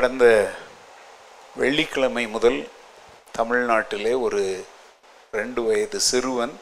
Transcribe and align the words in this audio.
கடந்த 0.00 0.54
வெள்ளிக்கிழமை 1.56 2.28
முதல் 2.28 2.68
தமிழ்நாட்டிலே 3.38 4.20
ஒரு 4.20 4.66
ரெண்டு 5.30 5.62
வயது 5.62 6.00
சிறுவன் 6.00 6.60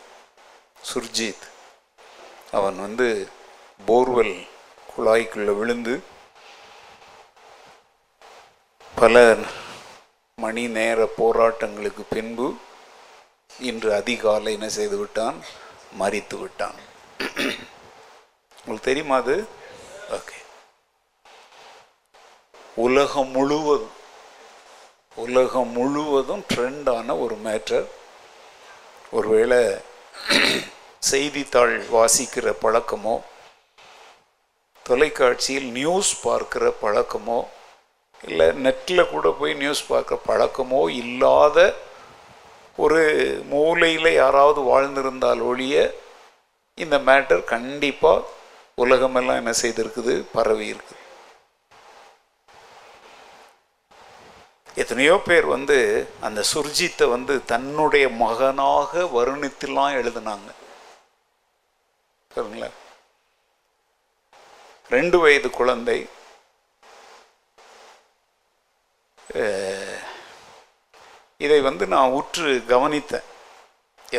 சுர்ஜித். 0.93 1.45
அவன் 2.53 2.81
வந்து 2.81 3.29
போர்வெல் 3.87 4.47
குழாய்க்குள்ளே 4.91 5.59
விழுந்து 5.59 6.03
பல 8.95 9.37
மணி 10.37 10.67
நேர 10.69 11.09
போராட்டங்களுக்கு 11.19 12.03
பின்பு 12.11 12.57
இன்று 13.59 13.95
அதிகாலை 13.95 14.53
என்ன 14.53 14.69
செய்து 14.69 14.97
விட்டான்? 14.97 15.45
மறித்து 16.01 16.41
விட்டான். 16.41 16.75
உங்களுக்கு 18.59 18.81
தெரியுமா 18.83 19.17
அது? 19.17 19.49
ஓகே. 20.11 20.38
உலகம் 22.79 23.31
முழுவதும் 23.31 23.95
உலகம் 25.17 25.71
முழுவதும் 25.73 26.45
ட்ரெண்டான 26.51 27.17
ஒரு 27.19 27.37
மேட்டர் 27.45 27.87
ஒருவேளை 29.11 29.61
செய்தித்தாள் 31.03 31.75
வாசிக்கிற 31.93 32.55
பழக்கமோ 32.63 33.17
தொலைக்காட்சியில் 34.87 35.69
நியூஸ் 35.73 36.23
பார்க்கிற 36.23 36.73
பழக்கமோ 36.83 37.39
இல்லை 38.21 38.47
நெட்டில் 38.59 39.11
கூட 39.11 39.31
போய் 39.33 39.55
நியூஸ் 39.55 39.83
பார்க்குற 39.91 40.19
பழக்கமோ 40.29 40.81
இல்லாத 40.99 41.59
ஒரு 42.79 43.01
மூலையில் 43.49 44.13
யாராவது 44.15 44.61
வாழ்ந்திருந்தால் 44.71 45.43
ஒழிய 45.43 45.77
இந்த 46.79 46.99
மேட்டர் 47.07 47.45
கண்டிப்பாக 47.45 48.27
உலகமெல்லாம் 48.79 49.37
என்ன 49.37 49.53
செய்திருக்குது? 49.63 50.15
பரவி 50.33 50.67
இருக்குது 50.69 51.05
எத்தனையோ 54.83 55.15
பேர் 55.27 55.47
வந்து 55.55 55.77
அந்த 56.27 56.41
சுர்ஜித்தை 56.53 57.07
வந்து 57.15 57.35
தன்னுடைய 57.53 58.05
மகனாக 58.23 59.03
வருணித்துலாம் 59.17 59.97
எழுதினாங்க. 60.01 60.51
சரிங்களா 62.31 62.69
ரெண்டு 64.97 65.17
வயது 65.23 65.49
குழந்தை 65.59 65.99
இதை 71.45 71.59
வந்து 71.67 71.85
நான் 71.95 72.15
உற்று 72.19 72.53
கவனித்தேன். 72.71 73.27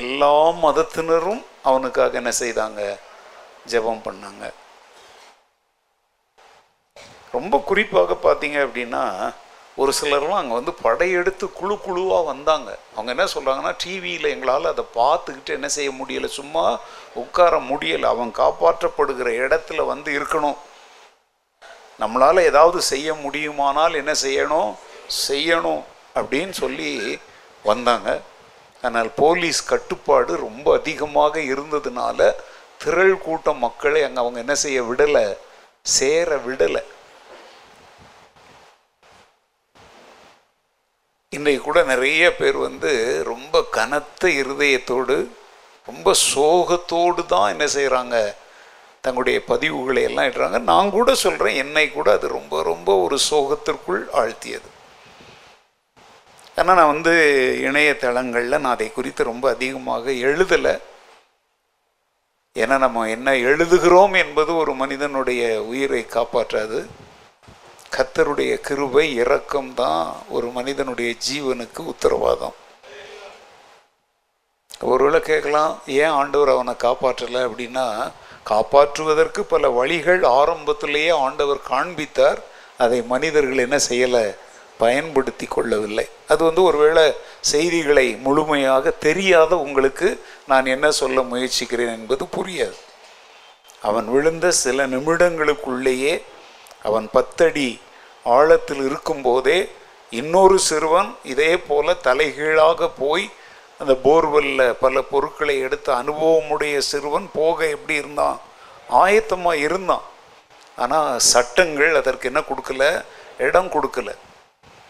எல்லா 0.01 0.33
மதத்தினரும் 0.65 1.41
அவனுக்காக 1.69 2.19
என்ன 2.21 2.31
செய்தாங்க? 2.43 2.81
ஜெபம் 3.71 4.05
பண்ணாங்க. 4.07 4.45
ரொம்ப 7.35 7.55
குறிப்பாக 7.69 8.17
பார்த்தீங்க 8.25 8.57
அப்படின்னா 8.65 9.03
ஒரு 9.81 9.91
சிலர்லாம் 9.99 10.41
அங்கே 10.41 10.55
வந்து 10.59 10.73
படையெடுத்து 10.85 11.45
குழு 11.59 11.75
குழுவாக 11.85 12.23
வந்தாங்க. 12.29 12.69
அவங்க 12.95 13.09
என்ன 13.15 13.25
சொல்கிறாங்கன்னா 13.33 13.73
டிவியில் 13.83 14.31
எங்களால் 14.31 14.71
அதை 14.71 14.83
பார்த்துக்கிட்டு 15.01 15.51
என்ன 15.57 15.67
செய்ய 15.75 15.89
முடியலை. 15.99 16.29
சும்மா 16.39 16.63
உட்கார 17.23 17.53
முடியலை. 17.69 18.07
அவன் 18.13 18.31
காப்பாற்றப்படுகிற 18.41 19.29
இடத்துல 19.45 19.85
வந்து 19.91 20.11
இருக்கணும். 20.19 20.57
நம்மளால் 22.01 22.47
ஏதாவது 22.49 22.81
செய்ய 22.91 23.13
முடியுமானால் 23.23 23.99
என்ன 24.01 24.13
செய்யணும்? 24.25 24.71
செய்யணும் 25.27 25.81
அப்படின்னு 26.19 26.53
சொல்லி 26.63 26.91
வந்தாங்க. 27.63 28.09
ஆனால் 28.87 29.09
போலீஸ் 29.23 29.61
கட்டுப்பாடு 29.71 30.33
ரொம்ப 30.47 30.67
அதிகமாக 30.79 31.39
இருந்ததுனால 31.53 32.29
திரள் 32.83 33.17
கூட்டம் 33.25 33.63
மக்களை 33.65 34.01
அங்கே 34.03 34.21
அவங்க 34.23 34.39
என்ன 34.45 34.55
செய்ய 34.65 34.81
விடலை 34.89 35.25
சேர 35.97 36.37
விடலை. 36.45 36.83
இன்றைக்கு 41.37 41.61
கூட 41.63 41.79
நிறைய 41.83 42.35
பேர் 42.35 42.55
வந்து 42.57 42.91
ரொம்ப 43.23 43.59
கனத்த 43.75 44.29
இருதயத்தோடு 44.41 45.15
ரொம்ப 45.87 46.13
சோகத்தோடு 46.13 47.21
தான் 47.33 47.51
என்ன 47.53 47.65
செய்கிறாங்க 47.73 48.15
தங்களுடைய 49.01 49.39
பதிவுகளை 49.51 50.01
எல்லாம் 50.07 50.27
இடுறாங்க. 50.29 50.59
நான் 50.71 50.89
கூட 50.95 51.13
சொல்கிறேன் 51.25 51.59
என்னை 51.63 51.83
கூட 51.91 52.07
அது 52.17 52.27
ரொம்ப 52.27 52.63
ரொம்ப 52.63 52.95
ஒரு 53.03 53.17
சோகத்திற்குள் 53.29 54.01
ஆழ்த்தியது. 54.21 54.69
ஆனால் 56.55 56.79
நான் 56.79 56.91
வந்து 56.93 57.13
இணையதளங்களில் 57.67 58.61
நான் 58.63 58.75
அதை 58.75 58.89
குறித்து 58.97 59.31
ரொம்ப 59.31 59.45
அதிகமாக 59.55 60.11
எழுதலை. 60.29 60.75
ஏன்னா 62.55 62.77
நம்ம 62.85 63.07
என்ன 63.17 63.35
எழுதுகிறோம் 63.49 64.17
என்பது 64.23 64.53
ஒரு 64.55 64.73
மனிதனுடைய 64.81 65.43
உயிரை 65.73 66.03
காப்பாற்றாது. 66.17 66.79
கத்தருடைய 67.95 68.55
கிருபை 68.55 69.13
இரக்கம் 69.13 69.73
தான் 69.73 70.15
ஒரு 70.29 70.47
மனிதனுடைய 70.47 71.15
ஜீவனுக்கு 71.29 71.79
உத்தரவாதம். 71.79 72.53
ஒருவேளை 74.81 75.19
கேட்கலாம் 75.19 75.81
ஏன் 75.87 76.13
ஆண்டவர் 76.19 76.49
அவனை 76.49 76.73
காப்பாற்றலை 76.73 77.41
அப்படின்னா 77.45 78.11
காப்பாற்றுவதற்கு 78.49 79.39
பல 79.39 79.69
வழிகள் 79.69 80.23
ஆரம்பத்திலேயே 80.23 81.09
ஆண்டவர் 81.09 81.61
காண்பித்தார். 81.61 82.39
அதை 82.77 83.01
மனிதர்கள் 83.01 83.57
என்ன 83.57 83.77
செய்யலை? 83.89 84.35
பயன்படுத்தி 84.77 85.45
கொள்ளவில்லை. 85.45 86.09
அது 86.27 86.43
வந்து 86.43 86.63
ஒருவேளை 86.63 87.13
செய்திகளை 87.41 88.15
முழுமையாக 88.15 88.89
தெரியாத 88.89 89.57
உங்களுக்கு 89.57 90.23
நான் 90.47 90.65
என்ன 90.65 90.91
சொல்ல 90.91 91.21
முயற்சிக்கிறேன் 91.21 91.87
என்பது 91.87 92.25
புரியாது. 92.25 92.77
அவன் 93.81 94.07
விழுந்த 94.11 94.51
சில 94.51 94.87
நிமிடங்களுக்குள்ளேயே 94.87 96.21
அவன் 96.83 97.09
பத்தடி 97.11 97.81
ஆழத்தில் 98.25 98.83
இருக்கும்போதே 98.85 99.71
இன்னொரு 100.11 100.59
சிறுவன் 100.59 101.15
இதே 101.23 101.57
போல 101.57 101.93
தலைகீழாக 101.93 102.89
போய் 102.97 103.29
அந்த 103.79 103.93
போர்வெல்ல 104.03 104.73
பல 104.73 105.01
பொருட்களை 105.01 105.59
எடுத்த 105.59 105.93
அனுபவமுடைய 105.93 106.77
சிறுவன் 106.77 107.29
போக 107.33 107.67
எப்படி 107.67 107.95
இருந்தான்? 107.95 108.39
ஆயத்தமாக 108.89 109.53
இருந்தான். 109.53 110.01
ஆனால் 110.77 111.19
சட்டங்கள் 111.19 111.95
அதற்கு 111.95 112.27
என்ன 112.27 112.43
கொடுக்கல? 112.49 113.05
இடம் 113.37 113.71
கொடுக்கல. 113.71 114.09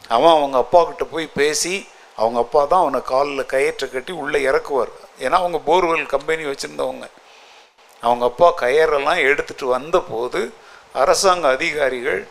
அவன் 0.07 0.33
அவங்க 0.33 0.57
அப்பா 0.57 0.83
கிட்ட 0.83 1.03
போய் 1.03 1.27
பேசி 1.27 1.87
அவங்க 2.15 2.39
அப்பா 2.39 2.65
தான் 2.65 2.79
அவனை 2.79 3.01
காலில் 3.01 3.45
கயிற்றை 3.45 3.91
கட்டி 3.91 4.13
உள்ளே 4.13 4.39
இறக்குவார். 4.45 4.91
ஏன்னா 5.19 5.37
அவங்க 5.41 5.59
போர்வெல் 5.65 6.05
கம்பெனி 6.05 6.43
வச்சுருந்தவங்க. 6.43 7.05
அவங்க 8.01 8.25
அப்பா 8.25 8.53
கயிறெல்லாம் 8.61 9.21
எடுத்துகிட்டு 9.29 9.65
வந்தபோது 9.65 10.53
அரசாங்க 10.95 11.47
அதிகாரிகள் 11.55 12.21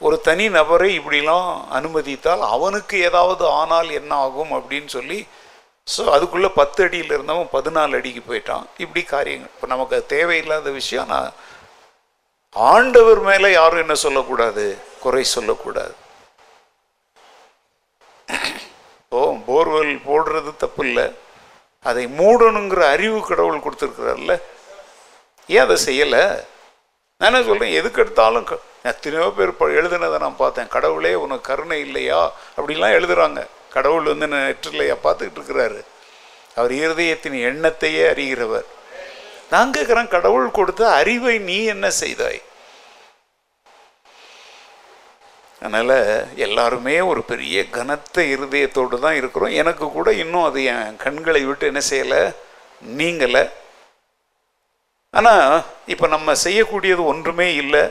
ஒரு 0.00 0.16
தனி 0.26 0.46
நபரை 0.58 0.90
இப்படிலாம் 0.98 1.48
அனுமதித்தால் 1.78 2.42
அவனுக்கு 2.54 2.96
ஏதாவது 3.08 3.44
ஆனால் 3.60 3.90
என்ன 4.00 4.12
ஆகும் 4.26 4.52
அப்படின்னு 4.58 4.90
சொல்லி 4.96 5.18
ஸோ 5.92 6.02
அதுக்குள்ளே 6.14 6.48
பத்து 6.58 6.80
அடியில் 6.84 7.14
இருந்தவன் 7.14 7.48
பதினாலு 7.54 7.96
அடிக்கு 7.98 8.22
போயிட்டான். 8.26 8.66
இப்படி 8.82 9.02
காரியங்கள். 9.02 9.52
இப்போ 9.54 9.66
நமக்கு 9.72 9.96
அது 9.96 10.06
தேவையில்லாத 10.12 10.70
விஷயம். 10.80 11.08
நான் 11.12 11.32
ஆண்டவர் 12.52 13.20
மேலே 13.28 13.48
யாரும் 13.52 13.82
என்ன 13.84 13.94
சொல்லக்கூடாது? 14.04 14.64
குறை 15.02 15.24
சொல்லக்கூடாது. 15.36 15.94
ஓ 19.12 19.22
போர்வெல் 19.48 19.94
போடுறது 20.08 20.52
தப்பு 20.62 20.82
இல்லை. 20.86 21.06
அதை 21.84 22.04
மூடணுங்கிற 22.20 22.82
அறிவு 22.94 23.18
கடவுள் 23.28 23.64
கொடுத்துருக்குறாருல்ல 23.64 24.34
ஏன் 25.48 25.64
அதை 25.66 25.76
செய்யலை? 25.86 26.24
நான் 27.22 27.32
என்ன 27.32 27.46
சொல்கிறேன் 27.48 27.74
எதுக்கு 27.78 28.00
எடுத்தாலும் 28.02 28.46
எத்தனையோ 28.90 29.26
பேர் 29.36 29.50
எழுதுனதை 29.80 30.18
நான் 30.18 30.40
பார்த்தேன். 30.40 30.70
கடவுளே 30.76 31.14
உனக்கு 31.24 31.48
கருணை 31.48 31.80
இல்லையா? 31.80 32.20
அப்படிலாம் 32.56 32.94
எழுதுறாங்க. 32.98 33.40
கடவுள் 33.74 34.08
வந்து 34.12 34.26
நெற்றிலையா 34.32 34.96
பார்த்துக்கிட்டு 35.04 35.38
இருக்கிறாரு. 35.40 35.80
அவர் 36.54 36.72
இருதயத்தின் 36.72 37.36
எண்ணத்தையே 37.50 38.02
அறிகிறவர். 38.12 38.66
நான் 39.50 39.70
கேட்குறேன் 39.76 40.10
கடவுள் 40.16 40.56
கொடுத்த 40.58 40.82
அறிவை 41.00 41.38
நீ 41.38 41.64
என்ன 41.74 41.90
செய்தாய்? 42.00 42.42
அதனால் 45.60 46.36
எல்லாருமே 46.46 47.00
ஒரு 47.12 47.22
பெரிய 47.32 47.68
கனத்த 47.78 48.22
இருதயத்தோடு 48.34 48.98
தான் 49.06 49.18
இருக்கிறோம். 49.22 49.58
எனக்கு 49.62 49.88
கூட 49.90 50.12
இன்னும் 50.12 50.48
அது 50.50 50.64
என் 50.64 50.96
கண்களை 50.96 51.44
விட்டு 51.44 51.66
என்ன 51.72 51.82
செய்யலை? 51.90 52.22
நீங்களை 53.00 53.44
ஆனால் 55.18 55.46
இப்போ 55.92 56.06
நம்ம 56.12 56.34
செய்யக்கூடியது 56.42 57.02
ஒன்றுமே 57.12 57.46
இல்லை. 57.62 57.82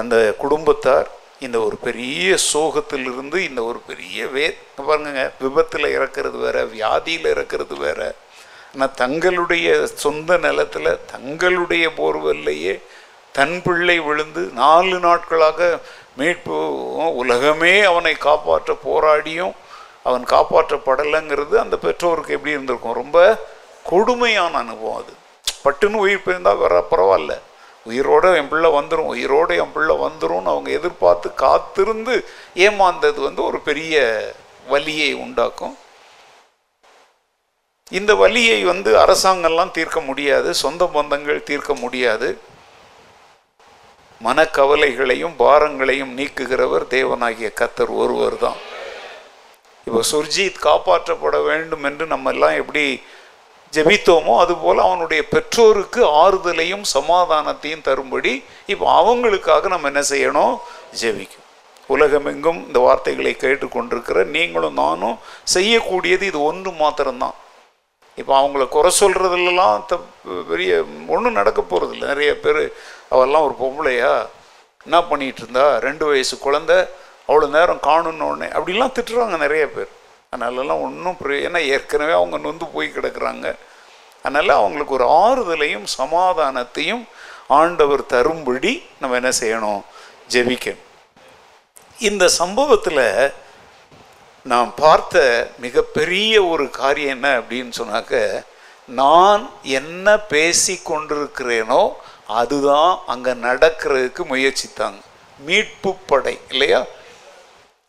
அந்த 0.00 0.16
குடும்பத்தார் 0.42 1.08
இந்த 1.46 1.58
ஒரு 1.66 1.76
பெரிய 1.86 2.34
சோகத்திலிருந்து 2.52 3.38
இந்த 3.46 3.60
ஒரு 3.70 3.80
பெரிய 3.90 4.26
வே 4.34 4.44
பாருங்க 4.88 5.22
விபத்தில் 5.44 5.86
இறக்கிறது 5.96 6.38
வேற 6.44 6.58
வியாதியில் 6.74 7.30
இறக்கிறது 7.32 7.76
வேற. 7.86 8.00
ஆனால் 8.74 8.94
தங்களுடைய 9.02 9.68
சொந்த 10.04 10.36
நிலத்தில் 10.44 11.00
தங்களுடைய 11.14 11.86
போர்வெல்லையே 12.00 12.74
தன் 13.38 13.56
பிள்ளை 13.66 13.98
விழுந்து 14.08 14.44
நாலு 14.62 14.96
நாட்களாக 15.06 15.70
மீட்பு 16.20 16.56
உலகமே 17.22 17.74
அவனை 17.92 18.14
காப்பாற்ற 18.28 18.76
போராடியும் 18.86 19.54
அவன் 20.08 20.24
காப்பாற்றப்படலைங்கிறது 20.34 21.56
அந்த 21.64 21.76
பெற்றோருக்கு 21.86 22.36
எப்படி 22.36 22.56
இருந்திருக்கும்? 22.56 23.00
ரொம்ப 23.02 23.18
கொடுமையான 23.84 24.58
அனுபவம் 24.58 25.04
அது. 25.04 25.12
பட்டுன்னு 25.64 25.94
உயிர் 25.94 26.22
பிரிந்தால் 26.22 26.56
வர 26.56 26.84
பரவாயில்ல. 26.90 27.38
உயிரோட 27.88 28.36
என் 28.36 28.48
பிள்ளை 28.48 28.70
வந்துடும் 28.70 29.10
உயிரோட 29.14 29.58
என் 29.58 29.72
பிள்ளை 29.72 29.96
வந்துடும்னு 29.96 30.44
அவங்க 30.44 30.70
எதிர்பார்த்து 30.70 31.34
காத்திருந்து 31.34 32.24
ஏமாந்தது 32.54 33.20
வந்து 33.20 33.44
ஒரு 33.44 33.60
பெரிய 33.60 34.22
வலியை 34.68 35.14
உண்டாக்கும். 35.14 35.78
இந்த 37.90 38.14
வலியை 38.14 38.64
வந்து 38.64 38.96
அரசாங்கம்லாம் 38.96 39.70
தீர்க்க 39.70 40.00
முடியாது. 40.00 40.54
சொந்த 40.54 40.90
பந்தங்கள் 40.94 41.42
தீர்க்க 41.42 41.74
முடியாது. 41.74 42.38
மனக்கவலைகளையும் 44.24 45.34
பாரங்களையும் 45.36 46.18
நீக்குகிறவர் 46.18 46.86
தேவனாகிய 46.90 47.52
கத்தர் 47.54 47.96
ஒருவர் 47.96 48.38
தான். 48.38 48.56
இப்போ 49.84 50.00
சுர்ஜித் 50.12 50.62
காப்பாற்றப்பட 50.62 51.42
வேண்டும் 51.42 51.84
என்று 51.84 52.06
நம்ம 52.06 52.30
எல்லாம் 52.30 52.54
எப்படி 52.54 53.02
ஜெபித்தோமோ 53.74 54.32
அதுபோல் 54.42 54.80
அவனுடைய 54.86 55.20
பெற்றோருக்கு 55.34 56.00
ஆறுதலையும் 56.22 56.84
சமாதானத்தையும் 56.96 57.84
தரும்படி 57.88 58.32
இப்போ 58.72 58.86
அவங்களுக்காக 59.00 59.68
நம்ம 59.74 59.88
என்ன 59.92 60.02
செய்யணும்? 60.12 60.54
ஜெபிக்கும் 61.00 61.46
உலகமெங்கும் 61.94 62.60
இந்த 62.66 62.78
வார்த்தைகளை 62.86 63.32
கேட்டுக்கொண்டிருக்கிற 63.44 64.18
நீங்களும் 64.34 64.76
நானும் 64.82 65.16
செய்யக்கூடியது 65.54 66.24
இது 66.30 66.38
ஒன்று 66.50 66.70
மாத்திரம்தான். 66.82 67.36
இப்போ 68.20 68.32
அவங்கள 68.40 68.64
குறை 68.76 68.90
சொல்கிறதுலாம் 69.00 69.76
த 69.90 69.98
பெரிய 70.50 70.72
ஒன்றும் 71.14 71.38
நடக்க 71.40 71.60
போகிறதில்ல 71.62 72.10
நிறைய 72.12 72.32
பேர் 72.44 72.62
அவெல்லாம் 73.14 73.46
ஒரு 73.48 73.54
பொம்பளையா 73.62 74.12
என்ன 74.86 74.98
பண்ணிகிட்டு 75.10 75.42
இருந்தா? 75.44 75.66
ரெண்டு 75.86 76.04
வயசு 76.10 76.34
குழந்த 76.46 76.72
அவ்வளோ 77.28 77.48
நேரம் 77.56 77.84
காணுன்னு 77.88 78.28
உடனே. 78.30 78.48
அப்படிலாம் 78.56 78.94
திட்டுறாங்க 78.96 79.36
நிறைய 79.46 79.64
பேர். 79.74 79.90
அதனாலலாம் 80.32 80.82
ஒன்றும் 80.86 81.16
ஏன்னா 81.46 81.60
ஏற்கனவே 81.74 82.12
அவங்க 82.18 82.36
நொந்து 82.44 82.66
போய் 82.74 82.94
கிடக்குறாங்க. 82.96 83.46
அதனால் 84.24 84.48
அவங்களுக்கு 84.48 84.94
ஒரு 84.98 85.06
ஆறுதலையும் 85.24 85.86
சமாதானத்தையும் 85.98 87.02
ஆண்டவர் 87.58 88.02
தரும்படி 88.06 88.72
நம்ம 89.00 89.16
என்ன 89.20 89.32
செய்யணும்? 89.40 89.82
ஜெபிக்கணும். 90.34 90.86
இந்த 92.08 92.24
சம்பவத்தில் 92.28 93.04
நான் 94.44 94.70
பார்த்த 94.76 95.24
மிகப்பெரிய 95.64 96.32
ஒரு 96.52 96.70
காரியம் 96.70 97.14
என்ன 97.16 97.28
அப்படின்னு 97.40 97.72
சொன்னாக்க 97.80 98.22
நான் 98.86 99.50
என்ன 99.62 100.16
பேசி 100.34 100.80
கொண்டிருக்கிறேனோ 100.84 101.82
அதுதான் 102.40 102.92
அங்கே 103.06 103.32
நடக்கிறதுக்கு 103.46 104.22
முயற்சித்தாங்க. 104.32 105.00
மீட்பு 105.38 105.92
படை 105.94 106.38
இல்லையா? 106.50 106.84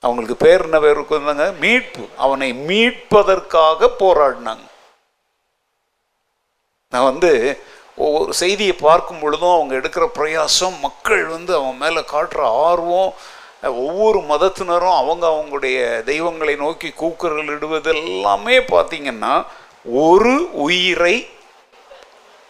அவங்களுக்கு 0.04 0.36
பேர் 0.36 0.64
என்ன 0.64 0.80
பேர் 0.80 1.00
இருந்தாங்க? 1.00 1.58
மீட்பு. 1.60 2.08
அவனை 2.18 2.54
மீட்பதற்காக 2.54 3.90
போராடினாங்க. 4.00 4.66
நான் 6.90 7.04
வந்து 7.04 7.62
ஒவ்வொரு 7.98 8.34
செய்தியை 8.34 8.74
பார்க்கும் 8.74 9.20
பொழுதும் 9.20 9.54
அவங்க 9.54 9.76
எடுக்கிற 9.76 10.08
பிரயாசம் 10.16 10.80
மக்கள் 10.82 11.26
வந்து 11.26 11.56
அவன் 11.56 11.78
மேலே 11.78 12.00
காட்டுற 12.00 12.42
ஆர்வம் 12.42 13.14
ஒவ்வொரு 13.62 14.20
மதத்தினரும் 14.20 14.96
அவங்க 14.96 15.28
அவங்களுடைய 15.28 16.04
தெய்வங்களை 16.04 16.56
நோக்கி 16.56 16.90
கூக்குரல் 16.90 17.48
இடுவது 17.48 17.96
எல்லாமே 17.96 18.58
பார்த்தீங்கன்னா 18.58 19.46
ஒரு 19.86 20.50
உயிரை 20.54 21.28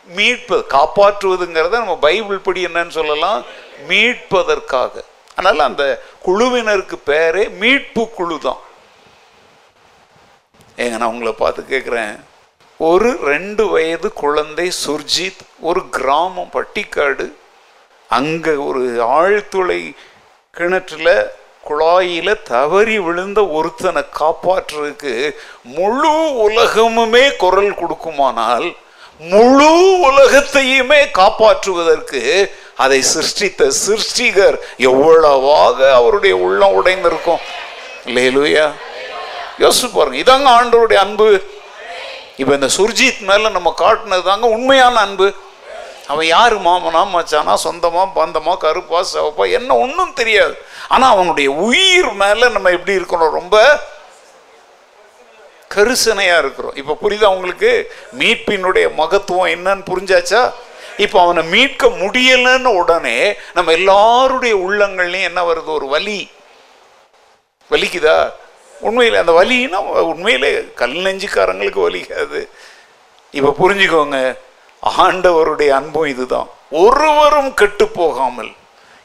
மீட்பது 0.06 0.66
காப்பாற்றுவதுங்கிறத 0.70 1.70
நம்ம 1.70 1.98
பைபிள் 1.98 2.38
படி 2.38 2.66
என்னன்னு 2.66 2.96
சொல்லலாம். 3.00 3.44
மீட்பதற்காக. 3.88 5.04
அதனால் 5.38 5.68
அந்த 5.68 5.84
குழுவினருக்கு 6.26 6.98
பேரே 7.08 7.44
மீட்பு 7.60 8.04
குழு 8.16 8.36
தான். 8.40 8.62
ஏங்க 10.78 10.98
நான் 10.98 11.14
உங்களை 11.14 11.34
பார்த்து 11.36 11.62
கேட்குறேன் 11.66 12.14
ஒரு 12.80 13.10
ரெண்டு 13.28 13.64
வயது 13.70 14.10
குழந்தை 14.22 14.68
சுர்ஜித் 14.80 15.42
ஒரு 15.62 15.82
கிராமம் 15.98 16.54
பட்டிக்காடு 16.54 17.26
அங்கே 18.10 18.54
ஒரு 18.68 18.82
ஆழ்துளை 19.16 19.82
கிணற்றுல 20.54 21.10
குழாயில் 21.64 22.42
தவறி 22.50 22.98
விழுந்த 23.00 23.42
ஒருத்தனை 23.58 24.02
காப்பாற்றுறதுக்கு 24.18 25.14
முழு 25.76 26.12
உலகமுமே 26.46 27.26
குரல் 27.38 27.78
கொடுக்குமானால் 27.78 28.68
முழு 29.32 29.70
உலகத்தையுமே 30.08 31.02
காப்பாற்றுவதற்கு 31.20 32.22
அதை 32.78 33.02
சிருஷ்டித்த 33.02 33.72
சிருஷ்டிகர் 33.88 34.58
எவ்வளவாக 34.78 35.94
அவருடைய 35.94 36.38
உள்ளம் 36.38 36.86
உடைந்திருக்கும். 36.86 37.40
இல்லையிலுயா? 38.06 38.72
யோசிச்சு 39.60 39.90
பாருங்க 39.94 40.18
இதாங்க 40.18 40.64
ஆண்டவருடைய 40.64 40.94
அன்பு. 40.94 41.44
இப்போ 42.38 42.54
இந்த 42.54 42.70
சுர்ஜித் 42.78 43.20
மேல 43.20 43.50
நம்ம 43.50 43.74
காட்டினது 43.78 44.24
தாங்க 44.24 44.48
உண்மையான 44.48 45.00
அன்பு. 45.00 45.34
அவன் 46.08 46.26
யாரு 46.26 46.58
மாமனா 46.58 47.08
மச்சானா 47.14 47.58
சொந்தமா 47.64 48.10
பந்தமா 48.16 48.58
கருப்பா 48.58 49.06
சிவப்பா 49.14 49.52
என்ன 49.52 49.76
ஒன்றும் 49.76 50.14
தெரியாது. 50.14 50.58
ஆனா 50.88 51.10
அவனுடைய 51.10 51.52
உயிர் 51.52 52.12
மேல 52.12 52.50
நம்ம 52.50 52.70
எப்படி 52.70 52.98
இருக்கணும்? 52.98 53.32
ரொம்ப 53.32 53.80
கரிசனையா 55.76 56.38
இருக்கிறோம். 56.38 56.76
இப்ப 56.76 56.98
புரியுதா 57.04 57.26
உங்களுக்கு? 57.26 57.94
மீட்பினுடைய 58.20 58.94
மகத்துவம் 58.94 59.52
என்னன்னு 59.52 59.86
புரிஞ்சாச்சா? 59.86 60.54
இப்போ 60.98 61.22
அவனை 61.22 61.44
மீட்க 61.44 61.88
முடியலன்னு 61.88 62.64
உடனே 62.64 63.34
நம்ம 63.54 63.72
எல்லாருடைய 63.72 64.56
உள்ளங்கள்லையும் 64.56 65.24
என்ன 65.24 65.52
வருது? 65.52 65.66
ஒரு 65.66 65.88
வலி. 65.88 66.30
வலிக்குதா? 67.72 68.32
உண்மையில் 68.80 69.16
அந்த 69.16 69.32
வலின்னா 69.32 69.76
உண்மையிலே 70.00 70.68
கல் 70.76 70.92
நெஞ்சுக்காரங்களுக்கு 70.92 71.90
வலிக்காது. 71.90 72.50
இப்போ 73.32 73.56
புரிஞ்சுக்கோங்க 73.60 74.38
ஆண்டவருடைய 74.98 75.70
அன்பும் 75.70 76.06
இதுதான். 76.06 76.50
ஒருவரும் 76.72 77.54
கெட்டு 77.54 77.88
போகாமல் 77.88 78.52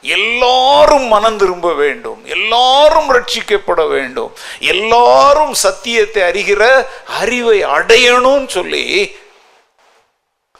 எல்லாரும் 0.01 1.03
மனம் 1.03 1.37
திரும்ப 1.37 1.73
வேண்டும். 1.73 2.25
எல்லாரும் 2.25 3.09
ரட்சிக்கப்பட 3.13 3.87
வேண்டும். 3.87 4.33
எல்லாரும் 4.59 5.53
சத்தியத்தை 5.53 6.23
அறிகிற 6.23 6.85
அறிவை 7.19 7.63
அடையணும்னு 7.63 8.47
சொல்லி 8.47 9.17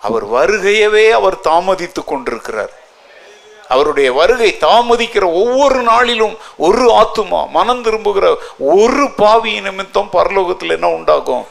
அவர் 0.02 0.28
வருகையவே 0.28 1.10
அவர் 1.10 1.36
தாமதித்து 1.36 2.04
கொண்டிருக்கிறார். 2.06 2.72
அவருடைய 3.68 4.14
வருகை 4.14 4.58
தாமதிக்கிற 4.60 5.24
ஒவ்வொரு 5.24 5.82
நாளிலும் 5.82 6.38
ஒரு 6.58 6.90
ஆத்துமா 6.90 7.50
மனம் 7.50 7.84
திரும்புகிற 7.84 8.38
ஒரு 8.60 9.12
பாவி 9.16 9.62
நிமித்தம் 9.62 10.10
பரலோகத்தில் 10.14 10.70
என்ன 10.70 10.88
உண்டாகும்? 10.88 11.46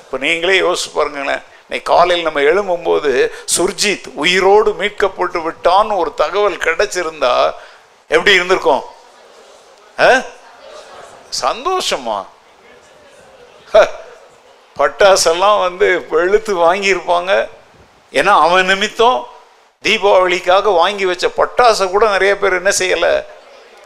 இப்போ 0.00 0.18
நீங்களே 0.18 0.60
யோசிச்சு 0.60 0.92
பாருங்களேன் 0.94 1.42
இன்னைக்கு 1.68 1.92
காலையில் 1.92 2.24
நம்ம 2.24 2.40
எழும்பும்போது 2.40 3.30
சுர்ஜித் 3.56 4.04
உயிரோடு 4.14 4.72
மீட்கப்பட்டு 4.72 5.42
விட்டான்னு 5.42 5.96
ஒரு 5.96 6.14
தகவல் 6.14 6.56
கிடைச்சிருந்தா 6.56 7.52
எப்படி 8.08 8.34
இருந்திருக்கும்? 8.34 8.82
ஆ? 9.98 10.22
சந்தோஷமா? 11.40 12.26
ஹ, 13.72 13.90
பட்டாசெல்லாம் 14.78 15.60
வந்து 15.60 16.06
வெளுத்து 16.10 16.56
வாங்கியிருப்பாங்க. 16.56 17.48
ஏன்னா 18.12 18.40
அவன் 18.40 18.66
நிமித்தம் 18.66 19.26
தீபாவளிக்காக 19.84 20.74
வாங்கி 20.74 21.04
வச்ச 21.04 21.26
பட்டாசை 21.36 21.90
கூட 21.90 22.08
நிறைய 22.08 22.38
பேர் 22.38 22.52
என்ன 22.52 22.70
செய்யலை? 22.78 23.24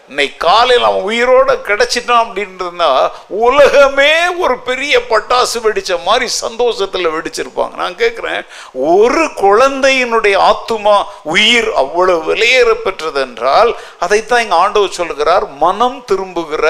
இன்னைக்கு 0.09 0.37
காலையில் 0.37 0.85
அவன் 0.85 1.03
உயிரோடு 1.03 1.53
கிடச்சிட்டான் 1.67 2.23
அப்படின்றதுனா 2.23 3.11
உலகமே 3.29 4.27
ஒரு 4.39 4.59
பெரிய 4.59 5.01
பட்டாசு 5.11 5.61
வெடித்த 5.63 5.97
மாதிரி 5.97 6.27
சந்தோஷத்தில் 6.29 7.09
வெடிச்சிருப்பாங்க. 7.09 7.75
நான் 7.77 7.95
கேட்குறேன் 7.95 8.43
ஒரு 8.73 9.25
குழந்தையினுடைய 9.25 10.37
ஆத்துமா 10.51 11.05
உயிர் 11.23 11.73
அவ்வளவு 11.73 12.35
விலையேற 12.35 12.75
பெற்றது 12.75 13.21
என்றால் 13.21 13.77
அதைத்தான் 13.99 14.41
எங்கள் 14.41 14.59
ஆண்டவர் 14.59 14.91
சொல்கிறார் 14.91 15.49
மனம் 15.49 16.05
திரும்புகிற 16.07 16.67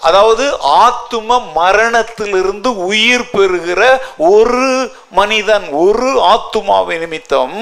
அதாவது 0.00 0.44
ஆத்தும 0.86 1.38
மரணத்திலிருந்து 1.54 2.70
உயிர் 2.92 3.30
பெறுகிற 3.30 3.82
ஒரு 4.30 4.64
மனிதன் 5.10 5.66
ஒரு 5.84 6.08
ஆத்துமாவை 6.32 6.96
நிமித்தம் 6.98 7.58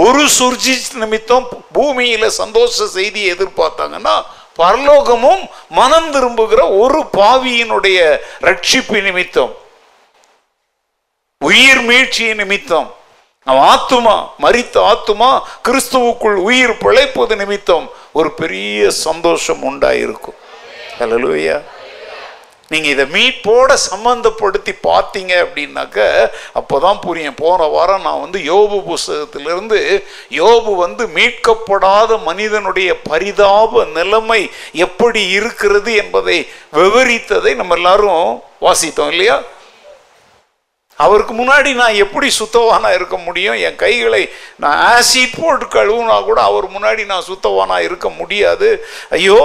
ஒரு 0.00 0.22
சுர்ஜி 0.38 0.74
நிமித்தம் 1.02 1.46
பூமியில 1.74 2.26
சந்தோஷ 2.42 2.86
செய்தி 2.98 3.22
எதிர்பார்த்தாங்கன்னா 3.32 4.16
பரலோகமும் 4.58 5.42
மனம் 5.70 6.10
திரும்புகிற 6.10 6.60
ஒரு 6.82 7.00
பாவியினுடைய 7.18 7.98
ரட்சிப்பு 8.48 9.00
நிமித்தம் 9.08 9.52
உயிர் 11.40 11.82
மீழ்ச்சி 11.88 12.34
நிமித்தம் 12.34 12.88
அவன் 13.46 13.66
ஆத்துமா 13.74 14.16
மறித்த 14.44 14.74
ஆத்துமா 14.90 15.30
கிறிஸ்துவுக்குள் 15.68 16.36
உயிர் 16.48 16.74
பிழைப்பது 16.78 17.36
நிமித்தம் 17.36 17.86
ஒரு 18.12 18.30
பெரிய 18.32 18.90
சந்தோஷம் 18.90 19.62
உண்டாயிருக்கும். 19.70 20.38
ஹலலூயா 21.00 21.60
நீங்கள் 22.68 22.90
இதை 22.90 23.04
மீட்போட 23.06 23.74
சம்மந்தப்படுத்தி 23.90 24.72
பார்த்தீங்க 24.82 25.32
அப்படின்னாக்க 25.44 25.98
அப்போதான் 26.54 26.98
புரியும். 27.00 27.34
போன 27.34 27.66
வாரம் 27.66 28.02
நான் 28.02 28.20
வந்து 28.20 28.38
யோபு 28.38 28.82
புஸ்தகத்திலிருந்து 28.82 29.78
யோபு 30.30 30.74
வந்து 30.74 31.06
மீட்கப்படாத 31.06 32.18
மனிதனுடைய 32.22 32.94
பரிதாப 33.02 33.84
நிலைமை 33.94 34.50
எப்படி 34.72 35.28
இருக்கிறது 35.28 35.94
என்பதை 35.94 36.48
விவரித்ததை 36.72 37.54
நம்ம 37.54 37.74
எல்லாரும் 37.74 38.42
வாசித்தோம் 38.60 39.10
இல்லையா? 39.10 39.42
அவருக்கு 41.04 41.34
முன்னாடி 41.40 41.70
நான் 41.80 42.00
எப்படி 42.04 42.28
சுத்தவானா 42.38 42.90
இருக்க 42.98 43.16
முடியும்? 43.26 43.58
என் 43.66 43.80
கைகளை 43.82 44.22
நான் 44.62 44.78
ஆசிட் 44.92 45.36
போட்டு 45.40 45.66
கழுவுனா 45.76 46.16
கூட 46.28 46.40
அவர் 46.50 46.66
முன்னாடி 46.74 47.02
நான் 47.12 47.28
சுத்தவானா 47.28 47.76
இருக்க 47.88 48.08
முடியாது. 48.20 48.70
ஐயோ 49.18 49.38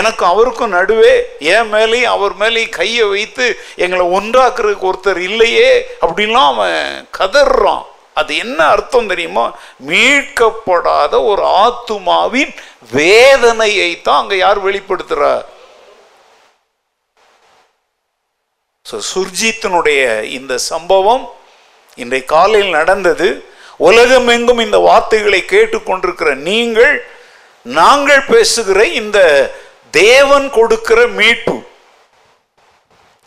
எனக்கும் 0.00 0.32
அவருக்கும் 0.32 0.76
நடுவே 0.78 1.14
என் 1.54 1.72
மேலேயும் 1.74 2.14
அவர் 2.16 2.36
மேலேயும் 2.42 2.76
கையை 2.78 3.04
வைத்து 3.16 3.48
எங்களை 3.84 4.06
ஒன்றாக்குறதுக்கு 4.18 4.90
ஒருத்தர் 4.92 5.20
இல்லையே 5.30 5.70
அப்படின்லாம் 6.04 6.52
அவன் 6.54 7.08
கதறான். 7.18 7.84
அது 8.20 8.32
என்ன 8.44 8.60
அர்த்தம் 8.74 9.10
தெரியுமா? 9.10 9.44
மீட்கப்படாத 9.88 11.14
ஒரு 11.30 11.42
ஆத்துமாவின் 11.64 12.52
வேதனையை 12.92 13.90
தான் 14.06 14.20
அங்கே 14.22 14.36
யார் 14.36 14.60
வெளிப்படுத்துறார் 14.68 15.44
ஸோ 18.88 18.96
சுர்ஜித்தினுடைய 19.10 20.02
இந்த 20.38 20.54
சம்பவம் 20.70 21.24
இன்றை 22.02 22.20
காலையில் 22.34 22.76
நடந்தது. 22.78 23.28
உலகமெங்கும் 23.88 24.64
இந்த 24.64 24.78
வார்த்தைகளை 24.88 25.40
கேட்டுக்கொண்டிருக்கிற 25.54 26.30
நீங்கள் 26.48 26.94
நாங்கள் 27.78 28.28
பேசுகிற 28.32 28.80
இந்த 29.00 29.18
தேவன் 30.02 30.46
கொடுக்கிற 30.58 31.00
மீட்பு. 31.20 31.56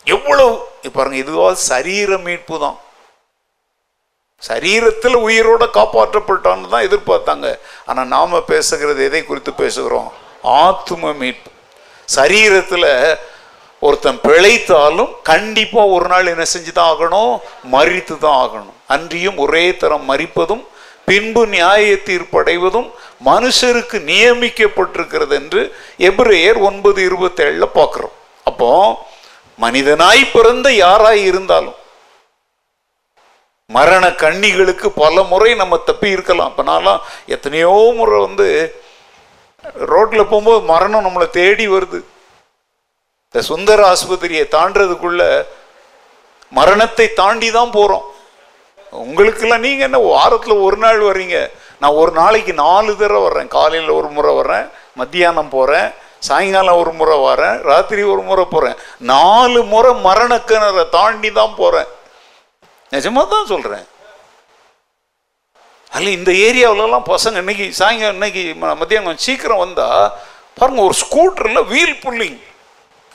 எவ்வளவு 0.06 0.52
பாருங்க 0.96 1.18
இதுவா 1.24 1.48
சரீர 1.70 2.18
மீட்பு 2.26 2.54
தான். 2.64 2.78
சரீரத்தில் 4.48 5.16
உயிரோட 5.26 5.64
காப்பாற்றப்பட்டான்னு 5.78 6.70
தான் 6.74 6.86
எதிர்பார்த்தாங்க. 6.88 7.48
ஆனா 7.88 8.02
நாம 8.14 8.40
பேசுகிறது 8.52 9.00
எதை 9.08 9.22
குறித்து 9.24 9.52
பேசுகிறோம்? 9.62 10.08
ஆத்தும 10.62 11.12
மீட்பு. 11.22 11.50
சரீரத்துல 12.16 12.86
ஒருத்தன் 13.86 14.18
பிழைத்தாலும் 14.24 15.12
கண்டிப்பா 15.30 15.82
ஒரு 15.96 16.06
நாள் 16.12 16.30
என்ன 16.32 16.44
செஞ்சு 16.54 16.72
தான் 16.78 16.90
ஆகணும்? 16.94 17.32
மறித்து 17.74 18.14
தான் 18.24 18.38
ஆகணும். 18.44 18.76
அன்றியும் 18.94 19.38
ஒரே 19.44 19.64
தரம் 19.82 20.04
மறிப்பதும் 20.10 20.64
பின்பு 21.08 21.42
நியாய 21.54 21.94
தீர்ப்படைவதும் 22.08 22.88
மனுஷருக்கு 23.28 23.98
நியமிக்கப்பட்டிருக்கிறது 24.10 25.34
என்று 25.40 25.62
எப்ரேயர் 26.08 26.58
ஒன்பது 26.68 27.00
இருபத்தேழில் 27.08 27.74
பார்க்கிறோம். 27.78 28.14
அப்போ 28.50 28.70
மனிதனாய் 29.64 30.22
பிறந்த 30.34 30.68
யாராய் 30.84 31.22
இருந்தாலும் 31.30 31.78
மரண 33.76 34.04
கண்ணிகளுக்கு 34.22 34.88
பல 35.02 35.22
முறை 35.32 35.50
நம்ம 35.54 35.74
தப்பி 35.88 36.08
இருக்கலாம். 36.14 36.52
இப்போ 36.52 36.64
நான்லாம் 36.70 37.02
எத்தனையோ 37.34 37.74
முறை 37.98 38.16
வந்து 38.26 38.46
ரோட்ல 39.92 40.22
போகும்போது 40.30 40.60
மரணம் 40.72 41.06
நம்மளை 41.06 41.28
தேடி 41.40 41.66
வருது. 41.74 42.00
இந்த 43.34 43.46
சுந்தர 43.46 43.92
ஆஸ்பத்திரியை 43.92 44.48
தாண்டதுக்குள்ள 44.48 45.22
மரணத்தை 46.52 47.12
தாண்டி 47.12 47.50
தான் 47.50 47.70
போறோம். 47.70 48.06
உங்களுக்கெல்லாம் 48.92 49.60
நீங்க 49.60 49.82
என்ன 49.84 49.98
வாரத்தில் 49.98 50.52
ஒரு 50.52 50.76
நாள் 50.76 50.98
வர்றீங்க 50.98 51.36
நான் 51.78 51.92
ஒரு 51.92 52.12
நாளைக்கு 52.12 52.52
நாலு 52.54 52.96
தடவை 52.96 53.22
வர்றேன். 53.22 53.48
காலையில் 53.48 53.88
ஒரு 53.90 54.08
முறை 54.08 54.34
வர்றேன் 54.34 54.66
மத்தியானம் 54.94 55.48
போறேன் 55.48 55.88
சாயங்காலம் 56.18 56.76
ஒரு 56.76 56.92
முறை 56.92 57.18
வரேன் 57.18 57.60
ராத்திரி 57.62 58.02
ஒரு 58.02 58.22
முறை 58.22 58.44
போறேன். 58.44 58.76
நாலு 58.98 59.62
முறை 59.64 59.94
மரண 60.00 60.36
கிணறை 60.46 60.88
தாண்டி 60.88 61.32
தான் 61.32 61.54
போறேன். 61.54 61.88
நிஜமா 62.92 63.28
தான் 63.28 63.46
சொல்றேன். 63.46 63.86
அல்ல 65.92 66.10
இந்த 66.10 66.30
ஏரியாவிலலாம் 66.32 67.10
பசங்க 67.10 67.36
இன்னைக்கு 67.36 67.72
சாயங்காலம் 67.72 68.14
இன்னைக்கு 68.14 68.54
ம- 68.60 68.76
மத்தியானம் 68.76 69.16
சீக்கிரம் 69.16 69.58
வந்தா 69.58 69.88
பாருங்க 70.54 70.82
ஒரு 70.82 70.94
ஸ்கூட்டர்ல 71.02 71.66
வீல் 71.66 72.00
புல்லிங் 72.04 72.38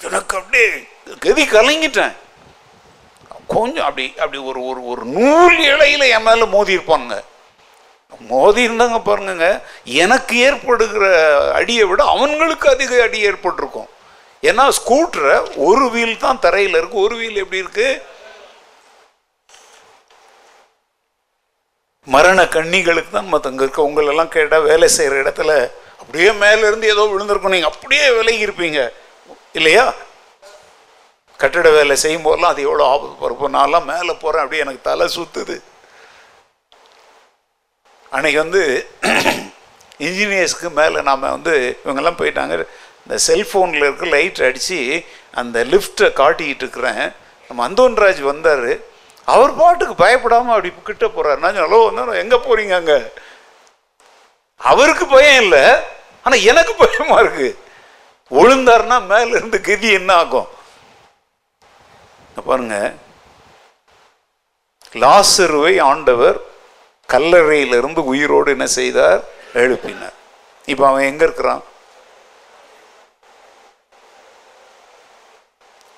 எனக்கு 0.03 0.37
அப்படியே 0.39 0.67
கதி 1.19 1.43
கலங்கிட்டேன். 1.43 2.15
கொஞ்சம் 3.47 3.85
அப்படி 3.87 4.13
அப்படி 4.17 4.37
ஒரு 4.49 4.59
ஒரு 4.69 4.81
ஒரு 4.91 5.03
நூல் 5.05 5.57
இலையில 5.71 6.03
என் 6.15 6.27
மேல 6.27 6.45
மோதி 6.45 6.77
இருப்பானுங்க. 6.77 7.17
மோதி 8.31 8.61
இருந்தாங்க 8.67 8.97
பாருங்க 9.03 9.47
எனக்கு 10.03 10.35
ஏற்படுகிற 10.47 11.05
அடியை 11.59 11.85
விட 11.89 12.03
அவங்களுக்கு 12.03 12.69
அதிக 12.69 13.01
அடி 13.03 13.19
ஏற்பட்டிருக்கும். 13.29 13.89
ஏன்னா 14.49 14.65
ஸ்கூட்டரை 14.77 15.35
ஒரு 15.67 15.85
வீல் 15.95 16.17
தான் 16.17 16.39
தரையில் 16.39 16.77
இருக்கு. 16.79 16.97
ஒரு 17.05 17.15
வீல் 17.21 17.41
எப்படி 17.43 17.63
இருக்கு? 17.63 17.87
மரண 22.07 22.47
கண்ணிகளுக்கு 22.55 23.11
தான் 23.11 23.31
மற்றங்க 23.33 23.65
இருக்க. 23.65 23.89
உங்களெல்லாம் 23.89 24.33
கேட்டால் 24.35 24.67
வேலை 24.71 24.87
செய்கிற 24.87 25.15
இடத்துல 25.23 25.71
அப்படியே 25.99 26.29
மேலேருந்து 26.43 26.91
ஏதோ 26.93 27.05
விழுந்திருக்கும். 27.13 27.55
நீங்கள் 27.55 27.73
அப்படியே 27.73 28.11
விலகி 28.11 28.45
இருப்பீங்க. 28.47 28.81
இல்லையா? 29.57 29.85
கட்டிட 31.39 31.69
வேலை 31.77 31.95
செய்யும் 32.03 32.25
போதெல்லாம் 32.25 32.53
அது 32.53 32.61
எவ்வளோ 32.67 32.83
ஆபத்து? 32.91 33.21
பருப்போம் 33.23 33.55
நான்லாம் 33.57 33.89
மேலே 33.91 34.13
போகிறேன் 34.21 34.43
அப்படியே 34.43 34.63
எனக்கு 34.65 34.87
தலை 34.89 35.05
சுத்துது. 35.15 35.55
அன்னைக்கு 38.11 38.39
வந்து 38.43 38.61
இன்ஜினியர்ஸ்க்கு 40.07 40.69
மேலே 40.79 40.99
நாம் 41.09 41.33
வந்து 41.35 41.53
இவங்கெல்லாம் 41.83 42.19
போயிட்டாங்க. 42.21 42.53
இந்த 43.03 43.17
செல்ஃபோனில் 43.27 43.85
இருக்க 43.87 44.05
லைட் 44.15 44.41
அடித்து 44.47 44.79
அந்த 45.41 45.57
லிஃப்ட்டை 45.73 46.07
காட்டிக்கிட்டு 46.21 46.63
இருக்கிறேன். 46.65 47.03
நம்ம 47.49 47.63
அந்தோன்ராஜ் 47.67 48.21
வந்தார். 48.31 48.69
அவர் 49.33 49.51
பாட்டுக்கு 49.59 49.95
பயப்படாமல் 50.03 50.55
அப்படி 50.55 50.71
கிட்ட 50.89 51.05
போகிறார் 51.15 51.43
நான் 51.43 51.61
ஹலோ 51.65 51.79
வந்தாலும் 51.85 52.21
எங்கே 52.23 52.37
போகிறீங்க 52.47 52.73
அங்கே? 52.79 52.97
அவருக்கு 54.61 55.05
பயம் 55.13 55.39
இல்லை 55.43 55.63
ஆனால் 56.25 56.45
எனக்கு 56.51 56.73
பயமாக 56.81 57.23
இருக்குது 57.23 57.51
விழுந்தார்னா 58.29 59.05
மேல 59.05 59.25
இருந்து 59.25 59.61
கதி 59.61 59.91
என்ன 59.91 60.13
ஆகும்? 60.13 60.47
பாருங்க. 62.45 62.93
லாசருவை 64.93 65.81
ஆண்டவர் 65.81 66.39
கல்லறையிலிருந்து 67.07 68.03
உயிரோடு 68.03 68.51
என்ன 68.51 68.65
செய்தார்? 68.65 69.23
எழுப்பினார். 69.53 70.13
இப்போ 70.65 70.87
அவன் 70.87 71.03
எங்க 71.03 71.23
இருக்கிறான்? 71.23 71.63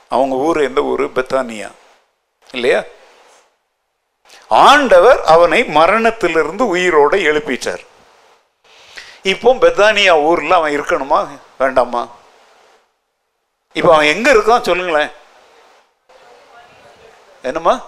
அவங்க 0.10 0.36
ஊர் 0.36 0.62
எந்த 0.62 0.82
ஊர்? 0.82 1.04
பெத்தானியா. 1.04 1.72
இல்லையா? 2.52 2.84
ஆண்டவர் 4.48 5.24
அவனை 5.24 5.64
மரணத்திலிருந்து 5.64 6.76
உயிரோட 6.76 7.14
எழுப்பிட்டார். 7.14 7.86
இப்போ 9.22 9.54
பெத்தானியா 9.54 10.22
ஊர்ல 10.22 10.56
அவன் 10.56 10.82
இருக்கணுமா? 10.82 11.40
வேண்டாமா 11.60 12.08
இப்போ 13.76 13.94
அவன் 13.94 14.06
எங்க 14.06 14.34
இருக்கான் 14.34 14.62
சொல்லுங்களேன். 14.62 15.10
என்னம்மா? 17.42 17.82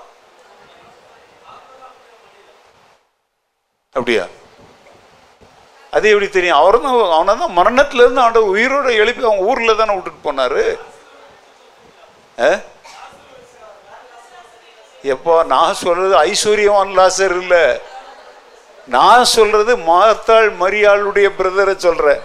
அப்படியா? 3.91 4.25
அது 5.91 6.09
எப்படி 6.09 6.29
தெரியும்? 6.29 6.57
அவர் 6.57 6.81
தான் 6.81 7.11
அவனை 7.11 7.37
தான் 7.37 7.57
மரணத்திலேருந்து 7.57 8.15
அவன் 8.15 8.35
உயிரோட 8.35 8.95
எழுப்பி 8.95 9.23
அவன் 9.23 9.37
ஊரில் 9.37 9.75
தானே 9.75 9.93
விட்டுட்டு 9.93 10.31
போனாரு. 10.31 10.77
ஆ? 12.39 12.59
எப்போ 15.03 15.43
நான் 15.43 15.73
சொல்றது 15.73 16.15
ஐஸ்வர்யவான் 16.23 16.93
லாசர் 16.97 17.41
இல்லை. 17.41 17.79
நான் 18.87 19.23
சொல்றது 19.23 19.77
மாத்தாள் 19.77 20.49
மரியாளுடைய 20.59 21.27
பிரதரை 21.37 21.75
சொல்றேன். 21.75 22.21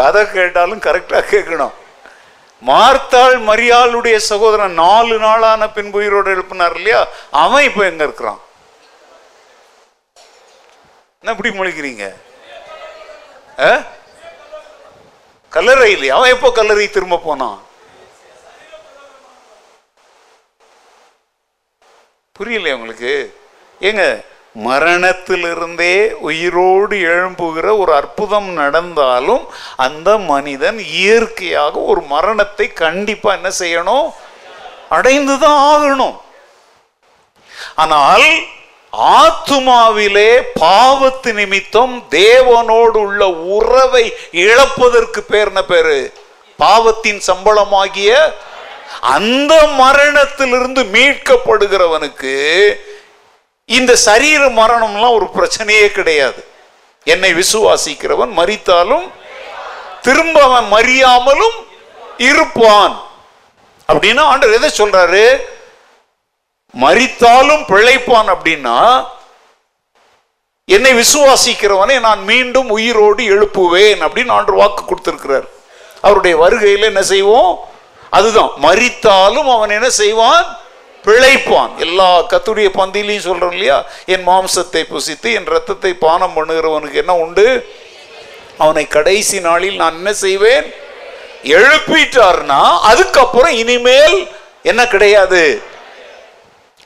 கதை 0.00 0.22
கேட்டாலும் 0.30 0.80
கரெக்டா 0.80 1.18
கேட்கணும். 1.32 1.74
மார்த்தாள் 2.66 3.36
மரியாளுடைய 3.48 4.16
சகோதரன் 4.16 4.72
நாலு 4.72 5.18
நாளான 5.18 5.70
பின்பு 5.70 5.98
உயிரோடு 5.98 6.30
எழுப்பினார் 6.34 6.74
இல்லையா? 6.74 7.00
அவன் 7.30 7.64
இப்போ 7.64 7.84
எங்க 7.84 8.04
இருக்கிறான்? 8.04 8.40
என்ன 11.22 11.36
இப்படி 11.36 11.50
முழிக்கிறீங்க? 11.58 12.04
ஆ? 13.58 13.70
கல்லறை 15.48 15.90
இல்லையா? 15.92 16.16
அவன் 16.16 16.30
எப்போ 16.30 16.52
கல்லறை 16.52 16.88
திரும்ப 16.90 17.16
போனான்? 17.16 17.58
புரியலையா 22.38 22.74
உங்களுக்கு? 22.74 23.40
ஏங்க 23.80 24.04
மரணத்திலிருந்தே 24.58 26.10
உயிரோடு 26.10 26.96
எழும்புகிற 26.96 27.78
ஒரு 27.78 27.94
அற்புதம் 27.94 28.52
நடந்தாலும் 28.52 29.48
அந்த 29.76 30.18
மனிதன் 30.18 30.78
இயற்கையாக 30.78 31.78
ஒரு 31.78 32.00
மரணத்தை 32.00 32.72
கண்டிப்பா 32.72 33.32
என்ன 33.32 33.50
செய்யணும்? 33.58 34.12
அடைந்துதான் 34.90 35.60
ஆகணும். 35.72 36.16
ஆனால் 37.76 38.22
ஆத்துமாவிலே 38.92 40.42
பாவத்து 40.60 41.32
நிமித்தம் 41.32 42.06
தேவனோடு 42.10 42.98
உள்ள 43.06 43.28
உறவை 43.28 44.14
இழப்பதற்கு 44.32 45.18
பேர் 45.18 45.46
என்ன 45.46 45.62
பேரு? 45.62 46.12
பாவத்தின் 46.56 47.20
சம்பளமாகிய 47.26 48.32
அந்த 49.00 49.66
மரணத்திலிருந்து 49.66 50.82
மீட்கப்படுகிறவனுக்கு 50.82 52.34
இந்த 53.78 53.96
சரீர 53.96 54.48
மரணம்லாம் 54.48 55.14
ஒரு 55.14 55.26
பிரச்சனையே 55.34 55.86
கிடையாது. 55.86 56.46
என்னை 57.04 57.34
விசுவாசிக்கிறவன் 57.34 58.32
மறித்தாலும் 58.36 59.10
திரும்ப 60.02 60.42
அவன் 60.42 60.68
மறியாமலும் 60.72 61.58
இருப்பான். 62.16 63.02
அப்படின்னா 63.92 64.20
ஆண்டவர் 64.20 64.56
எதை 64.56 64.70
சொல்றாரு? 64.78 65.24
மறித்தாலும் 66.80 67.62
பிழைப்பான் 67.72 68.28
அப்படின்னா 68.34 69.06
என்னை 70.64 70.92
விசுவாசிக்கிறவனை 70.92 72.00
நான் 72.00 72.22
மீண்டும் 72.24 72.68
உயிரோடு 72.70 73.22
எழுப்புவேன் 73.22 74.00
அப்படின்னு 74.06 74.30
ஆண்டு 74.30 74.52
வாக்கு 74.52 74.84
கொடுத்திருக்கிறார். 74.84 75.46
அவருடைய 76.02 76.36
வருகையில் 76.36 76.82
என்ன 76.82 77.02
செய்வோம்? 77.02 77.68
அதுதான் 78.10 78.52
மறித்தாலும் 78.62 79.54
அவன் 79.54 79.70
என்ன 79.70 79.90
செய்வான்? 79.90 80.59
பிழைப்பான். 81.04 81.76
எல்லா 81.76 82.20
கத்துடைய 82.22 82.68
பந்திலையும் 82.78 83.26
சொல்றோம் 83.28 83.52
இல்லையா? 83.52 83.86
என் 84.06 84.26
மாம்சத்தை 84.28 84.82
புசித்து 84.92 85.32
என் 85.34 85.44
ரத்தத்தை 85.44 85.92
பானம் 85.94 86.36
பண்ணுகிறவனுக்கு 86.36 86.92
என்ன 86.92 87.16
உண்டு? 87.16 87.74
அவனை 88.58 88.88
கடைசி 88.88 89.40
நாளில் 89.40 89.76
நான் 89.76 89.96
என்ன 89.96 90.12
செய்வேன்? 90.12 90.72
எழுப்பிட்டார்னா 91.44 92.62
அதுக்கப்புறம் 92.80 93.52
இனிமேல் 93.52 94.32
என்ன 94.62 94.86
கிடையாது? 94.86 95.62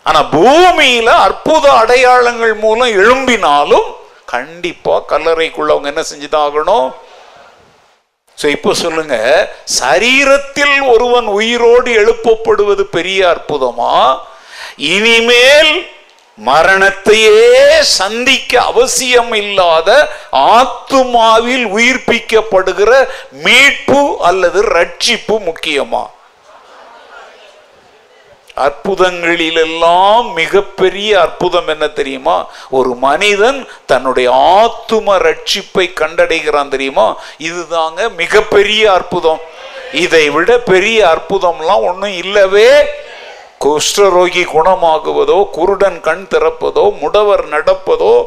ஆனா 0.03 0.21
பூமியில 0.21 1.05
அற்புத 1.05 1.73
அடையாளங்கள் 1.73 2.55
மூலம் 2.55 2.89
எழும்பினாலும் 2.89 3.89
கண்டிப்பா 4.25 5.03
கல்லறைக்குள்ள 5.09 5.71
அவங்க 5.75 5.89
என்ன 5.89 6.03
செஞ்சுதான் 6.13 6.47
ஆகணும்? 6.47 6.93
ஸோ 8.39 8.47
இப்போ 8.47 8.75
சொல்லுங்க 8.75 9.17
சரீரத்தில் 9.81 10.77
ஒருவன் 10.93 11.27
உயிரோடு 11.27 11.91
எழுப்பப்படுவது 12.01 12.85
பெரிய 12.97 13.21
அற்புதமா? 13.35 13.97
இனிமேல் 14.77 15.73
மரணத்தையே 16.39 17.59
சந்திக்க 17.81 18.53
அவசியம் 18.61 19.33
இல்லாத 19.35 19.91
ஆத்துமாவில் 20.33 21.67
உயிர்ப்பிக்கப்படுகிற 21.77 22.91
மீட்பு 23.47 24.03
அல்லது 24.21 24.63
ரட்சிப்பு 24.77 25.37
முக்கியமா? 25.51 26.03
அற்புதங்களிலெல்லாம் 28.57 30.33
மிகப்பெரிய 30.33 31.21
அற்புதம் 31.21 31.69
என்ன 31.69 31.87
தெரியுமா? 31.87 32.47
ஒரு 32.71 32.95
மனிதன் 32.95 33.69
தன்னுடைய 33.87 34.31
ஆத்தும 34.31 35.17
ரட்சிப்பை 35.19 35.93
கண்டடைகிறான் 36.01 36.69
தெரியுமா? 36.69 37.17
இதுதாங்க 37.39 38.15
மிகப்பெரிய 38.17 38.93
அற்புதம். 38.93 39.41
இதை 39.93 40.31
விட 40.31 40.59
பெரிய 40.59 41.17
அற்புதம்லாம் 41.17 41.83
ஒன்றும் 41.87 42.17
இல்லவே 42.17 42.85
குஷ்டரோகி 43.61 44.45
குணமாகுவதோ 44.45 45.51
குருடன் 45.51 46.01
கண் 46.01 46.27
திறப்பதோ 46.31 46.99
முடவர் 46.99 47.49
நடப்பதோ 47.49 48.25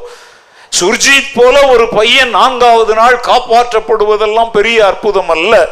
சுர்ஜித் 0.79 1.33
போல 1.35 1.67
ஒரு 1.67 1.87
பையன் 1.87 2.29
நான்காவது 2.29 2.93
நாள் 2.93 3.19
காப்பாற்றப்படுவதெல்லாம் 3.23 4.49
பெரிய 4.51 4.85
அற்புதம் 4.85 5.29
அல்ல. 5.29 5.69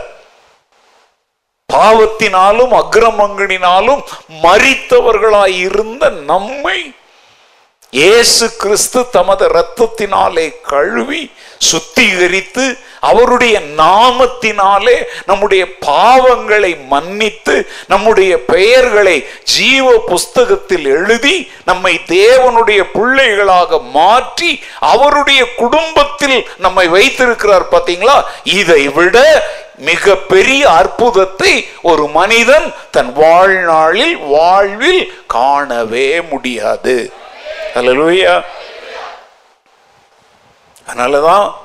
பாவத்தினாலும் 1.69 2.73
அக்கிரமங்களினாலும் 2.73 4.03
மறித்தவர்களாய் 4.43 5.57
இருந்த 5.59 6.09
நம்மை 6.25 6.79
இயேசு 7.93 8.45
கிறிஸ்து 8.55 8.99
தமது 9.09 9.47
இரத்தத்தினாலே 9.47 10.45
கழுவி 10.61 11.19
சுத்திகரித்து 11.69 12.63
அவருடைய 12.99 13.55
நாமத்தினாலே 13.77 14.95
நம்முடைய 15.25 15.63
பாவங்களை 15.85 16.71
மன்னித்து 16.87 17.55
நம்முடைய 17.87 18.31
பெயர்களை 18.45 19.15
ஜீவ 19.43 19.97
புஸ்தகத்தில் 20.07 20.85
எழுதி 20.85 21.35
நம்மை 21.65 21.93
தேவனுடைய 22.07 22.83
பிள்ளைகளாக 22.93 23.79
மாற்றி 23.91 24.51
அவருடைய 24.79 25.53
குடும்பத்தில் 25.55 26.37
நம்மை 26.57 26.87
வைத்திருக்கிறார். 26.87 27.71
பார்த்தீங்களா? 27.71 28.17
இதை 28.43 28.87
விட 28.87 29.17
மிக 29.77 30.15
பெரிய 30.15 30.69
அற்புதத்தை 30.69 31.53
ஒரு 31.81 32.07
மனிதன் 32.07 32.73
தன் 32.91 33.13
வாழ்நாளில் 33.13 34.17
வாழ்வில் 34.17 35.01
காணவே 35.27 36.21
முடியாது. 36.21 37.13
அதனாலதான் 40.87 41.55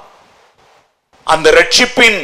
அந்த 1.25 1.51
ரட்சிப்பின் 1.51 2.21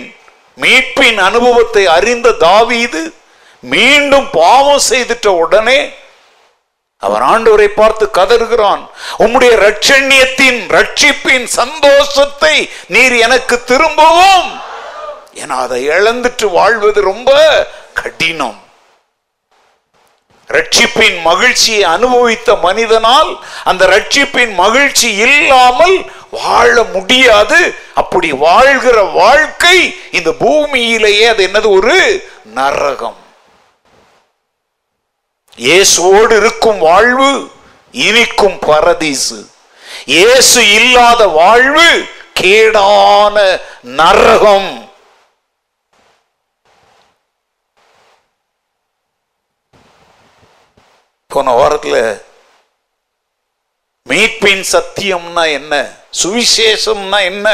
மீட்பின் 0.62 1.18
அனுபவத்தை 1.28 1.86
அறிந்த 1.86 2.32
தாவீது 2.32 3.14
மீண்டும் 3.60 4.28
பாவம் 4.30 4.84
செய்துட்ட 4.90 5.26
உடனே 5.26 5.78
அவர் 7.02 7.22
ஆண்டவரை 7.22 7.66
பார்த்து 7.66 8.04
கதறுகிறான். 8.18 8.82
உம்முடைய 9.18 9.52
ரட்சண்யத்தின் 9.66 10.60
ரட்சிப்பின் 10.76 11.46
சந்தோஷத்தை 11.60 12.70
நீர் 12.86 13.16
எனக்கு 13.16 13.64
திரும்பவும் 13.64 14.48
ஏன்னா 15.36 15.48
அதை 15.48 15.88
இழந்துட்டு 15.88 16.50
வாழ்வது 16.50 17.00
ரொம்ப 17.00 17.30
கடினம். 17.94 18.64
ரட்சிப்பின் 20.48 21.20
மகிழ்ச்சியை 21.20 21.82
அனுபவித்த 21.82 22.54
மனிதனால் 22.54 23.44
அந்த 23.64 23.86
ரட்சிப்பின் 23.86 24.54
மகிழ்ச்சி 24.54 25.14
இல்லாமல் 25.14 26.10
வாழ 26.30 26.82
முடியாது. 26.82 27.74
அப்படி 27.94 28.32
வாழ்கிற 28.32 29.02
வாழ்க்கை 29.02 29.96
இந்த 30.10 30.30
பூமியிலேயே 30.30 31.28
அது 31.28 31.46
என்னது? 31.46 31.70
ஒரு 31.70 32.28
நரகம். 32.44 33.16
இயேசுவோடு 35.56 36.36
இருக்கும் 36.36 36.78
வாழ்வு 36.78 37.50
இனிக்கும் 37.92 38.58
பரதீசு. 38.58 39.46
இயேசு 40.06 40.72
இல்லாத 40.72 41.26
வாழ்வு 41.26 42.04
கேடான 42.40 43.60
நரகம். 43.82 44.85
போன 51.36 51.54
வாரத்தில் 51.60 52.00
மீட்பின் 54.06 54.62
சத்தியம்னா 54.72 55.44
என்ன? 55.58 55.74
சுவிசேஷம்னா 56.22 57.18
என்ன? 57.30 57.48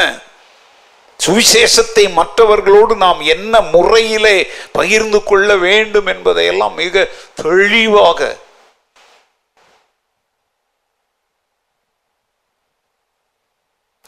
சுவிசேஷத்தை 1.19 2.03
மற்றவர்களோடு 2.13 2.95
நாம் 2.95 3.21
என்ன 3.33 3.61
முறையிலே 3.75 4.37
பகிர்ந்து 4.71 5.19
கொள்ள 5.23 5.49
வேண்டும் 5.67 6.09
என்பதையெல்லாம் 6.13 6.73
மிக 6.73 7.05
தெளிவாக 7.41 8.19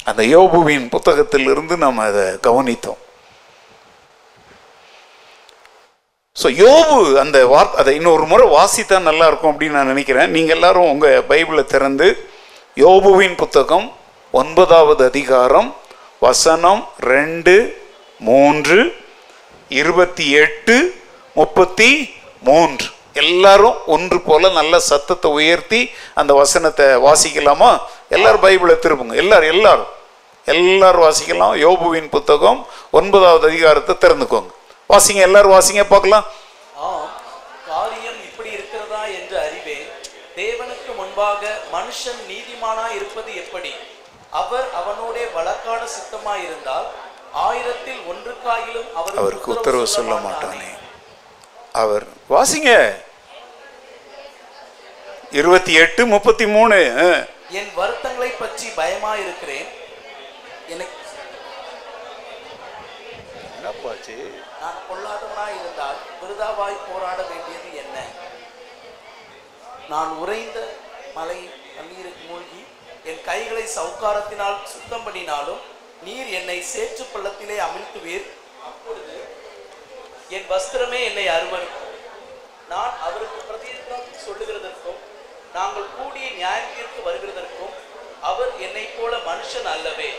அந்த 0.09 0.23
யோபுவின் 0.35 0.89
புத்தகத்தில் 0.89 1.47
இருந்து 1.53 1.75
நாம் 1.83 2.05
அதை 2.07 2.25
கவனித்தோம். 2.47 3.01
ஸோ 6.41 6.47
யோபு 6.63 6.95
அந்த 7.21 7.37
வார்த்தை 7.51 7.77
அதை 7.81 7.91
இன்னொரு 7.97 8.23
முறை 8.31 8.45
வாசித்தா 8.55 8.97
நல்லா 9.09 9.25
இருக்கும் 9.29 9.51
அப்படின்னு 9.51 9.77
நான் 9.77 9.91
நினைக்கிறேன். 9.91 10.31
நீங்கள் 10.35 10.55
எல்லாரும் 10.55 10.89
உங்கள் 10.93 11.21
பைபிளை 11.29 11.63
திறந்து 11.73 12.07
யோபுவின் 12.81 13.37
புத்தகம் 13.41 13.85
ஒன்பதாவது 14.39 15.03
அதிகாரம் 15.11 15.69
வசனம் 16.25 16.81
ரெண்டு 17.11 17.53
மூன்று 18.27 18.79
இருபத்தி 19.79 20.25
எட்டு 20.43 20.75
முப்பத்தி 21.39 21.89
மூன்று. 22.49 22.87
எல்லாரும் 23.23 23.77
ஒன்று 23.95 24.19
போல 24.27 24.49
நல்ல 24.59 24.73
சத்தத்தை 24.89 25.31
உயர்த்தி 25.39 25.81
அந்த 26.19 26.31
வசனத்தை 26.41 26.87
வாசிக்கலாமா? 27.07 27.71
எல்லாரும் 28.15 28.45
பைபிளை 28.47 28.75
திருப்புங்க. 28.83 29.15
எல்லாரும் 29.23 29.53
எல்லாரும். 29.55 29.91
எல்லாரும் 30.53 31.05
வாசிக்கலாம். 31.07 31.55
யோபுவின் 31.65 32.11
புத்தகம் 32.17 32.59
ஒன்பதாவது 32.99 33.47
அதிகாரத்தை 33.51 33.95
திறந்துக்கோங்க. 34.03 34.51
வாசிங்க 34.89 35.21
எல்லாரும் 35.27 35.53
வாசிங்க 35.55 35.83
பார்க்கலாம். 35.91 36.25
ஆம் 36.87 37.09
காரியம் 37.69 38.19
இப்படி 38.27 38.49
இருக்கிறதா 38.57 39.01
என்று 39.17 39.35
அறிவேன். 39.45 39.87
தேவனுக்கு 40.39 40.91
முன்பாக 40.99 41.41
மனுஷன் 41.75 42.21
நீதிமானா 42.31 42.85
இருப்பது 42.97 43.31
எப்படி? 43.43 43.71
அவர் 44.41 44.67
அவனோட 44.79 45.17
வழக்காட 45.35 45.81
சித்தமாய் 45.95 46.43
இருந்தால் 46.47 46.87
ஆயிரத்தில் 47.45 48.01
ஒன்றுக்காயிலும் 48.11 48.89
அவருக்கு 48.99 49.51
உத்தரவு 49.55 49.87
சொல்ல 49.95 50.15
மாட்டானே. 50.25 50.69
அவர் 51.83 52.05
வாசிங்க. 52.35 52.71
இருபத்தி 55.39 55.73
எட்டு 55.83 56.01
முப்பத்தி 56.13 56.45
மூணு 56.55 56.77
என் 57.59 57.71
வருத்தங்களை 57.79 58.29
பற்றி 58.43 58.67
பயமா 58.79 59.11
இருக்கிறேன் 59.23 59.67
எனக்கு 60.73 60.97
என்னப்பாச்சு 63.57 64.15
ராஜாவாய் 66.45 66.75
போராட 66.87 67.19
வேண்டியது 67.29 67.69
என்ன? 67.83 67.97
நான் 69.91 70.11
உறைந்த 70.23 70.57
மலை 71.15 71.37
தண்ணீருக்கு 71.75 72.23
மூழ்கி 72.31 72.61
என் 73.09 73.23
கைகளை 73.29 73.63
சவுக்காரத்தினால் 73.75 74.57
சுத்தம் 74.73 75.05
பண்ணினாலும் 75.05 75.63
நீர் 76.07 76.29
என்னை 76.39 76.57
சேற்று 76.73 77.05
பள்ளத்திலே 77.13 77.57
அமிழ்த்துவீர். 77.67 78.27
அப்பொழுது 78.69 79.17
என் 80.35 80.47
வஸ்திரமே 80.53 80.99
என்னை 81.09 81.25
அருவருக்கும். 81.37 81.97
நான் 82.73 82.93
அவருக்கு 83.07 83.41
பிரதிநிதம் 83.49 84.07
சொல்லுகிறதற்கும் 84.27 85.01
நாங்கள் 85.57 85.91
கூடிய 85.97 86.29
நியாயத்திற்கு 86.39 87.01
வருகிறதற்கும் 87.09 87.75
அவர் 88.31 88.53
என்னை 88.67 88.87
போல 88.97 89.15
மனுஷன் 89.31 89.69
அல்லவே. 89.75 90.11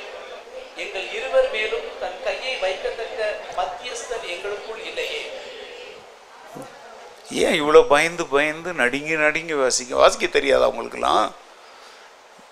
எங்கள் 0.84 1.08
இருவர் 1.18 1.50
மேலும் 1.56 1.88
தன் 2.04 2.22
கையை 2.28 2.56
வைக்கத்தக்க 2.66 3.34
மத்தியஸ்தன் 3.60 4.26
எங்களுக்குள் 4.34 4.84
இல்லையே. 4.90 5.24
ஏன் 7.30 7.62
இவ்வளோ 7.62 7.86
பயந்து 7.88 8.26
பயந்து 8.26 8.72
நடுங்கி 8.72 9.12
நடுங்கி 9.12 9.52
வாசிக்க 9.52 9.96
வாசிக்க 9.96 10.26
தெரியாதா 10.26 10.64
அவங்களுக்கெல்லாம் 10.64 11.30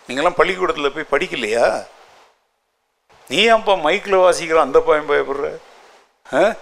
நீங்களாம் 0.09 0.35
பள்ளிக்கூடத்தில் 0.35 0.93
போய் 0.93 1.21
படிக்கலையா? 1.21 1.87
நீ 3.29 3.53
ஏன்ப்பா 3.53 3.77
மைக்கில் 3.81 4.19
வாசிக்கிற 4.19 4.55
அந்த 4.55 4.81
பயம் 4.81 5.09
பயப்படுற? 5.09 5.59
ஆ? 6.33 6.55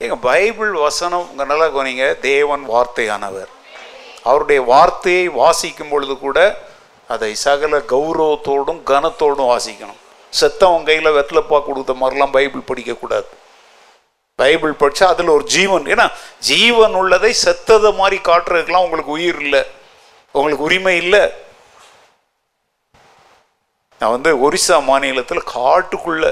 ஏங்க 0.00 0.16
பைபிள் 0.20 0.70
வசனம் 0.70 1.30
உங்கள் 1.30 1.46
நல்லா 1.46 1.66
கவனிங்க 1.66 2.18
தேவன் 2.18 2.68
வார்த்தையானவர். 2.68 3.46
அவருடைய 4.22 4.62
வார்த்தையை 4.62 5.28
வாசிக்கும் 5.28 5.88
பொழுது 5.88 6.18
கூட 6.18 6.58
அதை 7.08 7.34
சகல 7.34 7.78
கௌரவத்தோடும் 7.78 8.80
கனத்தோடும் 8.86 9.58
வாசிக்கணும். 9.58 10.00
செத்தவன் 10.40 10.84
கையில் 10.84 11.12
வெத்தலைப்பா 11.12 11.64
கொடுத்த 11.64 11.92
மாதிரிலாம் 11.92 12.32
பைபிள் 12.32 12.74
படிக்கக்கூடாது. 12.74 13.26
பைபிள் 14.42 14.80
படித்தா 14.80 15.06
அதில் 15.12 15.34
ஒரு 15.36 15.44
ஜீவன். 15.56 15.86
ஏன்னா 15.94 16.06
ஜீவன் 16.50 16.94
உள்ளதை 17.00 17.32
செத்ததை 17.44 17.92
மாதிரி 18.00 18.18
காட்டுறதுக்கெலாம் 18.28 18.86
உங்களுக்கு 18.86 19.16
உயிர் 19.18 19.40
இல்லை. 19.46 19.62
உங்களுக்கு 20.36 20.66
உரிமை 20.68 20.94
இல்லை. 21.04 21.24
நான் 24.00 24.14
வந்து 24.16 24.30
ஒரிசா 24.44 24.76
மாநிலத்தில் 24.90 25.48
காட்டுக்குள்ள 25.56 26.24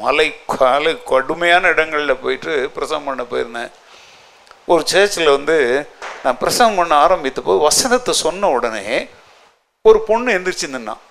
மலை 0.00 0.26
காலை 0.56 0.92
கடுமையான 1.10 1.68
இடங்களில் 1.74 2.20
போயிட்டு 2.22 2.52
பிரசவம் 2.74 3.06
பண்ண 3.08 3.22
போயிருந்தேன். 3.30 3.70
ஒரு 4.72 4.82
சேர்ச்சில் 4.92 5.34
வந்து 5.36 5.56
நான் 6.24 6.40
பிரசவம் 6.42 6.78
பண்ண 6.78 6.94
ஆரம்பித்த 7.04 7.40
போது 7.40 7.58
வசனத்தை 7.68 8.14
சொன்ன 8.24 8.50
உடனே 8.56 8.86
ஒரு 9.88 9.98
பொண்ணு 10.08 10.34
எந்திரிச்சு 10.38 10.66
நின்னான் 10.74 11.02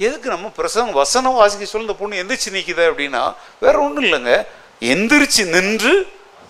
எதுக்கு 0.00 0.28
நம்ம 0.32 0.46
பிரசவம் 0.56 0.96
வசனம் 1.00 1.36
வாசிக்க 1.40 1.64
சொல்ல 1.70 1.84
இந்த 1.86 1.94
பொண்ணு 1.98 2.20
எந்திரிச்சு 2.20 2.50
நிற்குது 2.54 2.84
அப்படின்னா 2.90 3.20
வேற 3.64 3.74
ஒன்றும் 3.82 4.06
இல்லைங்க. 4.06 4.32
எந்திரிச்சு 4.92 5.42
நின்று 5.52 5.92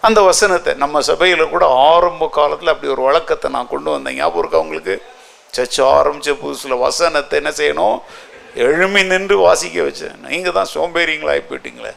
அந்த 0.07 0.20
வசனத்தை 0.28 0.72
நம்ம 0.83 1.02
சபையில் 1.09 1.50
கூட 1.54 1.64
ஆரம்ப 1.88 2.28
காலத்தில் 2.37 2.70
அப்படி 2.72 2.92
ஒரு 2.94 3.02
வழக்கத்தை 3.09 3.48
நான் 3.57 3.68
கொண்டு 3.72 3.90
வந்தேன். 3.94 4.16
ஞாபகம் 4.20 4.42
இருக்கா 4.42 4.62
உங்களுக்கு? 4.64 4.94
சர்ச்சை 5.57 5.83
ஆரம்பித்த 5.98 6.35
புதுசில் 6.44 6.74
வசனத்தை 6.85 7.37
என்ன 7.40 7.52
செய்யணும்? 7.59 7.98
எழுமி 8.68 9.02
நின்று 9.12 9.37
வாசிக்க 9.46 9.76
வச்சேன். 9.88 10.16
நீங்கள் 10.30 10.57
தான் 10.59 10.72
சோம்பேறிங்களாகி 10.74 11.44
போயிட்டீங்களே. 11.50 11.92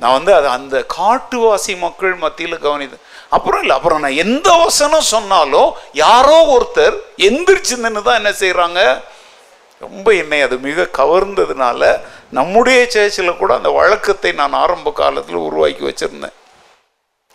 நான் 0.00 0.16
வந்து 0.18 0.34
அது 0.38 0.50
அந்த 0.56 0.76
காட்டுவாசி 0.98 1.72
மக்கள் 1.86 2.16
மத்தியில் 2.24 2.62
கவனித்தேன். 2.66 3.06
அப்புறம் 3.38 3.62
இல்லை 3.64 3.76
அப்புறம் 3.78 4.04
நான் 4.06 4.20
எந்த 4.26 4.48
வசனம் 4.64 5.10
சொன்னாலும் 5.14 5.70
யாரோ 6.04 6.36
ஒருத்தர் 6.56 6.98
எந்திரிச்சு 7.30 7.82
நின்று 7.86 8.04
தான் 8.10 8.20
என்ன 8.22 8.34
செய்கிறாங்க 8.42 8.82
ரொம்ப 9.80 10.14
என்னை 10.14 10.42
அது 10.42 10.58
மிக 10.58 10.88
கவர்ந்ததுனால 10.98 11.82
நம்முடைய 12.30 12.86
சேர்ச்சில் 12.90 13.36
கூட 13.36 13.54
அந்த 13.54 13.70
வழக்கத்தை 13.70 14.32
நான் 14.32 14.52
ஆரம்ப 14.52 14.92
காலத்தில் 14.92 15.36
உருவாக்கி 15.36 15.84
வச்சுருந்தேன். 15.84 16.36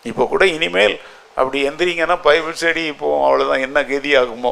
இப்போ 0.06 0.28
கூட 0.28 0.46
இனிமேல் 0.46 0.96
அப்படி 1.36 1.70
எந்திரிங்கன்னா 1.70 2.22
பைபிள் 2.22 2.54
செடி 2.54 2.86
இப்போ 2.86 3.08
அவ்வளோதான் 3.26 3.62
என்ன 3.62 3.84
கதி 3.84 4.16
ஆகுமோ 4.16 4.52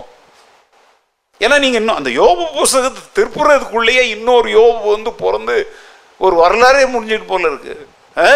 ஏன்னா 1.42 1.60
நீங்கள் 1.60 1.82
இன்னும் 1.82 1.96
அந்த 1.96 2.10
யோபு 2.10 2.54
புஸ்தகத்தை 2.54 3.02
திருப்புறதுக்குள்ளேயே 3.16 4.02
இன்னொரு 4.16 4.50
யோபு 4.50 4.92
வந்து 4.92 5.14
பிறந்து 5.14 5.56
ஒரு 6.18 6.36
வரலாறே 6.36 6.84
முடிஞ்சிட்டு 6.86 7.28
போல 7.28 7.48
இருக்கு. 7.48 7.88
ஆ? 8.18 8.28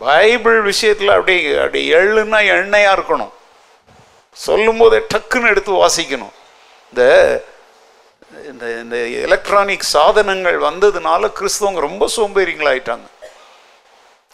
பைபிள் 0.00 0.60
விஷயத்தில் 0.60 1.08
அப்படி 1.08 1.54
அப்படி 1.56 1.92
எள்ளுன்னா 1.94 2.40
எண்ணெயாக 2.52 2.96
இருக்கணும். 2.96 3.32
சொல்லும்போதே 4.36 5.02
டக்குன்னு 5.14 5.48
எடுத்து 5.48 5.72
வாசிக்கணும். 5.72 6.34
இந்த 6.94 7.04
இந்த 8.50 8.64
இந்த 8.82 8.96
எலக்ட்ரானிக் 9.26 9.84
சாதனங்கள் 9.94 10.56
வந்ததுனால 10.66 11.28
கிறிஸ்தவங்க 11.38 11.80
ரொம்ப 11.86 12.04
சோம்பேறிங்களாயிட்டாங்க. 12.16 13.06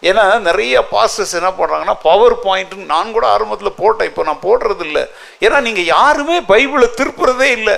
ஏன்னா 0.03 0.25
நிறைய 0.49 0.75
பாஸ்டர்ஸ் 0.93 1.35
என்ன 1.39 1.51
பண்ணுறாங்கன்னா 1.57 1.95
பவர் 2.09 2.37
பாயிண்ட்னு 2.45 2.91
நான் 2.93 3.15
கூட 3.17 3.25
ஆரம்பத்தில் 3.35 3.79
போட்டேன் 3.81 4.09
இப்போ 4.11 4.23
நான் 4.29 4.45
போடுறது 4.47 4.85
இல்லை 4.89 5.03
ஏன்னா 5.45 5.59
நீங்கள் 5.67 5.91
யாருமே 5.97 6.37
பைபிளை 6.53 6.89
திருப்புறதே 7.01 7.49
இல்லை. 7.59 7.77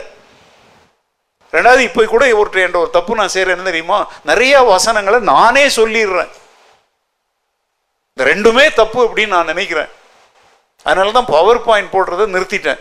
ரெண்டாவது 1.56 1.82
இப்போ 1.88 2.04
கூட 2.12 2.24
ஒரு 2.42 2.62
என்ற 2.66 2.78
ஒரு 2.84 2.92
தப்பு 2.98 3.18
நான் 3.20 3.34
செய்கிறேன் 3.34 3.56
என்ன 3.56 3.68
தெரியுமா? 3.70 3.98
நிறைய 4.30 4.62
வசனங்களை 4.74 5.18
நானே 5.32 5.64
சொல்லிடுறேன். 5.78 6.30
இந்த 8.12 8.22
ரெண்டுமே 8.32 8.64
தப்பு 8.80 9.00
அப்படின்னு 9.06 9.36
நான் 9.36 9.52
நினைக்கிறேன். 9.54 9.90
அதனால 10.86 11.12
தான் 11.18 11.32
பவர் 11.36 11.66
பாயிண்ட் 11.68 11.94
போடுறதை 11.96 12.26
நிறுத்திட்டேன். 12.36 12.80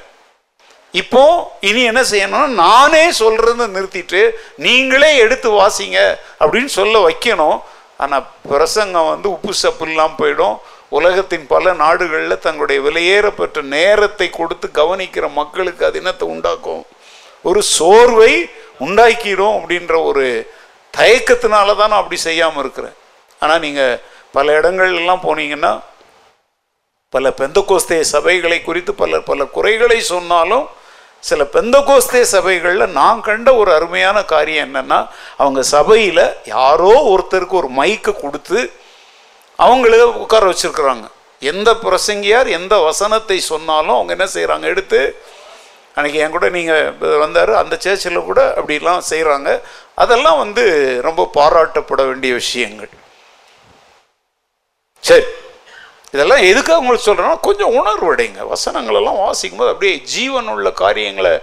இப்போ 1.00 1.22
இனி 1.68 1.82
என்ன 1.90 2.02
செய்யணும்னா 2.12 2.48
நானே 2.64 3.04
சொல்கிறத 3.20 3.68
நிறுத்திட்டு 3.76 4.22
நீங்களே 4.66 5.10
எடுத்து 5.24 5.50
வாசிங்க 5.60 6.00
அப்படின்னு 6.42 6.72
சொல்ல 6.80 6.96
வைக்கணும். 7.08 7.60
ஆனால் 8.04 8.26
பிரசங்கம் 8.52 9.10
வந்து 9.12 9.28
உப்பு 9.36 9.54
சப்பு 9.62 9.86
இல்லாமல் 9.90 10.20
போயிடும். 10.22 10.56
உலகத்தின் 10.98 11.46
பல 11.52 11.74
நாடுகளில் 11.84 12.44
தங்களுடைய 12.46 12.80
விலையேறப்பெற்ற 12.88 13.62
நேரத்தை 13.76 14.28
கொடுத்து 14.40 14.68
கவனிக்கிற 14.80 15.26
மக்களுக்கு 15.40 15.86
அது 15.90 16.00
என்னத்தை 16.02 16.28
உண்டாக்கும். 16.34 16.84
ஒரு 17.50 17.62
சோர்வை 17.76 18.34
உண்டாக்கிடும் 18.86 19.56
அப்படின்ற 19.60 19.96
ஒரு 20.10 20.26
தயக்கத்தினால 20.94 21.76
தான் 21.80 21.92
நான் 21.94 22.02
அப்படி 22.02 22.20
செய்யாமல் 22.28 22.62
இருக்கிறேன். 22.64 22.98
ஆனால் 23.42 23.64
நீங்கள் 23.66 23.96
பல 24.38 24.48
இடங்கள்லாம் 24.60 25.26
போனீங்கன்னா 25.28 25.72
பல 27.14 27.30
பெந்தகோஸ்தே 27.40 27.98
சபைகளை 28.14 28.60
குறித்து 28.68 28.92
பல 29.02 29.20
பல 29.30 29.46
குறைகளை 29.56 29.98
சொன்னாலும் 30.14 30.68
சில 31.24 31.44
பெந்தகோஸ்தே 31.56 32.22
சபைகளில் 32.34 32.94
நான் 33.00 33.26
கண்ட 33.28 33.50
ஒரு 33.62 33.72
அருமையான 33.78 34.18
காரியம் 34.34 34.66
என்னென்னா 34.68 35.00
அவங்க 35.42 35.62
சபையில் 35.76 36.24
யாரோ 36.56 36.94
ஒருத்தருக்கு 37.12 37.60
ஒரு 37.62 37.70
மைக்கை 37.80 38.14
கொடுத்து 38.22 38.60
அவங்கள 39.66 40.00
உட்கார 40.24 40.44
வச்சுருக்குறாங்க. 40.52 41.06
எந்த 41.42 41.70
பிரசங்கியார் 41.84 42.48
எந்த 42.60 42.76
வசனத்தை 42.88 43.38
சொன்னாலும் 43.52 43.98
அவங்க 43.98 44.14
என்ன 44.18 44.28
செய்கிறாங்க 44.38 44.66
எடுத்து 44.74 45.02
அன்றைக்கி 45.98 46.20
என் 46.24 46.36
கூட 46.36 46.48
நீங்கள் 46.50 47.18
வந்தார் 47.24 47.52
அந்த 47.62 47.76
சேர்ச்சில் 47.86 48.28
கூட 48.30 48.42
அப்படிலாம் 48.60 49.08
செய்கிறாங்க 49.12 49.50
அதெல்லாம் 50.04 50.42
வந்து 50.44 50.64
ரொம்ப 51.08 51.30
பாராட்டப்பட 51.38 52.02
வேண்டிய 52.10 52.34
விஷயங்கள். 52.42 52.92
சரி. 55.04 55.26
இதெல்லாம் 56.14 56.44
எதுக்காக 56.52 56.80
உங்களுக்கு 56.82 57.08
சொல்கிறேன்னா 57.08 57.36
கொஞ்சம் 57.48 57.76
உணர்வு 57.80 58.08
அடைங்க. 58.14 58.40
வசனங்கள் 58.54 58.98
எல்லாம் 59.00 59.22
வாசிக்கும் 59.26 59.62
போது 59.62 59.72
அப்படியே 59.74 59.96
ஜீவன் 60.14 60.50
உள்ள 60.54 60.72
காரியங்களை 60.82 61.34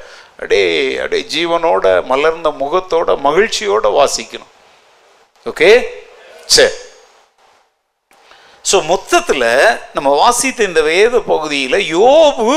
அப்படியே 0.40 0.66
அப்படியே 1.02 1.22
ஜீவனோட 1.34 1.86
மலர்ந்த 2.10 2.50
முகத்தோட 2.62 3.16
மகிழ்ச்சியோட 3.28 3.86
வாசிக்கணும். 4.00 4.52
ஓகே 5.46 5.70
சரி 6.56 6.74
ஸோ 8.64 8.76
மொத்தத்தில் 8.90 9.46
நம்ம 9.96 10.08
வாசித்த 10.22 10.60
இந்த 10.70 10.80
வேத 10.88 11.18
பகுதியில் 11.32 11.78
யோபு 11.96 12.48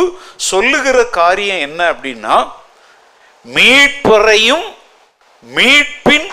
சொல்லுகிற 0.49 0.97
காரியம் 1.19 1.61
என்ன 1.67 1.81
அப்படின்னா 1.93 2.35
மீட்பறையும் 3.45 4.65
மீட்பின் 5.43 6.27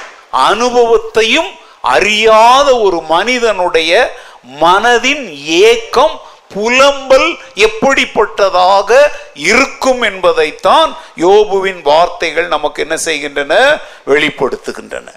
அனுபவத்தையும் 0.48 1.50
அறியாத 1.94 2.68
ஒரு 2.86 2.98
மனிதனுடைய 3.14 3.92
மனதின் 4.44 5.34
ஏக்கம் 5.44 6.20
புலம்பல் 6.54 7.38
எப்படிப்பட்டதாக 7.54 9.10
இருக்கும் 9.34 10.02
என்பதைத்தான் 10.02 10.96
யோபுவின் 11.16 11.82
வார்த்தைகள் 11.82 12.48
நமக்கு 12.48 12.82
என்ன 12.82 12.96
செய்கின்றன? 12.96 13.78
வெளிப்படுத்துகின்றன. 14.06 15.14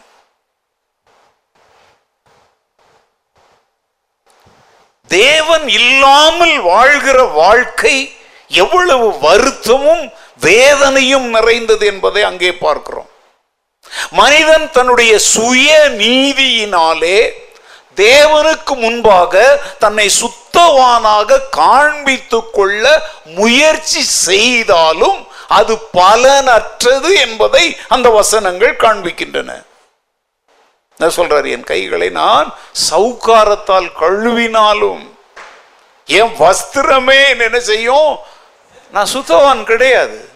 தேவன் 5.08 5.70
இல்லாமல் 5.70 6.62
வாழ்கிற 6.62 7.24
வாழ்க்கை 7.24 8.16
எவ்வளவு 8.48 9.20
வருத்தமும் 9.20 10.12
வேதனையும் 10.40 11.30
நிறைந்தது 11.30 11.86
என்பதை 11.86 12.24
அங்கே 12.24 12.54
பார்க்கிறோம். 12.54 13.10
மனிதன் 14.12 14.72
தன்னுடைய 14.72 15.20
சுய 15.20 15.90
நீதியினாலே 15.90 17.32
தேவனுக்கு 18.02 18.76
முன்பாக 18.76 19.62
தன்னை 19.80 20.12
சுத்தவானாக 20.22 21.40
காண்பித்து 21.50 22.50
கொள்ள 22.50 23.04
முயற்சி 23.26 24.02
செய்தாலும் 24.04 25.28
அது 25.48 25.76
பலனற்றது 25.94 27.16
என்பதை 27.16 27.78
அந்த 27.88 28.10
வசனங்கள் 28.10 28.76
காண்பிக்கின்றன. 28.76 29.64
என்ன 30.98 31.14
சொல்றாரு? 31.16 31.50
என் 31.52 31.64
கைகளை 31.64 32.10
நான் 32.10 32.54
சவுக்காரத்தால் 32.90 33.90
கழுவினாலும் 34.00 35.18
என் 36.06 36.34
வஸ்திரமே 36.40 37.40
என்ன 37.40 37.60
செய்யும்? 37.60 38.18
நான் 38.92 39.14
சுத்தவான் 39.14 39.64
கிடையாது. 39.64 40.30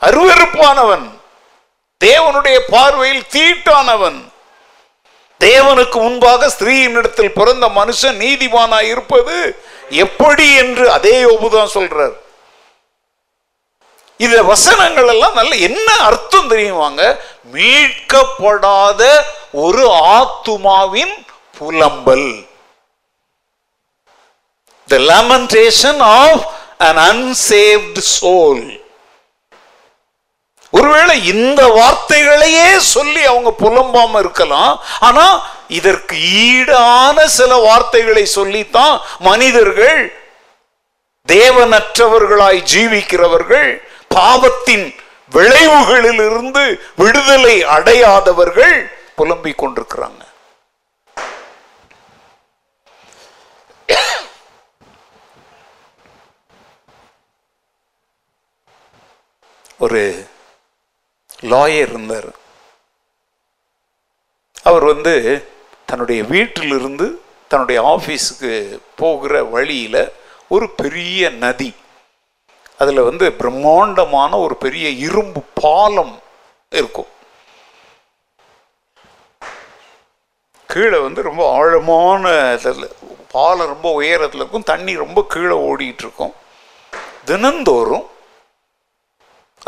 அருவருப்பானவன் 0.00 1.06
தேவனுடைய 2.04 2.58
பார்வையில் 2.68 3.26
தீட்டானவன் 3.32 4.31
தேவனுக்கு 5.44 5.94
முன்பாக 5.94 6.50
ஸ்திரீயினிடத்தில் 6.58 7.36
பிறந்த 7.38 7.68
மனுஷன் 7.68 8.18
நீதிமானாய் 8.24 8.90
இருப்பது 8.94 9.64
எப்படி 9.90 10.54
என்று 10.54 10.90
அதே 10.90 11.22
ஒபுதான் 11.22 11.74
சொல்றார். 11.74 12.16
இந்த 14.16 14.42
வசனங்கள் 14.42 15.08
எல்லாம் 15.08 15.34
நல்ல 15.34 15.54
என்ன 15.54 15.96
அர்த்தம் 15.96 16.50
தெரியுமாங்க 16.50 17.18
மீட்கப்படாத 17.52 19.02
ஒரு 19.52 19.84
ஆத்துமாவின் 20.18 21.14
புலம்பல். 21.58 22.46
The 24.86 24.96
lamentation 24.96 26.00
of 26.00 26.44
an 26.78 26.96
unsaved 26.96 27.98
soul. 27.98 28.81
ஒருவேளை 30.72 31.26
இந்த 31.26 31.62
வார்த்தைகளையே 31.78 32.68
சொல்லி 32.76 33.22
அவங்க 33.24 33.50
புலம்பாம 33.58 34.18
இருக்கலாம் 34.18 34.80
ஆனா 35.00 35.26
இதற்கு 35.68 36.16
ஈடான 36.46 37.24
சில 37.38 37.56
வார்த்தைகளை 37.56 38.24
சொல்லித்தான் 38.26 39.00
மனிதர்கள் 39.18 40.00
தேவனற்றவர்களாய் 41.28 42.60
ஜீவிக்கிறவர்கள் 42.74 43.70
பாவத்தின் 44.08 44.86
விளைவுகளிலிருந்து 45.32 46.64
விடுதலை 46.96 47.56
அடையாதவர்கள் 47.76 48.76
புலம்பிக் 49.16 49.60
கொண்டிருக்கிறாங்க. 49.62 50.20
ஒரு 59.78 60.02
லாயர் 61.42 61.90
இருந்தார். 61.90 62.30
அவர் 64.62 64.84
வந்து 64.84 65.14
தன்னுடைய 65.86 66.22
வீட்டிலிருந்து 66.22 67.22
தன்னுடைய 67.48 67.78
ஆஃபீஸுக்கு 67.82 68.78
போகிற 68.96 69.44
வழியில் 69.44 70.12
ஒரு 70.48 70.70
பெரிய 70.70 71.30
நதி 71.30 71.74
அதில் 72.78 73.06
வந்து 73.08 73.32
பிரம்மாண்டமான 73.32 74.38
ஒரு 74.38 74.54
பெரிய 74.56 74.88
இரும்பு 74.88 75.40
பாலம் 75.54 76.20
இருக்கும். 76.70 77.10
கீழே 80.66 80.98
வந்து 80.98 81.22
ரொம்ப 81.22 81.42
ஆழமான 81.52 82.52
இதில் 82.60 82.88
பாலம் 83.30 83.66
ரொம்ப 83.66 83.92
உயரத்தில் 83.92 84.40
இருக்கும் 84.40 84.62
தண்ணி 84.62 84.94
ரொம்ப 84.94 85.24
கீழே 85.28 85.56
ஓடிட்டு 85.56 86.02
இருக்கும். 86.06 86.34
தினந்தோறும் 87.24 88.06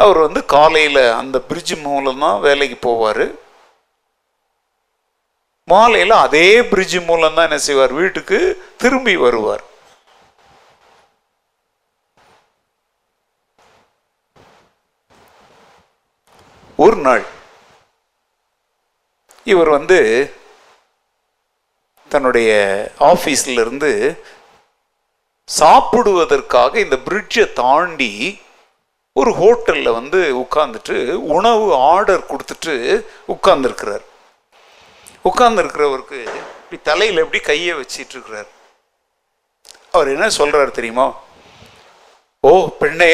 அவர் 0.03 0.19
வந்து 0.27 0.41
காலையில் 0.55 1.03
அந்த 1.21 1.37
பிரிட்ஜ் 1.49 1.75
மூலம் 1.87 2.23
தான் 2.25 2.39
வேலைக்கு 2.47 2.77
போவார். 2.87 3.25
மாலையில் 5.69 6.15
அதே 6.25 6.49
பிரிட்ஜ் 6.73 6.97
மூலம் 7.09 7.37
தான் 7.37 7.47
என்ன 7.49 7.59
செய்வார்? 7.67 7.93
வீட்டுக்கு 8.01 8.39
திரும்பி 8.83 9.15
வருவார். 9.17 9.65
ஒரு 16.79 16.97
நாள் 17.07 17.25
இவர் 19.53 19.69
வந்து 19.69 19.99
தன்னுடைய 22.11 22.51
ஆஃபீஸ்ல 23.11 23.61
இருந்து 23.65 23.91
சாப்பிடுவதற்காக 25.49 26.73
இந்த 26.85 26.97
பிரிட்ஜை 27.07 27.45
தாண்டி 27.53 28.13
ஒரு 29.21 29.33
ஹோட்டலில் 29.41 29.97
வந்து 29.97 30.21
உட்காந்துட்டு 30.43 30.95
உணவு 31.35 31.67
ஆர்டர் 31.75 32.23
கொடுத்துட்டு 32.31 32.73
உட்கார்ந்துருக்கிறார். 33.35 34.05
உட்கார்ந்துருக்கிறவருக்கு 35.29 36.19
இப்படி 36.61 36.79
தலையில் 36.83 37.21
எப்படி 37.25 37.41
கையை 37.43 37.75
வச்சிட்டு 37.75 38.15
இருக்கிறார் 38.15 38.49
அவர் 39.91 40.09
என்ன 40.15 40.29
சொல்கிறார் 40.39 40.77
தெரியுமா? 40.79 41.07
ஓ 42.41 42.51
பெண்ணே 42.83 43.13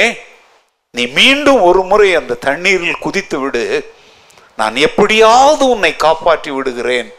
நீ 0.91 1.07
மீண்டும் 1.19 1.61
ஒரு 1.63 1.83
முறை 1.91 2.15
அந்த 2.21 2.39
தண்ணீரில் 2.47 3.03
குதித்து 3.05 3.39
விடு. 3.39 3.65
நான் 4.57 4.77
எப்படியாவது 4.77 5.65
உன்னை 5.75 5.97
காப்பாற்றி 5.97 6.51
விடுகிறேன். 6.51 7.11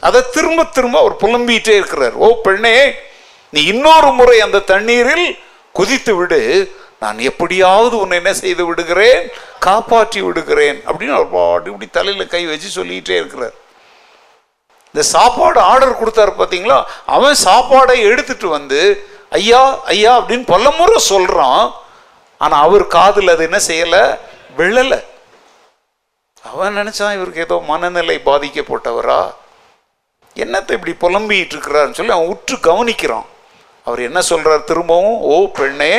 அதை 0.00 0.22
திரும்ப 0.30 0.64
திரும்ப 0.64 0.98
அவர் 0.98 1.20
புலம்பிட்டே 1.22 1.76
இருக்கிறார். 1.80 2.16
ஓ 2.26 2.40
பெண்ணே 2.48 2.74
நீ 3.50 3.62
இன்னொரு 3.74 4.10
முறை 4.18 4.40
அந்த 4.40 4.64
தண்ணீரில் 4.72 5.28
குதித்து 5.72 6.16
விடு 6.16 6.40
நான் 7.00 7.18
எப்படியாவது 7.18 7.94
உன்னை 7.98 8.16
என்ன 8.16 8.32
செய்து 8.34 8.66
விடுகிறேன்? 8.66 9.28
காப்பாற்றி 9.58 10.20
விடுகிறேன். 10.22 10.78
அப்படின்னு 10.86 11.16
அவர் 11.18 11.30
பாட்டு 11.30 11.70
இப்படி 11.70 11.90
தலையில் 11.90 12.32
கை 12.34 12.46
வச்சு 12.46 12.68
சொல்லிக்கிட்டே 12.68 13.16
இருக்கிறார். 13.16 13.54
இந்த 14.86 15.02
சாப்பாடு 15.14 15.60
ஆர்டர் 15.60 16.00
கொடுத்தாரு 16.00 16.32
பார்த்தீங்களா 16.38 16.78
அவன் 17.06 17.36
சாப்பாடை 17.44 17.96
எடுத்துட்டு 18.10 18.48
வந்து 18.48 18.80
ஐயா 19.30 19.62
ஐயா 19.84 20.12
அப்படின்னு 20.20 20.46
பல 20.46 20.70
முறை 20.70 20.98
சொல்கிறான் 20.98 21.64
ஆனால் 22.38 22.64
அவர் 22.66 22.86
காதில் 22.86 23.28
அது 23.28 23.42
என்ன 23.48 23.58
செய்யலை? 23.68 24.18
விழலை. 24.58 25.00
அவன் 26.42 26.76
நினச்சான் 26.76 27.16
இவருக்கு 27.16 27.40
ஏதோ 27.40 27.56
மனநிலை 27.66 28.20
பாதிக்கப்பட்டவரா? 28.24 29.20
என்னத்தை 30.36 30.72
இப்படி 30.78 30.94
புலம்பிட்டு 31.00 31.54
இருக்கிறாருன்னு 31.54 31.98
சொல்லி 31.98 32.12
அவன் 32.12 32.32
உற்று 32.34 32.56
கவனிக்கிறான். 32.56 33.26
அவர் 33.86 34.00
என்ன 34.08 34.20
சொல்றார் 34.28 34.68
திரும்பவும் 34.70 35.20
ஓ 35.32 35.36
பெண்ணே 35.58 35.92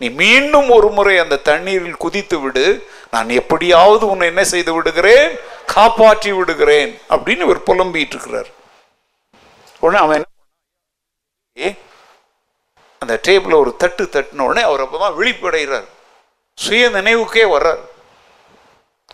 நீ 0.00 0.08
மீண்டும் 0.22 0.68
ஒரு 0.70 0.88
முறை 0.88 1.14
அந்த 1.18 1.36
தண்ணீரில் 1.48 2.02
குதித்து 2.04 2.36
விடு. 2.40 2.64
நான் 3.10 3.28
எப்படியாவது 3.28 4.04
உன்னை 4.10 4.26
என்ன 4.26 4.44
செய்து 4.44 4.72
விடுகிறேன்? 4.74 5.36
காப்பாற்றி 5.66 6.32
விடுகிறேன். 6.32 6.90
அப்படின்னு 7.08 7.46
இவர் 7.46 7.66
புலம்பிட்டு 7.68 8.14
இருக்கிறார். 8.14 8.50
உடனே 9.80 10.00
அவன் 10.04 10.16
என்ன 10.18 10.30
ஏ, 11.66 11.74
அந்த 12.98 13.14
டேபிள 13.28 13.54
ஒரு 13.62 13.72
தட்டு 13.76 14.04
தட்டின 14.04 14.46
உடனே 14.48 14.62
அவர் 14.68 14.84
அப்பதான் 14.84 15.16
விழிப்படைகிறார். 15.18 15.88
சுய 16.58 16.88
நினைவுக்கே 16.88 17.44
வர்றார். 17.54 17.82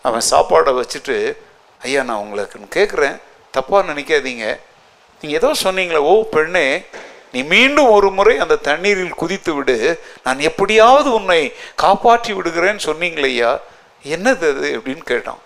அவன் 0.02 0.28
சாப்பாடை 0.30 0.72
வச்சுட்டு 0.80 1.16
ஐயா 1.82 2.02
நான் 2.02 2.24
உங்களுக்கு 2.24 2.58
கேட்குறேன் 2.76 3.16
தப்பாக 3.54 3.88
நினைக்காதீங்க. 3.90 4.46
நீங்கள் 5.20 5.38
ஏதோ 5.40 5.50
சொன்னீங்களே 5.62 6.00
ஓ 6.10 6.12
பெண்ணே 6.36 6.66
நீ 7.32 7.40
மீண்டும் 7.52 7.90
ஒரு 7.96 8.08
முறை 8.10 8.34
அந்த 8.44 8.56
தண்ணீரில் 8.68 9.18
குதித்து 9.22 9.52
விடு 9.54 9.76
நான் 10.24 10.38
எப்படியாவது 10.48 11.08
உன்னை 11.18 11.40
காப்பாற்றி 11.74 12.32
விடுகிறேன்னு 12.32 12.86
சொன்னீங்களையா 12.88 13.50
என்னது 14.14 14.46
அது 14.54 14.68
அப்படின்னு 14.78 15.04
கேட்டான். 15.12 15.42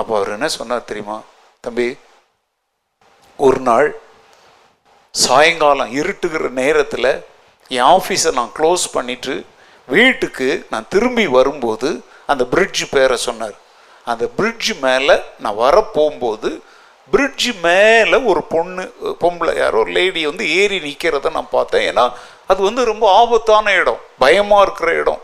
அப்போ 0.00 0.12
அவர் 0.16 0.34
என்ன 0.36 0.48
சொன்னார் 0.48 0.88
தெரியுமா? 0.90 1.16
தம்பி 1.60 1.88
ஒரு 3.36 3.60
நாள் 3.68 3.88
சாயங்காலம் 5.14 5.94
இருட்டுகிற 6.00 6.48
நேரத்தில் 6.62 7.12
என் 7.68 7.88
ஆஃபீஸை 7.96 8.32
நான் 8.32 8.54
க்ளோஸ் 8.58 8.84
பண்ணிட்டு 8.92 9.34
வீட்டுக்கு 9.86 10.48
நான் 10.70 10.90
திரும்பி 10.94 11.26
வரும்போது 11.26 11.88
அந்த 12.26 12.44
பிரிட்ஜ் 12.52 12.82
பேரை 12.90 13.16
சொன்னார். 13.16 13.56
அந்த 14.04 14.24
பிரிட்ஜ் 14.38 14.70
மேலே 14.86 15.16
நான் 15.38 15.60
வர 15.64 15.76
போகும்போது 15.96 16.50
பிரிட்ஜ் 17.12 17.48
மேலே 17.62 18.18
ஒரு 18.30 18.42
பொண்ணு 18.52 18.82
பொம்பளை 19.22 19.52
யாரோ 19.58 19.78
ஒரு 19.82 19.90
லேடி 19.98 20.20
வந்து 20.26 20.44
ஏறி 20.60 20.78
நிற்கிறத 20.86 21.30
நான் 21.36 21.54
பார்த்தேன். 21.56 21.86
ஏன்னா 21.90 22.04
அது 22.50 22.60
வந்து 22.68 22.84
ரொம்ப 22.90 23.04
ஆபத்தான 23.20 23.72
இடம் 23.80 24.00
பயமாக 24.24 24.64
இருக்கிற 24.66 24.92
இடம். 25.02 25.22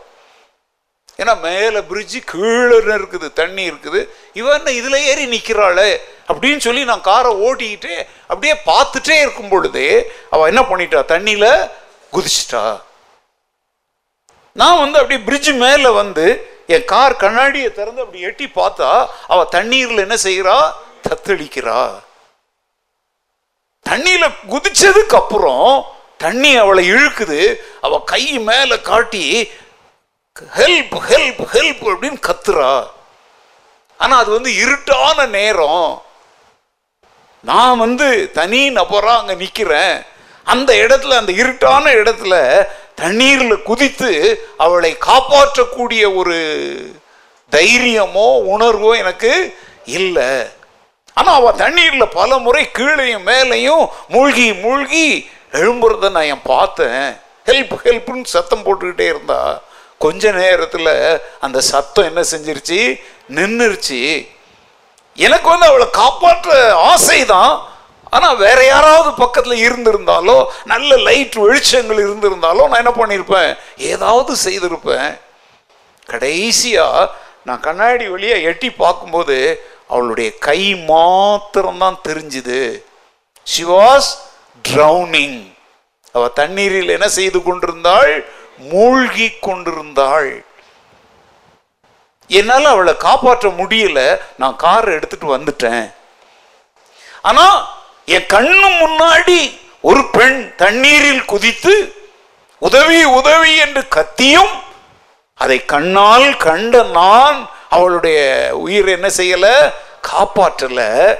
ஏன்னா 1.21 1.33
மேலே 1.45 1.79
பிரிட்ஜு 1.89 2.19
கீழே 2.31 2.77
இருக்குது 2.97 3.27
தண்ணி 3.39 3.63
இருக்குது. 3.69 3.99
இவன் 4.39 4.57
என்ன 4.57 4.71
இதில் 4.79 5.05
ஏறி 5.11 5.25
நிற்கிறாளே 5.35 5.89
அப்படின்னு 6.29 6.61
சொல்லி 6.65 6.83
நான் 6.89 7.07
காரை 7.07 7.31
ஓட்டிக்கிட்டு 7.45 7.93
அப்படியே 8.31 8.55
பார்த்துட்டே 8.71 9.15
இருக்கும் 9.21 9.51
பொழுதே 9.53 9.89
அவள் 10.29 10.49
என்ன 10.51 10.61
பண்ணிட்டா? 10.71 11.01
தண்ணியில் 11.13 11.49
குதிச்சிட்டா. 12.15 12.63
நான் 14.61 14.81
வந்து 14.83 14.99
அப்படியே 14.99 15.21
பிரிட்ஜ் 15.25 15.51
மேலே 15.63 15.89
வந்து 16.01 16.27
என் 16.75 16.85
கார் 16.93 17.21
கண்ணாடியை 17.23 17.69
திறந்து 17.71 18.03
அப்படி 18.03 18.23
எட்டி 18.29 18.45
பார்த்தா 18.55 18.89
அவள் 19.33 19.51
தண்ணீரில் 19.55 20.03
என்ன 20.05 20.15
செய்கிறா 20.27 20.55
தத்தளிக்கிறா 21.09 22.05
தண்ணியில 23.89 24.31
குதிச்சதுக்கு 24.49 25.15
அப்புறம் 25.15 25.85
தண்ணி 26.17 26.55
அவளை 26.55 26.91
இழுக்குது. 26.91 27.55
அவ 27.81 28.01
கை 28.05 28.39
மேல 28.39 28.79
காட்டி 28.79 29.49
ஹெல்ப் 30.57 30.95
ஹெல்ப் 31.09 31.45
ஹெல்ப் 31.53 31.83
அப்படின்னு 31.83 32.19
கத்துறா. 32.27 32.89
ஆனா 33.97 34.17
அது 34.17 34.31
வந்து 34.31 34.51
இருட்டான 34.51 35.27
நேரம். 35.27 36.01
நான் 37.43 37.77
வந்து 37.77 38.31
தனி 38.31 38.69
நபரா 38.69 39.17
அங்க 39.17 39.33
நிக்கிறேன். 39.33 40.05
அந்த 40.43 40.73
இடத்துல 40.73 41.17
அந்த 41.17 41.31
இருட்டான 41.31 41.93
இடத்துல 41.93 42.65
தண்ணீர்ல 43.01 43.61
குதித்து 43.61 44.45
அவளை 44.57 44.97
காப்பாற்றக்கூடிய 44.99 46.15
ஒரு 46.15 46.37
தைரியமோ 47.51 48.41
உணர்வோ 48.57 48.97
எனக்கு 48.97 49.57
இல்லை. 49.85 50.55
ஆனால் 51.17 51.37
அவள் 51.39 51.59
தண்ணீரில் 51.61 52.13
பல 52.19 52.37
முறை 52.45 52.63
கீழையும் 52.77 53.27
மேலையும் 53.29 53.83
மூழ்கி 54.15 54.47
மூழ்கி 54.63 55.07
எழும்புறத 55.59 56.09
நான் 56.15 56.31
என் 56.33 56.47
பார்த்தேன். 56.53 57.05
ஹெல்ப் 57.49 57.75
ஹெல்ப்னு 57.85 58.33
சத்தம் 58.35 58.65
போட்டுக்கிட்டே 58.65 59.07
இருந்தா 59.13 59.41
கொஞ்ச 60.05 60.31
நேரத்தில் 60.31 60.91
அந்த 61.45 61.59
சத்தம் 61.71 62.09
என்ன 62.09 62.21
செஞ்சிருச்சு? 62.31 62.81
நின்றுருச்சு 63.37 64.01
எனக்கு 65.25 65.47
வந்து 65.49 65.69
அவளை 65.69 65.87
காப்பாற்ற 66.01 66.57
ஆசைதான். 66.91 67.53
ஆனால் 68.15 68.41
வேற 68.43 68.59
யாராவது 68.65 69.09
பக்கத்தில் 69.21 69.63
இருந்திருந்தாலோ 69.67 70.35
நல்ல 70.71 70.97
லைட் 71.07 71.37
வெளிச்சங்கள் 71.45 72.03
இருந்திருந்தாலோ 72.05 72.65
நான் 72.71 72.81
என்ன 72.83 72.93
பண்ணியிருப்பேன் 72.99 73.49
ஏதாவது 73.91 74.33
செய்திருப்பேன். 74.45 75.09
கடைசியாக 76.11 77.09
நான் 77.47 77.65
கண்ணாடி 77.65 78.05
வழியாக 78.13 78.47
எட்டி 78.51 78.69
பார்க்கும்போது 78.83 79.37
அவளுடைய 79.87 80.37
கை 80.37 80.75
மாத்திரம்தான் 80.75 81.99
தெரிஞ்சுது. 82.07 82.83
ஷி 83.43 83.63
வாஸ் 83.63 84.09
ட்ரௌனிங் 84.69 85.53
அவ 86.13 86.27
தண்ணீரில் 86.27 86.89
என்ன 86.89 87.07
செய்து 87.07 87.43
கொண்டிருந்தாள்? 87.43 88.29
மூழ்கி 88.57 89.29
கொண்டிருந்தாள். 89.41 90.45
என்னால் 92.27 92.65
அவளை 92.65 92.97
காப்பாற்ற 92.97 93.49
முடியல. 93.49 94.19
நான் 94.37 94.55
கார் 94.55 94.87
எடுத்துட்டு 94.87 95.37
வந்துட்டேன். 95.37 95.93
ஆனா 97.21 97.67
என் 98.05 98.25
கண்ணு 98.33 98.67
முன்னாடி 98.67 99.59
ஒரு 99.81 100.05
பெண் 100.09 100.55
தண்ணீரில் 100.55 101.25
குதித்து 101.25 101.95
உதவி 102.59 103.03
உதவி 103.03 103.57
என்று 103.57 103.87
கத்தியும் 103.87 104.65
அதை 105.33 105.65
கண்ணால் 105.65 106.37
கண்ட 106.37 106.83
நான் 106.83 107.49
அவளுடைய 107.69 108.19
உயிர் 108.57 108.87
என்ன 108.87 109.07
செய்யலை? 109.07 109.73
காப்பாற்றலை. 110.11 111.15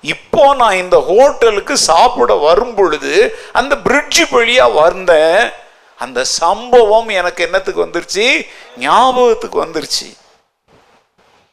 இப்போ 0.00 0.54
நான் 0.54 0.76
இந்த 0.76 1.04
ஹோட்டலுக்கு 1.08 1.76
சாப்பிட 1.76 2.34
வரும் 2.34 2.74
பொழுது 2.74 3.38
அந்த 3.52 3.76
பிரிட்ஜ் 3.76 4.30
வழியாக 4.30 4.70
வந்தேன். 4.70 5.50
அந்த 5.98 6.24
சம்பவம் 6.24 7.08
எனக்கு 7.08 7.44
என்னத்துக்கு 7.44 7.86
வந்துருச்சு? 7.86 8.46
ஞாபகத்துக்கு 8.78 9.64
வந்துருச்சு. 9.64 10.08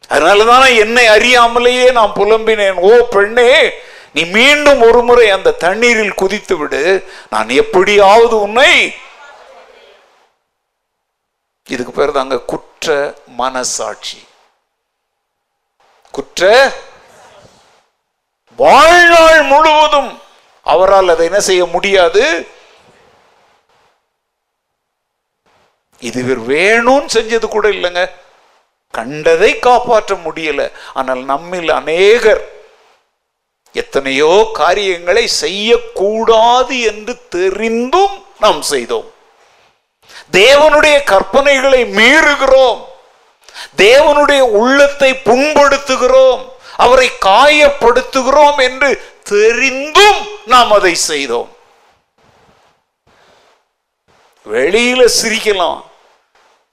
அதனாலதான் 0.09 0.77
என்னை 0.77 1.07
அறியாமலேயே 1.07 1.91
நான் 1.91 2.11
புலம்பினேன். 2.15 2.73
ஓ 2.73 3.07
பெண்ணே 3.09 3.71
நீ 4.13 4.23
மீண்டும் 4.23 4.81
ஒரு 4.81 5.03
முறை 5.03 5.29
அந்த 5.29 5.51
தண்ணீரில் 5.51 6.13
குதித்து 6.13 6.57
விடு. 6.57 7.03
நான் 7.29 7.49
எப்படியாவது 7.49 8.41
உன்னை 8.41 8.93
இதுக்கு 11.67 11.91
பேர் 11.91 12.11
தாங்க 12.11 12.39
குற்ற 12.39 13.13
மனசாட்சி. 13.25 14.27
குற்ற 16.15 16.71
வாழ்நாள் 18.55 19.41
முழுவதும் 19.41 20.11
அவரால் 20.63 21.09
அதை 21.09 21.25
என்ன 21.25 21.39
செய்ய 21.39 21.65
முடியாது? 21.65 22.47
இது 25.99 26.19
இவர் 26.23 26.41
வேணும்னு 26.41 27.07
செஞ்சது 27.13 27.47
கூட 27.47 27.67
இல்லைங்க. 27.67 28.03
கண்டதை 28.91 29.59
காப்பாற்ற 29.59 30.15
முடியல. 30.15 30.71
ஆனால் 30.93 31.23
நம்மில் 31.23 31.69
அநேகர் 31.69 32.43
எத்தனையோ 33.71 34.49
காரியங்களை 34.53 35.27
செய்யக்கூடாது 35.27 36.75
என்று 36.81 37.13
தெரிந்தும் 37.29 38.15
நாம் 38.39 38.61
செய்தோம். 38.61 39.07
தேவனுடைய 40.31 40.97
கற்பனைகளை 41.11 41.81
மீறுகிறோம். 41.99 42.81
தேவனுடைய 43.77 44.41
உள்ளத்தை 44.61 45.11
புண்படுத்துகிறோம் 45.29 46.43
அவரை 46.85 47.09
காயப்படுத்துகிறோம் 47.25 48.57
என்று 48.67 48.89
தெரிந்தும் 49.33 50.21
நாம் 50.53 50.71
அதை 50.77 50.95
செய்தோம். 51.09 51.49
வெளியில 54.45 55.01
சிரிக்கலாம் 55.19 55.81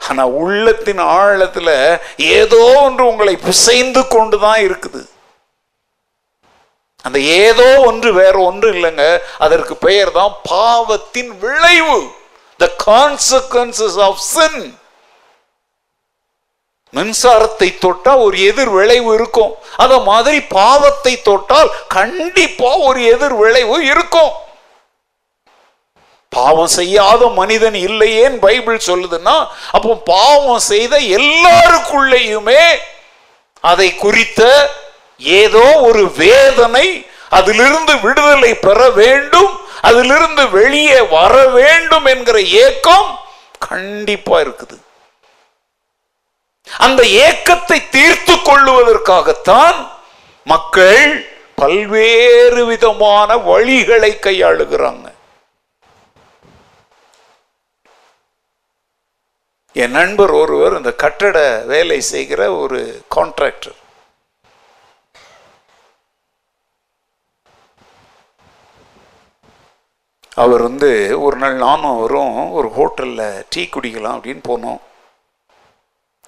ஆனா 0.01 0.25
உள்ளத்தின் 0.43 1.03
ஆழத்துல 1.21 1.71
ஏதோ 2.17 2.61
ஒன்று 2.85 3.03
உங்களை 3.11 3.35
பிசைந்து 3.47 4.03
கொண்டுதான் 4.15 4.61
இருக்குது. 4.69 5.03
அந்த 7.07 7.19
ஏதோ 7.45 7.69
ஒன்று 7.87 8.11
வேற 8.19 8.35
ஒன்று 8.49 8.69
இல்லைங்க 8.73 9.07
அதற்கு 9.45 9.75
பெயர் 9.87 10.13
தான் 10.19 10.35
பாவத்தின் 10.51 11.33
விளைவு 11.45 11.99
த 12.61 12.69
கான்சிக்வன்சஸ் 12.87 13.99
ஆஃப் 14.09 14.21
sin. 14.35 14.57
மின்சாரத்தை 16.97 17.69
தொட்டால் 17.85 18.23
ஒரு 18.27 18.37
எதிர் 18.51 18.73
விளைவு 18.77 19.11
இருக்கும். 19.19 19.53
அத 19.83 19.93
மாதிரி 20.09 20.39
பாவத்தை 20.59 21.13
தொட்டால் 21.29 21.71
கண்டிப்பா 21.97 22.71
ஒரு 22.89 23.01
எதிர் 23.15 23.37
விளைவு 23.43 23.77
இருக்கும். 23.93 24.33
பாவம் 26.33 26.73
செய்யாத 26.79 27.23
மனிதன் 27.39 27.79
இல்லையேன்னு 27.89 28.39
பைபிள் 28.45 28.87
சொல்லுதுன்னா 28.89 29.35
அப்போ 29.77 29.91
பாவம் 30.13 30.63
செய்த 30.73 30.95
எல்லாருக்குள்ளேயுமே 31.19 32.63
அதை 33.71 33.89
குறித்த 34.05 34.43
ஏதோ 35.41 35.65
ஒரு 35.89 36.05
வேதனை 36.23 36.87
அதிலிருந்து 37.39 37.95
விடுதலை 38.05 38.53
பெற 38.67 38.79
வேண்டும் 39.01 39.53
அதிலிருந்து 39.89 40.45
வெளியே 40.57 41.01
வர 41.17 41.35
வேண்டும் 41.59 42.09
என்கிற 42.15 42.39
ஏக்கம் 42.65 43.11
கண்டிப்பா 43.69 44.37
இருக்குது. 44.45 44.77
அந்த 46.67 47.03
ஏக்கத்தை 47.27 47.79
தீர்த்து 47.97 48.35
கொள்ளுவதற்காகத்தான் 48.35 49.79
மக்கள் 50.47 51.05
பல்வேறு 51.61 52.63
விதமான 52.71 53.37
வழிகளை 53.37 54.13
கையாளுகிறாங்க. 54.27 55.07
என் 59.83 59.97
நண்பர் 59.99 60.33
ஒருவர் 60.41 60.77
இந்த 60.79 60.91
கட்டட 61.03 61.37
வேலை 61.73 62.01
செய்கிற 62.01 62.41
ஒரு 62.63 62.81
கான்ட்ராக்டர் 63.15 63.79
அவர் 70.43 70.63
வந்து 70.63 70.91
ஒரு 71.25 71.37
நாள் 71.37 71.57
நானும் 71.67 71.93
அவரும் 71.97 72.37
ஒரு 72.59 72.69
ஹோட்டலில் 72.77 73.45
டீ 73.49 73.63
குடிக்கலாம் 73.65 74.17
அப்படின்னு 74.17 74.43
போனோம். 74.51 74.81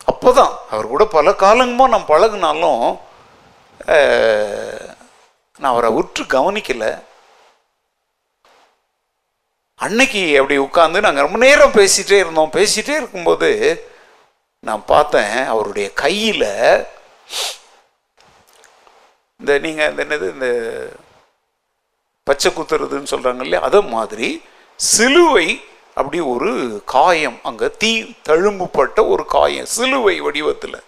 அப்போ 0.09 0.31
தான் 0.39 0.53
அவர் 0.73 0.93
கூட 0.93 1.05
பல 1.17 1.29
காலங்கமாக 1.43 1.93
நான் 1.95 2.11
பழகினாலும் 2.13 2.85
நான் 5.61 5.73
அவரை 5.73 5.91
உற்று 6.01 6.23
கவனிக்கலை. 6.35 6.93
அன்னைக்கு 9.85 10.23
அப்படி 10.41 10.57
உட்காந்து 10.67 11.05
நாங்கள் 11.07 11.25
ரொம்ப 11.27 11.39
நேரம் 11.45 11.77
பேசிகிட்டே 11.81 12.19
இருந்தோம். 12.23 12.55
பேசிகிட்டே 12.59 12.95
இருக்கும்போது 13.01 13.51
நான் 14.69 14.85
பார்த்தேன் 14.93 15.37
அவருடைய 15.53 15.87
கையில் 16.03 16.49
இந்த 19.41 19.53
நீங்கள் 19.65 19.91
இந்த 19.91 20.03
என்னது 20.05 20.27
இந்த 20.35 20.49
பச்சை 22.27 22.51
குத்துறதுன்னு 22.51 23.13
சொல்கிறாங்க 23.13 23.45
இல்லையா 23.47 23.65
அதை 23.69 23.81
மாதிரி 23.97 24.29
சிலுவை 24.81 25.49
அப்படி 25.99 26.19
ஒரு 26.35 26.51
காயம் 26.95 27.39
அங்கே 27.49 27.69
தீ 27.83 27.91
தழும்புப்பட்ட 28.29 28.99
ஒரு 29.13 29.25
காயம் 29.37 29.69
சிலுவை 29.77 30.17
வடிவத்தில். 30.27 30.79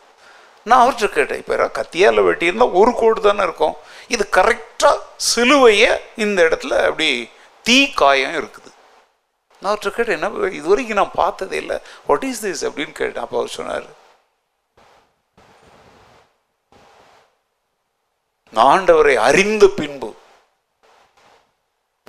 நான் 0.69 0.83
அவர்கிட்ட 0.85 1.09
கேட்டேன் 1.17 1.41
இப்போ 1.43 1.69
கத்தியால் 1.81 2.27
வெட்டியிருந்தா 2.29 2.69
ஒரு 2.81 2.93
கோடு 3.01 3.21
தானே 3.27 3.43
இருக்கும். 3.49 3.77
இது 4.15 4.25
கரெக்டாக 4.39 4.97
சிலுவையை 5.33 5.91
இந்த 6.25 6.39
இடத்துல 6.49 6.75
அப்படி 6.89 7.11
தீ 7.69 7.79
காயம் 8.03 8.35
இருக்குது. 8.41 8.71
நான் 9.61 9.71
அவர்கிட்ட 9.71 9.93
கேட்டேன் 9.99 10.19
என்ன 10.19 10.51
இது 10.59 10.67
வரைக்கும் 10.73 11.01
நான் 11.03 11.19
பார்த்ததே 11.23 11.57
இல்லை. 11.65 11.79
வாட் 12.09 12.27
இஸ் 12.31 12.43
திஸ் 12.47 12.65
அப்படின்னு 12.69 12.95
கேட்டேன். 13.03 13.25
அப்போ 13.27 13.39
அவர் 13.41 13.57
சொன்னார் 13.59 13.89
ஆண்டவரை 18.71 19.15
அறிந்த 19.29 19.65
பின்பு 19.79 20.09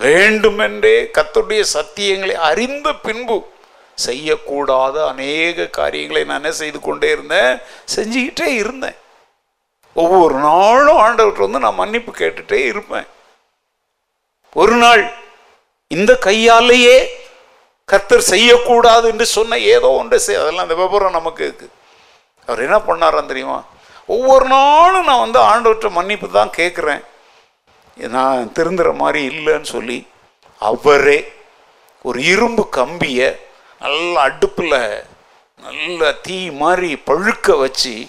வேண்டுமென்றே 0.06 0.98
கத்துடைய 1.18 1.62
சத்தியங்களை 1.76 2.36
அறிந்த 2.50 2.88
பின்பு 3.06 3.38
செய்யக்கூடாத 4.06 4.96
அநேக 5.12 5.68
காரியங்களை 5.78 6.22
நான் 6.24 6.40
என்ன 6.42 6.52
செய்து 6.62 6.80
கொண்டே 6.80 7.10
இருந்தேன் 7.16 7.54
செஞ்சுக்கிட்டே 7.96 8.48
இருந்தேன். 8.62 8.98
ஒவ்வொரு 10.02 10.36
நாளும் 10.48 11.00
ஆண்டவர்கிட்ட 11.06 11.48
வந்து 11.48 11.64
நான் 11.66 11.80
மன்னிப்பு 11.82 12.12
கேட்டுட்டே 12.20 12.60
இருப்பேன். 12.72 13.08
ஒரு 14.62 14.76
நாள் 14.84 15.04
இந்த 15.88 16.12
கையாலேயே 16.28 16.98
கர்த்தர் 17.90 18.30
செய்யக்கூடாது 18.34 19.06
என்று 19.12 19.26
சொன்ன 19.38 19.58
ஏதோ 19.74 19.90
ஒன்று 20.00 20.18
செய் 20.26 20.40
அதெல்லாம் 20.42 20.66
அந்த 20.68 20.78
விபரம் 20.82 21.18
நமக்கு 21.20 21.44
இருக்கு. 21.48 21.68
அவர் 22.48 22.64
என்ன 22.66 22.78
பண்ணாராம் 22.88 23.32
தெரியுமா? 23.32 23.60
ஒவ்வொரு 24.16 24.46
நாளும் 24.56 25.08
நான் 25.10 25.24
வந்து 25.26 25.40
ஆண்டவர்கிட்ட 25.52 25.90
மன்னிப்பு 26.00 26.28
தான் 26.40 26.58
கேட்குறேன். 26.60 27.02
நான் 27.98 28.52
திருந்துற 28.56 28.96
மாதிரி 28.96 29.38
இல்லைன்னு 29.38 29.62
சொல்லி 29.62 30.08
அவரே 30.58 31.34
ஒரு 32.02 32.24
இரும்பு 32.24 32.70
கம்பியை 32.70 33.36
நல்லா 33.80 34.22
அடுப்பில் 34.22 35.06
நல்ல 35.62 36.12
தீ 36.12 36.50
மாதிரி 36.50 37.02
பழுக்க 37.06 37.60
வச்சு 37.60 38.08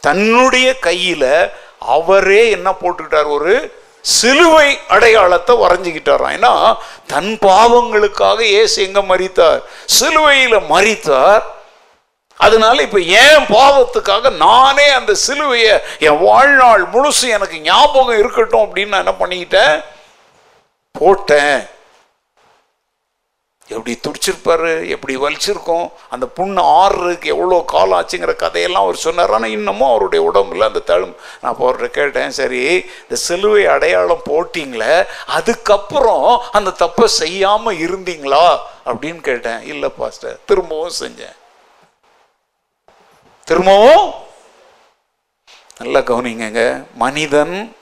தன்னுடைய 0.00 0.78
கையில் 0.78 1.50
அவரே 1.78 2.50
என்ன 2.50 2.70
போட்டுக்கிட்டார்? 2.70 3.30
ஒரு 3.30 3.80
சிலுவை 4.00 4.78
அடையாளத்தை 4.88 5.56
வரைஞ்சிக்கிட்டாராம். 5.56 6.36
ஏன்னா 6.38 6.76
தன் 7.06 7.38
பாவங்களுக்காக 7.40 8.40
ஏசு 8.40 8.82
எங்க 8.82 9.00
மறித்தார் 9.00 9.62
சிலுவையில் 9.86 10.58
மறித்தார் 10.58 11.42
அதனால 12.46 12.76
இப்போ 12.86 13.00
ஏன் 13.22 13.44
பாவத்துக்காக 13.56 14.32
நானே 14.46 14.88
அந்த 15.00 15.12
சிலுவையை 15.26 15.74
என் 16.06 16.22
வாழ்நாள் 16.28 16.84
முழுசு 16.94 17.26
எனக்கு 17.36 17.58
ஞாபகம் 17.68 18.20
இருக்கட்டும் 18.22 18.64
அப்படின்னு 18.66 18.94
நான் 18.94 19.04
என்ன 19.04 19.16
பண்ணிக்கிட்டேன்? 19.20 19.76
போட்டேன். 21.00 21.60
எப்படி 23.74 23.92
துடிச்சிருப்பாரு? 24.04 24.72
எப்படி 24.94 25.14
வலிச்சிருக்கும்? 25.24 25.84
அந்த 26.14 26.26
புண்ணு 26.36 26.60
ஆறுறதுக்கு 26.80 27.28
எவ்வளோ 27.34 27.58
காலம் 27.72 27.96
ஆச்சுங்கிற 27.98 28.32
கதையெல்லாம் 28.42 28.84
அவர் 28.86 29.04
சொன்னார். 29.04 29.32
ஆனால் 29.36 29.54
இன்னமும் 29.56 29.90
அவருடைய 29.90 30.22
உடம்புல 30.30 30.68
அந்த 30.70 30.82
தழும் 30.90 31.14
நான் 31.42 31.58
போடுற 31.60 31.72
அவர்கிட்ட 31.72 31.98
கேட்டேன் 31.98 32.34
சரி 32.40 32.62
இந்த 33.02 33.16
சிலுவை 33.26 33.62
அடையாளம் 33.74 34.26
போட்டிங்களே 34.30 34.96
அதுக்கப்புறம் 35.38 36.26
அந்த 36.58 36.72
தப்பை 36.84 37.06
செய்யாமல் 37.20 37.80
இருந்தீங்களா 37.86 38.46
அப்படின்னு 38.90 39.22
கேட்டேன். 39.30 39.62
இல்லை 39.72 39.90
பாஸ்டர் 40.00 40.38
திரும்பவும் 40.50 40.98
செஞ்சேன். 41.02 41.36
திரும்பவும் 43.52 44.12
நல்லா 45.76 46.00
கவனிங்க 46.00 46.84
மனிதன் 46.94 47.76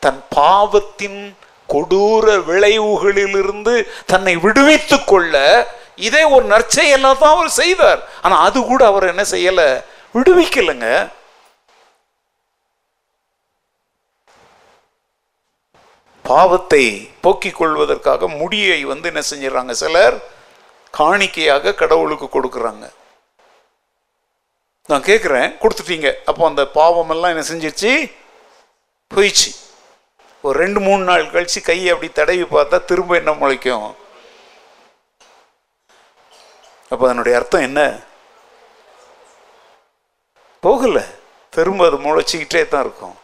தன் 0.00 0.24
பாவத்தின் 0.28 1.36
கொடூர 1.68 2.42
விளைவுகளிலிருந்து 2.46 3.86
தன்னை 4.06 4.36
விடுவித்துக் 4.36 5.06
கொள்ள 5.06 5.66
இதே 5.96 6.22
ஒரு 6.24 6.46
நற்செயலாக 6.46 7.18
தான் 7.18 7.34
அவர் 7.34 7.48
செய்தார் 7.48 8.08
ஆனா 8.22 8.38
அது 8.38 8.64
கூட 8.64 8.86
அவர் 8.86 9.06
என்ன 9.06 9.22
செய்யல? 9.30 9.82
விடுவிக்கலைங்க. 10.14 10.88
பாவத்தை 16.24 17.12
போக்கிக் 17.20 17.56
கொள்வதற்காக 17.56 18.28
முடியை 18.28 18.84
வந்து 18.84 19.08
என்ன 19.08 19.22
செஞ்சிடறாங்க? 19.30 19.70
சிலர் 19.70 20.16
காணிக்கையாக 20.90 21.74
கடவுளுக்கு 21.74 22.28
கொடுக்குறாங்க. 22.28 22.84
நான் 24.86 25.02
கேட்குறேன் 25.02 25.52
கொடுத்துட்டீங்க. 25.60 26.14
அப்போ 26.24 26.46
அந்த 26.46 26.62
பாவமெல்லாம் 26.62 27.32
என்ன 27.34 27.44
செஞ்சிருச்சு? 27.50 27.92
போயிடுச்சு. 29.14 29.50
ஒரு 30.40 30.58
ரெண்டு 30.58 30.80
மூணு 30.80 31.02
நாள் 31.04 31.30
கழித்து 31.30 31.60
கையை 31.62 31.90
அப்படி 31.92 32.12
தடவி 32.12 32.42
பார்த்தா 32.42 32.84
திரும்ப 32.84 33.14
என்ன 33.14 33.32
முளைக்கும்? 33.32 33.94
அப்போ 36.88 37.04
அதனுடைய 37.04 37.38
அர்த்தம் 37.38 37.60
என்ன? 37.60 37.98
போகல. 40.60 41.06
திரும்ப 41.50 41.86
அது 41.86 41.98
முளைச்சிக்கிட்டே 41.98 42.68
தான் 42.68 42.80
இருக்கும். 42.80 43.16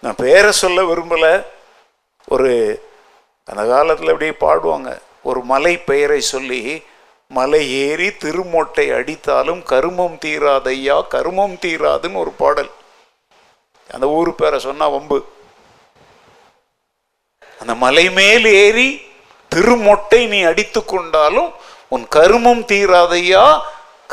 நான் 0.00 0.14
பேரை 0.14 0.52
சொல்ல 0.52 0.82
விரும்பலை. 0.82 1.46
ஒரு 2.26 2.50
அந்த 3.44 3.62
காலத்தில் 3.66 4.12
அப்படியே 4.12 4.34
பாடுவாங்க. 4.40 5.02
ஒரு 5.22 5.40
மலை 5.40 5.78
பெயரை 5.78 6.20
சொல்லி 6.20 6.82
மலை 7.36 7.60
ஏறி 7.84 8.08
திருமொட்டை 8.22 8.84
அடித்தாலும் 8.98 9.60
கருமம் 9.70 10.16
தீராதையா 10.24 10.96
கருமம் 11.14 11.54
தீராதுன்னு 11.62 12.20
ஒரு 12.22 12.32
பாடல். 12.40 12.70
அந்த 13.94 14.06
ஊர் 14.16 14.30
பேரை 14.34 14.58
சொன்னா 14.66 14.86
வம்பு. 14.94 15.18
அந்த 17.60 17.74
மலை 17.84 18.04
மேல் 18.18 18.46
ஏறி 18.64 18.88
திருமொட்டை 19.54 20.20
நீ 20.32 20.42
அடித்து 20.50 20.80
கொண்டாலும் 20.84 21.50
உன் 21.94 22.04
கருமம் 22.16 22.62
தீராதையா 22.72 23.44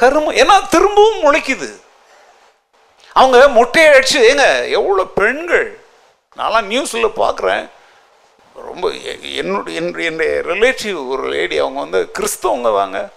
கருமம் 0.01 0.39
ஏன்னா 0.41 0.55
திரும்பவும் 0.74 1.22
முளைக்குது. 1.26 1.70
அவங்க 3.20 3.38
மொட்டையை 3.57 3.89
அடிச்சு 3.95 4.20
ஏங்க 4.32 4.45
எவ்வளோ 4.78 5.05
பெண்கள்? 5.20 5.70
நான்லாம் 6.38 6.70
நியூஸில் 6.72 7.17
பார்க்குறேன் 7.22 7.65
ரொம்ப 8.66 8.89
என்னுடைய 8.89 9.78
என்னுடைய 9.78 10.10
என்னுடைய 10.10 10.41
ரிலேட்டிவ் 10.41 11.07
ஒரு 11.07 11.24
லேடி 11.28 11.57
அவங்க 11.57 11.80
வந்து 11.80 12.12
கிறிஸ்தவங்க 12.20 12.72
வாங்க. 12.72 13.10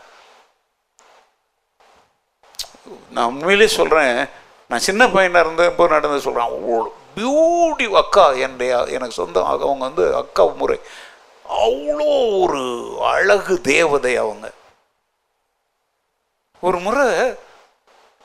நான் 3.10 3.26
உண்மையிலே 3.26 3.66
சொல்கிறேன் 3.66 4.28
நான் 4.68 4.86
சின்ன 4.88 5.08
பையனாக 5.08 5.48
இருந்தப்போ 5.48 5.88
நடந்து 5.88 6.20
சொல்கிறேன் 6.20 6.48
அவ்வளோ 6.48 6.88
பியூட்டி 7.16 7.86
அக்கா 7.92 8.30
என்னுடைய 8.30 8.84
எனக்கு 8.86 9.14
சொந்தம் 9.14 9.44
அவங்க 9.44 9.84
வந்து 9.84 10.16
அக்கா 10.16 10.44
முறை. 10.44 10.78
அவ்வளோ 11.48 12.40
ஒரு 12.42 12.62
அழகு 13.04 13.60
தேவதை 13.60 14.16
அவங்க. 14.16 14.52
ஒரு 16.60 16.78
முறை 16.78 17.06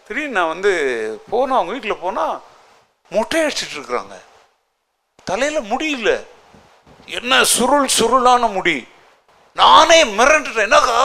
திடீர்னு 0.07 0.37
நான் 0.37 0.47
வந்து 0.47 0.71
போனால் 1.29 1.55
அவங்க 1.55 1.71
வீட்டில் 1.71 2.01
போனால் 2.01 2.41
மொட்டை 3.11 3.41
அடிச்சிட்டு 3.41 4.19
தலையில் 5.23 5.69
முடியல 5.71 6.11
என்ன 7.15 7.43
சுருள் 7.43 7.87
சுருளான 7.97 8.51
முடி? 8.53 8.77
நானே 9.55 9.99
மிரண்டுட்டேன். 10.03 10.67
என்னக்கா? 10.67 10.99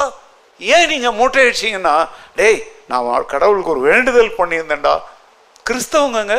ஏன் 0.59 0.89
நீங்கள் 0.89 1.17
மூட்டை 1.19 1.45
அடிச்சீங்கன்னா 1.47 2.09
டேய் 2.37 2.59
நான் 2.89 3.27
கடவுளுக்கு 3.27 3.71
ஒரு 3.71 3.81
வேண்டுதல் 3.81 4.39
பண்ணியிருந்தேன்டா. 4.39 4.95
கிறிஸ்தவங்கங்க. 5.71 6.37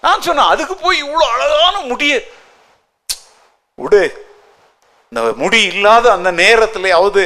நான் 0.00 0.24
சொன்னேன் 0.26 0.52
அதுக்கு 0.52 0.74
போய் 0.76 1.02
இவ்வளோ 1.04 1.24
அழகான 1.34 1.80
முடிய 1.80 2.12
விடு. 3.74 4.04
இந்த 5.08 5.32
முடி 5.42 5.60
இல்லாத 5.72 6.12
அந்த 6.12 6.32
நேரத்துலையாவது 6.32 7.24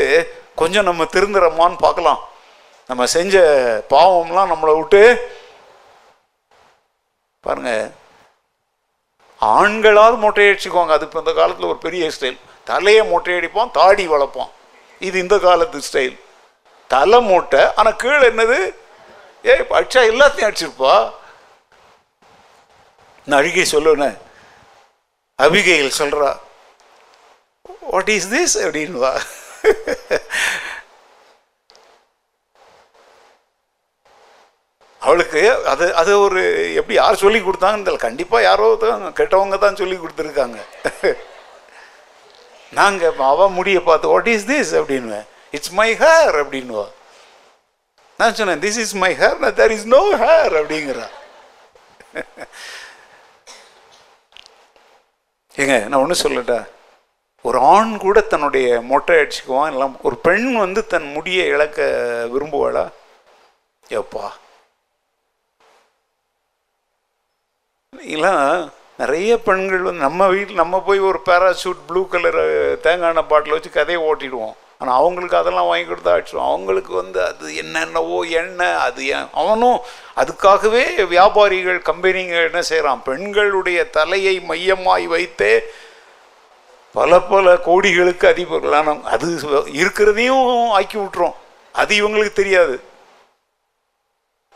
கொஞ்சம் 0.55 0.89
நம்ம 0.89 1.05
திருந்துறோமான்னு 1.05 1.79
பார்க்கலாம். 1.79 2.20
நம்ம 2.89 3.07
செஞ்ச 3.07 3.37
பாவம்லாம் 3.91 4.51
நம்மளை 4.53 4.74
விட்டு 4.79 5.03
பாருங்க 7.41 7.72
ஆண்களாவது 9.41 10.16
மொட்டையடிச்சுக்குவாங்க. 10.24 10.93
அது 10.97 11.07
இப்போ 11.09 11.18
இந்த 11.18 11.32
காலத்தில் 11.41 11.70
ஒரு 11.72 11.78
பெரிய 11.87 12.11
ஸ்டைல் 12.16 12.39
தலையை 12.64 13.03
மொட்டையடிப்பான் 13.12 13.74
தாடி 13.80 14.05
வளர்ப்போம். 14.09 14.51
இது 15.01 15.16
இந்த 15.24 15.39
காலத்து 15.39 15.80
ஸ்டைல் 15.89 16.16
தலை 16.91 17.20
மூட்டை 17.20 17.62
ஆனால் 17.74 18.01
கீழே 18.03 18.26
என்னது? 18.32 18.59
ஏ 19.49 19.55
அடிச்சா 19.78 20.03
எல்லாத்தையும் 20.12 20.49
அடிச்சிருப்பா. 20.49 20.95
நான் 23.28 23.41
அழுகை 23.41 23.64
அபிகையில் 25.45 25.97
சொல்றா 26.01 26.28
வாட் 27.93 28.11
இஸ் 28.16 28.28
திஸ் 28.34 28.55
அப்படின்வா 28.64 29.11
அவளுக்கு 35.07 35.40
அது 35.72 35.86
அது 36.00 36.12
ஒரு 36.26 36.40
எப்படி 36.80 36.94
யார் 36.98 37.22
சொல்லி 37.22 37.40
கொடுத்தாங்கன்னு 37.46 37.86
தெரியல. 37.86 38.07
கண்டிப்பாக 38.09 38.46
யாரோ 38.48 38.66
தான் 38.84 39.02
கெட்டவங்க 39.20 39.57
தான் 39.64 39.80
சொல்லி 39.80 39.96
கொடுத்துருக்காங்க. 40.02 40.59
நாங்கள் 42.78 43.26
அவள் 43.32 43.57
முடிய 43.59 43.80
பார்த்து 43.88 44.12
வாட் 44.12 44.30
இஸ் 44.34 44.48
திஸ் 44.52 44.72
அப்படின்வேன் 44.80 45.26
இட்ஸ் 45.57 45.74
மை 45.80 45.90
ஹேர் 46.04 46.36
அப்படின்வா 46.42 46.86
நான் 48.20 48.36
சொன்னேன் 48.38 48.62
this 48.64 48.80
is 48.84 48.96
my 49.04 49.12
hair 49.20 49.38
there 49.61 49.74
is 49.76 49.86
no 49.96 50.02
hair 50.22 50.54
அப்படிங்கிறா. 50.61 51.07
ஏங்க 55.62 55.76
நான் 55.88 56.00
ஒன்று 56.04 56.22
சொல்லட்டா? 56.22 56.59
ஒரு 57.48 57.59
ஆண் 57.74 57.92
கூட 58.04 58.18
தன்னுடைய 58.32 58.68
மொட்டை 58.90 59.14
அடிச்சுக்குவான் 59.20 59.72
எல்லாம் 59.74 59.94
ஒரு 60.07 60.16
பெண் 60.26 60.48
வந்து 60.64 60.80
தன் 60.92 61.07
முடியை 61.16 61.44
இழக்க 61.54 61.78
விரும்புவாளா? 62.32 62.84
எப்பா. 64.00 64.24
இதெல்லாம் 68.03 68.72
நிறைய 68.97 69.40
பெண்கள் 69.40 69.80
வந்து 69.80 70.01
நம்ம 70.01 70.28
வீட்டில் 70.28 70.62
நம்ம 70.62 70.80
போய் 70.80 70.99
ஒரு 70.99 71.20
பேராசூட் 71.24 71.82
ப்ளூ 71.86 72.09
கலர் 72.09 72.80
தேங்காய் 72.80 73.28
பாட்டில் 73.28 73.53
வச்சு 73.53 73.70
கதையை 73.70 74.12
ஓட்டிடுவோம். 74.12 74.55
ஆனால் 74.78 74.94
அவங்களுக்கு 74.94 75.36
அதெல்லாம் 75.36 75.66
வாங்கி 75.66 75.92
கொடுத்தா 75.92 76.14
அடிச்சிடும் 76.14 76.49
அவங்களுக்கு 76.49 76.94
வந்து 76.94 77.24
அது 77.24 77.57
என்னென்னவோ 77.57 78.20
எண்ணெய் 78.20 78.74
அது 78.74 79.14
அவனும் 79.32 79.80
அதுக்காகவே 80.16 81.07
வியாபாரிகள் 81.07 81.78
கம்பெனிங்க 81.78 82.44
என்ன 82.44 82.62
செய்கிறான் 82.62 83.03
பெண்களுடைய 83.03 83.90
தலையை 83.90 84.40
மையமாய் 84.40 85.07
வைத்தே 85.07 85.62
பல 86.92 87.20
பல 87.20 87.55
கோடிகளுக்கு 87.55 88.26
அதிபர்களான 88.32 89.03
அது 89.03 89.40
இருக்கிறதையும் 89.72 90.68
ஆக்கி 90.68 90.99
விட்டுரும். 90.99 91.34
அது 91.72 92.09
இவங்களுக்கு 92.09 92.32
தெரியாது. 92.32 92.80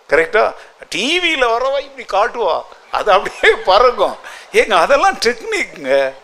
கரெக்டா 0.08 0.54
டிவியில் 0.88 1.52
வரவா 1.54 1.80
இப்படி 1.88 2.06
காட்டுவா? 2.12 2.62
அது 2.90 3.12
அப்படியே 3.12 3.54
பறக்கும். 3.64 4.16
ஏங்க 4.52 4.72
அதெல்லாம் 4.72 5.18
டெக்னிக்ங்க 5.18 6.14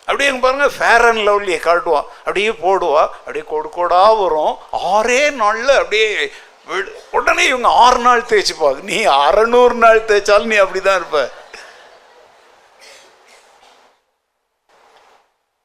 அப்படியே 0.00 0.30
பாருங்க 0.30 0.68
ஃபேர் 0.68 1.04
அண்ட் 1.04 1.28
லவ்லியை 1.28 1.60
காட்டுவா 1.60 2.02
அப்படியே 2.18 2.48
போடுவா 2.48 3.06
அப்படியே 3.08 3.44
கொடு 3.44 3.68
கொடா 3.68 4.12
வரும். 4.12 4.58
ஆறே 4.72 5.30
நாளில் 5.30 5.68
அப்படியே 5.68 6.32
விடு- 6.68 6.92
உடனே 7.10 7.46
இவங்க 7.46 7.68
ஆறு 7.68 7.98
நாள் 7.98 8.22
தேய்ச்சிப்பாங்க. 8.22 8.82
நீ 8.82 9.06
அறநூறு 9.06 9.72
நாள் 9.72 10.04
தேய்ச்சாலும் 10.04 10.44
நீ 10.44 10.56
அப்படிதான் 10.56 10.94
இருப்ப. 10.94 11.30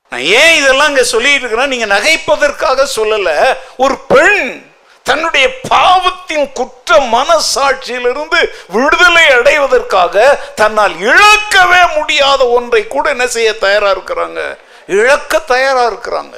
நான் 0.09 0.21
ஏன் 0.21 0.55
இதெல்லாம் 0.55 0.88
இங்க 0.88 1.03
சொல்லிட்டு 1.03 1.39
இருக்கிறேன் 1.39 1.67
நீங்க 1.67 1.86
நகைப்பதற்காக 1.86 2.88
சொல்லல. 2.95 3.57
ஒரு 3.78 3.97
பெண் 3.97 4.66
தன்னுடைய 5.08 5.60
பாவத்தின் 5.70 6.51
குற்ற 6.51 6.99
மனசாட்சியிலிருந்து 6.99 8.39
விடுதலை 8.68 9.26
அடைவதற்காக 9.39 10.16
தன்னால் 10.55 10.95
இழக்கவே 11.10 11.95
முடியாத 11.97 12.47
ஒன்றை 12.47 12.88
கூட 12.88 13.10
என்ன 13.10 13.28
செய்ய 13.28 13.53
தயாரா 13.53 13.89
இருக்கிறாங்க? 13.91 14.41
இழக்க 14.88 15.39
தயாரா 15.39 15.84
இருக்கிறாங்க. 15.88 16.36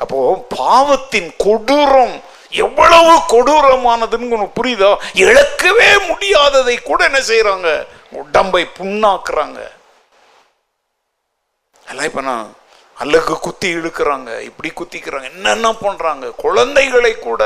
அப்போ 0.00 0.46
பாவத்தின் 0.58 1.30
கொடூரம் 1.44 2.22
எவ்வளவு 2.50 3.14
கொடூரமானதுன்னு 3.32 4.36
உனக்கு 4.36 4.58
புரியுதா? 4.60 4.90
இழக்கவே 5.14 5.90
முடியாததை 6.10 6.82
கூட 6.82 7.04
என்ன 7.04 7.18
செய்யறாங்க 7.18 7.68
உடம்பை 8.10 8.62
புண்ணாக்குறாங்க. 8.78 9.60
எல்லாம் 11.86 12.24
நான் 12.24 12.54
அல்லகு 13.02 13.34
குத்தி 13.44 13.68
இழுக்கிறாங்க 13.76 14.30
இப்படி 14.48 14.70
குத்திக்கிறாங்க 14.78 15.28
என்னென்ன 15.34 15.72
பண்ணுறாங்க 15.84 16.26
குழந்தைகளை 16.44 17.12
கூட 17.18 17.42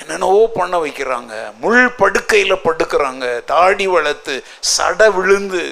என்னென்னவோ 0.00 0.42
பண்ண 0.58 0.74
வைக்கிறாங்க. 0.82 1.32
முள் 1.62 1.88
படுக்கையில் 2.00 2.64
படுக்கிறாங்க. 2.66 3.24
தாடி 3.52 3.86
வளர்த்து 3.94 4.34
சட 4.74 5.08
விழுந்து 5.16 5.62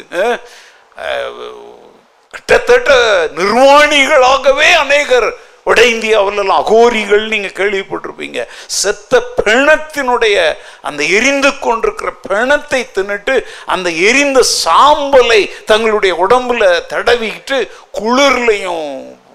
கிட்டத்தட்ட 2.35 2.93
நிர்வாணிகளாகவே 3.39 4.69
அநேகர் 4.85 5.29
வட 5.69 5.81
இந்தியாவிலெல்லாம் 5.95 6.61
அகோரிகள் 6.63 7.25
நீங்கள் 7.33 7.57
கேள்விப்பட்டிருப்பீங்க. 7.59 8.41
செத்த 8.81 9.23
பிணத்தினுடைய 9.45 10.37
அந்த 10.89 11.03
எரிந்து 11.19 11.51
கொண்டிருக்கிற 11.59 12.13
பிணத்தை 12.29 12.81
தின்னுட்டு 12.97 13.37
அந்த 13.75 13.89
எரிந்த 14.09 14.41
சாம்பலை 14.65 15.41
தங்களுடைய 15.71 16.15
உடம்புல 16.25 16.65
தடவிக்கிட்டு 16.93 17.59
குளிர்லையும் 18.01 18.87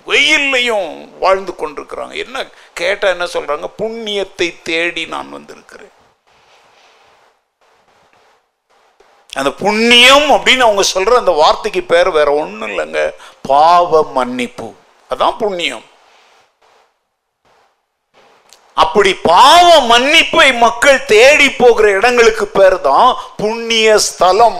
வெயில்லையும் 0.07 0.87
வாழ்ந்து 1.19 1.53
கொண்டிருக்கிறாங்க. 1.57 2.15
என்ன 2.25 2.45
கேட்டால் 2.79 3.13
என்ன 3.15 3.25
சொல்கிறாங்க 3.33 3.67
புண்ணியத்தை 3.81 4.47
தேடி 4.69 5.03
நான் 5.13 5.35
வந்திருக்கிறேன். 5.37 5.93
அந்த 9.39 9.51
புண்ணியம் 9.63 10.27
அப்படின்னு 10.31 10.65
அவங்க 10.65 10.83
சொல்ற 10.95 11.13
அந்த 11.21 11.31
வார்த்தைக்கு 11.31 11.81
பேர் 11.93 12.09
வேற 12.17 12.29
ஒன்றும் 12.41 12.69
இல்லைங்க. 12.71 12.99
பாவ 13.41 14.03
மன்னிப்பு. 14.17 14.67
அதான் 15.09 15.37
புண்ணியம். 15.37 15.85
அப்படி 18.77 19.11
பாவ 19.29 19.67
மன்னிப்பை 19.91 20.47
மக்கள் 20.63 21.05
தேடி 21.13 21.47
போகிற 21.61 21.85
இடங்களுக்கு 21.97 22.45
பேர் 22.57 22.77
தான் 22.87 23.09
புண்ணிய 23.41 23.87
ஸ்தலம். 24.07 24.59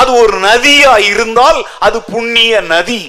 அது 0.00 0.10
ஒரு 0.22 0.36
நதியா 0.48 0.92
இருந்தால் 1.10 1.60
அது 1.86 1.98
புண்ணிய 2.12 2.60
நதி. 2.74 3.02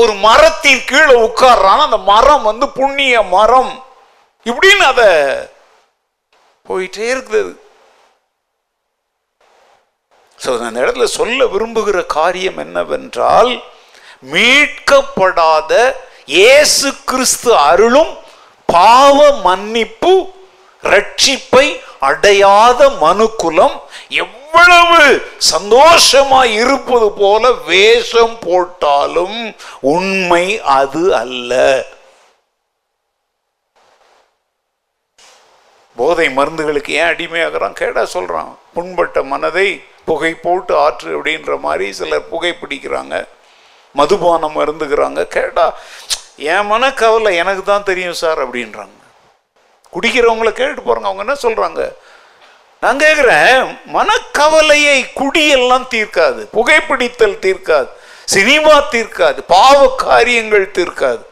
ஒரு 0.00 0.12
மரத்தின் 0.26 0.84
கீழே 0.90 1.14
உட்கார்றான் 1.26 1.82
அந்த 1.86 1.98
மரம் 2.12 2.44
வந்து 2.50 2.66
புண்ணிய 2.78 3.22
மரம். 3.36 3.72
இப்படின்னு 4.46 4.84
அத 4.92 5.02
போயிட்டே 6.68 7.06
இருக்குது 7.14 7.52
ஸோ 10.38 10.50
அந்த 10.68 10.78
இடத்துல 10.84 11.06
சொல்ல 11.18 11.44
விரும்புகிற 11.52 11.98
காரியம் 12.18 12.58
என்னவென்றால் 12.64 13.52
மீட்கப்படாத 14.32 15.72
இயேசு 16.36 16.88
கிறிஸ்து 17.10 17.50
அருளும் 17.68 18.12
பாவ 18.72 19.18
மன்னிப்பு 19.40 20.12
ரட்சிப்பை 20.82 21.66
அடையாத 22.00 22.88
மனுக்குலம் 22.88 23.76
எவ்வளவு 24.08 25.02
சந்தோஷமா 25.52 26.40
இருப்பது 26.60 27.08
போல 27.12 27.52
வேஷம் 27.52 28.38
போட்டாலும் 28.40 29.38
உண்மை 29.80 30.60
அது 30.60 31.14
அல்ல. 31.14 31.52
போதை 35.96 36.26
மருந்துகளுக்கு 36.28 36.90
ஏன் 36.90 37.12
அடிமையாகிறான்? 37.14 37.78
கேடா 37.80 38.06
சொல்றான். 38.14 38.52
புண்பட்ட 38.74 39.22
மனதை 39.22 39.68
புகை 40.04 40.34
போட்டு 40.34 40.76
ஆற்று 40.76 41.10
அப்படின்ற 41.18 41.58
மாதிரி 41.58 41.92
சிலர் 41.92 42.28
புகை 42.28 42.54
பிடிக்கிறாங்க. 42.60 43.26
மதுபானம் 43.94 44.56
மருந்துகிறாங்க 44.56 45.22
கேடா 45.36 45.66
என் 46.42 46.66
மனக்கவலை 46.66 47.36
எனக்கு 47.36 47.62
தான் 47.62 47.82
தெரியும் 47.82 48.20
சார் 48.20 48.40
அப்படின்றாங்க. 48.44 48.96
குடிக்கிறவங்கள 49.92 50.50
கேட்டு 50.52 50.80
போறாங்க. 50.82 51.08
அவங்க 51.08 51.24
என்ன 51.24 51.34
சொல்றாங்க? 51.42 51.82
நான் 52.80 52.98
கேட்குறேன் 52.98 53.58
மனக்கவலையை 53.92 54.96
குடியெல்லாம் 55.20 55.84
தீர்க்காது. 55.94 56.40
புகைப்பிடித்தல் 56.56 57.42
தீர்க்காது. 57.46 57.90
சினிமா 58.24 58.74
தீர்க்காது. 58.94 59.40
பாவ 59.46 59.94
காரியங்கள் 59.96 60.70
தீர்க்காது. 60.78 61.22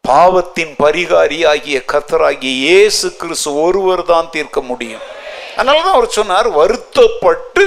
பாவத்தின் 0.00 0.74
பரிகாரி 0.78 1.46
ஆகிய 1.46 1.82
கத்தராகிய 1.92 2.52
இயேசு 2.62 3.16
கிறிஸ்து 3.16 3.60
ஒருவர் 3.62 4.04
தான் 4.04 4.30
தீர்க்க 4.30 4.60
முடியும். 4.60 5.04
அதனால 5.56 5.82
தான் 5.82 5.92
அவர் 5.92 6.08
சொன்னார் 6.08 6.48
வருத்தப்பட்டு 6.48 7.64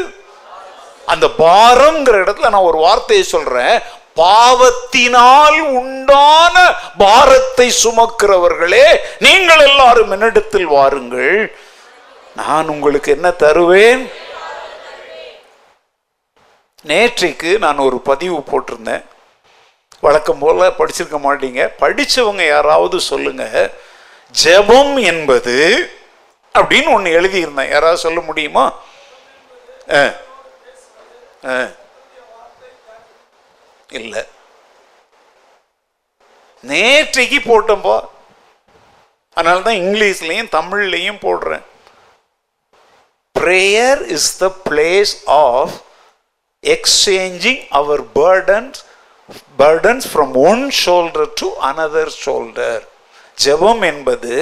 அந்த 1.05 1.25
பாரம்ங்கிற 1.27 2.15
இடத்துல 2.23 2.49
நான் 2.49 2.67
ஒரு 2.69 2.77
வார்த்தையை 2.77 3.25
சொல்றேன். 3.25 3.81
பாவத்தினால் 4.15 5.59
உண்டான 5.59 6.73
பாரத்தை 6.97 7.73
சுமக்கிறவர்களே 7.83 8.99
நீங்கள் 9.19 9.59
எல்லாரும் 9.59 10.11
என்னிடத்தில் 10.11 10.65
வாருங்கள். 10.65 11.57
நான் 12.35 12.67
உங்களுக்கு 12.67 13.11
என்ன 13.11 13.31
தருவேன்? 13.31 14.11
நேற்றைக்கு 16.87 17.57
நான் 17.57 17.77
ஒரு 17.77 17.99
பதிவு 17.99 18.37
போட்டிருந்தேன். 18.37 19.05
வழக்கம் 19.99 20.39
போல 20.39 20.67
படிச்சிருக்க 20.67 21.19
மாட்டீங்க. 21.19 21.69
படிச்சவங்க 21.79 22.47
யாராவது 22.47 22.99
சொல்லுங்க. 22.99 23.71
ஜெபம் 24.43 25.03
என்பது 25.03 25.89
அப்படின்னு 26.59 26.93
ஒன்று 26.93 27.21
எழுதியிருந்தேன். 27.21 27.69
யாராவது 27.69 27.97
சொல்ல 27.97 28.19
முடியுமா? 28.19 28.73
ஆ. 29.93 30.07
ஆ. 31.45 31.67
இல்லை. 34.01 34.23
நேற்றைக்கு 36.63 37.39
போட்டோம்போ 37.51 37.95
அதனால 39.37 39.61
தான் 39.67 39.81
இங்கிலீஷ்லையும் 39.83 40.53
தமிழ்லையும் 40.57 41.23
போடுறேன். 41.25 41.65
Prayer 43.35 44.01
is 44.15 44.31
the 44.41 44.47
place 44.67 45.13
of 45.25 45.73
exchanging 46.63 47.61
our 47.79 48.03
burdens 48.19 48.79
burdens 49.61 50.05
from 50.11 50.33
one 50.49 50.63
shoulder 50.83 51.29
to 51.41 51.47
another 51.69 52.11
shoulder 52.23 52.83
ஜெபம் 53.43 53.81
என்பது 53.91 54.33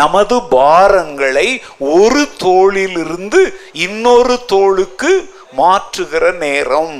நமது 0.00 0.36
பாரங்களை 0.50 1.48
ஒரு 1.94 2.22
தோளிலிருந்து 2.42 3.40
இன்னொரு 3.86 4.36
தோளுக்கு 4.52 5.12
மாற்றுகிற 5.60 6.24
நேரம். 6.46 6.98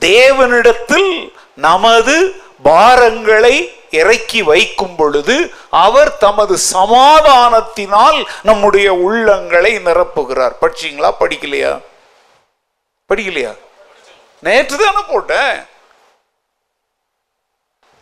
தேவனிடத்தில் 0.00 1.32
நமது 1.56 2.42
பாரங்களை 2.64 3.82
இறக்கி 3.90 4.42
வைக்கும் 4.42 4.96
பொழுது 4.96 5.54
அவர் 5.70 6.16
தமது 6.16 6.58
சமாதானத்தினால் 6.72 8.26
நம்முடைய 8.42 8.94
உள்ளங்களை 8.94 9.78
நிரப்புகிறார். 9.78 10.52
படிச்சீங்களா? 10.60 11.12
படிக்கலையா? 11.20 11.80
படிக்கலையா? 13.08 13.56
நேற்று 14.40 14.76
தானே 14.76 15.04
போட்டேன். 15.08 15.66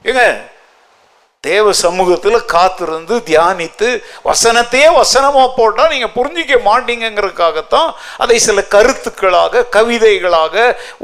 ஏங்க 0.04 0.50
தேவ 1.46 1.72
சமூகத்தில் 1.84 2.38
காத்திருந்து 2.52 3.14
தியானித்து 3.28 3.88
வசனத்தையே 4.26 4.88
வசனமாக 4.98 5.48
போட்டால் 5.56 5.90
நீங்கள் 5.92 6.12
புரிஞ்சிக்க 6.18 6.58
மாட்டீங்கிறதுக்காகத்தான் 6.66 7.88
அதை 8.22 8.36
சில 8.44 8.62
கருத்துக்களாக 8.74 9.64
கவிதைகளாக 9.76 10.54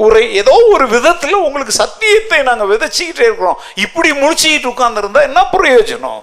உரை 0.04 0.22
ஏதோ 0.42 0.54
ஒரு 0.74 0.86
விதத்தில் 0.94 1.34
உங்களுக்கு 1.46 1.74
சத்தியத்தை 1.80 2.40
நாங்கள் 2.50 2.70
விதைச்சிக்கிட்டே 2.72 3.26
இருக்கிறோம். 3.28 3.58
இப்படி 3.84 4.12
முடிச்சுக்கிட்டு 4.22 4.72
உட்காந்துருந்தா 4.74 5.26
என்ன 5.30 5.44
பிரயோஜனம்? 5.56 6.22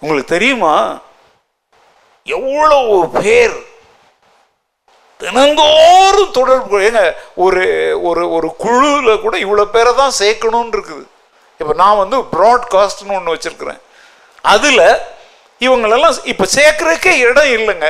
உங்களுக்கு 0.00 0.34
தெரியுமா? 0.34 0.74
எவ்வளவு 2.26 2.98
பேர் 3.20 3.56
தினந்தோறும் 5.20 6.36
தொடர்பு 6.40 6.76
ஏங்க 6.88 7.00
ஒரு 7.44 7.64
ஒரு 8.08 8.22
ஒரு 8.36 8.48
குழுவில் 8.64 9.24
கூட 9.24 9.34
இவ்வளோ 9.46 9.64
பேரை 9.76 9.92
தான் 10.02 10.18
சேர்க்கணும்னு 10.22 10.76
இருக்குது. 10.76 11.04
இப்போ 11.62 11.74
நான் 11.82 12.00
வந்து 12.02 12.18
ப்ராட்காஸ்ட்னு 12.36 13.16
ஒன்று 13.18 13.34
வச்சுருக்கிறேன். 13.34 13.80
அதில் 14.42 14.84
இவங்களெல்லாம் 15.60 16.16
இப்போ 16.32 16.46
சேர்க்கறதுக்கே 16.54 17.12
இடம் 17.28 17.52
இல்லைங்க. 17.58 17.88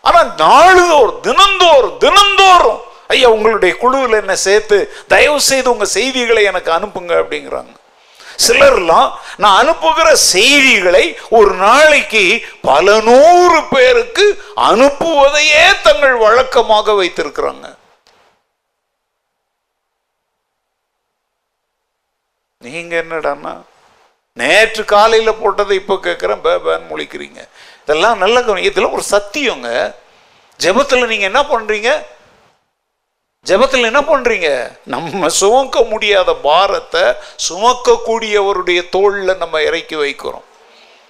ஆனால் 0.00 0.30
நாளுதோறும் 0.44 1.20
தினந்தோறும் 1.20 1.98
தினந்தோறும் 1.98 2.80
ஐயா 3.08 3.28
உங்களுடைய 3.28 3.76
குழுவில் 3.76 4.20
என்ன 4.20 4.34
சேர்த்து 4.36 4.78
தயவு 5.08 5.40
செய்து 5.40 5.70
உங்கள் 5.70 5.94
செய்திகளை 5.98 6.42
எனக்கு 6.44 6.70
அனுப்புங்க 6.72 7.14
அப்படிங்கிறாங்க. 7.22 7.72
சிலர்லாம் 8.46 9.08
நான் 9.36 9.58
அனுப்புகிற 9.62 10.08
செய்திகளை 10.14 11.04
ஒரு 11.28 11.52
நாளைக்கு 11.54 12.24
பல 12.62 13.00
நூறு 13.00 13.58
பேருக்கு 13.70 14.26
அனுப்புவதையே 14.70 15.64
தங்கள் 15.82 16.16
வழக்கமாக 16.16 16.92
வைத்திருக்கிறாங்க. 16.92 17.66
நீங்க 22.66 22.94
என்னடான்னா 23.02 23.50
நேற்று 24.36 24.84
காலையில 24.84 25.30
போட்டதை 25.30 25.70
இப்போ 25.70 25.94
கேட்குறேன் 25.94 26.40
பேபான்னு 26.44 26.88
முழிக்கிறீங்க. 26.92 27.40
இதெல்லாம் 27.82 28.18
நல்ல 28.18 28.42
கவனி 28.42 28.62
இதெல்லாம் 28.62 28.92
ஒரு 28.92 29.04
சத்தியங்க. 29.10 29.68
ஜெபத்தில் 30.62 31.06
நீங்க 31.06 31.24
என்ன 31.24 31.42
பண்றீங்க? 31.42 31.90
ஜெபத்தில் 33.46 33.88
என்ன 33.90 34.00
பண்றீங்க? 34.00 34.48
நம்ம 34.84 35.28
சுமக்க 35.28 35.82
முடியாத 35.82 36.34
பாரத்தை 36.34 37.04
சுமக்கக்கூடியவருடைய 37.48 38.88
தோளில் 38.88 39.40
நம்ம 39.42 39.62
இறக்கி 39.62 39.96
வைக்கிறோம். 39.96 40.46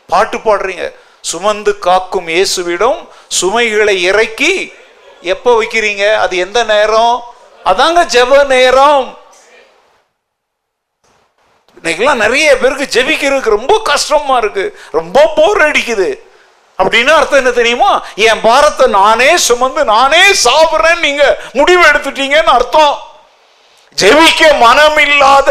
பாட்டு 0.06 0.38
பாடுறீங்க. 0.38 0.92
சுமந்து 1.20 1.78
காக்கும் 1.78 2.28
இயேசுவிடம் 2.28 3.00
சுமைகளை 3.28 4.02
இறக்கி 4.02 4.52
எப்போ 5.22 5.62
வைக்கிறீங்க? 5.62 6.14
அது 6.24 6.36
எந்த 6.36 6.64
நேரம்? 6.64 7.22
அதாங்க 7.64 8.04
ஜெப 8.16 8.44
நேரம். 8.44 9.18
இன்னைக்கெல்லாம் 11.82 12.22
நிறைய 12.24 12.56
பேருக்கு 12.58 12.86
ஜெபிக்கிறதுக்கு 12.96 13.56
ரொம்ப 13.58 13.80
கஷ்டமா 13.82 14.36
இருக்கு. 14.36 14.78
ரொம்ப 14.90 15.32
போர் 15.36 15.60
அடிக்குது. 15.68 16.08
அப்படின்னு 16.82 17.12
அர்த்தம் 17.18 17.38
என்ன 17.38 17.50
தெரியுமா? 17.50 18.04
என் 18.14 18.40
பாரத்தை 18.40 18.86
நானே 18.86 19.36
சுமந்து 19.36 19.84
நானே 19.84 20.22
சாப்பிடுறேன்னு 20.44 20.98
நீங்க 20.98 21.24
முடிவு 21.52 21.82
எடுத்துட்டீங்கன்னு 21.84 22.56
அர்த்தம். 22.58 22.96
ஜெபிக்க 23.96 24.58
மனம் 24.58 24.98
இல்லாத 24.98 25.50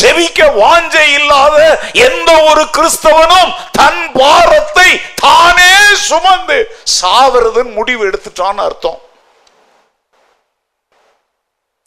ஜெபிக்க 0.00 0.48
வாஞ்சை 0.62 1.04
இல்லாத 1.14 1.58
எந்த 1.92 2.30
ஒரு 2.48 2.62
கிறிஸ்தவனும் 2.76 3.52
தன் 3.72 4.10
பாரத்தை 4.12 5.00
தானே 5.14 5.72
சுமந்து 5.94 6.58
சாவறதுன்னு 7.00 7.72
முடிவு 7.72 8.02
எடுத்துட்டான்னு 8.10 8.64
அர்த்தம். 8.68 9.00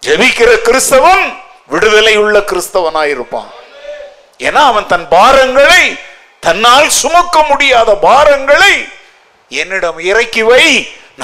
ஜெபிக்கிற 0.04 0.52
கிறிஸ்தவன் 0.68 1.24
விடுதலை 1.68 2.18
உள்ள 2.18 2.40
கிறிஸ்தவனாயிருப்பான். 2.40 3.50
ஏன்னா 4.40 4.62
அவன் 4.72 4.92
தன் 4.94 5.08
பாரங்களை 5.16 5.84
தன்னால் 6.46 6.90
சுமக்க 7.02 7.44
முடியாத 7.50 7.90
பாரங்களை 8.08 8.74
என்னிடம் 9.52 10.00
இறக்கி 10.10 10.44
வை 10.44 10.64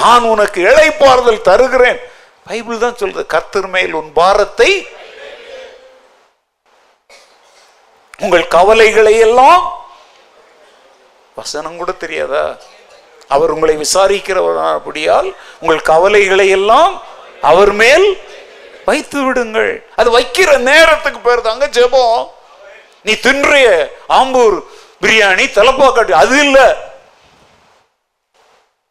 நான் 0.00 0.24
உனக்கு 0.32 0.58
இழைப்பாறுதல் 0.68 1.46
தருகிறேன். 1.48 2.00
பைபிள் 2.48 2.82
தான் 2.84 2.98
சொல்றது 3.00 3.26
கர்த்தர் 3.26 3.68
மேல் 3.74 3.92
உன் 3.92 4.10
பாரத்தை 4.12 4.70
உங்கள் 8.18 8.46
கவலைகளை 8.48 9.14
எல்லாம் 9.18 9.62
வசனம் 11.36 11.76
கூட 11.76 11.92
தெரியாதா? 11.92 12.44
அவர் 13.28 13.52
உங்களை 13.54 13.74
விசாரிக்கிறவராபடியால் 13.76 15.28
உங்கள் 15.60 15.82
கவலைகளை 15.90 16.48
எல்லாம் 16.58 16.94
அவர் 17.50 17.72
மேல் 17.72 18.06
வைத்து 18.84 19.18
விடுங்கள் 19.24 19.72
அது 19.96 20.08
வைக்கிற 20.18 20.50
நேரத்துக்கு 20.70 21.20
பேர் 21.20 21.46
தாங்க 21.48 21.66
ஜெபம். 21.78 22.22
நீ 23.06 23.14
தின்றிய 23.14 23.68
ஆம்பூர் 24.08 24.56
பிரியாணி 25.02 25.44
தலப்பாக்காட்டி 25.58 26.12
அது 26.12 26.36
இல்ல. 26.44 26.58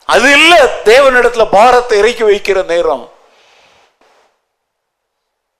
அது 0.09 0.31
இல்ல 0.31 0.53
தேவனிடத்துல 0.85 1.49
பாரத்தை 1.49 1.97
இறக்கி 1.97 2.23
வைக்கிற 2.23 2.65
நேரம். 2.65 3.05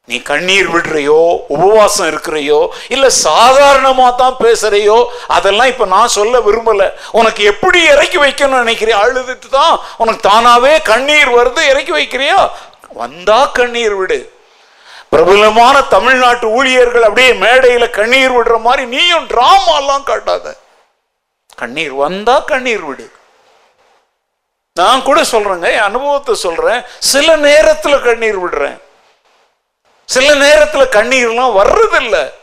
நீ 0.08 0.22
கண்ணீர் 0.22 0.68
விடுறையோ 0.68 1.22
உபவாசம் 1.48 2.08
இருக்கிறையோ 2.08 2.60
இல்ல 2.90 3.10
சாதாரணமா 3.10 4.16
தான் 4.16 4.36
பேசுறையோ 4.44 4.98
அதெல்லாம் 5.28 5.68
இப்ப 5.68 5.86
நான் 5.86 6.08
சொல்ல 6.08 6.40
விரும்பல. 6.40 6.84
உனக்கு 7.12 7.44
எப்படி 7.44 7.84
இறக்கி 7.84 8.18
வைக்கணும்னு 8.18 8.64
நினைக்கிறியா? 8.64 8.98
அழுதுட்டு 8.98 9.50
தான் 9.50 9.80
உனக்கு 9.98 10.30
தானாவே 10.30 10.82
கண்ணீர் 10.84 11.30
வருது 11.30 11.62
இறக்கி 11.70 11.92
வைக்கிறியா? 11.92 12.40
வந்தா 12.92 13.46
கண்ணீர் 13.46 13.96
விடு. 13.96 14.20
பிரபலமான 15.10 15.82
தமிழ்நாட்டு 15.82 16.48
ஊழியர்கள் 16.48 17.02
அப்படியே 17.02 17.32
மேடையில 17.32 17.90
கண்ணீர் 17.90 18.32
விடுற 18.32 18.60
மாதிரி 18.60 18.86
நீயும் 18.86 19.28
டிராமா 19.28 19.78
எல்லாம் 19.78 20.04
காட்டாத. 20.04 20.58
கண்ணீர் 21.56 21.94
வந்தா 21.94 22.40
கண்ணீர் 22.40 22.82
விடு. 22.82 23.12
நான் 24.74 25.04
கூட 25.04 25.22
சொல்றேங்க 25.22 25.72
என் 25.72 25.80
அனுபவத்தை 25.80 26.36
சொல்றேன். 26.36 26.84
சில 27.00 27.38
நேரத்துல 27.38 28.04
கண்ணீர் 28.04 28.40
விடுறேன். 28.40 28.82
சில 30.06 30.34
நேரத்துல 30.34 30.86
கண்ணீர்லாம் 30.88 31.58
வர்றதில்லை. 31.60 32.34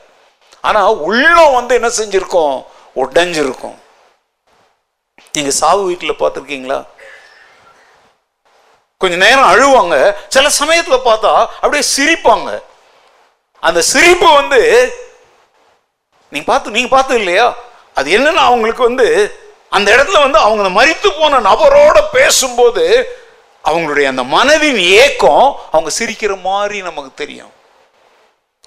ஆனா 0.60 0.92
உள்ளம் 0.92 1.52
வந்து 1.52 1.74
என்ன 1.74 1.88
செஞ்சிருக்கோம்? 1.88 2.64
உடைஞ்சிருக்கும். 2.96 3.74
நீங்க 5.32 5.50
சாவு 5.50 5.84
வீட்டில் 5.84 6.18
பார்த்துருக்கீங்களா? 6.18 6.84
கொஞ்ச 9.02 9.16
நேரம் 9.16 9.50
அழுவாங்க. 9.52 9.96
சில 10.28 10.48
சமயத்துல 10.62 10.96
பார்த்தா 11.04 11.32
அப்படியே 11.60 11.82
சிரிப்பாங்க. 11.96 12.50
அந்த 13.60 13.80
சிரிப்பு 13.82 14.28
வந்து 14.34 14.60
நீங்க 16.30 16.46
பார்த்து 16.46 16.70
நீங்க 16.70 16.88
பார்த்து 16.88 17.14
இல்லையா? 17.14 17.54
அது 17.94 18.08
என்னன்னா 18.18 18.42
அவங்களுக்கு 18.48 18.82
வந்து 18.82 19.08
அந்த 19.70 19.88
இடத்துல 19.96 20.20
வந்து 20.20 20.38
அவங்க 20.38 20.64
மறித்து 20.78 21.08
போன 21.18 21.40
நபரோட 21.40 21.98
பேசும்போது 22.12 22.84
அவங்களுடைய 23.64 24.04
அந்த 24.04 24.22
மனதின் 24.22 24.76
ஏக்கம் 24.76 25.56
அவங்க 25.72 25.90
சிரிக்கிற 25.98 26.40
மாதிரி 26.40 26.82
நமக்கு 26.82 27.10
தெரியும். 27.14 27.52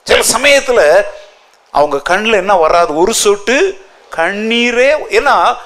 சில 0.03 0.21
சமயத்துல 0.37 1.05
அவங்க 1.71 1.97
கண்ணில் 2.01 2.41
என்ன 2.43 2.55
வராது? 2.55 2.95
ஒரு 2.95 3.13
சொட்டு 3.13 3.85
கண்ணீரே 4.15 4.89
ஏன்னா 5.17 5.57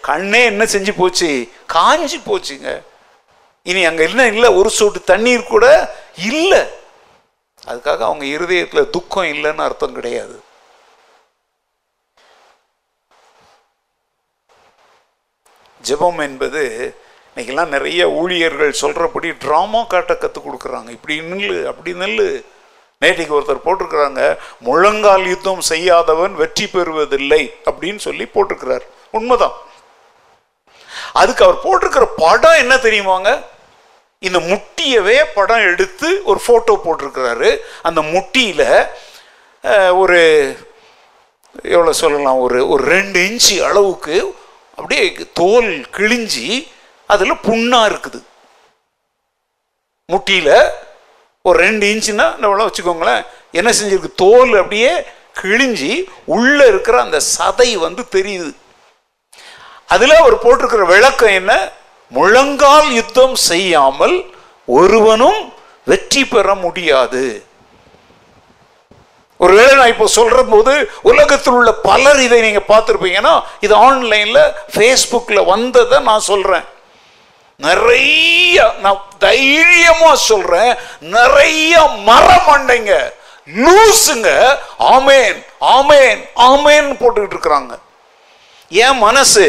கண்ணே 0.00 0.44
என்ன 0.44 0.64
செஞ்சு 0.64 0.92
போச்சு? 0.96 1.30
காஞ்சி 1.66 2.18
போச்சுங்க. 2.26 2.82
இனி 3.70 3.82
அங்கே 3.88 4.02
என்ன 4.08 4.22
இல்லை 4.26 4.48
ஒரு 4.58 4.70
சொட்டு 4.78 5.00
தண்ணீர் 5.10 5.52
கூட 5.52 5.66
இல்லை. 6.30 6.62
அதுக்காக 7.66 8.02
அவங்க 8.08 8.24
இருதயத்தில் 8.24 8.90
துக்கம் 8.90 9.28
இல்லைன்னு 9.34 9.62
அர்த்தம் 9.66 9.94
கிடையாது. 9.98 10.36
ஜெபம் 15.88 16.20
என்பது 16.26 16.62
இன்னைக்கெல்லாம் 17.36 17.72
நிறைய 17.76 18.10
ஊழியர்கள் 18.10 18.80
சொல்கிறபடி 18.82 19.30
ட்ராமா 19.44 19.86
காட்ட 19.86 20.16
கற்றுக் 20.16 20.46
கொடுக்குறாங்க. 20.46 20.90
இப்படி 20.96 21.16
நில்லு 21.30 21.58
அப்படி 21.70 21.92
நில்லு. 22.02 22.28
நேற்றுக்கு 23.00 23.38
ஒருத்தர் 23.38 23.64
போட்டிருக்கிறாங்க 23.64 24.20
முழங்கால் 24.68 25.26
யுத்தம் 25.32 25.64
செய்யாதவன் 25.72 26.34
வெற்றி 26.42 26.66
பெறுவதில்லை 26.66 27.42
அப்படின்னு 27.70 28.02
சொல்லி 28.08 28.26
போட்டிருக்கிறார். 28.34 28.86
உண்மைதான். 29.10 29.56
அதுக்கு 31.12 31.44
அவர் 31.44 31.64
போட்டிருக்கிற 31.64 32.06
படம் 32.22 32.60
என்ன 32.62 32.74
தெரியுமாங்க? 32.86 33.52
இந்த 34.18 34.38
முட்டியவே 34.50 35.16
படம் 35.34 35.66
எடுத்து 35.70 36.08
ஒரு 36.24 36.40
ஃபோட்டோ 36.46 36.74
போட்டிருக்கிறாரு. 36.84 37.50
அந்த 37.82 38.02
முட்டியில் 38.02 38.66
ஒரு 40.02 40.20
எவ்வளோ 41.74 41.92
சொல்லலாம் 41.92 42.38
ஒரு 42.44 42.68
ஒரு 42.68 42.84
ரெண்டு 42.94 43.18
இன்ச்சு 43.28 43.56
அளவுக்கு 43.68 44.16
அப்படியே 44.76 45.02
தோல் 45.40 45.68
கிழிஞ்சி 45.96 46.48
அதில் 47.06 47.42
புண்ணாக 47.48 47.90
இருக்குது. 47.90 48.20
முட்டியில் 50.08 50.56
ஒரு 51.42 51.56
ரெண்டு 51.64 51.86
இன்ச்சுன்னா 51.92 52.26
நம்மளாம் 52.42 52.68
வச்சுக்கோங்களேன் 52.68 53.22
என்ன 53.50 53.70
செஞ்சிருக்கு? 53.78 54.10
தோல் 54.24 54.52
அப்படியே 54.60 54.92
கிழிஞ்சி 55.40 55.92
உள்ளே 56.24 56.66
இருக்கிற 56.66 56.96
அந்த 57.02 57.20
சதை 57.36 57.70
வந்து 57.86 58.02
தெரியுது. 58.16 58.52
அதில் 59.94 60.20
அவர் 60.20 60.42
போட்டிருக்கிற 60.44 60.84
விளக்கம் 60.84 61.36
என்ன? 61.40 61.52
முழங்கால் 62.16 62.88
யுத்தம் 62.98 63.34
செய்யாமல் 63.50 64.16
ஒருவனும் 64.80 65.40
வெற்றி 65.90 66.22
பெற 66.24 66.54
முடியாது. 66.64 67.24
ஒருவேளை 69.44 69.72
நான் 69.78 69.92
இப்போ 69.92 70.06
சொல்ற 70.18 70.42
போது 70.50 70.72
உலகத்தில் 71.10 71.56
உள்ள 71.58 71.70
பலர் 71.88 72.20
இதை 72.26 72.36
நீங்க 72.44 72.62
பார்த்துருப்பீங்கன்னா 72.68 73.32
இது 73.64 73.74
ஆன்லைன்ல 73.86 74.40
ஃபேஸ்புக்கில் 74.74 75.48
வந்ததை 75.52 75.98
நான் 76.08 76.28
சொல்றேன். 76.30 76.64
நிறைய 77.66 78.62
நான் 78.84 79.02
தைரியமா 79.26 80.12
சொல்றேன். 80.30 80.72
நிறைய 81.16 81.82
மரமண்டைங்க 82.08 82.94
லூசுங்க. 83.64 84.30
ஆமேன் 84.94 85.38
ஆமேன் 85.76 86.20
ஆமேன் 86.50 86.88
போட்டுக்கிட்டு 87.02 87.36
இருக்கிறாங்க. 87.36 87.74
என் 88.84 88.98
மனசு 89.06 89.44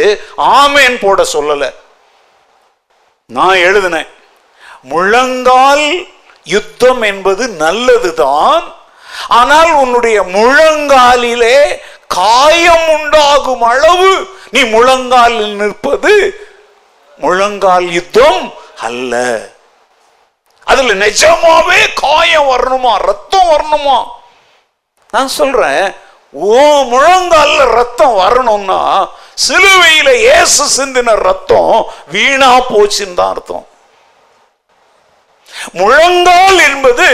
ஆமேன் 0.61 0.95
போட 1.05 1.23
சொல்லலை. 1.33 1.69
நான் 3.27 3.55
எழுதினேன். 3.55 4.07
முழங்கால் 4.81 6.07
யுத்தம் 6.43 7.01
என்பது 7.01 7.47
நல்லதுதான். 7.47 8.73
ஆனால் 9.27 9.71
உன்னுடைய 9.71 10.21
முழங்காலிலே 10.21 11.79
காயம் 12.07 12.87
உண்டாகும் 12.87 13.61
அளவு 13.61 14.29
நீ 14.51 14.61
முழங்காலில் 14.61 15.55
நிற்பது 15.55 16.13
முழங்கால் 17.17 17.89
யுத்தம் 17.89 18.53
அல்ல. 18.81 19.41
அதுல 20.63 20.93
நிஜமாவே 21.05 21.93
காயம் 21.95 22.47
வரணுமா? 22.47 22.95
ரத்தம் 22.97 23.49
வரணுமா? 23.49 24.03
நான் 25.11 25.27
சொல்றேன் 25.27 25.95
ஓ 26.31 26.61
முழங்கால்ல 26.83 27.57
ரத்தம் 27.57 28.13
வரணும்னா 28.13 29.09
சிலுவையில 29.43 30.09
இயேசு 30.25 30.63
சிந்தின 30.75 31.15
ரத்தம் 31.27 31.77
வீணா 32.13 32.51
போச்சுன்னு 32.73 33.17
தான் 33.19 33.33
அர்த்தம். 33.35 33.65
முழங்கால் 35.79 36.59
என்பது 36.67 37.07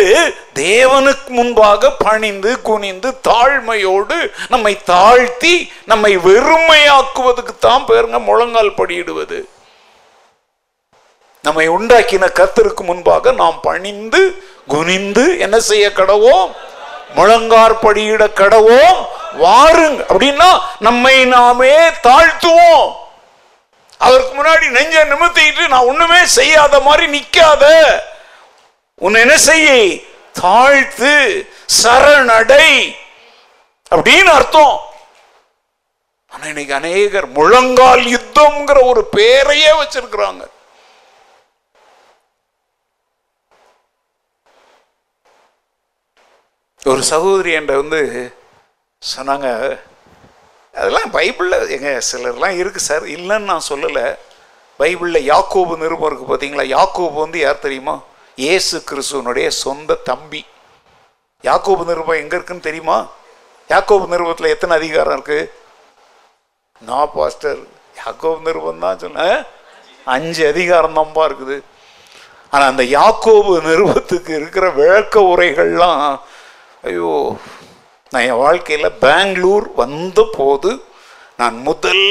தேவனுக்கு 0.60 1.30
முன்பாக 1.38 1.92
பணிந்து 2.06 2.52
குனிந்து 2.70 3.10
தாழ்மையோடு 3.28 4.18
நம்மை 4.54 4.74
தாழ்த்தி 4.92 5.54
நம்மை 5.92 6.14
வெறுமையாக்குவதுக்கு 6.28 7.54
தான் 7.68 7.88
பேருங்க 7.90 8.20
முழங்கால் 8.30 8.78
படியிடுவது. 8.80 9.40
நம்மை 11.44 11.68
உண்டாக்கின 11.76 12.30
கத்திற்கு 12.40 12.84
முன்பாக 12.90 13.32
நாம் 13.44 13.60
பணிந்து 13.70 14.22
குனிந்து 14.74 15.26
என்ன 15.46 15.60
செய்ய 15.70 15.86
கடவோம்? 16.00 16.52
முழங்கார் 17.16 17.84
படியிட 17.84 18.28
கடவோம் 18.36 19.06
வாருங்க. 19.40 20.04
அப்படின்னா 20.10 20.62
நம்மை 20.80 21.26
நாமே 21.26 21.90
தாழ்த்துவோம். 21.90 22.94
அதற்கு 23.98 24.44
முன்னாடி 24.44 24.70
நெஞ்ச 24.70 25.06
நிமித்திட்டு 25.06 25.68
நான் 25.68 25.86
ஒண்ணுமே 25.86 26.26
செய்யாத 26.26 26.80
மாதிரி 26.80 27.20
நிக்காத. 27.20 27.86
உன் 28.96 29.14
என்ன 29.14 29.38
செய்ய? 29.38 30.00
தாழ்த்து 30.42 31.48
சரணடை. 31.84 32.96
அப்படின்னு 33.92 34.24
அர்த்தம். 34.24 34.80
ஆனா 36.30 36.46
இன்னைக்கு 36.46 36.74
அநேகர் 36.74 37.28
முழங்கால் 37.28 38.02
யுத்தம்ங்கிற 38.02 38.84
ஒரு 38.84 39.10
பேரையே 39.18 39.72
வச்சிருக்கிறாங்க. 39.72 40.48
ஒரு 46.90 47.02
சகோதரி 47.10 47.52
என்ற 47.58 47.74
வந்து 47.82 48.00
சொன்னாங்க 49.02 49.48
அதெல்லாம் 50.74 51.10
பைபிளில் 51.16 51.72
எங்க 51.76 51.90
சிலர்லாம் 52.08 52.56
இருக்குது 52.60 52.88
சார். 52.88 53.06
இல்லைன்னு 53.16 53.50
நான் 53.52 53.68
சொல்லலை. 53.70 54.06
பைபிளில் 54.80 55.28
யாக்கோபு 55.32 55.74
நிருபம் 55.82 56.08
இருக்குது 56.10 56.30
பார்த்தீங்களா 56.32 56.66
யாக்கோபு 56.76 57.16
வந்து 57.24 57.40
யார் 57.44 57.66
தெரியுமா? 57.66 57.96
ஏசு 58.38 58.78
கிறிஸ்துவனுடைய 58.90 59.48
சொந்த 59.64 60.00
தம்பி. 60.10 60.42
யாக்கோபு 61.50 61.84
நிருபம் 61.92 62.22
எங்கே 62.24 62.36
இருக்குன்னு 62.38 62.68
தெரியுமா? 62.70 62.98
யாக்கோபு 63.74 64.08
நிருபத்தில் 64.14 64.54
எத்தனை 64.54 64.76
அதிகாரம் 64.82 65.16
இருக்குது 65.18 65.52
நான் 66.90 67.14
பாஸ்டர் 67.18 67.62
யாக்கோபு 68.02 68.40
நிருபம் 68.48 68.84
தான் 68.86 69.02
சொன்னேன். 69.06 69.40
அஞ்சு 70.16 70.44
அதிகாரம் 70.52 70.98
தான்ப்பா 71.00 71.26
இருக்குது. 71.30 71.58
ஆனால் 72.54 72.72
அந்த 72.74 72.84
யாக்கோபு 72.98 73.54
நிருபத்துக்கு 73.70 74.32
இருக்கிற 74.42 74.66
விளக்க 74.82 75.22
உரைகள்லாம் 75.34 76.06
ஐயோ. 76.84 77.36
நான் 78.12 78.24
என் 78.24 78.42
வாழ்க்கையில் 78.46 78.98
பெங்களூர் 79.00 79.74
வந்த 79.76 80.30
போது 80.38 80.84
நான் 81.38 81.58
முதல் 81.58 82.06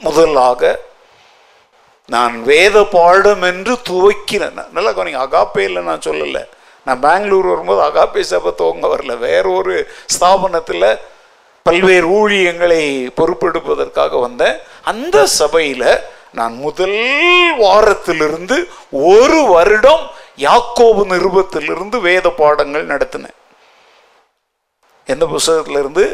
முதலாக 0.00 0.88
நான் 2.08 2.42
வேத 2.42 2.84
பாடம் 2.84 3.42
என்று 3.42 3.78
துவக்கினேன் 3.88 4.60
நல்லா 4.72 4.90
கவனிங்க 4.90 5.22
அகாப்பேயில் 5.26 5.86
நான் 5.88 6.06
சொல்லலை. 6.06 6.42
நான் 6.84 7.00
பெங்களூர் 7.00 7.46
வரும்போது 7.46 7.80
அகாப்பே 7.88 8.20
சபை 8.20 8.52
துவங்க 8.58 8.86
வரல. 8.94 9.18
வேற 9.18 9.48
ஒரு 9.48 9.74
ஸ்தாபனத்தில் 10.14 10.98
பல்வேறு 11.62 12.08
ஊழியங்களை 12.20 12.82
பொறுப்பெடுப்பதற்காக 13.16 14.20
வந்தேன். 14.20 14.56
அந்த 14.82 15.26
சபையில் 15.26 15.90
நான் 16.32 16.54
முதல் 16.54 17.00
வாரத்திலிருந்து 17.58 18.56
ஒரு 18.90 19.42
வருடம் 19.44 20.04
யாக்கோபு 20.36 21.02
நிருபத்திலிருந்து 21.12 22.00
வேத 22.00 22.28
பாடங்கள் 22.30 22.86
நடத்தினேன். 22.86 23.38
எந்த 25.10 25.26
புஸ்தகத்திலிருந்து? 25.26 26.04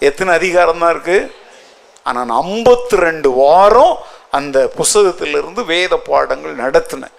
எத்தனை 0.00 0.34
அதிகாரம் 0.34 0.78
தான் 0.78 0.90
இருக்கு? 0.90 1.18
ஆனால் 2.02 2.26
நான் 2.26 2.44
ஐம்பத்தி 2.44 2.96
ரெண்டு 3.06 3.30
வாரம் 3.30 3.96
அந்த 4.30 4.72
புஸ்தகத்திலிருந்து 4.76 5.64
வேத 5.64 5.96
பாடங்கள் 5.96 6.56
நடத்தினேன். 6.56 7.16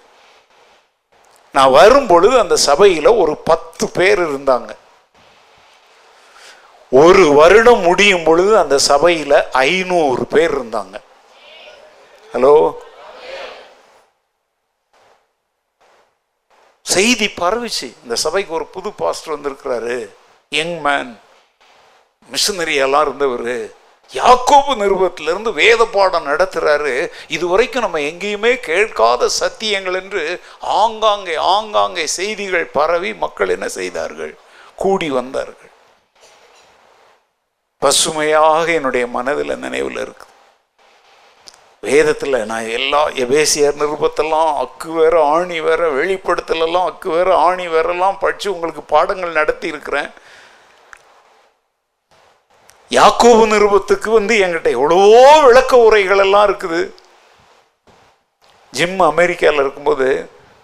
நான் 1.52 1.70
வரும் 1.70 2.06
பொழுது 2.06 2.38
அந்த 2.38 2.56
சபையில் 2.56 3.06
ஒரு 3.06 3.36
பத்து 3.36 3.88
பேர் 3.88 4.20
இருந்தாங்க. 4.20 4.70
ஒரு 6.90 7.32
வருடம் 7.32 7.80
முடியும் 7.80 8.24
பொழுது 8.24 8.58
அந்த 8.58 8.78
சபையில் 8.78 9.50
ஐநூறு 9.50 10.26
பேர் 10.26 10.54
இருந்தாங்க. 10.58 10.96
ஹலோ? 12.32 12.74
செய்தி 16.82 17.26
பரவிச்சு. 17.40 17.88
இந்த 18.02 18.14
சபைக்கு 18.14 18.54
ஒரு 18.54 18.66
புது 18.66 18.92
பாஸ்டர் 18.92 19.34
வந்திருக்கிறாரு. 19.34 19.98
Young 20.56 20.76
man. 20.86 21.12
மிஷினரி 22.32 22.74
எல்லாம் 22.84 23.04
இருந்தவர். 23.06 23.54
யாக்கோபு 24.12 24.72
நிருபத்திலிருந்து 24.80 25.50
வேத 25.60 25.82
பாடம் 25.92 26.26
நடத்துகிறாரு 26.30 26.94
இது 27.34 27.44
வரைக்கும் 27.52 27.84
நம்ம 27.84 28.00
எங்கேயுமே 28.08 28.52
கேட்காத 28.66 29.28
சத்தியங்கள் 29.40 29.96
என்று 30.00 30.22
ஆங்காங்கே 30.80 31.36
ஆங்காங்கே 31.54 32.04
செய்திகள் 32.18 32.66
பரவி 32.78 33.12
மக்கள் 33.22 33.54
என்ன 33.56 33.68
செய்தார்கள்? 33.78 34.34
கூடி 34.82 35.08
வந்தார்கள். 35.20 35.70
பசுமையாக 37.82 38.66
என்னுடைய 38.78 39.04
மனதில் 39.16 39.62
நினைவில் 39.64 40.00
இருக்கு. 40.04 40.26
வேதத்தில் 41.86 42.36
நான் 42.50 42.66
எல்லா 42.78 43.00
எபேசியர் 43.22 43.80
நிருபத்தெல்லாம் 43.80 44.50
அக்கு 44.64 44.90
வேற 44.98 45.14
ஆணி 45.36 45.56
வேற 45.68 45.82
வெளிப்படுத்தலெல்லாம் 45.96 46.86
அக்கு 46.90 47.08
வேற 47.16 47.30
ஆணி 47.46 47.66
வேறெல்லாம் 47.72 48.20
படித்து 48.24 48.48
உங்களுக்கு 48.54 48.82
பாடங்கள் 48.94 49.38
நடத்தி 49.40 49.66
இருக்கிறேன் 49.72 50.10
யாக்கோபு 52.96 53.44
நிருபத்துக்கு 53.52 54.08
வந்து 54.18 54.34
என்கிட்ட 54.44 54.68
எவ்வளவோ 54.76 55.20
விளக்க 55.46 55.72
உரைகள் 55.86 56.22
எல்லாம் 56.24 56.46
இருக்குது. 56.48 56.80
ஜிம் 58.72 59.00
அமெரிக்காவில் 59.12 59.62
இருக்கும்போது 59.64 60.08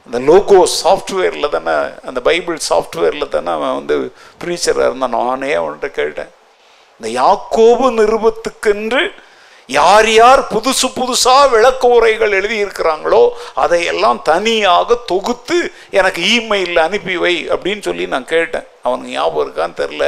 அந்த 0.07 0.19
லோகோ 0.29 0.59
சாஃப்ட்வேரில் 0.81 1.53
தானே 1.55 1.77
அந்த 2.09 2.21
பைபிள் 2.29 2.59
சாஃப்ட்வேரில் 2.69 3.33
தானே 3.37 3.51
அவன் 3.59 3.79
வந்து 3.79 3.97
ப்ரீச்சராக 4.43 4.89
இருந்தான். 4.89 5.17
நானே 5.21 5.51
அவன்கிட்ட 5.61 5.91
கேட்டேன். 6.01 6.31
இந்த 7.01 7.09
யாக்கோபு 7.21 7.89
நிருபத்துக்கென்று 8.01 9.03
யார் 9.79 10.09
யார் 10.21 10.41
புதுசு 10.53 10.87
புதுசாக 10.99 11.49
விளக்க 11.55 11.89
உரைகள் 11.97 12.37
எழுதியிருக்கிறாங்களோ 12.39 13.23
அதையெல்லாம் 13.65 14.21
தனியாக 14.31 14.97
தொகுத்து 15.13 15.59
எனக்கு 15.99 16.21
இமெயிலில் 16.37 16.87
அனுப்பி 16.89 17.17
வை 17.25 17.35
அப்படின்னு 17.55 17.85
சொல்லி 17.89 18.07
நான் 18.15 18.33
கேட்டேன். 18.37 18.67
அவனுக்கு 18.87 19.15
ஞாபகம் 19.17 19.45
இருக்கான்னு 19.47 19.81
தெரில 19.83 20.07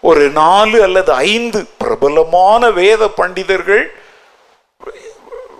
ஒரு 0.00 0.30
நாலு 0.30 0.82
அல்லது 0.82 1.12
ஐந்து 1.12 1.66
பிரபலமான 1.78 2.70
வேத 2.70 3.08
பண்டிதர்கள் 3.08 3.84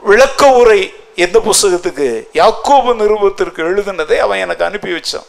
விளக்க 0.02 0.50
உரை 0.52 0.92
எந்த 1.14 1.38
புஸ்தகத்துக்கு? 1.38 2.28
யாக்கோபு 2.32 2.90
நிருபத்திற்கு 3.00 3.60
எழுதினதை 3.70 4.18
அவன் 4.18 4.38
எனக்கு 4.38 4.64
அனுப்பி 4.64 4.90
வச்சான். 4.90 5.26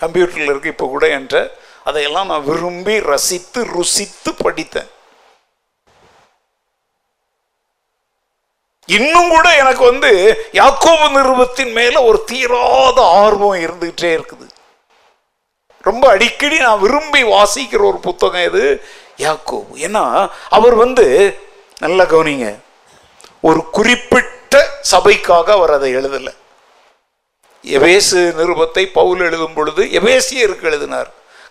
கம்ப்யூட்டரில் 0.00 0.50
இருக்கு 0.52 0.68
இப்போ 0.68 0.86
கூட 0.86 1.08
என்ற. 1.08 1.56
அதையெல்லாம் 1.84 2.26
நான் 2.26 2.44
விரும்பி 2.44 3.00
ரசித்து 3.00 3.64
ருசித்து 3.64 4.34
படித்தேன். 4.34 4.90
இன்னும் 8.86 9.28
கூட 9.28 9.56
எனக்கு 9.56 9.84
வந்து 9.84 10.12
யாக்கோபு 10.52 11.10
நிறுவத்தின் 11.10 11.72
மேல 11.72 12.02
ஒரு 12.02 12.24
தீராத 12.24 13.02
ஆர்வம் 13.02 13.60
இருந்துகிட்டே 13.66 14.10
இருக்குது. 14.18 14.47
ரொம்ப 15.82 16.04
அடிக்கடி 16.14 16.58
நான் 16.58 16.82
விரும்பி 16.84 17.22
வாசிக்கிற 17.24 17.80
ஒரு 17.90 17.98
புத்தகம் 18.06 18.46
இது 18.48 18.64
யாக்கோபு. 19.26 19.72
ஏன்னா 19.86 20.02
அவர் 20.56 20.74
வந்து 20.74 21.06
நல்லா 21.80 22.04
கவனிங்க 22.04 22.48
ஒரு 23.40 23.60
குறிப்பிட்ட 23.76 24.54
சபைக்காக 24.90 25.52
அவர் 25.58 25.72
அதை 25.76 25.90
எழுதலை. 25.98 26.32
எவேசு 27.64 28.18
நிருபத்தை 28.40 28.84
பவுல் 28.98 29.20
எழுதும் 29.28 29.54
பொழுது 29.54 29.84
எவேசியருக்கு 30.00 30.68
எழுதினார். 30.70 31.08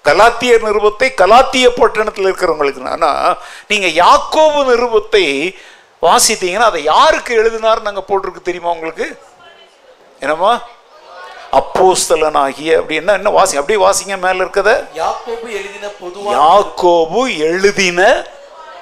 கலாத்தியர் 0.07 0.67
நிருபத்தை 0.67 1.07
கலாத்திய 1.21 1.67
பட்டணத்தில் 1.79 2.27
இருக்கிறவங்களுக்கு. 2.29 2.83
ஆனால் 2.95 3.39
நீங்கள் 3.67 3.97
யாக்கோபு 4.03 4.61
நிருபத்தை 4.71 5.25
வாசித்தீங்கன்னா 6.05 6.69
அதை 6.71 6.83
யாருக்கு 6.83 7.33
எழுதினார் 7.41 7.85
நாங்கள் 7.87 8.07
போட்டிருக்கு 8.09 8.41
தெரியுமா 8.41 8.73
உங்களுக்கு? 8.75 9.07
என்னம்மா? 10.19 10.51
அப்போஸ்தலனாகிய 11.51 12.75
அப்படி 12.75 12.95
என்ன 12.95 13.13
என்ன 13.13 13.29
வாசி 13.29 13.57
அப்படியே 13.57 13.85
வாசிங்க 13.85 14.17
மேல 14.17 14.43
இருக்கத? 14.43 14.83
யாக்கோபு 14.95 15.47
எழுதின 15.59 15.87
பொதுவான 15.99 16.37
யாக்கோபு 16.37 17.37
எழுதின 17.37 18.25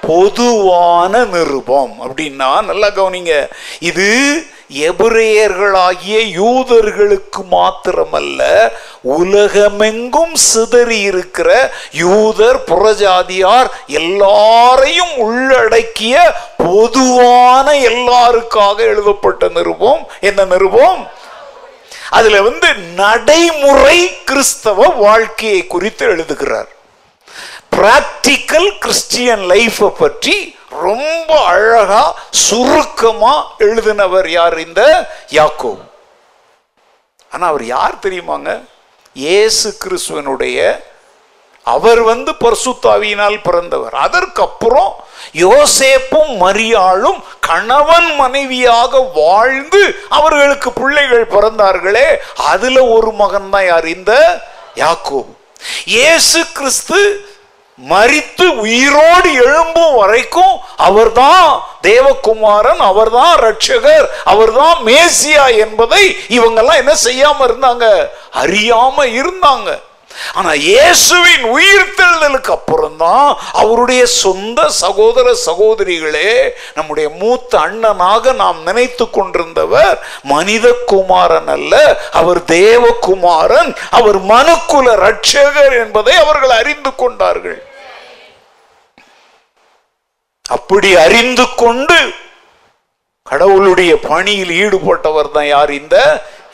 பொதுவான 0.00 1.24
நிருபம். 1.24 1.94
அப்படின்னா 2.04 2.64
நல்லா 2.64 2.88
கவனிங்க. 2.88 3.48
இது 3.78 4.08
எபிரேயர்களாகிய 4.68 6.16
யூதர்களுக்கு 6.38 7.40
மாத்திரமல்ல 7.50 8.70
உலகமெங்கும் 9.02 10.34
சிதறி 10.34 11.00
இருக்கிற 11.00 11.72
யூதர் 11.92 12.58
புறஜாதியார் 12.66 13.68
எல்லாரையும் 13.86 15.16
உள்ளடக்கிய 15.16 16.34
பொதுவான 16.56 17.72
எல்லாருக்காக 17.72 18.76
எழுதப்பட்ட 18.76 19.48
நிருபம். 19.48 20.06
என்ன 20.20 20.44
நிருபம்? 20.44 21.06
அதுல 22.10 22.42
வந்து 22.42 22.74
நடைமுறை 22.74 24.22
கிறிஸ்தவ 24.24 24.88
வாழ்க்கையை 24.88 25.66
குறித்து 25.66 26.06
எழுதுகிறார். 26.06 26.68
பிராக்டிக்கல் 27.76 28.78
கிறிஸ்டியன் 28.78 29.42
லைஃப்பை 29.50 29.92
பற்றி 29.98 30.56
ரொம்ப 30.68 31.44
அழகா 31.44 32.18
சுருக்கமா 32.30 33.34
எழுதினவர் 33.58 34.28
யார் 34.28 34.58
இந்த 34.58 34.82
யாக்கோ 35.30 35.78
ஆனா 37.32 37.46
அவர் 37.46 37.64
யார் 37.64 37.94
தெரியுமாங்க? 37.94 38.64
இயேசு 39.12 39.76
கிறிஸ்துவனுடைய 39.84 40.80
அவர் 41.62 42.00
வந்து 42.02 42.32
பர்சுத்தாவியினால் 42.32 43.42
பிறந்தவர். 43.42 43.94
அதற்கப்புறம் 43.94 45.04
யோசேப்பும் 45.34 46.32
மரியாளும் 46.42 47.18
கணவன் 47.40 48.14
மனைவியாக 48.16 49.00
வாழ்ந்து 49.14 49.82
அவர்களுக்கு 50.08 50.72
பிள்ளைகள் 50.72 51.26
பிறந்தார்களே 51.26 52.08
அதுல 52.44 52.84
ஒரு 52.88 53.12
மகன் 53.12 53.50
தான் 53.50 53.64
யார்? 53.64 53.86
இந்த 53.88 54.12
யாக்கோ 54.74 55.20
இயேசு 55.86 56.40
கிறிஸ்து 56.52 57.00
மறித்து 57.78 58.46
உயிரோடு 58.60 59.30
எழும்பும் 59.42 59.94
வரைக்கும் 59.94 60.54
அவர்தான் 60.76 61.48
தேவகுமாரன் 61.82 62.78
அவர்தான் 62.80 63.34
ரட்சகர் 63.38 64.06
அவர்தான் 64.24 64.78
மேசியா 64.84 65.44
என்பதை 65.58 66.02
இவங்கெல்லாம் 66.28 66.76
என்ன 66.76 66.94
செய்யாம 67.04 67.44
இருந்தாங்க? 67.46 67.84
அறியாம 68.34 69.06
இருந்தாங்க. 69.20 69.68
ஆனா 70.38 70.50
இயேசுவின் 70.68 71.44
உயிர்த்தெழுதலுக்கு 71.56 72.52
அப்புறம் 72.56 72.96
தான் 73.04 73.28
அவருடைய 73.62 74.02
சொந்த 74.22 74.68
சகோதர 74.82 75.34
சகோதரிகளே 75.46 76.32
நம்முடைய 76.78 77.06
மூத்த 77.20 77.52
அண்ணனாக 77.66 78.34
நாம் 78.42 78.60
நினைத்து 78.68 79.06
கொண்டிருந்தவர் 79.16 79.96
மனித 80.34 80.66
குமாரன் 80.92 81.50
அல்ல 81.56 81.74
அவர் 82.20 82.40
தேவகுமாரன் 82.56 83.72
அவர் 83.98 84.20
மனுக்குல 84.34 84.96
ரட்சகர் 85.06 85.74
என்பதை 85.84 86.14
அவர்கள் 86.24 86.54
அறிந்து 86.60 86.92
கொண்டார்கள். 87.02 87.60
அப்படி 90.44 90.90
அறிந்து 91.04 91.44
கொண்டு 91.62 91.98
கடவுளுடைய 93.26 93.92
பணியில் 94.10 94.52
ஈடுபட்டவர் 94.62 95.30
தான் 95.36 95.48
யார்? 95.54 95.70
இந்த 95.80 95.96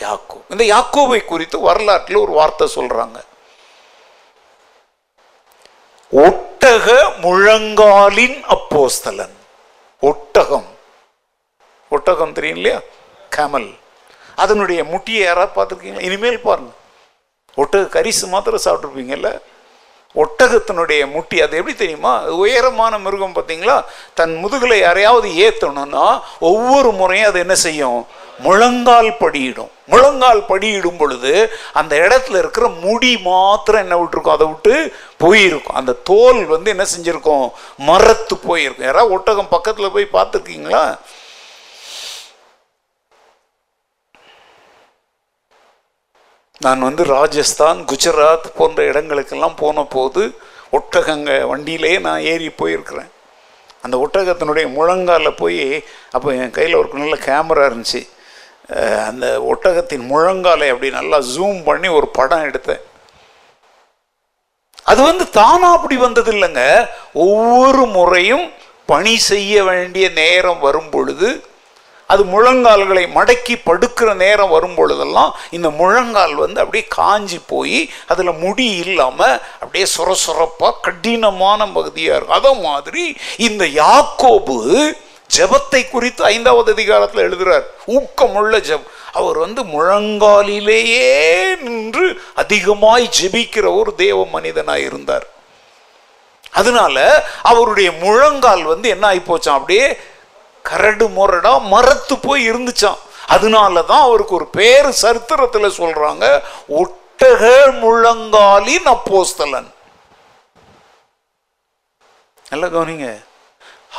யாக்கோ 0.05 0.37
இந்த 0.53 0.65
யாக்கோவை 0.71 1.21
குறித்து 1.25 1.57
வரலாற்றில் 1.67 2.23
ஒரு 2.23 2.33
வார்த்தை 2.39 2.67
சொல்றாங்க. 2.77 3.19
ஒட்டக 6.17 7.03
முழங்காலின் 7.21 8.45
அப்போஸ்தலன். 8.49 9.33
ஒட்டகம். 10.01 10.67
ஒட்டகம் 11.89 12.33
தெரியும் 12.33 12.57
இல்லையா 12.57 12.81
கேமல். 13.31 13.75
அதனுடைய 14.37 14.85
முட்டியை 14.85 15.23
யாராவது 15.23 15.53
பார்த்துருக்கீங்களா? 15.57 16.01
இனிமேல் 16.01 16.41
பாருங்க. 16.41 16.73
ஒட்டக 17.57 17.89
கரிசு 17.89 18.29
மாத்திரம் 18.29 18.65
சாப்பிட்ருப்பீங்கல்ல 18.65 19.41
ஒட்டகத்தினுடைய 20.15 21.11
முட்டி 21.11 21.41
அது 21.41 21.57
எப்படி 21.57 21.77
தெரியுமா? 21.77 22.25
உயரமான 22.25 22.99
மிருகம் 22.99 23.35
பார்த்தீங்களா? 23.35 23.85
தன் 24.15 24.35
முதுகில் 24.35 24.79
யாரையாவது 24.79 25.29
ஏற்றணும்னா 25.29 26.21
ஒவ்வொரு 26.41 26.93
முறையும் 26.93 27.29
அது 27.29 27.39
என்ன 27.39 27.55
செய்யும்? 27.55 28.07
முழங்கால் 28.43 29.11
படியிடும். 29.23 29.71
முழங்கால் 29.87 30.41
படியிடும் 30.49 30.99
பொழுது 30.99 31.33
அந்த 31.73 31.93
இடத்துல 31.97 32.39
இருக்கிற 32.39 32.69
முடி 32.85 33.13
மாத்திரம் 33.19 33.81
என்ன 33.81 33.97
விட்டுருக்கும்? 34.03 34.37
அதை 34.37 34.47
விட்டு 34.47 34.75
போயிருக்கும். 35.19 35.79
அந்த 35.81 35.93
தோல் 36.11 36.41
வந்து 36.55 36.71
என்ன 36.71 36.85
செஞ்சிருக்கும்? 36.95 37.47
மரத்து 37.77 38.37
போயிருக்கும். 38.37 38.87
யாராவது 38.87 39.15
ஒட்டகம் 39.15 39.53
பக்கத்தில் 39.57 39.95
போய் 39.97 40.15
பார்த்துருக்கீங்களா? 40.17 40.85
நான் 46.59 46.87
வந்து 46.89 47.05
ராஜஸ்தான் 47.05 47.79
குஜராத் 47.85 48.49
போன்ற 48.57 48.83
இடங்களுக்கெல்லாம் 48.93 49.57
போன 49.57 49.83
போது 49.95 50.23
ஒட்டகங்க 50.73 51.31
வண்டியிலே 51.53 51.99
நான் 51.99 52.27
ஏறி 52.33 52.49
போயிருக்கிறேன். 52.49 53.11
அந்த 53.83 53.97
ஒட்டகத்தினுடைய 54.05 54.67
முழங்காலில் 54.77 55.39
போய் 55.41 55.85
அப்போ 56.11 56.35
என் 56.35 56.57
கையில் 56.59 56.81
ஒரு 56.81 56.89
நல்ல 56.93 57.15
கேமரா 57.27 57.65
இருந்துச்சு. 57.71 58.03
அந்த 59.09 59.27
ஒட்டகத்தின் 59.53 60.09
முழங்காலை 60.13 60.67
அப்படி 60.73 60.91
நல்லா 60.99 61.19
ஜூம் 61.35 61.61
பண்ணி 61.69 61.89
ஒரு 61.99 62.09
படம் 62.19 62.47
எடுத்தேன். 62.49 62.83
அது 64.91 65.01
வந்து 65.03 65.25
தானா 65.31 65.69
அப்படி 65.77 65.97
வந்தது 65.97 66.31
இல்லைங்க 66.33 66.63
ஒவ்வொரு 67.27 67.83
முறையும் 67.97 68.45
பணி 68.87 69.15
செய்ய 69.31 69.63
வேண்டிய 69.65 70.07
நேரம் 70.21 70.63
வரும் 70.67 70.89
பொழுது 70.95 71.29
அது 72.13 72.23
முழங்கால்களை 72.33 73.05
மடக்கி 73.19 73.55
படுக்கிற 73.69 74.09
நேரம் 74.23 74.51
வரும் 74.55 74.75
பொழுதெல்லாம் 74.79 75.31
இந்த 75.57 75.69
முழங்கால் 75.79 76.35
வந்து 76.35 76.61
அப்படியே 76.63 76.85
காஞ்சி 76.89 77.39
போய் 77.53 77.79
அதில் 78.13 78.41
முடி 78.43 78.67
இல்லாமல் 78.85 79.39
அப்படியே 79.61 79.87
சொர 79.97 80.17
சொரப்பாக 80.25 80.81
கடினமான 80.81 81.69
பகுதியாக 81.77 82.17
இருக்கும். 82.17 82.41
அதே 82.41 82.53
மாதிரி 82.69 83.05
இந்த 83.49 83.65
யாக்கோபு 83.83 84.59
ஜெபத்தை 85.37 85.83
குறித்து 85.91 86.23
ஐந்தாவது 86.25 86.71
அதிகாரத்தில் 86.77 87.25
எழுதுகிறார் 87.27 87.67
ஊக்கமுள்ள 87.97 88.55
ஜபம். 88.69 88.91
அவர் 89.13 89.39
வந்து 89.45 89.63
முழங்காலிலேயே 89.75 91.07
நின்று 91.65 92.07
அதிகமாய் 92.43 93.07
ஜெபிக்கிற 93.19 93.67
ஒரு 93.81 93.95
தேவ 93.95 94.19
மனிதனாய் 94.35 94.85
இருந்தார். 94.91 95.27
அதனால 96.61 96.97
அவருடைய 97.51 97.91
முழங்கால் 98.05 98.65
வந்து 98.73 98.89
என்ன 98.95 99.07
ஆகி 99.07 99.23
போச்சான் 99.27 99.59
அப்படியே 99.59 99.87
கரடு 100.63 101.07
முரடா 101.19 101.53
மரத்து 101.75 102.15
போய் 102.27 102.43
இருந்துச்சான் 102.51 103.01
அதனால 103.35 103.83
தான் 103.91 104.07
அவருக்கு 104.07 104.35
ஒரு 104.35 104.47
பேர் 104.59 104.89
சரித்திரத்தில் 105.03 105.77
சொல்றாங்க 105.81 106.25
ஒட்டக 106.81 107.43
முழங்காலின் 107.83 108.89
அப்போஸ்தலன். 108.95 109.69
நல்லா 112.51 112.67
கவனிங்க. 112.67 113.11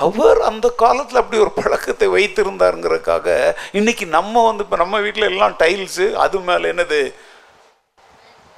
அவர் 0.01 0.41
அந்த 0.41 0.69
காலத்தில் 0.69 1.19
அப்படி 1.21 1.41
ஒரு 1.41 1.51
பழக்கத்தை 1.51 2.07
வைத்திருந்தாருங்கிறதுக்காக 2.07 3.55
இன்னைக்கு 3.71 4.05
நம்ம 4.05 4.45
வந்து 4.45 4.63
இப்போ 4.63 4.77
நம்ம 4.77 4.99
வீட்டில் 4.99 5.29
எல்லாம் 5.29 5.55
டைல்ஸு 5.59 6.13
அது 6.13 6.39
மேலே 6.39 6.71
என்னது? 6.71 7.13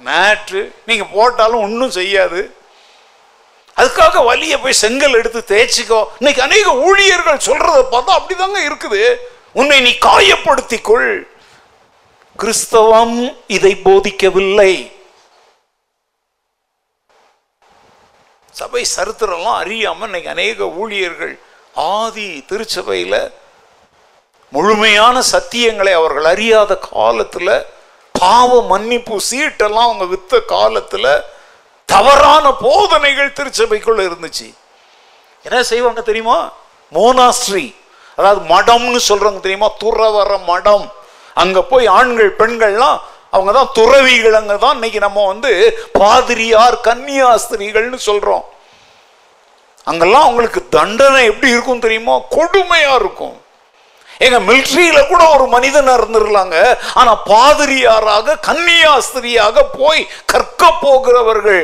மேட்ரு 0.00 0.72
நீங்கள் 0.84 1.12
போட்டாலும் 1.12 1.60
ஒன்றும் 1.60 1.90
செய்யாது. 1.90 2.54
அதுக்காக 3.76 4.24
வலியை 4.24 4.58
போய் 4.58 4.80
செங்கல் 4.82 5.12
எடுத்து 5.12 5.40
தேய்ச்சிக்கோ. 5.54 6.04
இன்னைக்கு 6.18 6.42
அநேக 6.42 6.74
ஊழியர்கள் 6.74 7.46
சொல்றத 7.48 7.80
பார்த்தா 7.94 8.18
அப்படிதாங்க 8.18 8.60
இருக்குது. 8.68 9.16
உன்னை 9.52 9.80
நீ 9.80 9.90
காயப்படுத்திக்கொள் 9.90 11.26
கிறிஸ்தவம் 12.38 13.36
இதை 13.46 13.76
போதிக்கவில்லை. 13.84 14.95
சபை 18.58 18.82
சரித்திரம்லாம் 18.96 19.60
அறியாமல் 19.62 20.06
இன்னைக்கு 20.06 20.30
அநேக 20.30 20.66
ஊழியர்கள் 20.80 21.32
ஆதி 21.74 22.28
திருச்சபையில் 22.50 23.18
முழுமையான 24.52 25.22
சத்தியங்களை 25.32 25.92
அவர்கள் 25.92 26.24
அறியாத 26.24 26.72
காலத்தில் 26.76 27.52
பாவ 28.12 28.50
மன்னிப்பு 28.62 29.16
சீட்டெல்லாம் 29.30 29.88
அவங்க 29.88 30.04
வித்த 30.04 30.40
காலத்தில் 30.54 31.10
தவறான 31.84 32.52
போதனைகள் 32.52 33.36
திருச்சபைக்குள்ள 33.38 34.00
இருந்துச்சு. 34.08 34.48
என்ன 35.42 35.62
செய்வாங்க 35.62 36.00
தெரியுமா? 36.00 36.38
மோனாஸ்ட்ரி 36.92 37.66
அதாவது 38.16 38.40
மடம்னு 38.54 39.00
சொல்றாங்க 39.08 39.40
தெரியுமா? 39.40 39.70
துறவர 39.84 40.44
மடம். 40.44 40.86
அங்க 41.34 41.62
போய் 41.62 41.86
ஆண்கள் 41.86 42.32
பெண்கள்லாம் 42.38 42.98
அவங்க 43.36 43.52
தான் 43.58 43.72
துறவிகள் 43.78 44.38
அங்கே 44.40 44.56
தான். 44.64 44.76
இன்னைக்கு 44.78 45.00
நம்ம 45.06 45.24
வந்து 45.32 45.52
பாதிரியார் 46.02 46.76
கன்னியாஸ்திரிகள்னு 46.88 48.00
சொல்கிறோம் 48.10 48.44
அங்கெல்லாம் 49.90 50.26
அவங்களுக்கு 50.26 50.60
தண்டனை 50.76 51.20
எப்படி 51.32 51.52
இருக்கும் 51.54 51.82
தெரியுமா? 51.84 52.14
கொடுமையாக 52.36 53.00
இருக்கும். 53.00 53.36
எங்க 54.26 54.38
மிலிட்ரியில 54.48 54.98
கூட 55.08 55.22
ஒரு 55.34 55.46
மனிதன் 55.54 55.90
இருந்திருலாங்க 55.96 56.56
ஆனா 57.00 57.12
பாதிரியாராக 57.32 58.36
கன்னியாஸ்திரியாக 58.48 59.64
போய் 59.80 60.00
கற்க 60.32 60.70
போகிறவர்கள் 60.84 61.62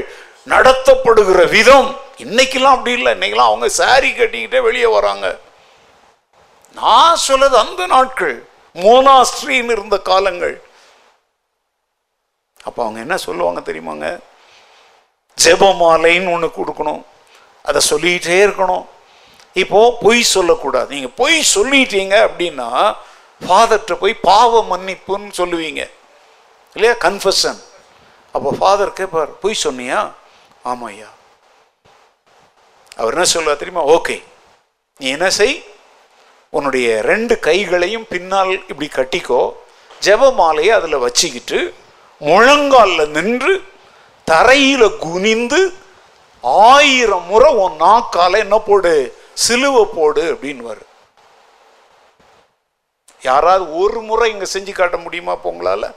நடத்தப்படுகிற 0.53 1.41
விதம். 1.57 1.89
இன்னைக்கெல்லாம் 2.25 2.77
அப்படி 2.77 2.93
இல்லை. 2.99 3.13
இன்னைக்கெல்லாம் 3.17 3.51
அவங்க 3.53 3.69
சாரி 3.81 4.11
கட்டிக்கிட்டே 4.11 4.61
வெளியே 4.69 4.89
வராங்க. 4.97 5.27
நான் 6.81 7.23
சொல்லது 7.29 7.57
அந்த 7.65 7.83
நாட்கள். 7.95 8.37
மோனாஸ்ட்ரின்னு 8.85 9.75
இருந்த 9.77 9.97
காலங்கள். 10.11 10.55
அப்போ 12.65 12.83
அவங்க 12.83 13.01
என்ன 13.01 13.17
சொல்லுவாங்க 13.17 13.61
தெரியுமாங்க? 13.61 14.09
ஜெபமாலைன்னு 15.45 16.33
ஒன்று 16.33 16.49
கொடுக்கணும். 16.59 17.03
அதை 17.63 17.81
சொல்லிகிட்டே 17.91 18.39
இருக்கணும். 18.47 18.85
இப்போது 19.53 19.97
பொய் 20.01 20.23
சொல்லக்கூடாது. 20.23 20.95
நீங்கள் 20.95 21.17
பொய் 21.17 21.47
சொல்லிட்டீங்க 21.55 22.15
அப்படின்னா 22.29 22.69
ஃபாதர்கிட்ட 23.47 23.95
போய் 23.95 24.15
பாவ 24.15 24.63
மன்னிப்புன்னு 24.71 25.31
சொல்லுவீங்க. 25.41 25.91
இல்லையா? 26.75 26.95
கன்ஃபஷன் 27.07 27.61
அப்போ 28.33 28.51
ஃபாதர் 28.59 28.93
கேட்பார் 28.93 29.39
பொய் 29.39 29.63
சொன்னியா? 29.65 30.13
ஆமாம் 30.63 30.89
ஐயா 30.89 31.11
அவர் 32.97 33.13
என்ன 33.13 33.25
சொல்லுவார் 33.25 33.61
தெரியுமா? 33.63 33.85
ஓகே. 33.87 34.23
நீ 34.97 35.09
என்ன 35.09 35.31
செய்? 35.31 35.65
உன்னுடைய 36.51 37.01
ரெண்டு 37.01 37.39
கைகளையும் 37.39 38.07
பின்னால் 38.09 38.53
இப்படி 38.69 38.89
கட்டிக்கோ. 38.95 39.43
ஜெப 40.01 40.33
மாலையை 40.35 40.73
அதில் 40.75 41.03
வச்சுக்கிட்டு 41.05 41.75
முழங்காலில் 42.29 43.09
நின்று 43.09 43.53
தரையில 44.31 44.99
குனிந்து 44.99 45.61
ஆயிரம் 46.45 47.27
முறை 47.27 47.55
உன் 47.55 47.81
நாக்கால 47.81 48.39
என்ன 48.39 48.59
போடு 48.59 48.93
சிலுவை 49.35 49.85
போடு 49.95 50.23
அப்படின்னு 50.35 50.77
யாராவது 53.23 53.77
ஒரு 53.77 54.01
முறை 54.01 54.31
இங்க 54.33 54.47
செஞ்சு 54.53 54.73
காட்ட 54.73 54.97
முடியுமா 54.97 55.33
இப்போ 55.33 55.93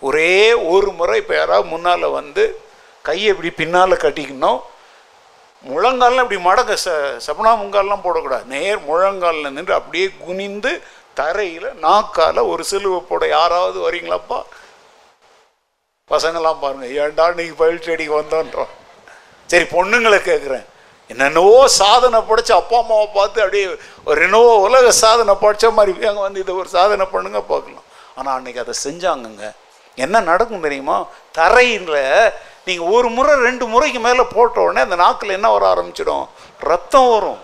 ஒரே 0.00 0.52
ஒரு 0.52 0.90
முறை 0.92 1.18
இப்போ 1.20 1.34
யாராவது 1.34 1.68
முன்னால 1.68 2.10
வந்து 2.12 2.60
கையை 3.02 3.36
இப்படி 3.36 3.50
பின்னால 3.56 3.94
கட்டிக்கணும். 3.94 4.60
முழங்கால்லாம் 5.68 6.24
இப்படி 6.26 6.40
மடக்க 6.40 6.76
ச 6.84 6.88
சபனா 7.26 7.52
முங்கால்லாம் 7.60 8.04
போடக்கூடாது. 8.04 8.44
நேர் 8.44 8.78
முழங்காலில் 8.78 9.50
நின்று 9.50 9.74
அப்படியே 9.74 10.10
குனிந்து 10.18 10.82
தரையில் 11.14 11.68
நாக்கால 11.82 12.48
ஒரு 12.48 12.64
சிலுவை 12.64 13.00
போட 13.00 13.26
யாராவது 13.26 13.90
வரீங்களாப்பா? 13.90 14.42
பசங்களாம் 16.12 16.62
பாருங்க 16.64 16.86
ஏன்டா 17.02 17.26
நீங்க 17.38 17.54
பயிற்சி 17.62 17.94
அடிக்க 17.94 18.12
வந்தோன்றோம் 18.20 18.72
சரி 19.50 19.66
பொண்ணுங்களை 19.76 20.18
கேட்குறேன் 20.30 20.66
என்னென்னவோ 21.10 21.60
சாதனை 21.80 22.18
படைச்சு 22.28 22.52
அப்பா 22.60 22.76
அம்மாவை 22.82 23.06
பார்த்து 23.18 23.38
அப்படியே 23.44 23.66
ஒரு 24.08 24.18
என்னவோ 24.26 24.50
உலக 24.64 24.90
சாதனை 25.04 25.34
படைச்ச 25.42 25.66
மாதிரி 25.76 25.92
அங்கே 26.10 26.22
வந்து 26.26 26.42
இதை 26.44 26.54
ஒரு 26.62 26.68
சாதனை 26.74 27.04
பண்ணுங்க 27.14 27.40
பார்க்கலாம். 27.52 27.86
ஆனால் 28.18 28.34
அன்னைக்கு 28.36 28.62
அதை 28.64 28.74
செஞ்சாங்கங்க. 28.86 29.44
என்ன 30.04 30.20
நடக்கும் 30.30 30.66
தெரியுமா? 30.66 30.96
தரையில் 31.38 31.94
நீங்கள் 32.66 32.90
ஒரு 32.94 33.08
முறை 33.16 33.32
ரெண்டு 33.46 33.64
முறைக்கு 33.72 34.00
மேலே 34.06 34.24
போட்ட 34.34 34.60
உடனே 34.64 34.80
அந்த 34.86 34.96
நாக்கில் 35.04 35.36
என்ன 35.36 35.50
வர 35.54 35.64
ஆரம்பிச்சிடும்? 35.74 36.26
ரத்தம் 36.70 37.10
வரும். 37.14 37.40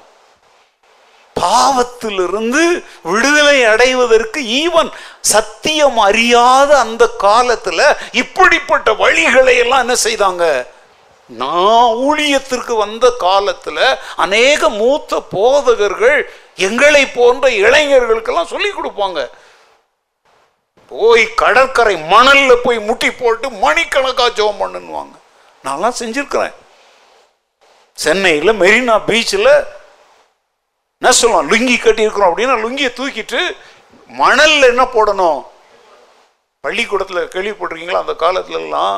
பாவத்திலிருந்து 1.40 2.84
விடுதலை 3.02 3.64
அடைவதற்கு 3.64 4.40
ஈவன் 4.40 4.90
சத்தியம் 5.20 5.98
அறியாத 5.98 6.78
அந்த 6.78 7.04
காலத்துல 7.18 7.96
இப்படிப்பட்ட 8.12 8.92
வழிகளை 8.92 9.56
எல்லாம் 9.58 9.82
என்ன 9.84 9.96
செய்தாங்க? 10.04 10.66
நான் 11.26 11.92
ஊழியத்திற்கு 12.06 12.76
வந்த 12.76 13.12
காலத்துல 13.20 13.78
அநேக 14.16 14.68
மூத்த 14.68 15.20
போதகர்கள் 15.30 16.18
எங்களை 16.56 17.06
போன்ற 17.06 17.48
இளைஞர்களுக்கெல்லாம் 17.48 18.52
சொல்லி 18.54 18.70
கொடுப்பாங்க. 18.70 19.30
போய் 20.88 21.34
கடற்கரை 21.34 21.94
மணல்ல 21.94 22.54
போய் 22.64 22.78
முட்டி 22.78 23.10
போட்டு 23.10 23.48
மணிக்கணக்கா 23.50 24.26
ஜோம் 24.38 24.60
பண்ணுவாங்க 24.60 25.14
நான்லாம் 25.64 25.98
செஞ்சிருக்கிறேன். 26.00 26.54
சென்னையில் 27.94 28.58
மெரினா 28.60 28.96
பீச்சில் 29.06 29.50
என்ன 31.00 31.12
சொல்லலாம்? 31.18 31.48
லுங்கி 31.52 31.76
கட்டியிருக்கிறோம் 31.78 32.30
அப்படின்னா 32.30 32.54
லுங்கியை 32.64 32.90
தூக்கிட்டு 32.98 33.40
மணலில் 34.20 34.70
என்ன 34.72 34.84
போடணும்? 34.94 35.40
பள்ளிக்கூடத்தில் 36.64 37.30
கேள்விப்பட்டிருக்கீங்களா? 37.34 38.02
அந்த 38.04 38.14
காலத்துலலாம் 38.22 38.96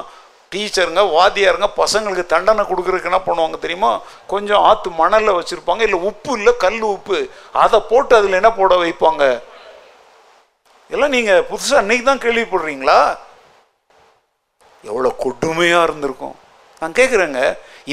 டீச்சருங்க 0.53 1.03
வாத்தியாருங்க 1.17 1.69
பசங்களுக்கு 1.83 2.25
தண்டனை 2.33 2.63
கொடுக்குறதுக்கு 2.67 3.11
என்ன 3.11 3.21
பண்ணுவாங்க 3.29 3.59
தெரியுமா? 3.65 3.91
கொஞ்சம் 4.33 4.65
ஆற்று 4.69 4.91
மணலில் 5.01 5.37
வச்சுருப்பாங்க. 5.39 5.83
இல்லை 5.89 5.99
உப்பு 6.11 6.33
இல்லை 6.39 6.53
கல் 6.65 6.81
உப்பு. 6.95 7.19
அதை 7.65 7.79
போட்டு 7.91 8.13
அதில் 8.19 8.39
என்ன 8.41 8.51
போட 8.59 8.75
வைப்பாங்க? 8.85 9.25
எல்லாம் 10.95 11.15
நீங்கள் 11.17 11.47
புதுசாக 11.51 11.83
அன்னைக்கு 11.83 12.05
தான் 12.11 12.25
கேள்விப்படுறீங்களா 12.25 12.99
எவ்வளோ 14.91 15.11
கொடுமையாக 15.25 15.87
இருந்திருக்கும். 15.89 16.37
நான் 16.81 16.99
கேட்குறேங்க 16.99 17.41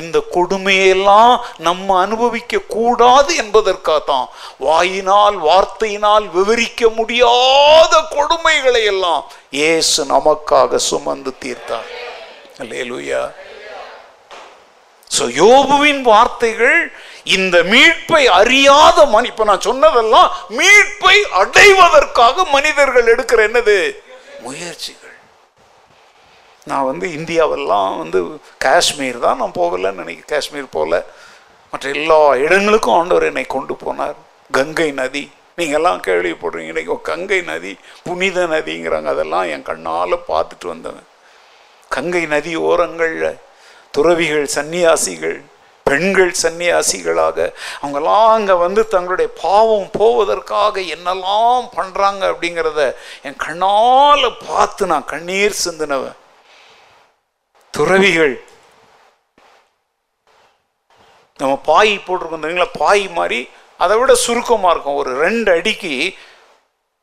இந்த 0.01 0.17
கொடுமையெல்லாம் 0.35 1.33
நம்ம 1.67 1.97
அனுபவிக்க 2.05 2.61
கூடாது 2.75 3.31
என்பதற்காகத்தான் 3.43 4.27
வாயினால் 4.67 5.37
வார்த்தையினால் 5.49 6.25
விவரிக்க 6.37 6.89
முடியாத 6.99 7.93
கொடுமைகளை 8.15 8.83
எல்லாம் 8.93 9.23
இயேசு 9.59 9.99
நமக்காக 10.13 10.79
சுமந்து 10.89 11.33
தீர்த்தார். 11.43 11.89
அல்லேலூயா. 12.63 13.23
ஸோ 15.15 15.23
யோபுவின் 15.41 16.01
வார்த்தைகள் 16.11 16.79
இந்த 17.37 17.55
மீட்பை 17.63 18.23
அறியாத 18.39 19.05
மனி 19.05 19.27
இப்போ 19.31 19.43
நான் 19.49 19.67
சொன்னதெல்லாம் 19.69 20.29
மீட்பை 20.59 21.17
அடைவதற்காக 21.41 22.45
மனிதர்கள் 22.55 23.11
எடுக்கிற 23.13 23.39
என்னது? 23.49 23.77
முயற்சி. 24.47 24.91
நான் 26.69 26.87
வந்து 26.89 27.05
இந்தியாவெல்லாம் 27.17 27.93
வந்து 28.01 28.19
காஷ்மீர் 28.65 29.19
தான் 29.25 29.39
நான் 29.41 29.57
போகலன்னு 29.61 30.01
நினைக்க 30.01 30.23
காஷ்மீர் 30.33 30.75
போகல 30.77 30.99
மற்ற 31.73 31.85
எல்லா 31.97 32.19
இடங்களுக்கும் 32.45 32.97
ஆண்டவர் 32.99 33.29
என்னை 33.29 33.45
கொண்டு 33.55 33.73
போனார். 33.83 34.17
கங்கை 34.57 34.89
நதி 34.99 35.23
நீங்கள்லாம் 35.59 36.03
கேள்விப்படுறீங்க 36.07 36.71
இன்னைக்கு 36.73 36.95
கங்கை 37.09 37.39
நதி 37.49 37.73
புனித 38.05 38.45
நதிங்கிறாங்க. 38.53 39.09
அதெல்லாம் 39.15 39.47
என் 39.53 39.67
கண்ணால் 39.71 40.25
பார்த்துட்டு 40.29 40.67
வந்தவன். 40.73 41.07
கங்கை 41.95 42.23
நதி 42.35 42.53
ஓரங்களில் 42.69 43.41
துறவிகள் 43.95 44.47
சன்னியாசிகள் 44.57 45.39
பெண்கள் 45.85 46.31
சன்னியாசிகளாக 46.41 47.37
அவங்கெல்லாம் 47.81 48.29
அங்கே 48.35 48.55
வந்து 48.65 48.81
தங்களுடைய 48.93 49.29
பாவம் 49.41 49.89
போவதற்காக 49.97 50.75
என்னெல்லாம் 50.95 51.65
பண்ணுறாங்க 51.77 52.21
அப்படிங்கிறத 52.31 52.81
என் 53.27 53.41
கண்ணால் 53.45 54.27
பார்த்து 54.47 54.91
நான் 54.91 55.09
கண்ணீர் 55.13 55.63
சிந்தினவன். 55.65 56.17
துறவிகள். 57.75 58.33
நம்ம 61.39 61.53
பாய் 61.69 61.93
போட்டிருக்கோம் 62.05 62.43
தெரியுங்களா 62.43 62.69
பாய் 62.83 63.03
மாதிரி 63.17 63.39
அதை 63.83 63.93
விட 63.99 64.13
சுருக்கமாக 64.25 64.73
இருக்கும். 64.73 64.99
ஒரு 65.01 65.11
ரெண்டு 65.23 65.49
அடிக்கு 65.57 65.93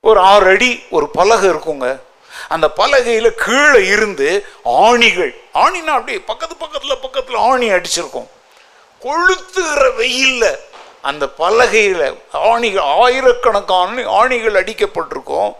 ஒரு 0.08 0.18
ஆறு 0.32 0.46
அடி 0.54 0.70
ஒரு 0.96 1.06
பலகை 1.16 1.48
இருக்குங்க. 1.50 1.88
அந்த 2.54 2.66
பலகையில் 2.80 3.38
கீழே 3.44 3.80
இருந்து 3.94 4.28
ஆணிகள் 4.62 5.32
ஆணினா 5.62 5.92
அப்படியே 5.96 6.20
பக்கத்து 6.30 6.54
பக்கத்தில் 6.62 7.02
பக்கத்தில் 7.04 7.38
ஆணி 7.48 7.66
அடிச்சிருக்கும். 7.76 8.28
கொளுத்துகிற 9.06 9.82
வெயில்ல 10.00 10.44
அந்த 11.10 11.24
பலகையில் 11.40 12.06
ஆணிகள் 12.50 12.86
ஆயிரக்கணக்கான 13.02 14.04
ஆணிகள் 14.20 14.58
அடிக்கப்பட்டிருக்கும். 14.62 15.52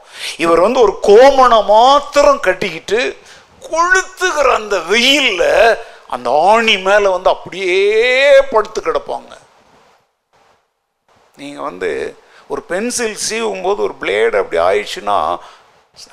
இவர் 0.44 0.64
வந்து 0.66 0.80
ஒரு 0.86 0.94
கோமணம் 1.08 1.68
மாத்திரம் 1.74 2.40
கட்டிக்கிட்டு 2.46 3.00
கொளுத்துகிற 3.72 4.48
அந்த 4.60 4.76
வெயிலில் 4.92 5.50
அந்த 6.14 6.28
ஆணி 6.52 6.74
மேலே 6.88 7.08
வந்து 7.16 7.30
அப்படியே 7.34 7.76
படுத்து 8.52 8.80
கிடப்பாங்க. 8.80 9.32
நீங்கள் 11.40 11.68
வந்து 11.68 11.90
ஒரு 12.52 12.62
பென்சில் 12.70 13.16
சீவும் 13.28 13.64
போது 13.66 13.80
ஒரு 13.86 13.94
பிளேடு 14.00 14.36
அப்படி 14.42 14.58
ஆயிடுச்சுன்னா 14.68 15.18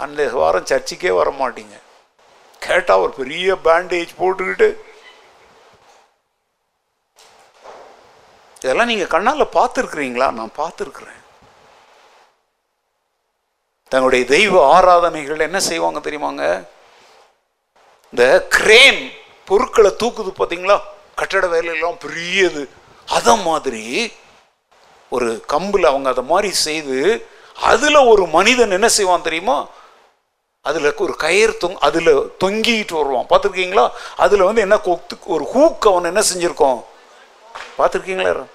அந்த 0.05 0.21
வாரம் 0.41 0.69
சர்ச்சுக்கே 0.71 1.11
வர 1.19 1.29
மாட்டீங்க. 1.39 1.75
கேட்டால் 2.65 3.03
ஒரு 3.05 3.13
பெரிய 3.21 3.55
பேண்டேஜ் 3.67 4.11
போட்டுக்கிட்டு. 4.21 4.69
இதெல்லாம் 8.61 8.89
நீங்கள் 8.91 9.13
கண்ணால் 9.13 9.53
பார்த்துருக்குறீங்களா? 9.57 10.27
நான் 10.39 10.57
பார்த்துருக்குறேன். 10.61 11.21
தங்களுடைய 13.91 14.23
தெய்வ 14.35 14.53
ஆராதனைகள் 14.75 15.45
என்ன 15.45 15.59
செய்வாங்க 15.67 15.99
தெரியுமாங்க? 16.07 16.45
இந்த 18.11 18.45
கிரேன் 18.47 19.11
பொருட்களை 19.45 19.91
தூக்குது 20.03 20.31
பார்த்தீங்களா? 20.37 20.79
கட்டட 21.15 21.47
வேலையெல்லாம் 21.47 21.97
பெரியது. 21.97 22.69
அதை 23.07 23.37
மாதிரி 23.37 24.13
ஒரு 25.09 25.43
கம்பில் 25.47 25.85
அவங்க 25.85 26.09
அதை 26.09 26.23
மாதிரி 26.23 26.53
செய்து 26.53 27.27
அதில் 27.61 27.95
ஒரு 27.95 28.25
மனிதன் 28.25 28.71
என்ன 28.71 28.87
செய்வான் 28.87 29.21
தெரியுமா? 29.21 29.67
அதில் 30.61 30.93
ஒரு 30.95 31.15
கயிறு 31.15 31.57
தொங் 31.57 31.77
அதில் 31.79 32.33
தொங்கிட்டு 32.43 32.93
வருவான். 32.93 33.27
பார்த்துருக்கீங்களா? 33.29 33.91
அதில் 34.17 34.41
வந்து 34.41 34.61
என்ன 34.61 34.77
கொத்து 34.77 35.17
ஒரு 35.25 35.49
ஹூக் 35.55 35.87
அவன் 35.87 36.03
என்ன 36.03 36.21
செஞ்சுருக்கோம் 36.33 36.83
பார்த்துருக்கீங்களா? 37.77 38.45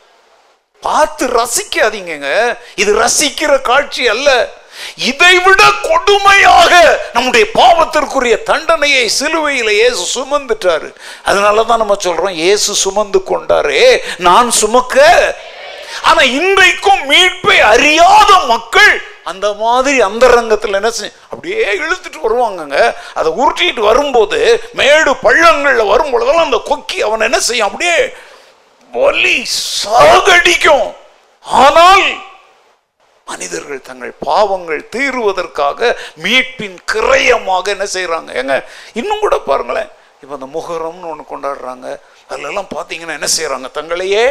பார்த்து 0.80 1.26
ரசிக்காதீங்கங்க. 1.26 2.58
இது 2.74 2.94
ரசிக்கிற 2.98 3.60
காட்சி 3.60 4.08
அல்ல. 4.08 4.60
இதை 5.10 5.34
விட 5.46 5.62
கொடுமையாக 5.88 6.72
நம்முடைய 7.14 7.44
பாவத்திற்குரிய 7.58 8.36
தண்டனையை 8.50 9.04
சிலுவையில் 9.18 9.72
இயேசு 9.78 10.02
சுமந்துட்டாரு. 10.16 10.88
அதனால 11.28 11.64
தான் 11.70 11.82
நம்ம 11.82 11.96
சொல்றோம் 12.06 12.36
இயேசு 12.42 12.70
சுமந்து 12.84 13.20
கொண்டாரே 13.30 13.86
நான் 14.28 14.50
சுமக்க. 14.62 14.96
ஆனா 16.08 16.22
இன்றைக்கும் 16.38 17.02
மீட்பை 17.10 17.56
அறியாத 17.72 18.30
மக்கள் 18.52 18.94
அந்த 19.30 19.46
மாதிரி 19.62 19.96
அந்த 20.06 20.24
ரங்கத்தில் 20.36 20.78
என்ன 20.78 20.90
செய் 20.98 21.12
அப்படியே 21.32 21.64
இழுத்துட்டு 21.82 22.20
வருவாங்கங்க. 22.24 22.78
அதை 23.18 23.30
உருட்டிட்டு 23.40 23.82
வரும்போது 23.90 24.38
மேடு 24.80 25.12
பள்ளங்கள்ல 25.24 25.84
வரும் 25.92 26.12
பொழுதெல்லாம் 26.14 26.48
அந்த 26.48 26.60
கொக்கி 26.70 26.98
அவன் 27.08 27.26
என்ன 27.28 27.40
செய்யும்? 27.48 27.68
அப்படியே 27.68 27.98
வலி 28.92 29.38
சாகடிக்கும். 29.82 30.88
ஆனால் 31.44 32.06
மனிதர்கள் 33.32 33.86
தங்கள் 33.90 34.14
பாவங்கள் 34.28 34.82
தீருவதற்காக 34.94 35.92
மீட்பின் 36.24 36.78
கிரயமாக 36.94 37.66
என்ன 37.76 37.88
செய்கிறாங்க 37.96 38.30
ஏங்க 38.42 38.56
இன்னும் 39.00 39.24
கூட 39.26 39.38
பாருங்களேன். 39.50 39.92
இப்போ 40.22 40.34
அந்த 40.38 40.48
முகரம்னு 40.58 41.10
ஒன்று 41.12 41.24
கொண்டாடுறாங்க. 41.30 41.86
அதிலெல்லாம் 42.30 42.74
பார்த்தீங்கன்னா 42.74 43.18
என்ன 43.18 43.30
செய்கிறாங்க 43.38 43.68
தங்களையே 43.78 44.26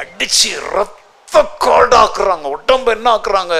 அடிச்சு 0.00 0.50
ரத்த 0.74 1.44
காடாக்குறாங்க 1.66 2.48
உடம்பு 2.56 2.90
என்ன 2.96 3.08
ஆக்குறாங்க? 3.16 3.56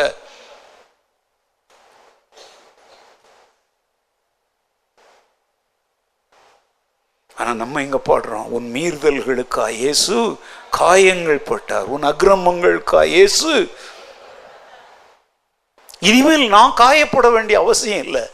ஆனால் 7.40 7.60
நம்ம 7.60 7.82
இங்கே 7.84 8.00
பாடுறோம்? 8.08 8.48
உன் 8.56 8.66
மீறுதல்களுக்கா 8.74 9.66
இயேசு 9.82 10.16
காயங்கள் 10.78 11.46
பட்டார். 11.50 11.86
உன் 11.94 12.04
அக்கிரமங்களுக்கா 12.08 13.00
இயேசு 13.14 13.52
இனிமேல் 16.08 16.44
நான் 16.56 16.76
காயப்பட 16.82 17.26
வேண்டிய 17.36 17.56
அவசியம் 17.64 18.04
இல்லை. 18.06 18.24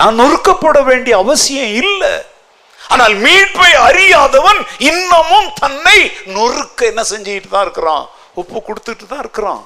நான் 0.00 0.18
நொறுக்கப்பட 0.20 0.78
வேண்டிய 0.90 1.14
அவசியம் 1.22 1.72
இல்லை. 1.82 2.12
ஆனால் 2.92 3.14
மீட்பை 3.24 3.72
அறியாதவன் 3.88 4.60
இன்னமும் 4.90 5.48
தன்னை 5.62 5.98
நொறுக்க 6.36 6.86
என்ன 6.92 7.02
செஞ்சுக்கிட்டு 7.10 7.50
தான் 7.54 7.66
இருக்கிறான்? 7.66 8.04
உப்பு 8.40 8.58
கொடுத்துட்டு 8.68 9.04
தான் 9.12 9.22
இருக்கிறான். 9.24 9.62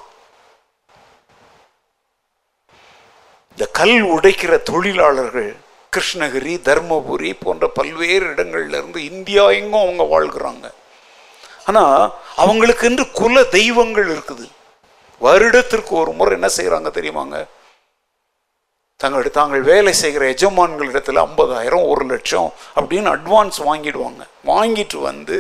இந்த 3.53 3.67
கல் 3.79 3.99
உடைக்கிற 4.15 4.53
தொழிலாளர்கள் 4.71 5.51
கிருஷ்ணகிரி 5.95 6.55
தர்மபுரி 6.69 7.31
போன்ற 7.45 7.65
பல்வேறு 7.79 8.25
இடங்கள்ல 8.33 8.79
இருந்து 8.81 9.01
இந்தியா 9.11 9.45
எங்கும் 9.59 9.85
அவங்க 9.85 10.05
வாழ்கிறாங்க. 10.15 10.67
ஆனால் 11.69 12.01
அவங்களுக்கு 12.43 12.85
என்று 12.91 13.05
குல 13.21 13.45
தெய்வங்கள் 13.59 14.09
இருக்குது. 14.15 14.47
வருடத்திற்கு 15.25 15.93
ஒரு 16.03 16.13
முறை 16.19 16.35
என்ன 16.39 16.51
செய்கிறாங்க 16.59 16.91
தெரியுமாங்க? 16.99 17.39
தங்களுடைய 19.01 19.33
தாங்கள் 19.39 19.63
வேலை 19.73 19.93
செய்கிற 20.03 20.25
எஜமான்களிடத்துல 20.35 21.23
ஐம்பதாயிரம் 21.29 21.89
ஒரு 21.93 22.05
லட்சம் 22.13 22.49
அப்படின்னு 22.79 23.09
அட்வான்ஸ் 23.17 23.59
வாங்கிடுவாங்க. 23.71 24.23
வாங்கிட்டு 24.53 24.99
வந்து 25.11 25.37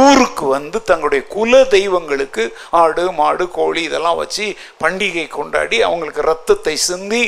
ஊருக்கு 0.00 0.44
வந்து 0.54 0.78
தங்களுடைய 0.88 1.22
குல 1.34 1.60
தெய்வங்களுக்கு 1.74 2.42
ஆடு 2.80 3.04
மாடு 3.18 3.44
கோழி 3.54 3.82
இதெல்லாம் 3.86 4.18
வச்சு 4.22 4.46
பண்டிகை 4.82 5.24
கொண்டாடி 5.36 5.76
அவங்களுக்கு 5.86 6.22
ரத்தத்தை 6.30 6.74
சிந்தி 6.88 7.22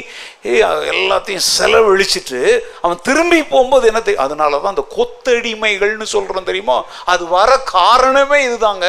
எல்லாத்தையும் 0.92 1.46
செலவழிச்சிட்டு 1.56 2.42
அவன் 2.84 3.02
திரும்பி 3.08 3.40
போகும்போது 3.54 3.86
என்ன 3.90 4.02
அதனால 4.26 4.58
தான் 4.58 4.74
அந்த 4.74 4.86
கொத்தடிமைகள்னு 4.98 6.08
சொல்கிறோம் 6.16 6.48
தெரியுமா? 6.50 6.78
அது 7.14 7.26
வர 7.36 7.50
காரணமே 7.76 8.40
இதுதாங்க. 8.48 8.88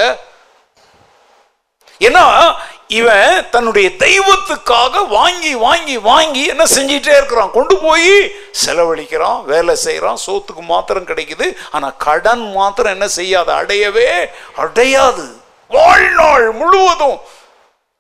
ஏன்னா 2.00 2.56
இவன் 2.88 3.50
தன்னுடைய 3.50 3.90
தெய்வத்துக்காக 3.90 5.08
வாங்கி 5.08 5.56
வாங்கி 5.56 5.98
வாங்கி 5.98 6.46
என்ன 6.46 6.64
செஞ்சிட்டே 6.64 7.18
இருக்கிறான். 7.18 7.52
கொண்டு 7.52 7.78
போய் 7.78 8.32
செலவழிக்கிறான் 8.66 9.44
வேலை 9.44 9.76
செய்கிறான் 9.76 10.18
சோத்துக்கு 10.28 10.62
மாத்திரம் 10.62 11.06
கிடைக்குது. 11.06 11.56
ஆனால் 11.72 11.98
கடன் 11.98 12.52
மாத்திரம் 12.52 12.92
என்ன 12.92 13.08
செய்யாது? 13.08 13.52
அடையவே 13.52 14.30
அடையாது. 14.56 15.42
வாழ்நாள் 15.70 16.52
முழுவதும். 16.52 17.20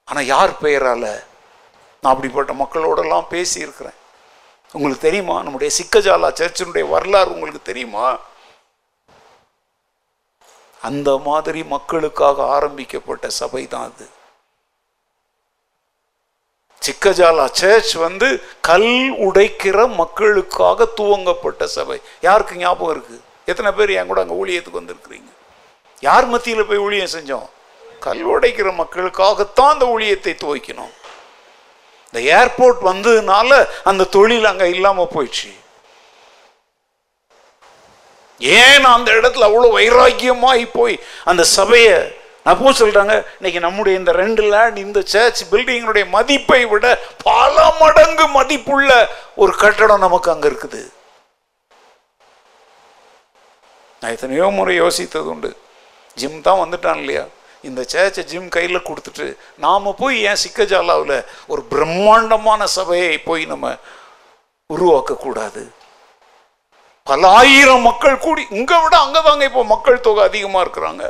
ஆனால் 0.06 0.26
யார் 0.26 0.50
பெயரால? 0.50 1.24
நான் 2.02 2.14
அப்படிப்பட்ட 2.14 2.54
மக்களோடெல்லாம் 2.54 3.26
பேசியிருக்கிறேன். 3.30 4.00
உங்களுக்கு 4.72 5.02
தெரியுமா? 5.02 5.42
நம்முடைய 5.42 5.76
சிக்கஜாலா 5.82 6.30
சர்ச்சினுடைய 6.40 6.90
வரலாறு 6.90 7.34
உங்களுக்கு 7.34 7.62
தெரியுமா? 7.64 8.20
அந்த 10.90 11.10
மாதிரி 11.28 11.64
மக்களுக்காக 11.64 12.46
ஆரம்பிக்கப்பட்ட 12.56 13.30
சபை 13.30 13.68
தான் 13.68 13.88
அது. 13.90 14.06
சிக்கஜாலா 16.82 17.46
சர்ச் 17.60 17.94
வந்து 18.06 18.28
கல் 18.70 18.90
உடைக்கிற 19.28 19.78
மக்களுக்காக 20.02 20.88
துவங்கப்பட்ட 21.00 21.64
சபை. 21.78 21.98
யாருக்கு 22.22 22.56
ஞாபகம் 22.56 22.94
இருக்கு? 22.96 23.18
எத்தனை 23.46 23.72
பேர் 23.72 23.96
என் 24.00 24.08
கூட 24.08 24.22
அங்கே 24.22 24.40
ஊழியத்துக்கு 24.42 24.82
வந்திருக்கிறீங்க? 24.82 25.32
யார் 26.00 26.26
மத்தியில் 26.26 26.68
போய் 26.68 26.84
ஊழியம் 26.88 27.14
செஞ்சோம்? 27.16 27.48
கல் 28.06 28.24
உடைக்கிற 28.34 28.70
மக்களுக்காகத்தான் 28.82 29.74
அந்த 29.76 29.86
ஊழியத்தை 29.96 30.34
துவைக்கணும் 30.44 30.94
இந்த 32.14 32.20
ஏர்போர்ட் 32.40 32.82
வந்ததுனால 32.92 33.50
அந்த 33.84 34.10
தொழில் 34.16 34.50
அங்கே 34.52 34.70
இல்லாமல் 34.70 35.14
போயிடுச்சு. 35.16 35.52
ஏன் 38.60 38.86
அந்த 38.96 39.10
இடத்துல 39.20 39.48
அவ்வளோ 39.50 39.70
வைராக்கியமாகி 39.80 40.66
போய் 40.80 40.96
அந்த 41.32 41.44
சபையை 41.58 41.96
அப்போ 42.52 42.72
சொல்கிறாங்க 42.80 43.14
இன்னைக்கு 43.38 43.60
நம்முடைய 43.66 44.00
இந்த 44.00 44.12
ரெண்டு 44.12 44.44
லேண்ட் 44.54 44.78
இந்த 44.86 45.02
சர்ச் 45.12 45.42
பில்டிங்கினுடைய 45.52 46.06
மதிப்பை 46.16 46.62
விட 46.72 46.86
பல 47.30 47.56
மடங்கு 47.82 48.26
மதிப்புள்ள 48.38 48.90
ஒரு 49.36 49.54
கட்டடம் 49.62 50.04
நமக்கு 50.06 50.32
அங்கே 50.32 50.48
இருக்குது. 50.52 50.82
நான் 54.02 54.12
எத்தனையோ 54.16 54.48
முறை 54.58 54.74
யோசித்தது 54.82 55.30
உண்டு. 55.34 55.52
ஜிம் 56.18 56.42
தான் 56.48 56.62
வந்துட்டான் 56.64 57.00
இல்லையா? 57.02 57.24
இந்த 57.64 57.82
சேர்ச்சை 57.94 58.24
ஜிம் 58.32 58.50
கையில் 58.56 58.86
கொடுத்துட்டு 58.88 59.28
நாம் 59.66 59.96
போய் 60.02 60.18
ஏன் 60.30 60.42
சிக்கஜாலாவில் 60.44 61.16
ஒரு 61.48 61.62
பிரம்மாண்டமான 61.72 62.68
சபையை 62.78 63.18
போய் 63.30 63.46
நம்ம 63.46 63.76
உருவாக்கக்கூடாது? 64.70 65.64
பல 67.10 67.22
ஆயிரம் 67.40 67.86
மக்கள் 67.88 68.22
கூடி 68.26 68.44
இங்கே 68.58 68.78
விட 68.84 68.96
அங்கதாங்க 69.06 69.44
இப்போ 69.50 69.62
மக்கள் 69.72 70.04
தொகை 70.06 70.22
அதிகமாக 70.30 70.64
இருக்கிறாங்க. 70.66 71.04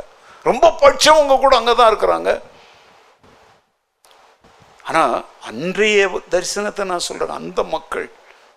ரொம்ப 0.48 0.70
படிச்சவங்க 0.80 1.34
கூட 1.42 1.52
அங்கதான் 1.58 1.90
இருக்கிறாங்க. 1.92 2.30
ஆனால் 4.88 5.14
அன்றைய 5.48 6.08
தரிசனத்தை 6.32 6.84
நான் 6.92 7.04
சொல்கிறேன் 7.08 7.38
அந்த 7.40 7.60
மக்கள் 7.74 8.06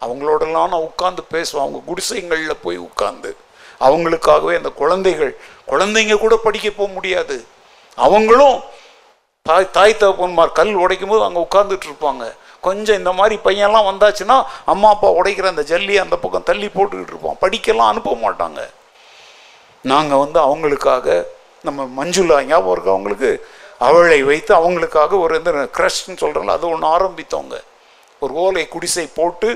அவங்களோடலாம் 0.06 0.72
நான் 0.74 0.88
உட்காந்து 0.90 1.24
பேசுவேன். 1.36 1.64
அவங்க 1.66 1.80
குடிசைங்களில் 1.90 2.64
போய் 2.66 2.80
உட்காந்து 2.88 3.32
அவங்களுக்காகவே 3.88 4.54
அந்த 4.60 4.72
குழந்தைகள் 4.82 5.32
குழந்தைங்க 5.72 6.18
கூட 6.26 6.36
படிக்க 6.48 6.68
போக 6.72 6.90
முடியாது. 6.98 7.38
அவங்களும் 8.08 8.58
தாய் 9.50 9.74
தாய் 9.78 10.00
தகப்பன்மார் 10.02 10.58
கல் 10.60 10.76
உடைக்கும் 10.84 11.14
போது 11.14 11.26
அங்கே 11.28 11.42
உட்காந்துட்டு 11.48 11.88
இருப்பாங்க. 11.90 12.24
கொஞ்சம் 12.62 12.98
இந்த 12.98 13.12
மாதிரி 13.12 13.36
பையன்லாம் 13.44 13.90
வந்தாச்சுன்னா 13.90 14.38
அம்மா 14.66 14.90
அப்பா 14.90 15.10
உடைக்கிற 15.12 15.48
அந்த 15.54 15.64
ஜல்லி 15.72 15.96
அந்த 16.04 16.16
பக்கம் 16.18 16.48
தள்ளி 16.50 16.68
போட்டுக்கிட்டு 16.68 17.14
இருப்போம் 17.14 17.40
படிக்கலாம் 17.42 17.92
அனுப்ப 17.92 18.16
மாட்டாங்க. 18.26 18.62
நாங்கள் 19.82 20.22
வந்து 20.24 20.40
அவங்களுக்காக 20.48 21.26
நம்ம 21.64 21.88
மஞ்சுளா 22.00 22.38
ஞாபகம் 22.46 22.74
இருக்கு 22.76 22.94
அவங்களுக்கு 22.96 23.32
அவளை 23.88 24.24
வைத்து 24.24 24.52
அவங்களுக்காக 24.56 25.20
ஒரு 25.24 25.34
இந்த 25.38 25.52
க்ரஷ்ன்னு 25.78 26.22
சொல்கிறோம்ல 26.22 26.56
அது 26.58 26.70
ஒன்று 26.70 26.88
ஆரம்பித்தவங்க. 26.96 27.58
ஒரு 28.20 28.34
ஓலை 28.44 28.68
குடிசை 28.68 29.08
போட்டு 29.16 29.50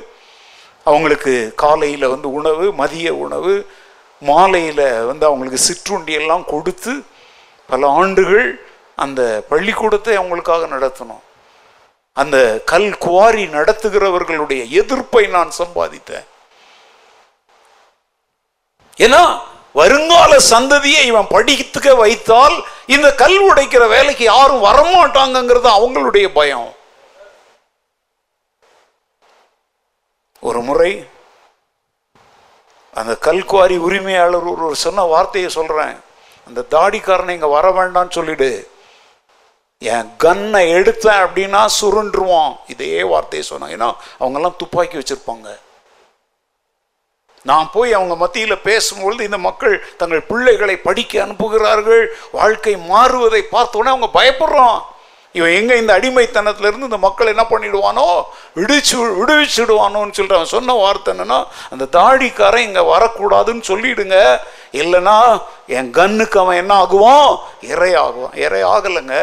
அவங்களுக்கு 0.84 1.34
காலையில் 1.56 2.12
வந்து 2.14 2.28
உணவு 2.40 2.66
மதிய 2.82 3.14
உணவு 3.26 3.54
மாலையில் 4.22 4.86
வந்து 5.10 5.26
அவங்களுக்கு 5.26 5.60
சிற்றுண்டியெல்லாம் 5.68 6.46
கொடுத்து 6.46 6.94
பல 7.70 7.88
ஆண்டுகள் 8.02 8.48
அந்த 8.96 9.22
பள்ளிக்கூடத்தை 9.50 10.18
அவங்களுக்காக 10.18 10.68
நடத்தணும். 10.76 11.24
அந்த 12.14 12.62
கல் 12.66 12.98
குவாரி 12.98 13.46
நடத்துகிறவர்களுடைய 13.46 14.70
எதிர்ப்பை 14.70 15.28
நான் 15.28 15.52
சம்பாதித்தேன். 15.58 16.26
ஏன்னா 18.98 19.40
வருங்கால 19.74 20.38
சந்ததியை 20.50 21.06
இவன் 21.06 21.28
படித்துக்க 21.30 21.96
வைத்தால் 21.96 22.66
இந்த 22.86 23.16
கல் 23.16 23.54
உடைக்கிற 23.54 23.88
வேலைக்கு 23.88 24.24
யாரும் 24.24 24.64
வரமாட்டாங்கிறது 24.64 25.70
அவங்களுடைய 25.78 26.28
பயம். 26.34 26.74
ஒரு 30.40 30.62
முறை 30.62 31.06
அந்த 32.94 33.18
கல்குவாரி 33.22 33.78
உரிமையாளர் 33.78 34.44
ஒரு 34.44 34.76
சொன்ன 34.76 35.02
வார்த்தையை 35.02 35.50
சொல்றேன். 35.50 35.96
அந்த 36.48 36.66
தாடிக்காரனை 36.72 37.30
இங்க 37.30 37.48
வர 37.48 37.72
வேண்டாம்னு 37.72 38.10
சொல்லிடு. 38.10 38.71
என் 39.82 40.10
கன்னை 40.24 40.62
எடுத்தேன் 40.78 41.22
அப்படின்னா 41.26 41.62
சுருண்டுருவான். 41.80 42.54
இதே 42.74 43.04
வார்த்தையை 43.12 43.44
சொன்னாங்க 43.50 43.76
ஏன்னா 43.78 43.90
அவங்கெல்லாம் 44.20 44.60
துப்பாக்கி 44.62 44.98
வச்சுருப்பாங்க. 44.98 45.50
நான் 47.50 47.70
போய் 47.74 47.92
அவங்க 47.94 48.16
மத்தியில் 48.16 48.64
பேசும்பொழுது 48.68 49.22
இந்த 49.28 49.38
மக்கள் 49.48 49.76
தங்கள் 49.98 50.28
பிள்ளைகளை 50.32 50.76
படிக்க 50.88 51.26
அனுப்புகிறார்கள் 51.26 52.04
வாழ்க்கை 52.32 52.74
மாறுவதை 52.92 53.42
பார்த்தோன்னே 53.56 53.94
அவங்க 53.94 54.10
பயப்படுறான். 54.20 54.80
இவன் 55.34 55.56
எங்கே 55.60 55.76
இந்த 55.78 55.92
அடிமைத்தனத்திலிருந்து 56.00 56.88
இந்த 56.90 56.98
மக்கள் 57.08 57.32
என்ன 57.34 57.44
பண்ணிடுவானோ? 57.50 58.08
விடுச்சு 58.56 58.96
விடுவிச்சுடுவானோன்னு 59.20 60.16
சொல்லிட்டு 60.16 60.40
அவன் 60.40 60.56
சொன்ன 60.56 60.74
வார்த்தை 60.74 61.12
என்னன்னா 61.14 61.40
அந்த 61.74 61.86
தாடிக்காரன் 61.98 62.68
இங்கே 62.70 62.84
வரக்கூடாதுன்னு 62.94 63.64
சொல்லிடுங்க. 63.72 64.18
இல்லைன்னா 64.82 65.18
என் 65.68 65.92
கண்ணுக்கு 66.00 66.40
அவன் 66.40 66.60
என்ன 66.64 66.74
ஆகுவான்? 66.84 67.32
இறை 67.62 67.94
ஆகுவான் 68.06 68.36
இறை 68.46 68.64
ஆகலைங்க 68.64 69.16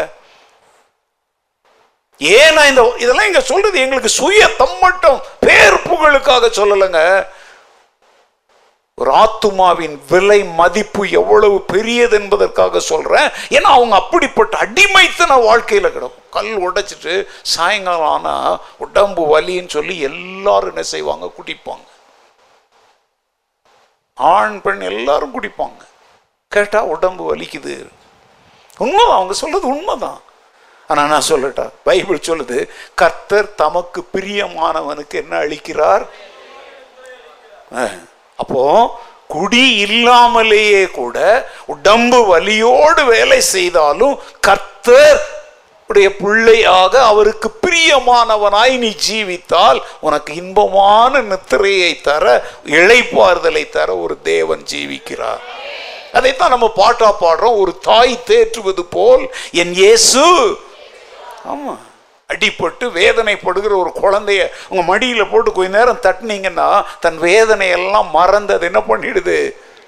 ஏன் 2.18 2.52
நான் 2.52 2.68
இந்த 2.68 2.94
இதெல்லாம் 2.98 3.26
இங்க 3.26 3.40
சொல்றது 3.40 3.80
எங்களுக்கு 3.80 4.08
சுய 4.08 4.48
தம்மட்டம் 4.48 5.22
பேர் 5.40 5.82
புகழுக்காக 5.82 6.46
சொல்லலைங்க. 6.46 7.26
ஒரு 8.94 9.12
ஆத்துமாவின் 9.12 9.98
விலை 10.08 10.44
மதிப்பு 10.44 11.10
எவ்வளவு 11.10 11.60
பெரியது 11.60 12.20
என்பதற்காக 12.20 12.80
சொல்றேன். 12.80 13.28
ஏன்னா 13.48 13.60
அவங்க 13.60 13.96
அப்படிப்பட்ட 13.96 14.58
அடிமைத்தன 14.58 15.28
வாழ்க்கையில 15.28 15.90
கிடக்கும். 15.92 16.12
கல் 16.30 16.70
உடைச்சிட்டு 16.70 17.26
சாயங்காலம் 17.42 18.06
ஆனா 18.06 18.58
உடம்பு 18.78 19.40
வலின்னு 19.40 19.68
சொல்லி 19.68 20.00
எல்லாரும் 20.00 20.68
என்ன 20.68 20.82
செய்வாங்க? 20.82 21.32
குடிப்பாங்க. 21.38 21.84
ஆண் 24.14 24.60
பெண் 24.60 24.80
எல்லாரும் 24.80 25.42
குடிப்பாங்க. 25.42 25.86
கேட்டா 26.48 26.84
உடம்பு 26.84 27.36
வலிக்குது. 27.36 27.88
உண்மைதான் 28.78 29.14
அவங்க 29.14 29.34
சொல்றது 29.34 29.66
உண்மைதான். 29.66 30.20
ஆனால் 30.88 31.08
நான் 31.08 31.28
சொல்லட்டா 31.28 31.64
பைபிள் 31.84 32.26
சொல்லுது 32.28 32.58
கர்த்தர் 32.94 33.54
தமக்கு 33.54 34.00
பிரியமானவனுக்கு 34.14 35.16
என்ன 35.22 35.34
அளிக்கிறார்? 35.38 36.04
அப்போ 38.38 38.62
குடி 39.26 39.64
இல்லாமலேயே 39.86 40.84
கூட 40.90 41.18
உடம்பு 41.66 42.20
வலியோடு 42.32 43.02
வேலை 43.04 43.40
செய்தாலும் 43.40 44.14
கர்த்தர் 44.40 45.18
உடைய 45.90 46.08
பிள்ளையாக 46.16 46.94
அவருக்கு 47.02 47.48
பிரியமானவனாய் 47.64 48.74
நீ 48.76 48.90
ஜீவித்தால் 49.06 49.78
உனக்கு 50.00 50.34
இன்பமான 50.34 51.20
நித்திரையை 51.20 51.92
தர 52.00 52.24
இளைப்பாறுதலை 52.78 53.64
தர 53.68 53.88
ஒரு 53.96 54.16
தேவன் 54.22 54.62
ஜீவிக்கிறார். 54.72 55.42
அதைத்தான் 56.12 56.50
நம்ம 56.50 56.68
பாட்டா 56.80 57.08
பாடுறோம் 57.20 57.58
ஒரு 57.62 57.72
தாய் 57.80 58.16
தேற்றுவது 58.26 58.84
போல் 58.90 59.24
என் 59.52 59.74
இயேசு 59.74 60.24
ஆமாம் 61.52 61.80
அடிப்பட்டு 62.30 62.84
வேதனைப்படுகிற 62.98 63.72
ஒரு 63.82 63.90
குழந்தைய 64.02 64.40
உங்க 64.68 64.82
மடியில் 64.90 65.30
போட்டு 65.30 65.50
கொஞ்ச 65.52 65.70
நேரம் 65.76 66.02
தட்டினீங்கன்னா 66.06 66.68
தன் 67.04 67.20
வேதனையெல்லாம் 67.20 68.10
மறந்து 68.18 68.54
அது 68.54 68.66
என்ன 68.70 68.80
பண்ணிடுது? 68.88 69.36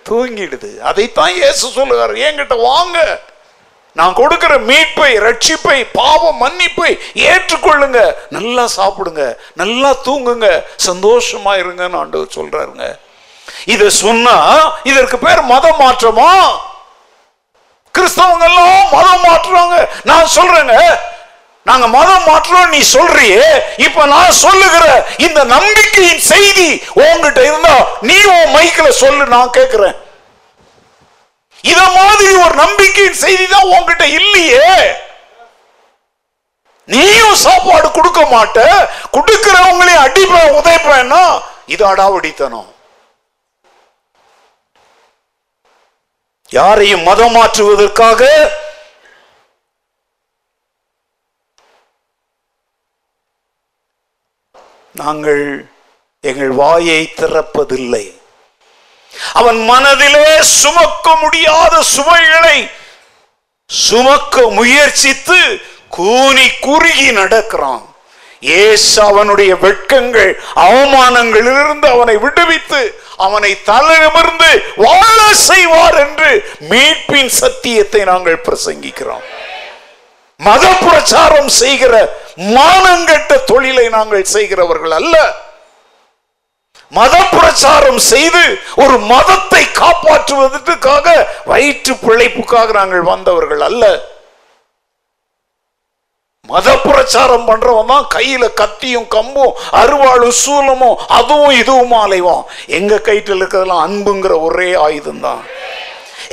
தூங்கிடுது. 0.09 0.71
அதைத்தான் 0.91 1.33
இயேசு 1.39 1.65
சொல்லுவார் 1.69 2.15
என்கிட்ட 2.27 2.55
வாங்க. 2.63 2.99
நான் 3.99 4.17
கொடுக்கிற 4.21 4.53
மீட்பை 4.71 5.11
ரட்சிப்பை 5.27 5.79
பாவம் 5.93 6.41
மன்னிப்பை 6.43 6.91
ஏற்றுக்கொள்ளுங்க. 7.15 8.01
நல்லா 8.37 8.65
சாப்பிடுங்க. 8.77 9.25
நல்லா 9.55 9.91
தூங்குங்க. 10.05 10.49
சந்தோஷமா 10.87 11.53
இருங்கன்னு 11.63 12.01
ஆண்டவர் 12.03 12.37
சொல்றாருங்க. 12.39 12.87
இத 13.75 13.91
சொன்னா 14.03 14.37
இதற்கு 14.91 15.19
பேர் 15.19 15.43
மத 15.53 15.67
மாற்றமா 15.81 16.31
கிறிஸ்தவங்க 17.95 18.47
எல்லாம் 18.51 18.85
மதம் 18.93 19.25
மாற்றுறாங்க. 19.25 19.77
நான் 20.05 20.35
சொல்றேங்க 20.37 20.77
நாங்க 21.67 21.87
மதம் 21.89 22.27
மாற்றோம் 22.27 22.71
நீ 22.71 22.81
சொல்றியே 22.91 23.43
இப்ப 23.87 24.05
நான் 24.07 24.39
சொல்லுகிற 24.39 24.85
இந்த 25.19 25.41
நம்பிக்கையின் 25.53 26.23
செய்தி 26.29 26.69
உன்கிட்ட 27.01 27.41
இருந்தா 27.45 27.75
நீ 28.03 28.17
உன் 28.31 28.55
மைக்கில் 28.55 28.99
சொல்லு 29.01 29.27
நான் 29.29 29.51
கேட்கிறேன் 29.51 29.99
இத 31.65 31.81
மாதிரி 31.97 32.31
ஒரு 32.43 32.55
நம்பிக்கையின் 32.61 33.23
செய்தி 33.23 33.47
தான் 33.47 33.69
உங்ககிட்ட 33.69 34.05
இல்லையே. 34.19 34.69
நீயும் 36.89 37.41
சாப்பாடு 37.43 37.89
கொடுக்க 37.91 38.21
மாட்ட 38.27 38.59
கொடுக்கிறவங்களே 39.11 39.95
அடிப்பேன் 40.05 40.57
உதைப்பேன்னா 40.59 41.23
இது 41.67 41.83
அடாவடித்தனம். 41.87 42.69
யாரையும் 46.51 47.05
மதம் 47.05 47.37
மாற்றுவதற்காக 47.37 48.23
நாங்கள் 54.93 55.67
எங்கள் 56.21 56.49
வாயை 56.49 57.13
திறப்பதில்லை. 57.17 58.19
அவன் 59.33 59.65
மனதிலே 59.65 60.39
சுமக்க 60.43 61.15
முடியாத 61.15 61.83
சுமைகளை 61.83 62.71
சுமக்க 63.67 64.49
முயற்சித்து 64.49 65.61
கூனி 65.89 66.51
குறுகி 66.61 67.11
நடக்கிறான். 67.13 67.85
ஏசு 68.41 69.03
அவனுடைய 69.03 69.57
வெட்கங்கள் 69.57 70.43
அவமானங்களிலிருந்து 70.55 71.87
அவனை 71.95 72.17
விடுவித்து 72.17 72.83
அவனை 73.17 73.63
தலைநிமிர்ந்து 73.65 74.51
வாழ 74.77 75.19
செய்வார் 75.33 75.95
என்று 75.95 76.31
மீட்பின் 76.61 77.29
சத்தியத்தை 77.29 78.05
நாங்கள் 78.05 78.45
பிரசங்கிக்கிறோம். 78.47 79.27
மத 80.41 80.65
பிரச்சாரம் 80.85 81.51
செய்கிற 81.61 81.95
மானங்கெட்ட 82.57 83.33
தொழிலை 83.51 83.87
நாங்கள் 83.97 84.31
செய்கிறவர்கள் 84.35 84.95
அல்ல. 84.99 85.17
மத 86.93 87.17
பிரச்சாரம் 87.33 87.99
செய்து 88.13 88.45
ஒரு 88.83 88.97
மதத்தை 89.11 89.65
காப்பாற்றுவதற்காக 89.81 91.07
வயிற்று 91.51 91.95
பிழைப்புக்காக 92.07 92.73
நாங்கள் 92.79 93.05
வந்தவர்கள் 93.11 93.63
அல்ல. 93.69 93.85
மத 96.49 96.69
பிரச்சாரம் 96.87 97.47
பண்றவன் 97.49 97.91
தான் 97.93 98.07
கையில 98.15 98.45
கத்தியும் 98.61 99.09
கம்பும் 99.15 99.57
அருவாளும் 99.81 100.37
சூலமும் 100.45 101.01
அதுவும் 101.19 101.55
இதுவும் 101.63 101.97
அலைவான். 102.05 102.45
எங்க 102.79 102.99
கைட்டில் 103.09 103.41
இருக்கிறதெல்லாம் 103.41 103.85
அன்புங்கிற 103.87 104.35
ஒரே 104.49 104.71
ஆயுதம் 104.87 105.25
தான் 105.27 105.43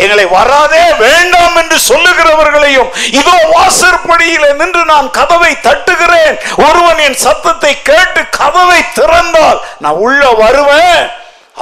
எங்களை 0.03 0.25
வராதே 0.37 0.81
வேண்டாம் 1.03 1.55
என்று 1.61 1.77
சொல்லுகிறவர்களையும் 1.89 2.89
இதோ 3.19 3.35
வாசற்படியில 3.53 4.43
நின்று 4.59 4.83
நான் 4.91 5.07
கதவை 5.19 5.53
தட்டுகிறேன். 5.67 6.35
ஒருவன் 6.65 6.99
என் 7.05 7.21
சத்தத்தை 7.25 7.73
கேட்டு 7.89 8.21
கதவை 8.39 8.81
திறந்தால் 8.99 9.59
நான் 9.85 10.01
உள்ள 10.07 10.21
வருவேன். 10.43 11.01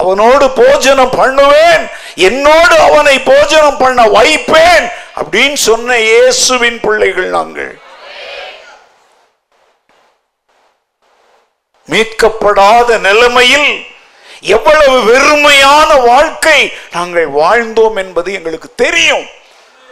அவனோடு 0.02 0.46
போஜனம் 0.60 1.16
பண்ணுவேன். 1.20 1.84
என்னோடு 2.28 2.76
அவனை 2.90 3.16
போஜனம் 3.32 3.80
பண்ண 3.84 4.02
வைப்பேன் 4.18 4.86
அப்படின்னு 5.22 5.58
சொன்ன 5.70 5.98
இயேசுவின் 6.10 6.80
பிள்ளைகள் 6.86 7.30
நாங்கள். 7.38 7.74
மீட்கப்படாத 11.88 12.98
நிலைமையில் 13.08 13.70
எவ்வளவு 14.54 14.96
வெறுமையான 15.12 15.90
வாழ்க்கை 16.06 16.60
நாங்கள் 16.92 17.30
வாழ்ந்தோம் 17.42 17.98
என்பது 18.04 18.30
எங்களுக்கு 18.34 18.70
தெரியும். 18.84 19.26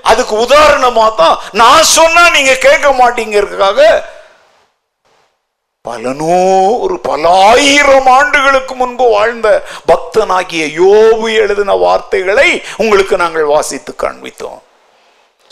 அதுக்கு 0.03 0.35
உதாரணமா 0.45 1.05
தான் 1.15 1.37
நான் 1.61 1.91
சொன்னா 1.97 2.23
நீங்க 2.29 2.55
கேட்க 2.65 2.89
மாட்டீங்கிறதுக்காக 3.01 3.79
பல 5.85 6.11
நூறு 6.19 6.95
பல 7.07 7.29
ஆயிரம் 7.47 8.07
ஆண்டுகளுக்கு 8.17 8.73
முன்பு 8.75 9.05
வாழ்ந்த 9.15 9.47
பக்தனாகிய 9.91 10.65
யோபு 10.81 11.27
எழுதின 11.41 11.75
வார்த்தைகளை 11.85 12.49
உங்களுக்கு 12.77 13.15
நாங்கள் 13.23 13.51
வாசித்து 13.53 13.93
காண்பித்தோம். 14.03 14.61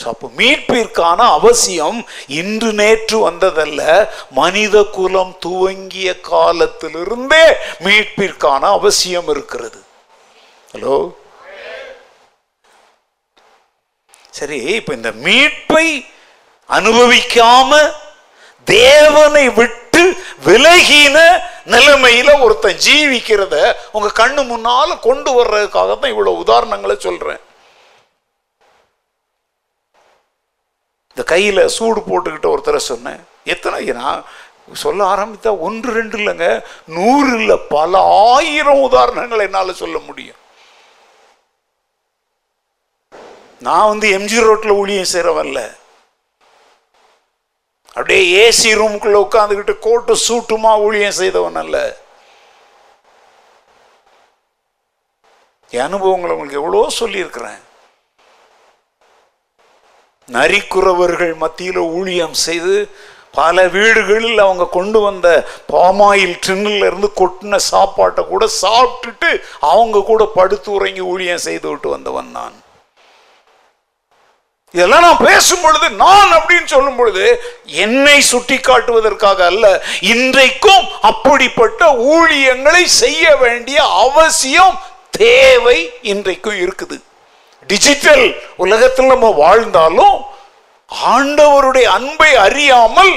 ஸோ 0.02 0.08
அப்போ 0.14 0.28
மீட்பிற்கான 0.40 1.20
அவசியம் 1.38 2.00
இன்று 2.42 2.70
நேற்று 2.82 3.18
வந்ததல்ல. 3.28 3.82
மனித 4.42 4.76
குலம் 4.98 5.34
துவங்கிய 5.46 6.10
காலத்திலிருந்தே 6.30 7.46
மீட்பிற்கான 7.88 8.62
அவசியம் 8.78 9.30
இருக்கிறது. 9.34 9.82
ஹலோ 10.74 10.98
சரி 14.38 14.58
இப்ப 14.78 14.94
இந்த 15.00 15.12
மீட்பை 15.28 15.88
அனுபவிக்காம 16.70 17.80
தேவனை 18.68 19.46
விட்டு 19.60 20.04
விலகின 20.46 21.18
நிலைமையில 21.74 22.30
ஒருத்தன் 22.44 22.82
ஜீவிக்கிறத 22.86 23.56
உங்க 23.96 24.10
கண்ணு 24.20 24.42
முன்னால 24.52 24.90
கொண்டு 25.08 25.32
வர்றதுக்காக 25.38 25.92
தான் 26.00 26.14
இவ்வளவு 26.14 26.42
உதாரணங்களை 26.44 26.96
சொல்றேன். 27.08 27.42
இந்த 31.12 31.24
கையில் 31.34 31.62
சூடு 31.78 32.02
போட்டுக்கிட்ட 32.10 32.48
ஒருத்தரை 32.54 32.82
சொன்னேன் 32.92 33.22
எத்தனை 33.54 33.80
நான் 34.02 34.22
சொல்ல 34.84 35.02
ஆரம்பித்தா 35.14 35.52
ஒன்று 35.68 35.90
ரெண்டு 35.98 36.16
இல்லைங்க 36.20 36.48
நூறு 36.98 37.32
இல்லை 37.40 37.58
பல 37.76 38.02
ஆயிரம் 38.36 38.82
உதாரணங்கள் 38.88 39.44
என்னால் 39.46 39.80
சொல்ல 39.82 39.98
முடியும். 40.08 40.40
நான் 43.68 43.90
வந்து 43.92 44.08
எம்ஜி 44.18 44.40
ரோட்டில் 44.46 44.78
ஊழியம் 44.82 45.12
செய்கிறவன்ல 45.14 45.62
அப்படியே 47.96 48.22
ஏசி 48.44 48.70
ரூமுக்குள்ளே 48.82 49.20
உட்காந்துக்கிட்டு 49.26 49.74
கோட்டு 49.88 50.14
சூட்டுமா 50.28 50.72
ஊழியம் 50.86 51.18
செய்தவன் 51.20 51.60
அல்ல. 51.64 51.78
என் 55.76 55.88
அனுபவங்களை 55.90 56.32
உங்களுக்கு 56.36 56.62
எவ்வளோ 56.62 56.88
சொல்லியிருக்கிறேன். 57.02 57.60
நரிக்குறவர்கள் 60.36 61.34
மத்தியில் 61.44 61.82
ஊழியம் 61.98 62.36
செய்து 62.48 62.76
பல 63.38 63.68
வீடுகளில் 63.76 64.40
அவங்க 64.46 64.64
கொண்டு 64.78 65.00
வந்த 65.00 65.28
பாமாயில் 65.74 66.36
டின்னில் 66.46 66.84
இருந்து 66.88 67.10
கொட்டின 67.20 67.60
சாப்பாட்டை 67.74 68.24
கூட 68.32 68.46
சாப்பிட்டுட்டு 68.64 69.30
அவங்க 69.74 70.04
கூட 70.10 70.26
படுத்து 70.40 70.70
உறங்கி 70.78 71.04
ஊழியம் 71.14 71.46
செய்து 71.46 71.68
விட்டு 71.70 71.90
வந்தவன் 71.90 72.30
நான். 72.38 72.58
இதெல்லாம் 74.74 75.06
நான் 75.06 75.24
பேசும் 75.28 75.64
பொழுது 75.64 75.88
நான் 76.02 76.32
அப்படின்னு 76.36 76.68
சொல்லும் 76.74 76.96
பொழுது 76.96 77.24
என்னை 77.86 78.18
சுட்டி 78.32 78.58
காட்டுவதற்காக 78.58 79.40
அல்ல 79.46 79.66
இன்றைக்கும் 80.14 80.86
அப்படிப்பட்ட 81.10 81.82
ஊழியங்களை 82.18 82.84
செய்ய 83.02 83.36
வேண்டிய 83.36 83.80
அவசியம் 84.06 84.76
தேவை 85.24 85.80
இன்றைக்கும் 86.14 86.60
இருக்குது. 86.66 86.98
டிஜிட்டல் 87.72 88.26
உலகத்தில் 88.64 89.12
நம்ம 89.14 89.28
வாழ்ந்தாலும் 89.44 90.16
ஆண்டவருடைய 91.16 91.88
அன்பை 91.98 92.32
அறியாமல் 92.46 93.14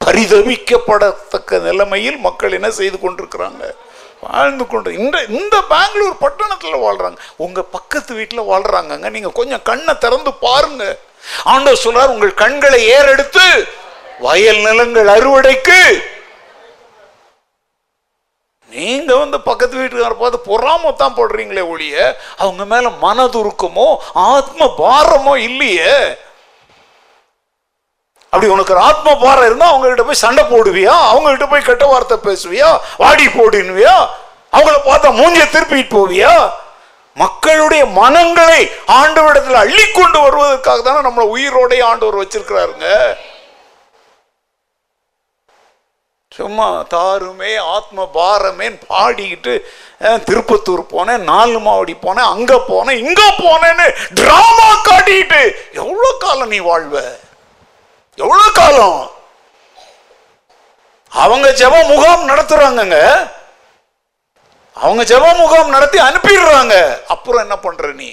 பரிதவிக்கப்படத்தக்க 0.00 1.60
நிலைமையில் 1.68 2.18
மக்கள் 2.26 2.56
என்ன 2.58 2.68
செய்து 2.78 2.98
கொண்டிருக்கிறாங்க? 2.98 3.64
வாழ்ந்து 4.24 4.64
கொண்டு 4.66 4.88
இந்த 5.02 5.16
இந்த 5.38 5.56
பெங்களூர் 5.72 6.22
பட்டணத்தில் 6.24 6.82
வாழ்றாங்க. 6.86 7.18
உங்க 7.44 7.60
பக்கத்து 7.76 8.12
வீட்டில் 8.18 8.48
வாழ்றாங்கங்க. 8.50 9.08
நீங்க 9.16 9.30
கொஞ்சம் 9.38 9.64
கண்ணை 9.70 9.94
திறந்து 9.98 10.32
பாருங்க. 10.46 10.84
ஆண்டவர் 11.52 11.84
சொல்றார் 11.84 12.12
உங்கள் 12.14 12.40
கண்களை 12.42 12.80
ஏறெடுத்து 12.96 13.46
வயல் 14.26 14.62
நிலங்கள் 14.68 15.08
அறுவடைக்கு 15.16 15.80
நீங்க 18.72 19.16
வந்து 19.16 19.40
பக்கத்து 19.40 19.80
வீட்டுக்கார 19.80 20.14
பார்த்து 20.14 20.48
பொறாம 20.50 20.96
தான் 20.96 21.16
போடுறீங்களே 21.16 21.68
ஒழிய 21.68 21.96
அவங்க 22.36 22.64
மேல 22.64 22.88
மனதுருக்கமோ 23.02 23.88
ஆத்ம 24.12 24.66
பாரமோ 24.78 25.34
இல்லையே. 25.48 25.94
அப்படி 28.32 28.52
உனக்கு 28.52 28.74
ஒரு 28.74 28.80
ஆத்ம 28.80 29.16
பாரம் 29.16 29.44
இருந்தா 29.44 29.70
அவங்ககிட்ட 29.72 30.04
போய் 30.04 30.24
சண்டை 30.24 30.44
போடுவியா? 30.44 30.94
அவங்ககிட்ட 31.10 31.48
போய் 31.48 31.62
கெட்ட 31.62 31.86
வார்த்தை 31.86 32.18
பேசுவியா? 32.24 32.68
வாடி 32.96 33.26
போடுவியா 33.28 33.96
அவங்கள 34.52 34.76
பார்த்தா 34.86 35.10
மூஞ்சிய 35.16 35.46
திருப்பிட்டு 35.46 35.96
போவியா? 35.96 36.32
மக்களுடைய 37.16 37.86
மனங்களை 37.86 38.60
ஆண்டவரிடத்தில் 38.86 39.54
அள்ளி 39.54 39.84
கொண்டு 39.90 40.18
வருவதற்காக 40.20 40.82
தானே 40.82 41.08
நம்மளை 41.08 41.26
உயிரோடைய 41.34 41.80
ஆண்டவர் 41.84 42.20
வச்சிருக்கிறாருங்க. 42.22 42.86
சும்மா 46.36 46.84
தாருமே 46.94 47.56
ஆத்ம 47.74 48.04
பாரமேன்னு 48.14 48.78
பாடிக்கிட்டு 48.88 49.54
திருப்பத்தூர் 50.28 50.82
போனேன் 50.92 51.24
நாலு 51.30 51.58
மாவடி 51.60 51.94
போனேன் 51.94 52.30
அங்கே 52.34 52.56
போனேன் 52.68 53.00
இங்கே 53.06 53.28
போனேன்னு 53.42 53.86
ட்ராமா 54.20 54.68
காட்டிக்கிட்டு 54.88 55.40
எவ்வளோ 55.72 56.10
காலம் 56.18 56.48
நீ 56.48 56.58
வாழ்வ? 56.58 56.96
எவ்வளோ 58.18 58.46
காலம்? 58.50 59.10
அவங்க 61.12 61.48
ஜெப 61.52 61.74
முகாம் 61.88 62.28
நடத்துறாங்கங்க. 62.28 62.98
அவங்க 64.76 65.02
ஜெப 65.02 65.34
முகாம் 65.34 65.68
நடத்தி 65.68 65.98
அனுப்பிடுறாங்க. 65.98 66.74
அப்புறம் 67.06 67.42
என்ன 67.42 67.56
பண்ற 67.58 67.92
நீ? 67.92 68.10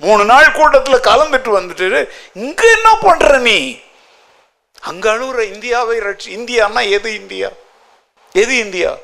மூணு 0.00 0.24
நாள் 0.24 0.52
கூட்டத்தில் 0.52 1.06
கலந்துட்டு 1.08 1.50
வந்துட்டு 1.58 2.08
இங்கே 2.32 2.70
என்ன 2.70 2.90
பண்ற 2.96 3.38
நீ? 3.38 3.58
அங்க 4.80 5.12
அழுகுற 5.12 5.52
இந்தியாவை 5.52 5.98
ரட்சி 5.98 6.28
இந்தியான்னா 6.28 6.90
எது 6.90 7.14
இந்தியா? 7.14 7.48
எது 8.32 8.56
இந்தியா? 8.56 8.94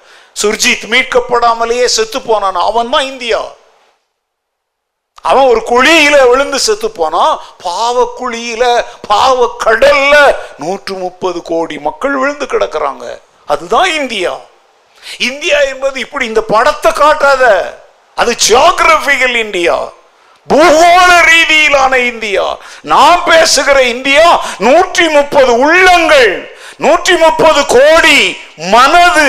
சுர்ஜித் 0.43 0.87
மீட்கப்படாமலேயே 0.87 1.85
செத்து 1.85 2.23
போனான். 2.23 2.55
அவன் 2.55 2.91
தான் 2.91 3.05
இந்தியா. 3.05 3.53
அவன் 5.23 5.45
ஒரு 5.45 5.63
குழியில 5.67 6.29
விழுந்து 6.29 6.59
செத்து 6.59 6.91
போனான். 6.91 7.41
பாவ 7.63 8.15
குழியில 8.21 8.85
பாவ 9.09 9.57
கடல்ல 9.65 10.37
நூற்று 10.59 10.95
முப்பது 10.95 11.43
கோடி 11.43 11.79
மக்கள் 11.79 12.17
விழுந்து 12.17 12.47
கிடக்குறாங்க. 12.47 13.21
அதுதான் 13.47 13.93
இந்தியா. 13.93 14.39
இந்தியா 15.19 15.61
என்பது 15.61 16.01
இப்படி 16.01 16.27
இந்த 16.27 16.43
படத்தை 16.43 16.93
காட்டாத 16.93 17.75
அது 18.15 18.37
ஜியோகிரபிக்கல் 18.49 19.37
இந்தியா. 19.37 19.93
பூகோள 20.49 21.11
ரீதியிலான 21.31 21.95
இந்தியா. 22.13 22.57
நாம் 22.83 23.25
பேசுகிற 23.25 23.83
இந்தியா 23.83 24.27
நூற்றி 24.59 25.09
முப்பது 25.09 25.53
உள்ளங்கள் 25.59 26.33
நூற்றி 26.77 27.15
முப்பது 27.17 27.67
கோடி 27.67 28.19
மனது 28.57 29.29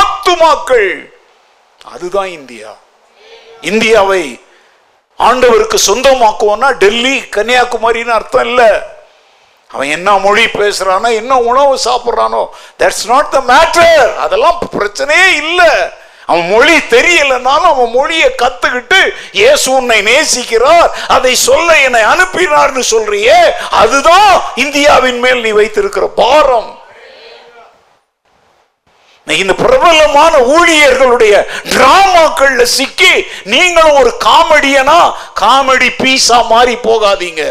ஆத்துமாக்கள். 0.00 0.92
அதுதான் 1.84 2.30
இந்தியா. 2.38 2.70
இந்தியாவை 3.60 4.40
ஆண்டவருக்கு 5.18 5.78
சொந்தமாக்குவோம்னா 5.86 6.70
டெல்லி 6.72 7.16
கன்னியாகுமரின்னு 7.36 8.16
அர்த்தம் 8.18 8.46
இல்லை. 8.46 8.70
அவன் 9.70 9.88
என்ன 9.88 10.12
மொழி 10.18 10.44
பேசுறானோ 10.44 11.14
என்ன 11.14 11.38
உணவு 11.38 11.78
சாப்பிட்றானோ 11.84 12.42
தட்ஸ் 12.78 13.04
நாட் 13.06 13.30
த 13.30 13.40
மேட்டர் 13.40 14.16
அதெல்லாம் 14.16 14.58
பிரச்சனையே 14.78 15.26
இல்லை. 15.42 15.72
அவன் 16.30 16.48
மொழி 16.50 16.76
தெரியலனாலும் 16.94 17.70
அவன் 17.72 17.94
மொழியை 17.94 18.28
கத்துக்கிட்டு 18.42 19.00
இயேசு 19.32 19.66
உன்னை 19.72 19.98
நேசிக்கிறார். 20.10 20.90
அதை 21.08 21.34
சொல்ல 21.34 21.78
என்னை 21.86 22.02
அனுப்பினார்னு 22.14 22.82
சொல்றியே. 22.90 23.40
அதுதான் 23.70 24.42
இந்தியாவின் 24.54 25.18
மேல் 25.18 25.40
நீ 25.40 25.50
வைத்திருக்கிற 25.50 26.06
பாரம். 26.20 26.70
இந்த 29.26 29.54
பிரபலமான 29.54 30.34
ஊழியர்களுடைய 30.54 31.34
டிராமாக்கள்ல 31.72 32.62
சிக்கி 32.62 33.12
நீங்களும் 33.44 33.98
ஒரு 34.00 34.12
காமெடியனா? 34.24 35.00
காமெடி 35.40 35.90
பீஸா 36.02 36.38
மாறி 36.46 36.74
போகாதீங்க. 36.86 37.44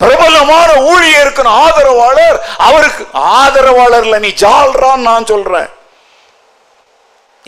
பிரபலமான 0.00 0.70
ஊழியருக்கு 0.92 1.44
ஆதரவாளர் 1.62 2.38
அவருக்கு 2.56 3.04
ஆதரவாளர்ல 3.36 4.18
நீ 4.18 4.30
ஜால்றான்னு 4.42 5.08
நான் 5.10 5.30
சொல்றேன். 5.32 5.70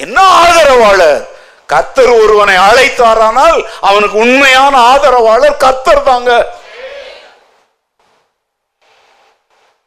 என்ன 0.04 0.18
ஆதரவாளர் 0.42 1.22
கத்தர் 1.72 2.12
ஒருவனை 2.22 2.56
அழைத்தாரானால் 2.68 3.58
அவனுக்கு 3.80 4.16
உண்மையான 4.24 4.74
ஆதரவாளர் 4.92 5.60
கத்தர் 5.64 6.06
தாங்க. 6.10 6.32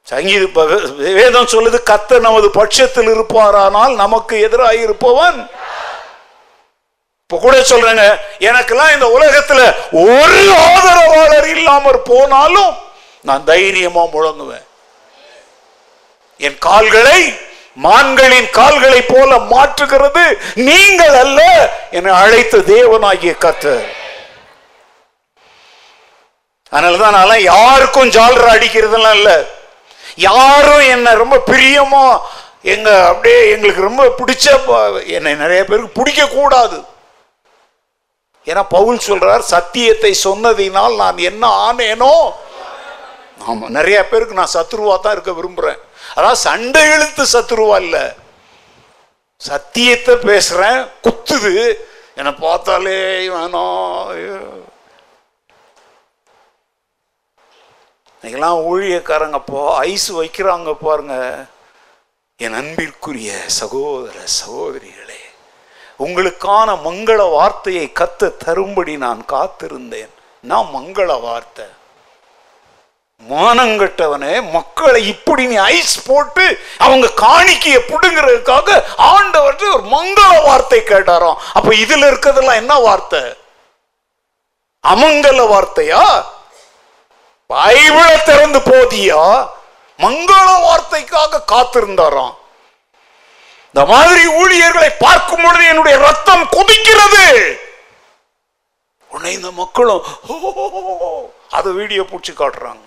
சங்கீத 0.07 0.64
வேதம் 1.18 1.52
சொல்லுது 1.53 1.80
கத்தர் 1.91 2.26
நமது 2.27 2.48
பட்சத்தில் 2.60 3.10
இருப்பாரானால் 3.15 3.94
நமக்கு 4.03 4.36
எதிராக 4.48 4.76
இருப்பவன். 4.86 5.40
இப்ப 7.23 7.38
கூட 7.41 7.57
சொல்றேங்க 7.72 8.06
எனக்கெல்லாம் 8.49 8.94
இந்த 8.94 9.07
உலகத்துல 9.18 9.60
ஒரு 10.06 10.40
ஆதரவாளர் 10.69 11.48
இல்லாமற் 11.56 12.07
போனாலும் 12.11 12.73
நான் 13.22 13.44
தைரியமா 13.44 14.03
முழங்குவேன். 14.15 14.65
என் 16.38 16.57
கால்களை 16.68 17.19
மான்களின் 17.78 18.50
கால்களை 18.58 19.02
போல 19.14 19.32
மாற்றுகிறது. 19.54 20.24
நீங்கள் 20.68 21.16
அல்ல 21.24 21.40
என்னை 21.98 22.12
அழைத்த 22.24 22.64
தேவனாகிய 22.74 23.34
கத்தர் 23.46 23.88
அதனாலதான் 26.72 27.16
நான் 27.18 27.48
யாருக்கும் 27.54 28.12
ஜாலரா 28.16 28.50
அடிக்கிறதெல்லாம் 28.56 29.18
இல்ல. 29.20 29.32
யாரும் 30.28 30.86
என்ன 30.96 31.14
ரொம்ப 31.22 31.38
பிரியமோ 31.50 32.04
எங்க 32.74 32.90
அப்படியே 33.10 33.40
எங்களுக்கு 33.54 33.88
ரொம்ப 33.88 34.06
பிடிச்ச 34.20 34.46
என்னை 35.18 35.32
நிறைய 35.44 35.62
பேருக்கு 35.66 35.98
பிடிக்க 36.00 36.22
கூடாது. 36.28 36.78
ஏன்னா 38.48 38.64
பவுல் 38.76 39.00
சொல்றார் 39.08 39.44
சத்தியத்தை 39.54 40.12
சொன்னதினால் 40.28 40.96
நான் 41.02 41.26
என்ன 41.30 41.44
ஆனேனோ? 41.68 42.14
ஆமா 43.50 43.66
நிறைய 43.78 44.00
பேருக்கு 44.12 44.40
நான் 44.40 44.56
சத்ருவா 44.58 44.96
தான் 45.00 45.16
இருக்க 45.16 45.32
விரும்புறேன். 45.40 45.80
அதான் 46.15 46.41
சண்டை 46.45 46.81
இழுத்து 46.91 47.23
சத்துருவா 47.23 47.81
இல்ல. 47.81 48.15
சத்தியத்தை 49.38 50.15
பேசுறேன் 50.15 50.90
குத்துது. 51.03 51.73
என்னை 52.15 52.31
பார்த்தாலே 52.31 53.27
வேணாம் 53.27 54.07
ஐயோ. 54.07 54.40
இன்னைக்கெல்லாம் 58.22 58.60
ஊழியக்காரங்கப்போ 58.72 59.76
ஐஸ் 59.76 60.14
வைக்கிறாங்க 60.14 60.77
பாருங்க. 60.81 61.45
என் 62.38 62.53
அன்பிற்குரிய 62.53 63.44
சகோதர 63.48 64.19
சகோதரிகளே 64.40 65.22
உங்களுக்கான 65.99 66.76
மங்கள 66.86 67.31
வார்த்தையை 67.31 67.91
கத்து 67.99 68.34
தரும்படி 68.45 68.98
நான் 68.98 69.26
காத்திருந்தேன். 69.30 70.10
நான் 70.41 70.68
மங்கள 70.73 71.22
வார்த்தை. 71.22 71.65
மானங்கட்டவனே 73.28 74.34
மக்களை 74.56 75.02
இப்படி 75.14 75.44
நீ 75.48 75.56
ஐஸ் 75.56 75.96
போட்டு 76.08 76.46
அவங்க 76.86 77.08
காணிக்கைய 77.26 77.78
புடுங்கிறதுக்காக 77.90 78.78
ஆண்டவர்கிட்ட 79.14 79.74
ஒரு 79.76 79.84
மங்கள 79.96 80.32
வார்த்தை 80.48 80.80
கேட்டாராம். 80.91 81.40
அப்ப 81.58 81.70
இதுல 81.84 82.10
இருக்கிறதெல்லாம் 82.12 82.62
என்ன 82.64 82.80
வார்த்தை? 82.88 83.22
அமங்கல 84.84 85.41
வார்த்தையா? 85.54 86.04
பைபிளை 87.54 88.18
திறந்து 88.24 88.60
போதியா? 88.72 89.22
மங்கள 90.00 90.48
வார்த்தைக்காக 90.68 91.44
காத்திருந்தாராம். 91.54 92.36
இந்த 93.72 93.82
மாதிரி 93.94 94.28
ஊழியர்களை 94.41 94.90
பார்க்கும் 95.06 95.44
பொழுது 95.44 95.66
என்னுடைய 95.72 95.96
ரத்தம் 96.08 96.46
கொதிக்கிறது. 96.58 97.26
உன்னை 99.12 99.34
இந்த 99.34 99.52
மக்களும் 99.52 100.06
அதை 101.58 101.72
வீடியோ 101.80 102.02
பிடிச்சி 102.02 102.34
காட்டுறாங்க. 102.34 102.86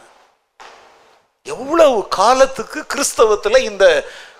எவ்வளவு 1.47 2.09
காலத்துக்கு 2.09 2.81
கிறிஸ்தவத்தில் 2.87 3.59
இந்த 3.59 3.85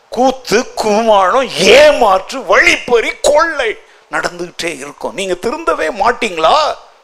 கூத்து 0.09 0.59
குமானம் 0.77 1.49
ஏமாற்று 1.57 2.45
வழிப்பறி 2.45 3.11
கொள்ளை 3.23 3.71
நடந்துகிட்டே 4.11 4.79
இருக்கும். 4.79 5.15
நீங்க 5.15 5.35
திருந்தவே 5.35 5.89
மாட்டீங்களா? 6.03 6.57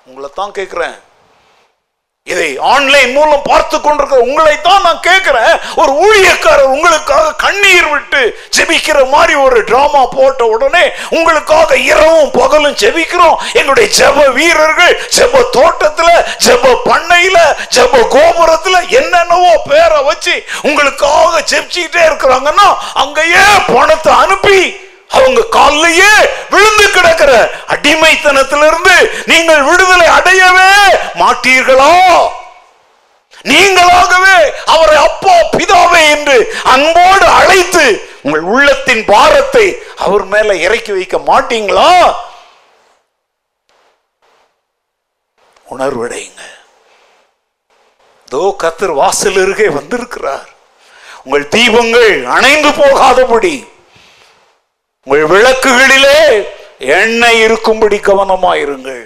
உங்களை 0.06 0.30
தான் 0.34 0.52
கேட்குறேன் 0.52 0.96
இதை 2.32 2.48
ஆன்லைன் 2.72 3.12
மூலம் 3.12 3.44
பார்த்து 3.50 3.76
கொண்டிருக்கிற 3.80 4.20
உங்களை 4.28 4.54
தான் 4.60 4.84
நான் 4.86 5.04
கேட்கிறேன். 5.08 5.52
ஒரு 5.80 5.92
ஊழியக்காரர் 6.04 6.72
உங்களுக்காக 6.74 7.34
கண்ணீர் 7.44 7.88
விட்டு 7.92 8.22
ஜெபிக்கிற 8.56 8.98
மாதிரி 9.14 9.34
ஒரு 9.46 9.58
டிராமா 9.64 10.02
போட்ட 10.16 10.42
உடனே 10.54 10.84
உங்களுக்காக 11.18 11.76
இரவும் 11.90 12.34
பகலும் 12.38 12.78
ஜெபிக்கிறோம். 12.82 13.38
எங்களுடைய 13.52 13.88
ஜெப 13.98 14.26
வீரர்கள் 14.38 14.94
ஜெப 15.16 15.44
தோட்டத்துல 15.56 16.10
ஜெப 16.46 16.74
பண்ணையில 16.90 17.38
ஜெப 17.76 18.02
கோபுரத்துல 18.16 18.76
என்னென்னவோ 19.00 19.52
பேரை 19.70 20.00
வச்சு 20.10 20.34
உங்களுக்காக 20.62 21.42
ஜெபிச்சுக்கிட்டே 21.52 22.02
இருக்கிறாங்கன்னா 22.10 22.68
அங்கேயே 23.04 23.44
பணத்தை 23.72 24.12
அனுப்பி 24.24 24.60
அவங்க 25.10 25.42
காலிலேயே 25.48 26.12
விழுந்து 26.50 26.90
கிடக்கிற 26.90 27.30
அடிமைத்தனத்திலிருந்து 27.68 28.96
நீங்கள் 29.26 29.62
விடுதலை 29.62 30.08
அடையவே 30.08 30.70
மாட்டீர்களா? 31.18 31.94
நீங்களாகவே 33.44 34.36
அவரை 34.66 34.96
அப்பா 34.98 35.34
பிதாவே 35.56 36.00
என்று 36.10 36.36
அன்போடு 36.64 37.26
அழைத்து 37.40 37.84
உங்கள் 38.22 38.46
உள்ளத்தின் 38.52 39.04
பாரத்தை 39.04 39.66
அவர் 39.96 40.24
மேல 40.24 40.54
இறக்கி 40.56 40.92
வைக்க 40.92 41.16
மாட்டீங்களா? 41.28 41.90
உணர்வடைங்க 45.66 46.42
தோ 48.28 48.40
கத்தர் 48.62 48.92
வாசல் 48.92 49.38
அருகே 49.42 49.68
வந்திருக்கிறார். 49.68 50.48
உங்கள் 51.24 51.46
தீபங்கள் 51.48 52.12
அணைந்து 52.26 52.70
போகாதபடி 52.72 53.54
உங்கள் 55.10 55.30
விளக்குகளிலே 55.34 56.48
எண்ணெய் 56.78 57.40
இருக்கும்படி 57.40 57.96
கவனமாயிருங்கள். 57.96 59.04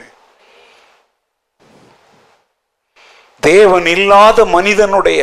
தேவன் 3.41 3.87
இல்லாத 3.87 4.45
மனிதனுடைய 4.45 5.21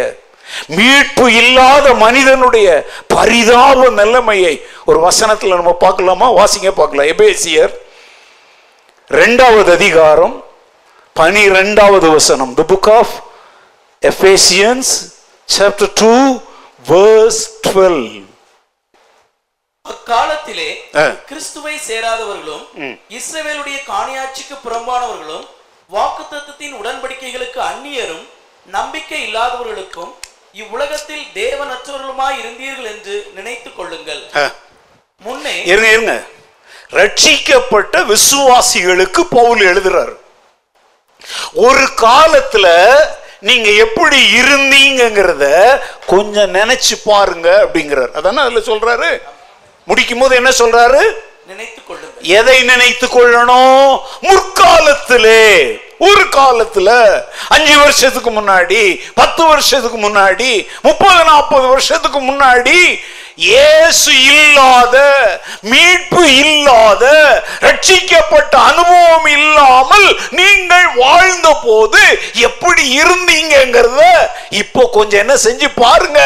மீட்பு 0.68 1.34
இல்லாத 1.34 1.93
மனிதனுடைய 1.93 2.85
பரிதாப 3.07 3.89
நிலைமையை 3.89 4.53
ஒரு 4.85 4.99
வசனத்தில் 4.99 5.53
நம்ம 5.53 5.73
பார்க்கலாமா? 5.73 6.34
வாசிங்க 6.34 6.72
பார்க்கலாம். 6.72 7.11
எபேசியர் 7.15 7.73
ரெண்டாவது 9.07 9.72
அதிகாரம் 9.73 10.45
பனிரெண்டாவது 11.14 12.10
வசனம். 12.10 12.53
The 12.53 12.64
book 12.73 12.91
of 12.93 13.14
Ephesians 14.01 14.91
chapter 15.57 15.93
two 15.93 16.39
verse 16.89 17.43
twelve 17.68 18.27
அக்காலத்திலே. 19.94 20.70
கிறிஸ்துவை 21.30 21.76
சேராதவர்களும் 21.88 22.66
இஸ்ரவேலுடைய 23.18 23.78
காணியாட்சிக்கு 23.91 24.56
புறம்பானவர்களும் 24.66 25.45
வாக்குத்தத்தத்தின் 25.95 26.76
உடன்படிக்கைகளுக்கு 26.80 27.60
அந்நியரும் 27.72 28.26
நம்பிக்கை 28.78 29.20
இல்லாதவர்களுக்கும் 29.28 30.11
இவ்வுலகத்தில் 30.61 31.26
தேவனற்றவர்களுமாய் 31.40 32.40
இருந்தீர்கள் 32.41 32.90
என்று 32.94 33.16
நினைத்துக் 33.36 33.78
கொள்ளுங்கள். 33.78 34.22
முன்னே 35.26 35.56
இருங்க 35.72 35.90
இருங்க. 35.95 36.16
ரட்சிக்கப்பட்ட 36.99 37.95
விசுவாசிகளுக்கு 38.11 39.22
பவுல் 39.38 39.61
எழுதுறாரு. 39.72 40.16
ஒரு 41.66 41.84
காலத்துல 42.06 42.68
நீங்க 43.49 43.70
எப்படி 43.86 44.20
இருந்தீங்கங்கிறத 44.41 45.45
கொஞ்சம் 46.06 46.53
நினைச்சு 46.53 46.95
பாருங்க 47.03 47.49
அப்படிங்கிறார். 47.66 48.14
அதானே 48.20 48.41
அதுல 48.45 48.61
சொல்றாரு? 48.70 49.11
முடிக்கும் 49.90 50.22
போது 50.22 50.34
என்ன 50.36 50.52
சொல்றாரு? 50.61 51.03
எதை 52.40 52.57
நினைத்து 52.64 53.06
கொள்ளணும்? 53.07 53.91
முற்காலத்திலே. 54.28 55.45
ஒரு 56.07 56.24
காலத்துல 56.36 56.90
அஞ்சு 57.56 57.74
வருஷத்துக்கு 57.80 58.32
முன்னாடி 58.32 58.82
பத்து 59.14 59.41
வருஷத்துக்கு 59.45 59.98
முன்னாடி 59.98 60.52
முப்பது 60.82 61.24
நாற்பது 61.24 61.66
வருஷத்துக்கு 61.68 62.20
முன்னாடி 62.20 62.78
இயேசு 63.48 64.14
இல்லாத 64.32 64.95
மீட்பு 65.72 66.22
இல்லாத 66.44 67.03
ரட்சிக்கப்பட்ட 67.66 68.53
அனுபவம் 68.70 69.28
இல்லாமல் 69.38 70.07
நீங்கள் 70.40 70.88
வாழ்ந்த 70.95 71.49
போது 71.66 72.02
எப்படி 72.48 72.86
இருந்தீங்கங்கிறத 72.99 74.02
இப்போ 74.61 74.90
கொஞ்சம் 74.98 75.20
என்ன 75.20 75.36
செஞ்சு 75.45 75.70
பாருங்க. 75.76 76.22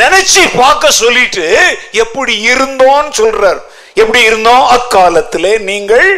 நினைச்சு 0.00 0.42
பார்க்க 0.60 0.90
சொல்லிட்டு 1.02 1.44
எப்படி 2.02 2.34
இருந்தோம்னு 2.52 3.12
சொல்றார். 3.20 3.60
எப்படி 4.02 4.20
இருந்தோம்? 4.30 4.64
அக்காலத்திலே 4.76 5.52
நீங்கள் 5.70 6.08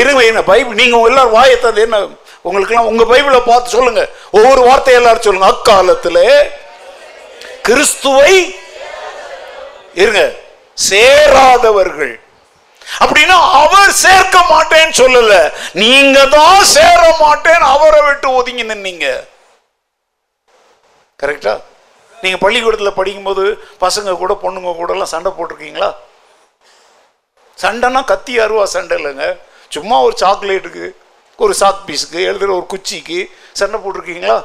இருங்க 0.00 0.42
பைபிள். 0.50 0.78
நீங்க 0.80 0.96
எல்லாரும் 1.10 1.36
வாயத்தது 1.36 1.80
என்ன? 1.86 1.98
உங்களுக்கெல்லாம் 2.46 2.90
உங்க 2.90 3.04
பைபிளை 3.12 3.40
பார்த்து 3.46 3.74
சொல்லுங்க. 3.76 4.02
ஒவ்வொரு 4.30 4.60
வார்த்தை 4.68 4.94
எல்லாரும் 4.98 5.26
சொல்லுங்க. 5.26 5.48
அக்காலத்திலே 5.54 6.28
கிறிஸ்துவை 7.68 8.34
இருங்க. 10.02 10.22
சேராதவர்கள். 10.88 12.14
அப்படின்னா 13.04 13.36
அவர் 13.60 13.92
சேர்க்க 14.04 14.38
மாட்டேன்னு 14.50 14.94
சொல்லல. 15.02 15.34
நீங்க 15.84 16.18
தான் 16.36 16.64
சேர 16.76 17.02
மாட்டேன்னு 17.20 17.70
அவரை 17.74 18.00
விட்டு 18.08 18.28
ஒதுங்கி 18.40 18.64
நின்னீங்க. 18.72 19.06
கரெக்டா 21.22 21.54
நீங்கள் 22.24 22.42
பள்ளிக்கூடத்தில் 22.44 22.98
படிக்கும்போது 22.98 23.44
பசங்க 23.84 24.16
கூட 24.22 24.32
பொண்ணுங்க 24.42 24.72
கூடலாம் 24.80 25.12
சண்டை 25.14 25.30
போட்டிருக்கீங்களா? 25.38 25.90
சண்டைனா 27.58 28.00
கத்தி 28.12 28.34
அருவா 28.44 28.64
சண்டை 28.76 28.94
இல்லைங்க. 28.98 29.26
சும்மா 29.74 29.96
ஒரு 30.06 30.14
சாக்லேட்டுக்கு 30.22 30.86
ஒரு 31.44 31.52
சாக் 31.60 31.84
பீஸுக்கு 31.86 32.18
எழுதுகிற 32.30 32.50
ஒரு 32.58 32.66
குச்சிக்கு 32.72 33.18
சண்டை 33.60 33.78
போட்டிருக்கீங்களா? 33.84 34.38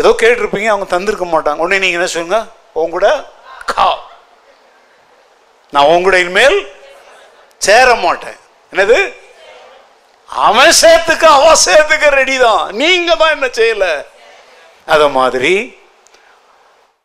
ஏதோ 0.00 0.10
கேட்டிருப்பீங்க 0.22 0.68
அவங்க 0.72 0.86
தந்திருக்க 0.94 1.26
மாட்டாங்க. 1.34 1.62
உடனே 1.64 1.78
நீங்கள் 1.84 2.00
என்ன 2.00 2.10
சொல்லுங்க? 2.14 2.40
உங்க 2.80 2.94
கூட 2.96 3.08
கா 3.72 3.86
நான் 5.72 5.88
உங்க 5.92 6.04
கூட 6.08 6.18
இனிமேல் 6.24 6.58
சேர 7.66 7.88
மாட்டேன். 8.06 8.36
என்னது? 8.72 8.98
அவன் 10.48 10.72
சேர்த்துக்க 10.82 11.24
அவ 11.38 11.48
சேர்த்துக்க 11.66 12.06
ரெடி 12.20 12.36
தான். 12.46 12.62
நீங்க 12.82 13.10
தான் 13.20 13.34
என்ன 13.36 13.48
செய்யலை? 13.58 13.92
அதை 14.86 15.08
மாதிரி. 15.08 15.78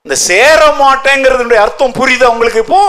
இந்த 0.06 0.16
சேர 0.16 0.60
மாட்டேங்கிறதுடைய 0.80 1.56
அர்த்தம் 1.56 1.98
புரியுது 2.00 2.26
உங்களுக்கு 2.26 2.60
இப்போ? 2.60 2.84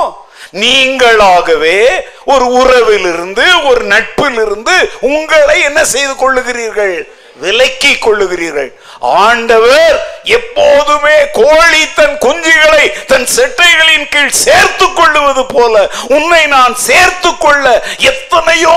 நீங்களாகவே 0.52 1.78
ஒரு 2.24 2.46
உறவிலிருந்து 2.60 3.44
ஒரு 3.64 3.82
நட்பிலிருந்து 3.84 4.74
உங்களை 5.00 5.62
என்ன 5.62 5.84
செய்து 5.84 6.14
கொள்ளுகிறீர்கள்? 6.14 6.94
விலக்கி 7.36 7.92
கொள்ளுகிறீர்கள். 7.94 8.70
ஆண்டவர் 9.00 9.94
எப்போதுமே 10.22 11.14
கோழி 11.32 11.82
தன் 11.94 12.16
குஞ்சுகளை 12.24 12.84
தன் 13.06 13.26
செட்டைகளின் 13.36 14.08
கீழ் 14.08 14.30
சேர்த்து 14.30 14.92
கொள்ளுவது 14.92 15.46
போல 15.46 15.90
உன்னை 16.16 16.46
நான் 16.46 16.74
சேர்த்து 16.88 17.36
கொள்ள 17.36 17.64
எத்தனையோ 17.98 18.76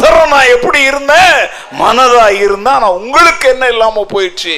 தரம் 0.00 0.28
நான் 0.28 0.52
எப்படி 0.56 0.80
இருந்தேன்? 0.80 1.38
மனதா 1.78 2.26
இருந்தா 2.28 2.78
நான் 2.78 2.98
உங்களுக்கு 3.02 3.48
என்ன 3.48 3.68
இல்லாம 3.68 4.06
போயிடுச்சு? 4.14 4.56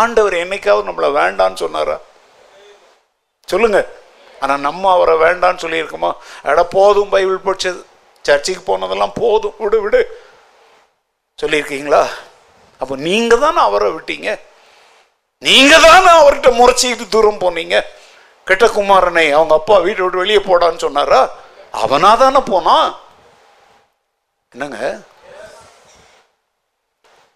ஆண்டவர் 0.00 0.34
என்னைக்காவது 0.34 0.88
நம்மளை 0.88 1.08
வேண்டான்னு 1.20 1.62
சொன்னாரா? 1.62 1.96
சொல்லுங்க. 3.48 3.80
ஆனால் 4.40 4.64
நம்ம 4.66 4.90
அவரை 4.92 5.14
வேண்டான்னு 5.24 5.62
சொல்லியிருக்கோமா? 5.64 6.10
அட 6.42 6.64
போதும் 6.76 7.12
பைபிள் 7.14 7.40
படிச்சது. 7.46 7.80
சர்ச்சுக்கு 8.26 8.62
போனதெல்லாம் 8.62 9.14
போதும். 9.14 9.54
விடு 9.58 9.78
விடு. 9.82 10.00
சொல்லியிருக்கீங்களா? 11.42 12.02
அப்போ 12.78 12.96
நீங்கள் 12.96 13.42
தானே 13.44 13.60
அவரை 13.68 13.88
விட்டீங்க. 13.90 14.30
நீங்கள் 15.38 15.84
தானே 15.86 16.10
அவர்கிட்ட 16.18 16.50
முறைச்சிக்கிட்டு 16.60 17.06
தூரம் 17.08 17.42
போனீங்க. 17.44 17.76
கெட்ட 18.44 18.66
குமாரனை 18.66 19.24
அவங்க 19.36 19.54
அப்பா 19.54 19.78
வீட்டை 19.78 20.02
விட்டு 20.04 20.22
வெளியே 20.22 20.38
போடான்னு 20.38 20.84
சொன்னாரா? 20.86 21.20
அவனா 21.82 22.10
தானே 22.14 22.40
போனான். 22.52 22.88
என்னங்க? 24.52 24.80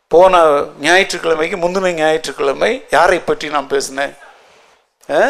போன 0.09 0.55
ஞாயிற்றுக்கிழமைக்கு 0.81 1.57
முந்தின 1.57 1.93
ஞாயிற்றுக்கிழமை 1.93 2.85
யாரை 2.91 3.19
பற்றி 3.19 3.49
நான் 3.49 3.69
பேசினேன்? 3.69 4.15
ஆ? 5.11 5.21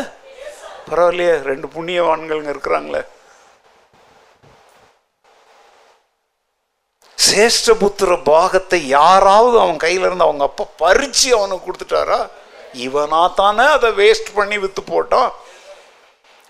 பரவாயில்லையே 0.91 1.43
ரெண்டு 1.43 1.67
புண்ணியவான்கள்ங்க 1.67 2.57
இருக்கிறாங்களே. 2.57 3.03
சேஷ்டபுத்திர 7.31 8.23
பாகத்தை 8.25 8.87
யாராவது 8.87 9.61
அவன் 9.61 9.77
கையில 9.77 10.07
இருந்து 10.07 10.25
அவங்க 10.25 10.45
அப்பா 10.45 10.65
பறிச்சு 10.79 11.29
அவனுக்கு 11.29 11.71
கொடுத்துட்டாரா? 11.71 12.29
இவனா 12.73 13.35
தானே 13.35 13.65
அதை 13.65 13.91
வேஸ்ட் 13.91 14.35
பண்ணி 14.35 14.59
வித்து 14.59 14.83
போட்டான். 14.83 15.31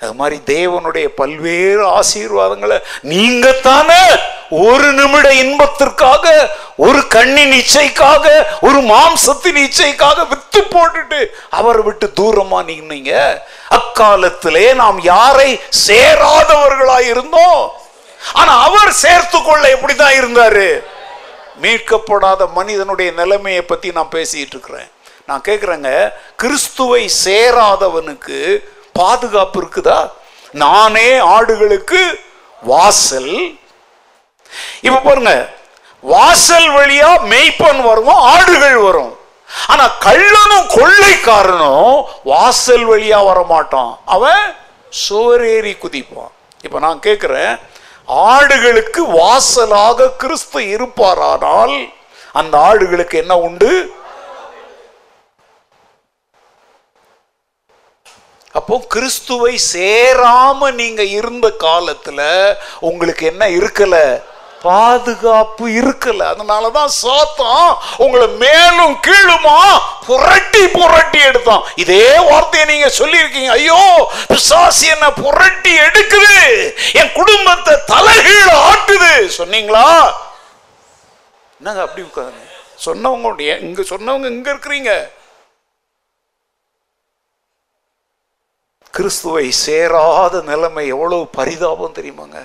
அது 0.01 0.13
மாதிரி 0.13 0.41
தேவனுடைய 0.47 1.07
பல்வேறு 1.07 2.01
ஆசீர்வாதங்களை 2.01 2.79
நீங்க 3.03 3.53
தானே 3.53 4.03
ஒரு 4.51 4.93
நிமிட 4.93 5.29
இன்பத்திற்காக 5.35 6.55
ஒரு 6.77 7.07
கண்ணின் 7.07 7.53
இச்சைக்காக 7.53 8.47
ஒரு 8.61 8.81
மாம்சத்தின் 8.81 9.59
இச்சைக்காக 9.67 10.29
வித்து 10.29 10.61
போட்டுட்டு 10.61 11.27
அவரை 11.51 11.83
விட்டு 11.83 12.13
தூரமா 12.21 12.59
நின்னீங்க. 12.71 13.41
அக்காலத்திலே 13.71 14.75
நாம் 14.75 15.01
யாரை 15.01 15.61
சேராதவர்களாய் 15.87 17.09
இருந்தோம். 17.09 17.73
ஆனா 18.33 18.63
அவர் 18.63 18.93
சேர்த்து 18.93 19.43
கொள்ள 19.43 19.69
எப்படிதான் 19.69 20.19
இருந்தாரு? 20.21 20.69
மீட்கப்படாத 21.63 22.53
மனிதனுடைய 22.53 23.13
நிலைமையை 23.13 23.63
பத்தி 23.63 23.91
நான் 23.91 24.15
பேசிட்டு 24.15 24.55
இருக்கிறேன். 24.55 24.91
நான் 25.27 25.47
கேட்குறேங்க 25.49 26.13
கிறிஸ்துவை 26.37 27.11
சேராதவனுக்கு 27.25 28.41
பாதுகாப்பு 28.99 29.59
இருக்குதா? 29.63 29.99
நானே 30.63 31.09
ஆடுகளுக்கு 31.35 32.01
வாசல். 32.63 33.35
இப்ப 34.87 34.99
பாருங்க 35.05 35.33
வாசல் 36.13 36.69
வழியா 36.77 37.11
மெய்ப்பன் 37.33 37.81
வரும் 37.89 38.13
ஆடுகள் 38.33 38.77
வரும். 38.87 39.13
ஆனா 39.73 39.85
கள்ளனும் 40.05 40.69
கொள்ளைக்காரனும் 40.77 41.97
வாசல் 42.31 42.87
வழியா 42.91 43.19
வர 43.31 43.41
மாட்டான் 43.53 43.93
அவன் 44.17 44.45
சோரேறி 45.09 45.73
குதிப்பான். 45.85 46.33
இப்ப 46.67 46.79
நான் 46.87 47.05
கேட்கிறேன் 47.07 47.55
ஆடுகளுக்கு 48.31 49.03
வாசலாக 49.21 50.09
கிறிஸ்து 50.23 50.61
இருப்பாரானால் 50.75 51.77
அந்த 52.41 52.55
ஆடுகளுக்கு 52.69 53.17
என்ன 53.23 53.35
உண்டு? 53.47 53.71
அப்போ 58.59 58.77
கிறிஸ்துவை 58.89 59.55
சேராம 59.73 60.71
நீங்க 60.81 61.03
இருந்த 61.19 61.47
காலத்துல 61.61 62.21
உங்களுக்கு 62.81 63.27
என்ன 63.27 63.45
இருக்கல? 63.59 63.97
பாதுகாப்பு 64.63 65.65
இருக்கல. 65.81 66.23
அதனாலதான் 66.33 66.93
சாத்தான் 67.03 67.69
உங்களை 67.97 68.27
மேலும் 68.45 68.95
கீழுமா 69.07 69.59
புரட்டி 70.07 70.63
புரட்டி 70.69 71.21
எடுத்தான். 71.21 71.65
இதே 71.75 72.19
வார்த்தையை 72.31 72.65
நீங்க 72.73 72.89
சொல்லியிருக்கீங்க. 72.99 73.51
ஐயோ 73.59 73.81
பிசாசி 74.31 74.87
என்ன 74.95 75.13
புரட்டி 75.13 75.75
எடுக்குது. 75.79 76.41
என் 76.93 77.13
குடும்பத்தை 77.13 77.75
தலைகீழ 77.93 78.49
ஆட்டுது. 78.71 79.13
சொன்னீங்களா? 79.39 79.87
என்னங்க 81.59 81.83
அப்படி 81.87 82.07
உட்காருங்க 82.09 82.45
சொன்னவங்க 82.87 83.63
இங்க 83.69 83.83
சொன்னவங்க 83.83 84.29
இங்க 84.37 84.49
இருக்கிறீங்க. 84.55 84.93
கிறிஸ்துவை 88.97 89.47
சேராத 89.65 90.35
நிலைமை 90.51 90.85
எவ்வளவு 90.95 91.25
பரிதாபம் 91.39 91.97
தெரியுமாங்க? 91.99 92.39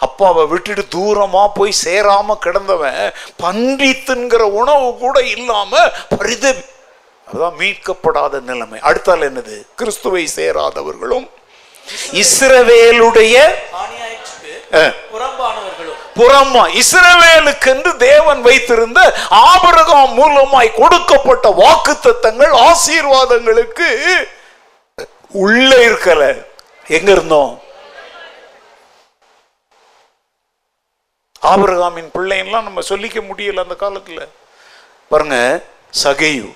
அப்பாவை 0.00 0.42
விட்டுட்டு 0.52 0.84
தூரமா 0.94 1.42
போய் 1.58 1.80
சேராம 1.84 2.36
கிடந்தவன் 2.44 2.98
பன்றி 3.42 3.90
தின்கிற 4.08 4.42
உணவு 4.60 4.88
கூட 5.02 5.16
இல்லாம 5.36 5.72
பரிதவி 6.16 6.64
அதான் 7.28 7.56
மீட்கப்படாத 7.60 8.40
நிலைமை. 8.50 8.78
அடுத்தால் 8.88 9.26
என்னது? 9.28 9.56
கிறிஸ்துவை 9.80 10.24
சேராதவர்களும் 10.36 11.26
இஸ்ரவேலுடைய 12.22 13.34
ஆணியாயிற்றுக்கு 13.82 14.52
இஸ்ரவேலுக்கு 16.80 17.68
என்று 17.74 17.92
தேவன் 18.08 18.40
வைத்திருந்த 18.46 19.00
ஆபரகம் 19.50 20.14
மூலமாய் 20.20 20.78
கொடுக்கப்பட்ட 20.80 21.46
வாக்குத்தத்தங்கள் 21.62 22.54
ஆசீர்வாதங்களுக்கு 22.68 23.90
உள்ள 25.32 25.76
இருக்கல. 25.88 26.46
எங்க 26.86 27.12
இருந்தோம்? 27.12 27.60
ஆபரகாமின் 31.42 32.10
பிள்ளைங்களாம் 32.14 32.68
நம்ம 32.68 32.80
சொல்லிக்க 32.80 33.18
முடியல 33.28 33.64
அந்த 33.64 33.76
காலத்துல. 33.80 34.28
பாருங்க 35.08 35.64
சகையு 36.02 36.54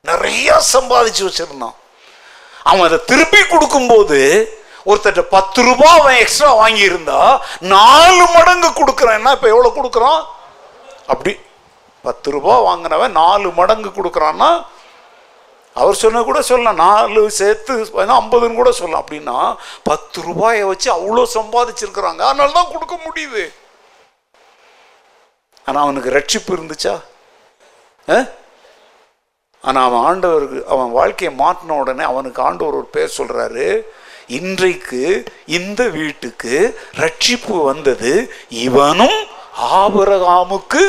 நிறைய 0.00 0.60
சம்பாதிச்சு 0.72 1.22
வச்சிருந்தான். 1.24 1.74
அவன் 2.62 2.82
அதை 2.82 3.04
திருப்பி 3.04 3.46
கொடுக்கும்போது 3.46 4.18
ஒருத்தட்ட 4.86 5.20
பத்து 5.20 5.62
ரூபாய் 5.62 6.00
அவன் 6.00 6.14
எக்ஸ்ட்ரா 6.14 6.48
வாங்கியிருந்தா 6.60 7.40
நாலு 7.60 8.24
மடங்கு 8.36 8.68
கொடுக்குறான்னா 8.68 9.30
இப்போ 9.30 9.48
எவ்வளோ 9.48 9.72
கொடுக்குறான்? 9.74 10.24
அப்படி 11.06 11.38
பத்து 12.02 12.30
ரூபாய் 12.30 12.64
வாங்கினவன் 12.64 13.10
நாலு 13.10 13.50
மடங்கு 13.50 13.88
கொடுக்குறான்னா 13.88 14.64
அவர் 15.76 15.94
சொன்ன 15.94 16.22
கூட 16.22 16.42
சொல்லலாம். 16.42 16.74
நாலு 16.76 17.30
சேர்த்து 17.30 17.74
ஐம்பதுன்னு 17.96 18.54
கூட 18.54 18.72
சொல்லலாம். 18.72 19.04
அப்படின்னா 19.04 19.38
பத்து 19.82 20.22
ரூபாயை 20.22 20.64
வச்சு 20.64 20.90
அவ்வளோ 20.92 21.24
சம்பாதிச்சிருக்கிறாங்க. 21.34 22.20
அதனால 22.20 22.52
தான் 22.52 22.72
கொடுக்க 22.72 22.96
முடியுது. 23.06 23.44
ஆனால் 25.66 25.82
அவனுக்கு 25.82 26.10
ரட்சிப்பு 26.10 26.52
இருந்துச்சா? 26.56 26.94
ஆ? 28.08 28.16
ஆனால் 29.64 29.84
அவன் 29.84 30.04
ஆண்டவருக்கு 30.06 30.64
அவன் 30.64 30.90
வாழ்க்கையை 30.90 31.34
மாற்றின 31.38 31.76
உடனே 31.78 32.02
அவனுக்கு 32.02 32.42
ஆண்டவர் 32.42 32.74
ஒரு 32.74 32.86
பேர் 32.86 33.16
சொல்கிறாரு 33.18 33.82
இன்றைக்கு 34.26 35.00
இந்த 35.46 35.82
வீட்டுக்கு 35.88 36.52
ரட்சிப்பு 36.96 37.64
வந்தது 37.64 38.12
இவனும் 38.48 39.18
ஆபரகாமுக்கு 39.56 40.82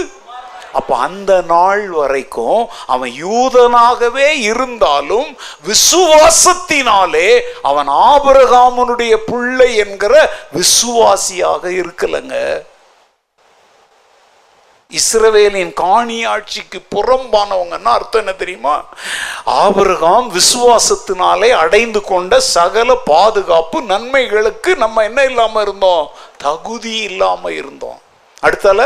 அப்போ 0.76 0.94
அந்த 0.98 1.42
நாள் 1.42 1.84
வரைக்கும் 1.88 2.62
அவன் 2.88 3.12
யூதனாகவே 3.24 4.28
இருந்தாலும் 4.50 5.30
விசுவாசத்தினாலே 5.70 7.30
அவன் 7.62 7.90
ஆபரகாமனுடைய 8.08 9.16
பிள்ளை 9.26 9.70
என்கிற 9.76 10.14
விசுவாசியாக 10.54 11.64
இருக்கலங்க. 11.82 12.36
இஸ்ரவேலின் 14.92 15.74
காணி 15.74 16.18
ஆட்சிக்கு 16.26 16.80
புறம்பானவங்கன்னா 16.96 17.92
அர்த்தம் 17.98 18.22
என்ன 18.22 18.34
தெரியுமா? 18.34 18.76
ஆபரகாம் 19.46 20.28
விசுவாசத்தினாலே 20.38 21.50
அடைந்து 21.50 22.02
கொண்ட 22.02 22.40
சகல 22.40 22.96
பாதுகாப்பு 23.06 23.82
நன்மைகளுக்கு 23.82 24.76
நம்ம 24.76 25.04
என்ன 25.04 25.24
இல்லாம 25.24 25.62
இருந்தோம்? 25.62 26.06
தகுதி 26.38 26.96
இல்லாம 27.10 27.52
இருந்தோம். 27.52 28.00
அடுத்தால 28.44 28.82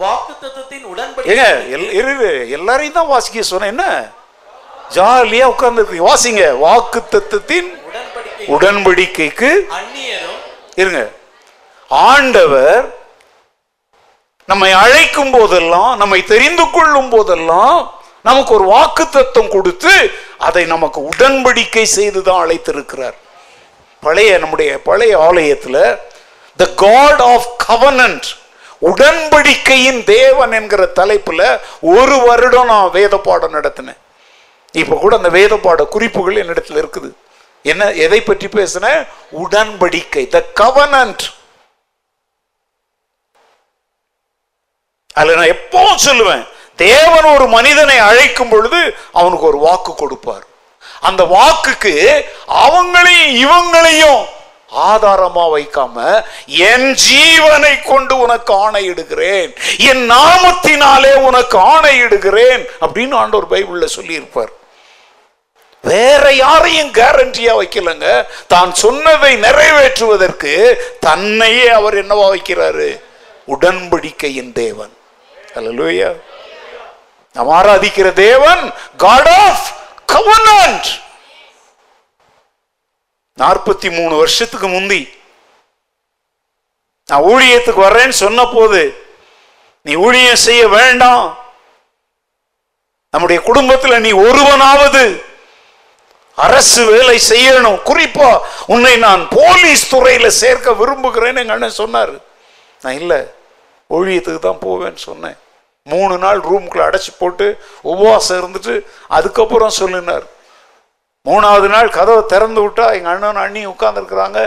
வாக்குத்தத்தத்தின் 0.00 0.84
ஏங்க 0.84 0.92
உடன்படிக்கை 0.92 2.30
எல்லாரையும் 2.56 2.96
தான் 2.96 3.10
வாசிக்க 3.10 3.42
சொன்னேன். 3.50 3.72
என்ன? 3.74 3.84
ஜாலியா 4.94 5.44
உட்கார்ந்து 5.52 5.82
வாசிங்க. 6.08 6.42
வாக்கு 6.64 7.00
தத்துவத்தின் 7.12 7.68
உடன்படிக்கைக்கு 8.54 9.50
இருங்க. 10.82 11.02
ஆண்டவர் 11.90 12.84
நம்மை 14.48 14.72
அழைக்கும் 14.82 15.32
போதெல்லாம் 15.36 15.92
நம்மை 16.02 16.20
தெரிந்து 16.34 16.66
கொள்ளும் 16.76 17.10
போதெல்லாம் 17.14 17.78
நமக்கு 18.28 18.54
ஒரு 18.58 18.64
வாக்கு 18.74 19.04
தத்துவம் 19.08 19.54
கொடுத்து 19.56 19.94
அதை 20.38 20.64
நமக்கு 20.74 21.00
உடன்படிக்கை 21.10 21.84
செய்து 21.96 22.22
தான் 22.22 22.42
அழைத்திருக்கிறார். 22.44 23.16
பழைய 24.02 24.38
நம்முடைய 24.38 24.70
பழைய 24.88 25.12
ஆலயத்தில் 25.28 25.82
த 26.58 26.66
காட் 26.86 27.22
ஆஃப் 27.32 27.48
கவனன்ட் 27.68 28.28
உடன்படிக்கையின் 28.80 30.04
தேவன் 30.04 30.52
என்கிற 30.52 30.88
தலைப்புல 30.96 31.60
ஒரு 31.80 32.16
வருடம் 32.18 32.66
நான் 32.66 32.90
வேத 32.90 33.18
பாடம் 33.18 33.54
நடத்தினேன். 33.54 34.00
இப்ப 34.72 34.96
கூட 34.96 35.16
அந்த 35.16 35.28
வேத 35.28 35.56
பாட 35.56 35.84
குறிப்புகள் 35.84 36.36
என்னிடத்தில் 36.36 36.86
இருக்குது. 36.86 37.10
என்ன 37.62 37.90
எதை 37.90 38.20
பற்றி 38.20 38.48
பேசினேன்? 38.48 39.06
உடன்படிக்கை 39.42 40.28
த 40.28 40.44
கவனன்ட் 40.60 41.24
அதுல 45.14 45.34
நான் 45.34 45.54
எப்பவும் 45.56 46.04
சொல்லுவேன் 46.04 46.48
தேவன் 46.76 47.24
ஒரு 47.24 47.46
மனிதனை 47.46 47.98
அழைக்கும் 47.98 48.48
பொழுது 48.48 48.96
அவனுக்கு 49.12 49.46
ஒரு 49.46 49.58
வாக்கு 49.58 49.94
கொடுப்பார். 49.94 50.44
அந்த 51.00 51.22
வாக்குக்கு 51.24 51.92
அவங்களையும் 52.48 53.34
இவங்களையும் 53.44 54.24
ஆதாரமா 54.74 55.58
வைக்காம 55.58 56.24
என் 56.46 56.96
ஜீவனை 57.10 57.82
கொண்டு 57.82 58.18
உனக்கு 58.18 58.70
ஆணையிடுகிறேன். 58.70 59.56
என் 59.78 60.10
நாமத்தினாலே 60.10 61.14
உனக்கு 61.14 61.58
ஆணையிடுகிறேன். 61.58 62.66
அப்படின்னு 62.80 63.14
ஆண்டவர் 63.14 63.50
பைபிள்ல 63.50 63.84
சொல்லி 63.84 64.12
இருப்பார் 64.12 64.50
வேற 65.82 66.32
யாரையும் 66.32 66.92
கேரண்டியா 66.92 67.54
வைக்கலங்க. 67.60 68.24
தான் 68.48 68.74
சொன்னதை 68.74 69.36
நிறைவேற்றுவதற்கு 69.36 70.74
தன்னையே 71.00 71.68
அவர் 71.68 72.06
என்னவா 72.06 72.36
வைக்கிறாரு? 72.36 73.00
உடன்படிக்கையின் 73.46 74.52
தேவன். 74.52 74.96
அல்ல 75.54 76.14
நாம் 77.32 77.50
ஆராதிக்கிற 77.50 78.12
தேவன் 78.12 78.72
காட் 78.96 79.28
ஆஃப் 79.28 79.66
கவர்னன்ட் 80.12 81.02
நாற்பத்தி 83.42 83.88
மூணு 83.98 84.14
வருஷத்துக்கு 84.16 84.68
முந்தி. 84.68 85.00
நான் 87.06 87.22
ஊழியத்துக்கு 87.22 87.80
வர்றேன்னு 87.86 88.16
சொன்ன 88.24 88.46
போது 88.46 88.80
நீ 89.82 89.94
ஊழியம் 89.94 90.44
செய்ய 90.48 90.68
வேண்டாம். 90.68 91.38
நம்முடைய 93.10 93.42
குடும்பத்தில் 93.42 94.04
நீ 94.06 94.10
ஒருவனாவது 94.26 95.02
அரசு 96.34 96.84
வேலை 96.84 97.16
செய்யணும். 97.28 97.80
குறிப்பா 97.90 98.30
உன்னை 98.66 98.96
நான் 99.06 99.28
போலீஸ் 99.30 99.82
துறையில 99.94 100.26
சேர்க்க 100.26 100.72
விரும்புகிறேன்னு 100.72 101.42
எங்க 101.42 101.52
அண்ணன் 101.52 101.80
சொன்னார். 101.82 102.14
நான் 102.82 102.98
இல்லை 103.00 103.20
ஊழியத்துக்கு 103.90 104.38
தான் 104.38 104.64
போவேன்னு 104.66 105.02
சொன்னேன். 105.08 105.36
மூணு 105.82 106.18
நாள் 106.18 106.40
ரூம்குள்ள 106.40 106.82
அடைச்சி 106.88 107.12
போட்டு 107.18 107.46
உபவாசம் 107.82 108.40
இருந்துட்டு 108.40 108.74
அதுக்கப்புறம் 109.08 109.76
சொல்லினார். 109.80 110.24
மூணாவது 111.26 111.68
நாள் 111.74 111.94
கதவை 111.96 112.22
திறந்து 112.32 112.60
விட்டா 112.62 112.86
எங்கள் 112.96 113.12
அண்ணன் 113.12 113.44
அண்ணி 113.44 113.62
உட்காந்துருக்குறாங்க 113.66 114.40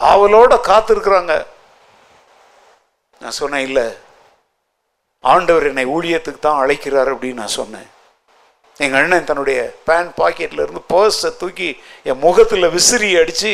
ஆவலோட 0.00 0.52
காத்திருக்கிறாங்க. 0.68 1.32
நான் 3.20 3.38
சொன்னேன் 3.40 3.64
இல்லை 3.68 3.86
ஆண்டவர் 5.32 5.66
என்னை 5.70 5.84
ஊழியத்துக்கு 5.96 6.40
தான் 6.46 6.60
அழைக்கிறார் 6.62 7.10
அப்படின்னு 7.14 7.40
நான் 7.42 7.56
சொன்னேன். 7.60 7.88
எங்கள் 8.84 9.00
அண்ணன் 9.00 9.28
தன்னுடைய 9.30 9.58
பேண்ட் 9.88 10.12
பாக்கெட்டில் 10.20 10.62
இருந்து 10.64 10.82
பர்ஸை 10.92 11.30
தூக்கி 11.42 11.68
என் 12.08 12.22
முகத்தில் 12.26 12.72
விசிறி 12.76 13.10
அடித்து 13.22 13.52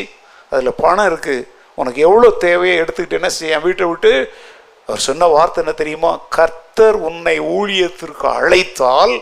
அதில் 0.51 0.79
பணம் 0.83 1.09
இருக்குது 1.11 1.47
உனக்கு 1.77 1.99
எவ்வளோ 2.07 2.29
தேவையோ 2.45 2.73
எடுத்துக்கிட்டேன்னா 2.83 3.31
செய்ய 3.37 3.57
என் 3.57 3.65
வீட்டை 3.67 3.85
விட்டு 3.91 4.11
அவர் 4.91 5.05
சொன்ன 5.09 5.27
வார்த்தை 5.33 5.59
என்ன 5.63 5.73
தெரியுமா? 5.81 6.09
கர்த்தர் 6.37 6.97
உன்னை 7.09 7.35
ஊழியத்திற்கு 7.39 8.25
அழைத்தால் 8.37 9.13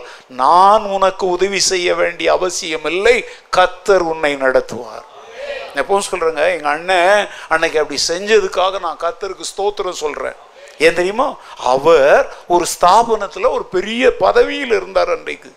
நான் 0.42 0.84
உனக்கு 0.96 1.24
உதவி 1.26 1.60
செய்ய 1.60 1.94
வேண்டிய 1.94 2.28
அவசியம் 2.32 2.86
இல்லை 2.92 3.16
கர்த்தர் 3.50 4.04
உன்னை 4.12 4.32
நடத்துவார். 4.36 5.06
எப்பவும் 5.80 6.08
சொல்கிறேங்க 6.10 6.44
எங்கள் 6.54 6.72
அண்ணன் 6.72 7.28
அன்னைக்கு 7.48 7.80
அப்படி 7.82 7.98
செஞ்சதுக்காக 8.08 8.80
நான் 8.86 9.02
கர்த்தருக்கு 9.04 9.50
ஸ்தோத்திரம் 9.52 10.02
சொல்கிறேன் 10.04 10.38
ஏன் 10.78 10.98
தெரியுமா? 10.98 11.28
அவர் 11.74 12.34
ஒரு 12.54 12.66
ஸ்தாபனத்தில் 12.74 13.54
ஒரு 13.56 13.64
பெரிய 13.76 14.16
பதவியில் 14.16 14.76
இருந்தார் 14.80 15.10
அன்றைக்கு. 15.16 15.50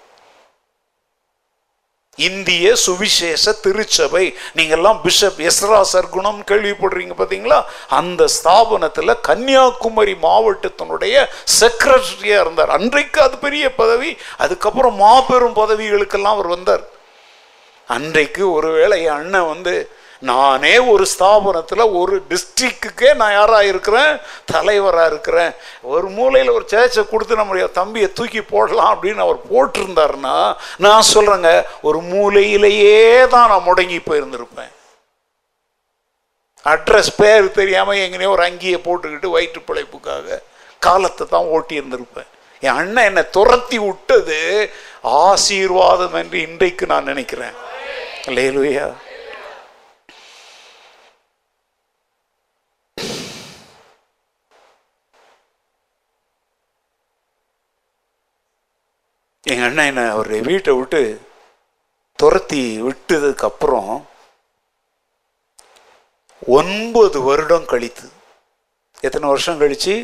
இந்திய 2.15 2.75
சுவிசேஷ 2.75 3.51
திருச்சபை. 3.51 4.33
நீங்கெல்லாம் 4.55 4.99
பிஷப் 5.03 5.39
எஸ்ரா 5.39 5.79
சர்க்குணம் 5.93 6.41
கேள்விப்படுறீங்க 6.49 7.13
பார்த்தீங்களா 7.17 7.63
அந்த 7.87 8.27
ஸ்தாபனத்தில் 8.35 9.21
கன்னியாகுமரி 9.21 10.15
மாவட்டத்தினுடைய 10.21 11.25
செக்ரட்டரியாக 11.59 12.43
இருந்தார். 12.45 12.69
அன்றைக்கு 12.69 13.21
அது 13.21 13.37
பெரிய 13.37 13.75
பதவி 13.75 14.17
அதுக்கப்புறம் 14.37 14.95
மாபெரும் 14.95 15.55
பதவிகளுக்கெல்லாம் 15.55 16.37
அவர் 16.37 16.47
வந்தார். 16.47 16.83
அன்றைக்கு 17.85 18.51
ஒருவேளை 18.51 19.03
என் 19.03 19.19
அண்ணன் 19.21 19.47
வந்து 19.47 19.75
நானே 20.29 20.73
ஒரு 20.91 21.05
ஸ்தாபனத்தில் 21.13 21.83
ஒரு 21.99 22.15
டிஸ்ட்ரிக்ட்டுக்கே 22.29 23.09
நான் 23.21 23.33
யாராக 23.37 23.69
இருக்கிறேன்? 23.71 24.13
தலைவராக 24.51 25.09
இருக்கிறேன். 25.11 25.51
ஒரு 25.93 26.07
மூலையில் 26.17 26.53
ஒரு 26.57 26.65
சேச்சை 26.73 27.03
கொடுத்து 27.09 27.39
நம்முடைய 27.39 27.65
தம்பியை 27.79 28.09
தூக்கி 28.19 28.41
போடலாம் 28.53 28.91
அப்படின்னு 28.93 29.25
அவர் 29.25 29.39
போட்டிருந்தாருன்னா 29.51 30.35
நான் 30.85 31.09
சொல்கிறேங்க 31.13 31.51
ஒரு 31.81 32.01
மூலையிலேயே 32.13 33.27
தான் 33.35 33.51
நான் 33.53 33.67
முடங்கி 33.69 33.99
போயிருந்திருப்பேன். 34.09 34.71
அட்ரஸ் 36.73 37.13
பேர் 37.21 37.55
தெரியாமல் 37.59 38.01
எங்கேயோ 38.03 38.33
ஒரு 38.37 38.43
அங்கியை 38.49 38.77
போட்டுக்கிட்டு 38.87 39.35
வயிற்று 39.35 39.61
பிழைப்புக்காக 39.69 40.41
காலத்தை 40.87 41.25
தான் 41.35 41.49
ஓட்டி 41.55 41.79
இருந்திருப்பேன். 41.79 42.29
என் 42.65 42.77
அண்ணன் 42.81 43.07
என்னை 43.09 43.23
துரத்தி 43.37 43.77
விட்டது 43.87 44.41
ஆசீர்வாதம் 45.23 46.15
என்று 46.21 46.37
இன்றைக்கு 46.47 46.85
நான் 46.91 47.09
நினைக்கிறேன். 47.11 47.55
லேலுயா 48.37 48.85
எங்கள் 59.45 59.65
அண்ணன் 59.65 59.85
என்னை 59.85 60.03
அவர் 60.09 60.27
வீட்டை 60.41 60.73
விட்டு 60.73 61.21
துரத்தி 62.15 62.81
விட்டதுக்கப்புறம் 62.81 64.03
ஒன்பது 66.47 67.21
வருடம் 67.21 67.65
கழித்து 67.65 68.07
எத்தனை 69.01 69.29
வருஷம் 69.29 69.61
கழிச்சு? 69.61 69.95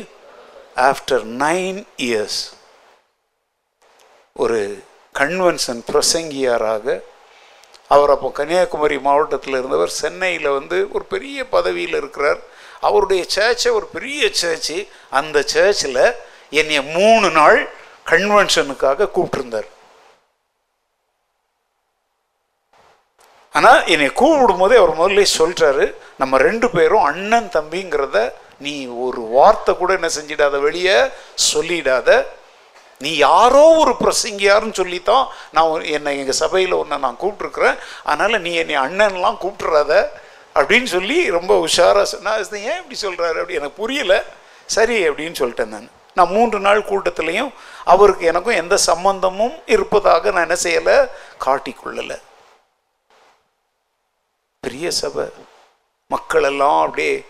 ஆஃப்டர் 0.76 1.24
நைன் 1.44 1.84
இயர்ஸ் 1.96 2.40
ஒரு 4.32 4.82
கன்வென்ஷன் 5.14 5.82
பிரசங்கியாராக 5.92 7.00
அவர் 7.88 8.10
அப்போ 8.10 8.30
கன்னியாகுமரி 8.30 8.98
மாவட்டத்தில் 8.98 9.56
இருந்தவர் 9.56 9.98
சென்னையில் 10.02 10.48
வந்து 10.48 10.88
ஒரு 10.92 11.04
பெரிய 11.04 11.48
பதவியில் 11.48 11.94
இருக்கிறார். 11.94 12.40
அவருடைய 12.80 13.26
சேர்ச்சை 13.34 13.72
ஒரு 13.72 13.86
பெரிய 13.86 14.30
சேர்ச்சு 14.42 14.88
அந்த 15.10 15.44
சேர்ச்சில் 15.52 16.14
என்னைய 16.50 16.82
மூணு 16.82 17.30
நாள் 17.30 17.60
கன்வென்ஷனுக்காக 18.10 19.10
கூப்பிட்டுருந்தார். 19.16 19.68
ஆனால் 23.54 23.80
என்னை 23.92 24.08
கூப்பிடும் 24.20 24.60
போதே 24.62 24.76
அவர் 24.80 24.98
முதல்ல 24.98 25.22
சொல்கிறாரு 25.38 25.86
நம்ம 26.20 26.38
ரெண்டு 26.48 26.66
பேரும் 26.76 27.06
அண்ணன் 27.10 27.48
தம்பிங்கிறத 27.56 28.18
நீ 28.64 28.74
ஒரு 29.06 29.20
வார்த்தை 29.36 29.72
கூட 29.76 29.90
என்ன 29.98 30.08
செஞ்சிடாத 30.16 30.56
வெளியே 30.66 30.98
சொல்லிடாத. 31.52 32.08
நீ 33.04 33.10
யாரோ 33.16 33.62
ஒரு 33.82 33.92
பிரசங்கியாருன்னு 34.00 34.78
சொல்லித்தான் 34.80 35.26
நான் 35.56 35.84
என்னை 35.96 36.10
எங்கள் 36.22 36.40
சபையில் 36.40 36.78
ஒன்று 36.78 37.04
நான் 37.04 37.20
கூப்பிட்ருக்குறேன் 37.22 37.78
அதனால் 38.10 38.44
நீ 38.46 38.52
என்னை 38.62 38.76
அண்ணன்லாம் 38.86 39.38
கூப்பிட்றாத 39.44 39.92
அப்படின்னு 40.58 40.88
சொல்லி 40.96 41.18
ரொம்ப 41.38 41.52
உஷாராக 41.66 42.08
சொன்னால் 42.12 42.60
ஏன் 42.72 42.80
இப்படி 42.82 42.98
சொல்கிறாரு 43.06 43.38
அப்படி 43.42 43.58
எனக்கு 43.60 43.80
புரியல. 43.82 44.16
சரி 44.76 44.98
அப்படின்னு 45.08 45.40
சொல்லிட்டேன் 45.42 45.74
நான். 45.76 45.90
நான் 46.14 46.28
மூன்று 46.28 46.60
நாள் 46.60 46.82
கூட்டத்திலையும் 46.82 47.52
அவருக்கு 47.84 48.26
எனக்கும் 48.26 48.54
எந்த 48.54 48.76
சம்பந்தமும் 48.76 49.58
இருப்பதாக 49.66 50.30
நான் 50.30 50.48
என்ன 50.48 50.56
செய்யலை? 50.62 51.10
காட்டிக்கொள்ளலை. 51.44 52.20
பெரிய 54.60 54.90
சபை. 54.90 55.24
மக்களெல்லாம் 56.06 56.80
அப்படியே 56.80 57.24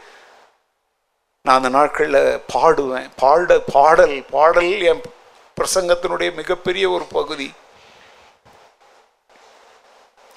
நான் 1.43 1.57
அந்த 1.57 1.69
நாட்களில் 1.69 2.43
பாடுவேன். 2.55 3.11
பாட 3.17 3.59
பாடல் 3.73 4.25
பாடல் 4.31 4.81
என் 4.81 5.03
பிரசங்கத்தினுடைய 5.61 6.35
மிகப்பெரிய 6.35 6.91
ஒரு 6.91 7.05
பகுதி. 7.05 7.53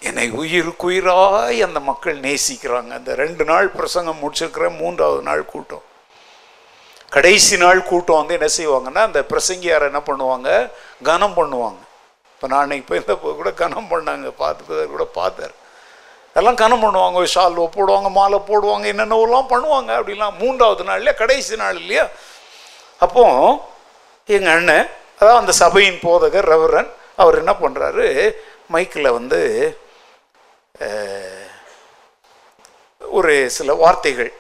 என்னை 0.02 0.32
உயிருக்குயிராய் 0.32 1.64
அந்த 1.64 1.80
மக்கள் 1.80 2.20
நேசிக்கிறாங்க. 2.20 2.90
அந்த 2.90 3.16
ரெண்டு 3.16 3.44
நாள் 3.44 3.68
பிரசங்கம் 3.68 4.20
முடிச்சிருக்கிறேன் 4.22 4.78
மூன்றாவது 4.78 5.22
நாள் 5.22 5.46
கூட்டம். 5.46 5.92
கடைசி 7.16 7.56
நாள் 7.64 7.88
கூட்டம் 7.90 8.20
வந்து 8.20 8.38
என்ன 8.38 8.50
செய்வாங்கன்னா 8.60 9.02
அந்த 9.10 9.20
பிரசங்கியார் 9.32 9.90
என்ன 9.90 10.02
பண்ணுவாங்க? 10.10 10.50
கனம் 11.10 11.36
பண்ணுவாங்க. 11.40 11.82
இப்போ 12.34 12.48
நான் 12.52 12.64
அன்னைக்கு 12.64 12.88
போயிருந்தப்போ 12.90 13.34
கூட 13.42 13.52
கனம் 13.64 13.92
பண்ணாங்க. 13.92 14.30
பார்த்து 14.42 14.88
கூட 14.94 15.04
பார்த்தார். 15.20 15.54
எல்லாம் 16.40 16.60
கனம் 16.64 16.84
பண்ணுவாங்க. 16.86 17.26
ஷால்வை 17.36 17.68
போடுவாங்க 17.78 18.10
மாலை 18.20 18.40
போடுவாங்க 18.50 18.86
என்னென்னலாம் 18.94 19.52
பண்ணுவாங்க 19.54 19.92
அப்படிலாம் 20.00 20.40
மூன்றாவது 20.44 20.84
நாள் 20.88 21.00
இல்லையா 21.02 21.18
கடைசி 21.24 21.56
நாள் 21.64 21.80
இல்லையா 21.84 22.06
அப்போ 23.06 23.24
எங்கள் 24.30 24.56
அண்ணன் 24.58 24.86
அதாவது 25.20 25.42
அந்த 25.42 25.54
சபையின் 25.64 26.00
போதகர் 26.06 26.50
ரவரன் 26.54 26.90
அவர் 27.22 27.40
என்ன 27.42 27.54
பண்ணுறாரு 27.64 28.06
மைக்கில் 28.74 29.16
வந்து 29.18 29.40
ஒரு 33.02 33.34
சில 33.58 33.74
வார்த்தைகள் 33.84 34.32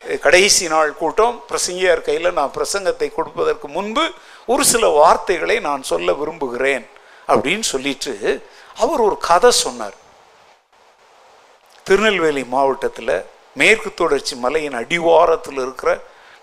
கடைசி 0.00 0.64
நாள் 0.68 0.90
கூட்டம் 0.94 1.36
பிரசங்கியார் 1.48 2.02
கையில் 2.06 2.36
நான் 2.38 2.52
பிரசங்கத்தை 2.56 3.08
கொடுப்பதற்கு 3.14 3.68
முன்பு 3.68 4.04
ஒரு 4.46 4.64
சில 4.64 4.88
வார்த்தைகளை 4.88 5.56
நான் 5.60 5.82
சொல்ல 5.82 6.12
விரும்புகிறேன் 6.12 6.84
அப்படின்னு 7.28 7.66
சொல்லிட்டு 7.72 8.12
அவர் 8.76 9.00
ஒரு 9.00 9.16
கதை 9.18 9.50
சொன்னார். 9.50 9.96
திருநெல்வேலி 11.86 12.44
மாவட்டத்தில் 12.44 13.24
மேற்கு 13.54 13.90
தொடர்ச்சி 13.94 14.34
மலையின் 14.36 14.78
அடிவாரத்தில் 14.80 15.60
இருக்கிற 15.64 15.90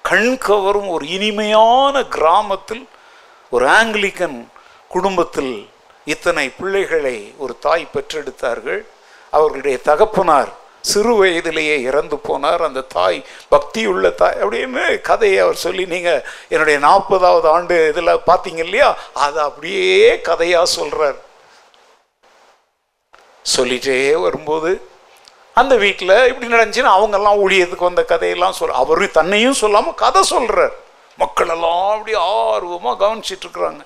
கண் 0.02 0.38
கவரும் 0.38 0.90
ஒரு 0.90 1.06
இனிமையான 1.08 2.04
கிராமத்தில் 2.16 2.84
ஒரு 3.50 3.66
ஆங்கிலிக்கன் 3.80 4.38
குடும்பத்தில் 4.88 5.54
இத்தனை 6.06 6.50
பிள்ளைகளை 6.50 7.18
ஒரு 7.38 7.54
தாய் 7.60 7.92
பெற்றெடுத்தார்கள். 7.94 8.82
அவர்களுடைய 9.30 9.78
தகப்பனார் 9.90 10.52
சிறு 10.92 11.16
வயதிலேயே 11.16 11.76
இறந்து 11.82 12.16
போனார். 12.28 12.64
அந்த 12.70 12.82
தாய் 12.82 13.20
பக்தியுள்ள 13.52 14.16
தாய். 14.16 14.40
அப்படின்னு 14.44 15.02
கதையை 15.02 15.40
அவர் 15.40 15.64
சொல்லி 15.66 15.86
நீங்கள் 15.86 16.24
என்னுடைய 16.50 16.80
நாற்பதாவது 16.88 17.50
ஆண்டு 17.56 17.78
இதில் 17.92 18.26
பார்த்தீங்க 18.30 18.64
இல்லையா? 18.68 18.90
அதை 19.14 19.44
அப்படியே 19.44 20.22
கதையாக 20.30 20.74
சொல்கிறார் 20.78 21.20
சொல்லிட்டே 23.46 23.96
வரும்போது 24.26 24.70
அந்த 25.54 25.74
வீட்டில் 25.76 26.14
இப்படி 26.30 26.48
நடந்துச்சுன்னா 26.54 26.92
அவங்கெல்லாம் 26.98 27.42
ஊழியத்துக்கு 27.44 27.90
வந்த 27.90 28.04
கதையெல்லாம் 28.12 28.56
சொல் 28.60 28.80
அவரும் 28.82 29.18
தன்னையும் 29.18 29.60
சொல்லாமல் 29.64 30.00
கதை 30.04 30.22
சொல்கிறார் 30.24 30.76
மக்களெல்லாம் 31.20 31.90
அப்படி 31.96 32.14
ஆர்வமாக 32.14 32.96
கவனிச்சிட்ருக்குறாங்க 33.02 33.82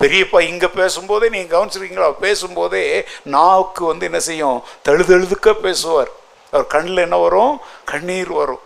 பெரியப்பா 0.00 0.40
இங்கே 0.40 0.68
பேசும்போதே 0.68 1.28
நீங்கள் 1.28 1.54
கவனிச்சிருக்கீங்களா? 1.54 2.12
பேசும்போதே 2.20 3.04
நாவுக்கு 3.22 3.84
வந்து 3.84 4.04
என்ன 4.04 4.20
செய்யும்? 4.20 4.62
தழுதழுதுக்க 4.88 5.52
பேசுவார். 5.52 6.10
அவர் 6.50 6.66
கண்ணில் 6.66 7.04
என்ன 7.06 7.16
வரும்? 7.16 7.60
கண்ணீர் 7.84 8.32
வரும். 8.32 8.62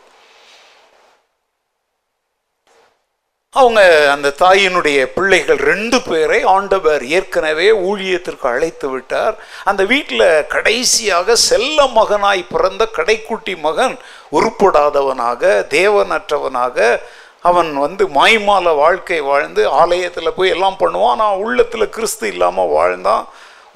அவங்க 3.54 3.80
அந்த 4.10 4.34
தாயினுடைய 4.38 5.06
பிள்ளைகள் 5.06 5.56
ரெண்டு 5.56 6.02
பேரை 6.02 6.42
ஆண்டவர் 6.42 7.02
ஏற்கனவே 7.06 7.70
ஊழியத்திற்கு 7.70 8.46
அழைத்து 8.46 8.88
விட்டார். 8.88 9.34
அந்த 9.64 9.84
வீட்டில் 9.84 10.46
கடைசியாக 10.46 11.36
செல்ல 11.36 11.84
மகனாய் 11.84 12.44
பிறந்த 12.48 12.88
கடைக்குட்டி 12.96 13.58
மகன் 13.58 13.98
உருப்படாதவனாக 14.32 15.42
தேவனற்றவனாக 15.76 17.00
அவன் 17.48 17.70
வந்து 17.84 18.04
மாய்மால 18.18 18.74
வாழ்க்கை 18.82 19.20
வாழ்ந்து 19.30 19.62
ஆலயத்தில் 19.80 20.36
போய் 20.36 20.54
எல்லாம் 20.56 20.80
பண்ணுவான். 20.82 21.14
ஆனால் 21.14 21.40
உள்ளத்தில் 21.44 21.92
கிறிஸ்து 21.96 22.26
இல்லாமல் 22.32 22.72
வாழ்ந்தான். 22.78 23.24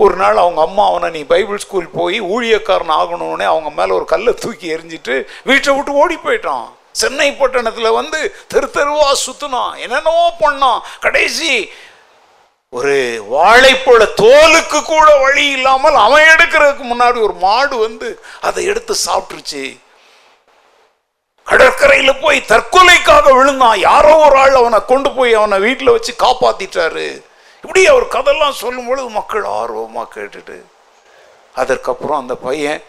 ஒரு 0.04 0.14
நாள் 0.22 0.42
அவங்க 0.44 0.60
அம்மா 0.68 0.84
அவனை 0.90 1.08
நீ 1.16 1.20
பைபிள் 1.32 1.62
ஸ்கூல் 1.64 1.94
போய் 1.98 2.18
ஊழியக்காரன் 2.34 2.96
ஆகணும்னே 3.00 3.46
அவங்க 3.52 3.70
மேலே 3.78 3.92
ஒரு 3.98 4.06
கல்லை 4.12 4.34
தூக்கி 4.42 4.66
எரிஞ்சிட்டு 4.74 5.14
வீட்டை 5.50 5.70
விட்டு 5.76 5.92
ஓடி 6.02 6.16
போயிட்டான். 6.24 6.66
சென்னை 7.00 7.28
பட்டணத்தில் 7.38 7.96
வந்து 8.00 8.18
தெரு 8.52 8.68
தெருவா 8.76 9.08
சுற்றினான் 9.24 9.72
என்னென்னவோ 9.84 10.26
பண்ணான். 10.44 10.84
கடைசி 11.06 11.50
ஒரு 12.72 12.94
வாழைப்பழ 13.32 14.02
தோலுக்கு 14.20 14.78
கூட 14.84 15.08
வழி 15.24 15.44
இல்லாமல் 15.56 15.98
அவன் 16.04 16.28
எடுக்கிறதுக்கு 16.32 16.84
முன்னாடி 16.92 17.18
ஒரு 17.26 17.34
மாடு 17.44 17.76
வந்து 17.86 18.08
அதை 18.48 18.64
எடுத்து 18.72 18.94
சாப்பிட்டுருச்சு. 19.06 19.64
கடற்கரையில் 21.46 22.20
போய் 22.22 22.46
தற்கொலைக்காக 22.52 23.26
விழுந்தான் 23.38 23.78
யாரோ 23.88 24.14
ஒரு 24.26 24.36
ஆள் 24.44 24.56
அவனை 24.60 24.80
கொண்டு 24.92 25.10
போய் 25.18 25.32
அவனை 25.40 25.58
வீட்டில் 25.66 25.94
வச்சு 25.94 26.12
காப்பாத்திட்டாரு. 26.24 27.06
இப்படி 27.64 27.82
அவர் 27.92 28.06
கதெல்லாம் 28.16 28.58
சொல்லும் 28.62 28.88
பொழுது 28.88 29.08
மக்கள் 29.18 29.44
ஆர்வமாக 29.60 30.08
கேட்டுட்டு 30.16 30.56
அதற்கப்புறம் 31.54 32.20
அந்த 32.22 32.34
பையன் 32.46 32.82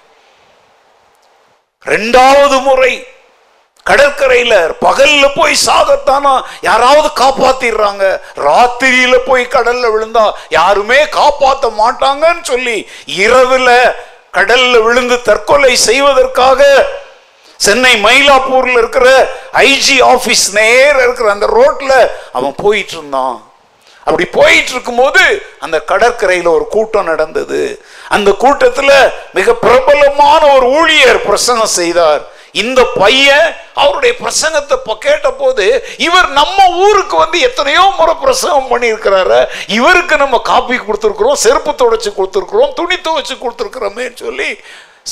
ரெண்டாவது 1.85 2.57
முறை 2.67 2.91
கடற்கரையில 3.85 4.53
பகல்ல 4.85 5.25
போய் 5.35 5.53
சாகத்தானா 5.67 6.33
யாராவது 6.69 7.09
காப்பாத்திடுறாங்க. 7.21 8.03
ராத்திரியில 8.47 9.15
போய் 9.29 9.45
கடல்ல 9.55 9.85
விழுந்தா 9.93 10.25
யாருமே 10.59 10.99
காப்பாத்த 11.19 11.69
மாட்டாங்கன்னு 11.81 12.43
சொல்லி 12.51 12.77
இரவுல 13.23 13.69
கடல்ல 14.37 14.73
விழுந்து 14.87 15.17
தற்கொலை 15.29 15.73
செய்வதற்காக 15.89 16.61
சென்னை 17.57 17.93
மயிலாப்பூர்ல 18.03 18.77
இருக்கிற 18.77 19.09
ஐஜி 19.53 19.97
ஆபீஸ் 20.13 20.45
நேர 20.59 20.95
இருக்கிற 21.03 21.29
அந்த 21.31 21.47
ரோட்ல 21.59 21.93
அவன் 22.31 22.55
போயிட்டு 22.63 22.95
இருந்தான் 22.97 23.37
அப்படி 24.07 24.25
போயிட்டு 24.25 24.71
இருக்கும்போது 24.71 25.23
அந்த 25.59 25.77
கடற்கரையில் 25.91 26.55
ஒரு 26.55 26.65
கூட்டம் 26.75 27.09
நடந்தது. 27.11 27.61
அந்த 28.15 28.29
கூட்டத்தில் 28.43 29.11
மிக 29.37 29.53
பிரபலமான 29.53 30.41
ஒரு 30.55 30.67
ஊழியர் 30.79 31.21
பிரசங்கம் 31.21 31.75
செய்தார். 31.79 32.21
இந்த 32.51 32.81
பையன் 32.83 33.47
அவருடைய 33.73 34.13
பிரசங்கத்தை 34.21 34.75
கேட்ட 34.77 34.95
கேட்டபோது 35.07 35.65
இவர் 35.97 36.29
நம்ம 36.39 36.57
ஊருக்கு 36.85 37.15
வந்து 37.17 37.39
எத்தனையோ 37.39 37.83
முறை 37.97 38.13
பிரசங்கம் 38.23 38.69
பண்ணியிருக்கிறாரு. 38.71 39.39
இவருக்கு 39.77 40.17
நம்ம 40.17 40.37
காப்பி 40.51 40.77
கொடுத்துருக்குறோம் 40.77 41.43
செருப்பு 41.45 41.71
துடைச்சி 41.71 42.11
கொடுத்துருக்குறோம் 42.11 42.73
துணி 42.73 42.97
துவைச்சு 43.07 43.35
கொடுத்துருக்குறோமேன்னு 43.43 44.17
சொல்லி 44.25 44.49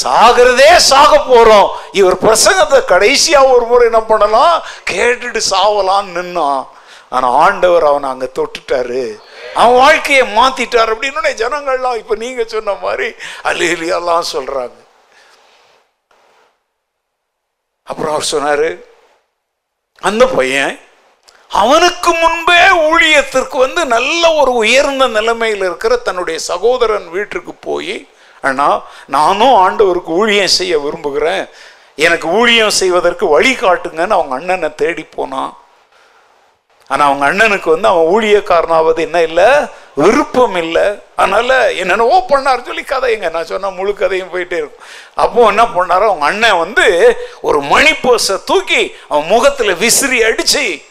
சாகிறதே 0.03 0.76
சாக 0.76 1.17
போறோம். 1.17 1.69
இவர் 1.91 2.22
பிரசங்கத்தை 2.22 2.80
கடைசியா 2.88 3.51
ஒரு 3.51 3.65
முறை 3.65 3.85
என்ன 3.85 4.01
பண்ணலாம்? 4.01 4.63
கேட்டுட்டு 4.91 5.41
சாவலான்னு 5.49 6.15
நின்னான். 6.17 6.67
ஆனா 7.09 7.27
ஆண்டவர் 7.30 7.84
அவனை 7.84 8.09
அங்க 8.09 8.30
தொட்டுட்டாரு. 8.39 9.03
அவன் 9.53 9.76
வாழ்க்கையை 9.76 10.23
மாத்திட்டார் 10.38 10.91
அப்படின்னு 10.93 11.31
ஜனங்கள்லாம் 11.43 11.97
இப்ப 11.97 12.15
நீங்க 12.15 12.43
சொன்ன 12.43 12.73
மாதிரி 12.73 13.07
அலிலியெல்லாம் 13.43 14.31
சொல்றாங்க. 14.34 14.77
அப்புறம் 17.84 18.13
அவர் 18.13 18.31
சொன்னாரு 18.31 18.84
அந்த 19.99 20.26
பையன் 20.26 20.80
அவனுக்கு 21.49 22.11
முன்பே 22.13 22.61
ஊழியத்திற்கு 22.89 23.57
வந்து 23.57 23.85
நல்ல 23.85 24.34
ஒரு 24.34 24.53
உயர்ந்த 24.53 25.07
நிலைமையில் 25.07 25.63
இருக்கிற 25.67 25.95
தன்னுடைய 25.95 26.39
சகோதரன் 26.39 27.09
வீட்டுக்கு 27.09 27.53
போய் 27.53 28.09
அண்ணா 28.45 28.84
நானும் 29.05 29.55
ஆண்டவருக்கு 29.65 30.11
ஊழியம் 30.22 30.55
செய்ய 30.59 30.80
விரும்புகிறேன். 30.80 31.45
எனக்கு 31.95 32.27
ஊழியம் 32.27 32.69
செய்வதற்கு 32.69 33.27
வழி 33.27 33.53
காட்டுங்கன்னு 33.53 34.17
அவங்க 34.17 34.35
அண்ணனை 34.35 34.76
தேடி 34.76 35.03
போனான். 35.03 35.57
ஆனால் 36.88 37.07
அவங்க 37.07 37.26
அண்ணனுக்கு 37.30 37.69
வந்து 37.69 37.88
அவன் 37.88 38.09
ஊழியக்காரனாவது 38.15 38.97
என்ன 38.97 39.22
இல்லை? 39.22 39.47
விருப்பம் 39.95 40.55
இல்லை. 40.55 40.84
அதனால 41.15 41.72
என்னென்னவோ 41.72 42.26
பண்ணார் 42.30 42.65
சொல்லி 42.65 42.81
கதைங்க. 42.81 43.31
நான் 43.31 43.45
சொன்ன 43.45 43.69
முழு 43.69 43.93
கதையும் 43.93 44.34
போயிட்டே 44.34 44.57
இருக்கும். 44.57 44.85
அப்போ 45.13 45.47
என்ன 45.47 45.63
பண்ணாரோ? 45.63 46.05
அவங்க 46.11 46.26
அண்ணன் 46.26 46.57
வந்து 46.57 47.17
ஒரு 47.41 47.61
மணிப்போஸை 47.61 48.43
தூக்கி 48.45 48.95
அவன் 49.07 49.26
முகத்தில் 49.26 49.76
விசிறி 49.76 50.23
அடிச்சு 50.23 50.84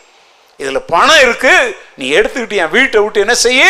இதில் 0.56 0.86
பணம் 0.86 1.20
இருக்கு. 1.20 1.76
நீ 1.96 2.12
எடுத்துக்கிட்டு 2.12 2.56
என் 2.56 2.70
வீட்டை 2.70 3.02
விட்டு 3.02 3.20
என்ன 3.20 3.34
செய்ய? 3.34 3.64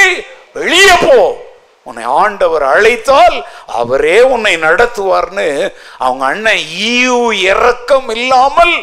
வெளியே 0.53 0.97
போ. 1.01 1.44
உன்னை 1.85 2.05
ஆண்டவர் 2.23 2.65
அழைத்தால் 2.73 3.37
அவரே 3.81 4.19
உன்னை 4.35 4.55
நடத்துவார்னு 4.57 5.49
அவங்க 5.99 6.25
அண்ணன் 6.33 6.65
ஈவு 6.95 7.33
இறக்கம் 7.51 8.09
இல்லாமல் 8.09 8.75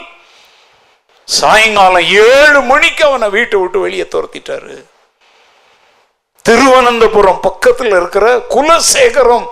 சாயங்காலம் 1.28 2.08
ஏழு 2.28 2.62
மணிக்கு 2.72 3.04
அவனை 3.06 3.30
வீட்டை 3.30 3.60
விட்டு 3.60 3.80
வெளியே 3.80 4.06
துரத்திட்டாரு. 4.16 4.76
திருவனந்தபுரம் 6.46 7.40
பக்கத்தில் 7.40 7.94
இருக்கிற 8.00 8.28
குலசேகரம் 8.56 9.46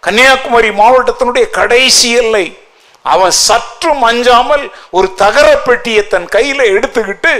கன்னியாகுமரி 0.00 0.70
மாவட்டத்தினுடைய 0.80 1.46
கடைசி 1.50 2.08
எல்லை. 2.22 2.46
அவன் 3.14 3.34
சற்றும் 3.46 4.02
அஞ்சாமல் 4.02 4.64
ஒரு 4.90 5.08
தகர 5.14 5.48
பெட்டியை 5.66 6.02
தன் 6.06 6.28
கையில 6.32 6.60
எடுத்துக்கிட்டு 6.76 7.32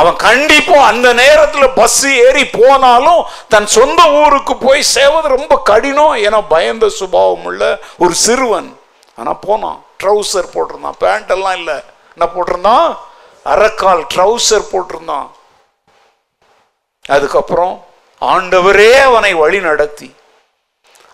அவன் 0.00 0.16
கண்டிப்பா 0.16 0.76
அந்த 0.90 1.08
நேரத்தில் 1.12 1.76
பஸ் 1.80 2.06
ஏறி 2.06 2.44
போனாலும் 2.46 3.22
தன் 3.48 3.66
சொந்த 3.76 4.02
ஊருக்கு 4.22 4.54
போய் 4.56 4.90
சேவது 4.94 5.28
ரொம்ப 5.28 5.60
கடினம் 5.70 6.16
என 6.26 6.42
பயந்த 6.52 6.88
சுபாவம் 6.88 7.44
உள்ள 7.44 7.62
ஒரு 7.98 8.14
சிறுவன். 8.14 8.70
ஆனால் 9.16 9.40
போனான். 9.46 9.80
ட்ரௌசர் 10.02 10.52
போட்டிருந்தான். 10.54 10.98
பேண்ட் 10.98 11.30
எல்லாம் 11.30 11.56
இல்லை. 11.56 11.76
என்ன 12.16 12.26
போட்டிருந்தான்? 12.34 12.88
அரைக்கால் 13.44 14.02
ட்ரௌசர் 14.14 14.70
போட்டிருந்தான். 14.72 15.28
அதுக்கப்புறம் 17.08 17.74
ஆண்டவரே 18.20 18.92
அவனை 19.02 19.34
வழி 19.34 19.60
நடத்தி. 19.60 20.08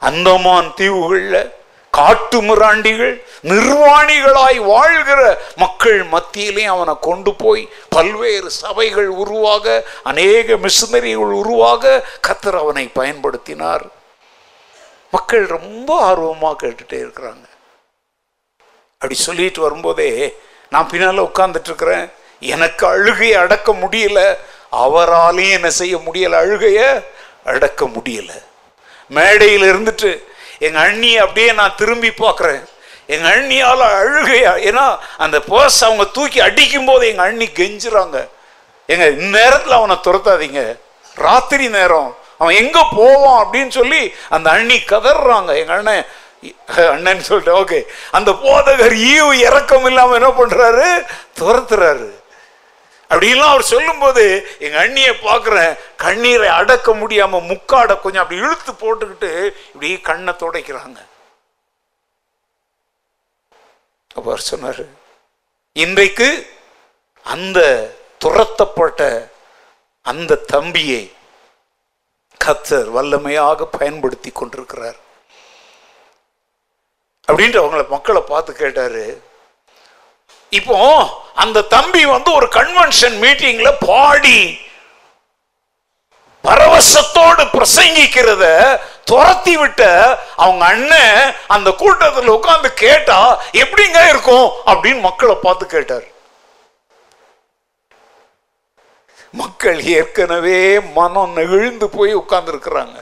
அந்தமான் 0.01 0.75
தீவுகளில் 0.75 1.43
காட்டு 1.97 2.43
மிராண்டிகள் 2.43 3.23
நிர்வாணிகளாய் 3.43 4.57
வாழ்கிற 4.57 5.39
மக்கள் 5.57 6.07
மத்தியிலையும் 6.07 6.75
அவனை 6.75 6.95
கொண்டு 7.01 7.35
போய் 7.35 7.69
பல்வேறு 7.89 8.51
சபைகள் 8.51 9.07
உருவாக 9.07 9.85
அநேக 10.03 10.57
மிஷினரிகள் 10.57 11.33
உருவாக 11.41 12.05
கத்தர் 12.29 12.59
அவனை 12.59 12.91
பயன்படுத்தினார். 12.95 13.81
மக்கள் 15.11 15.47
ரொம்ப 15.47 16.01
ஆர்வமாக 16.01 16.67
கேட்டுட்டே 16.67 16.99
இருக்கிறாங்க. 17.05 17.49
அப்படி 18.93 19.15
சொல்லிட்டு 19.15 19.61
வரும்போதே 19.61 20.37
நான் 20.71 20.89
பின்னால் 20.89 21.23
உட்கார்ந்துட்டு 21.23 21.65
இருக்கிறேன். 21.65 22.11
எனக்கு 22.41 22.87
அழுகையை 22.87 23.41
அடக்க 23.41 23.73
முடியல. 23.73 24.37
அவராலையும் 24.73 25.51
என்ன 25.51 25.71
செய்ய 25.71 25.97
முடியல? 25.97 26.35
அழுகைய 26.35 27.03
அடக்க 27.45 27.85
முடியல. 27.85 28.43
மேடையில் 29.09 29.75
இருந்துட்டு 29.75 30.35
எங்கள் 30.59 30.83
அண்ணியை 30.89 31.17
அப்படியே 31.17 31.53
நான் 31.53 31.75
திரும்பி 31.75 32.09
பார்க்குறேன். 32.09 32.63
எங்கள் 33.07 33.33
அண்ணியால் 33.37 33.85
அழுகையா 34.01 34.53
ஏன்னா 34.69 34.99
அந்த 35.17 35.39
பர்ஸ் 35.39 35.81
அவங்க 35.85 36.05
தூக்கி 36.05 36.41
அடிக்கும் 36.41 36.85
போது 36.85 37.07
எங்கள் 37.07 37.27
அண்ணி 37.27 37.47
கெஞ்சுறாங்க. 37.47 38.29
எங்க 38.87 39.07
இந்நேரத்தில் 39.09 39.79
அவனை 39.79 39.97
துரத்தாதீங்க. 40.07 40.79
ராத்திரி 41.15 41.69
நேரம் 41.69 42.17
அவன் 42.39 42.55
எங்கே 42.55 42.83
போவான் 42.97 43.47
அப்படின்னு 43.47 43.69
சொல்லி 43.69 44.15
அந்த 44.29 44.51
அண்ணி 44.51 44.79
கதறாங்க. 44.93 45.51
எங்கள் 45.63 45.77
அண்ணன் 45.77 46.07
அண்ணன் 46.77 47.21
சொல்லிட்டு 47.21 47.53
ஓகே. 47.61 47.79
அந்த 48.11 48.31
போதகர் 48.31 48.95
ஈவு 49.13 49.33
இறக்கம் 49.33 49.87
இல்லாமல் 49.87 50.19
என்ன 50.21 50.31
பண்ணுறாரு 50.41 50.89
துரத்துறாரு. 51.41 52.09
அப்படிலாம் 53.11 53.53
அவர் 53.55 53.71
சொல்லும்போது 53.73 54.23
எங்க 54.59 54.77
அண்ணியை 54.85 55.13
பார்க்குறேன் 55.27 55.73
கண்ணீரை 56.05 56.49
அடக்க 56.61 56.95
முடியாம 57.03 57.41
முக்காட 57.51 57.91
கொஞ்சம் 58.01 58.23
அப்படி 58.23 58.41
இழுத்து 58.41 58.73
போட்டுக்கிட்டு 58.73 59.31
இப்படி 59.73 59.91
கண்ணை 60.09 60.33
துடைக்கிறாங்க. 60.43 60.99
அப்ப 64.17 64.27
அவர் 64.31 64.49
சொன்னார் 64.51 64.85
இன்றைக்கு 65.85 66.29
அந்த 67.27 67.61
துரத்தப்பட்ட 68.25 69.01
அந்த 70.11 70.43
தம்பியை 70.55 71.03
கத்தர் 72.41 72.89
வல்லமையாக 72.97 73.69
பயன்படுத்தி 73.79 74.31
கொண்டிருக்கிறார். 74.31 74.99
அப்படின்ட்டு 77.29 77.63
அவங்கள 77.63 77.85
மக்களை 77.95 78.21
பார்த்து 78.21 78.53
கேட்டாரு 78.63 79.05
இப்போ 80.51 80.79
அந்த 81.35 81.63
தம்பி 81.63 82.05
வந்து 82.05 82.31
ஒரு 82.33 82.47
கன்வென்ஷன் 82.47 83.17
மீட்டிங்ல 83.25 83.71
பாடி 83.87 84.59
பரவசத்தோடு 86.45 87.45
பிரசங்கிக்கிறத 87.55 88.45
துரத்தி 89.05 89.57
விட்ட 89.57 89.83
அவங்க 90.37 90.65
அண்ணன் 90.65 91.35
அந்த 91.47 91.71
கூட்டத்தில் 91.71 92.35
உட்காந்து 92.35 92.75
கேட்டா 92.75 93.19
எப்படிங்க 93.53 94.09
இருக்கும் 94.09 94.51
அப்படின்னு 94.67 95.01
மக்களை 95.01 95.35
பார்த்து 95.35 95.67
கேட்டார். 95.67 96.07
மக்கள் 99.31 99.81
ஏற்கனவே 99.85 100.81
மனம் 100.81 101.33
நெகிழ்ந்து 101.33 101.89
போய் 101.89 102.13
உட்கார்ந்து 102.13 102.53
இருக்கிறாங்க 102.53 102.97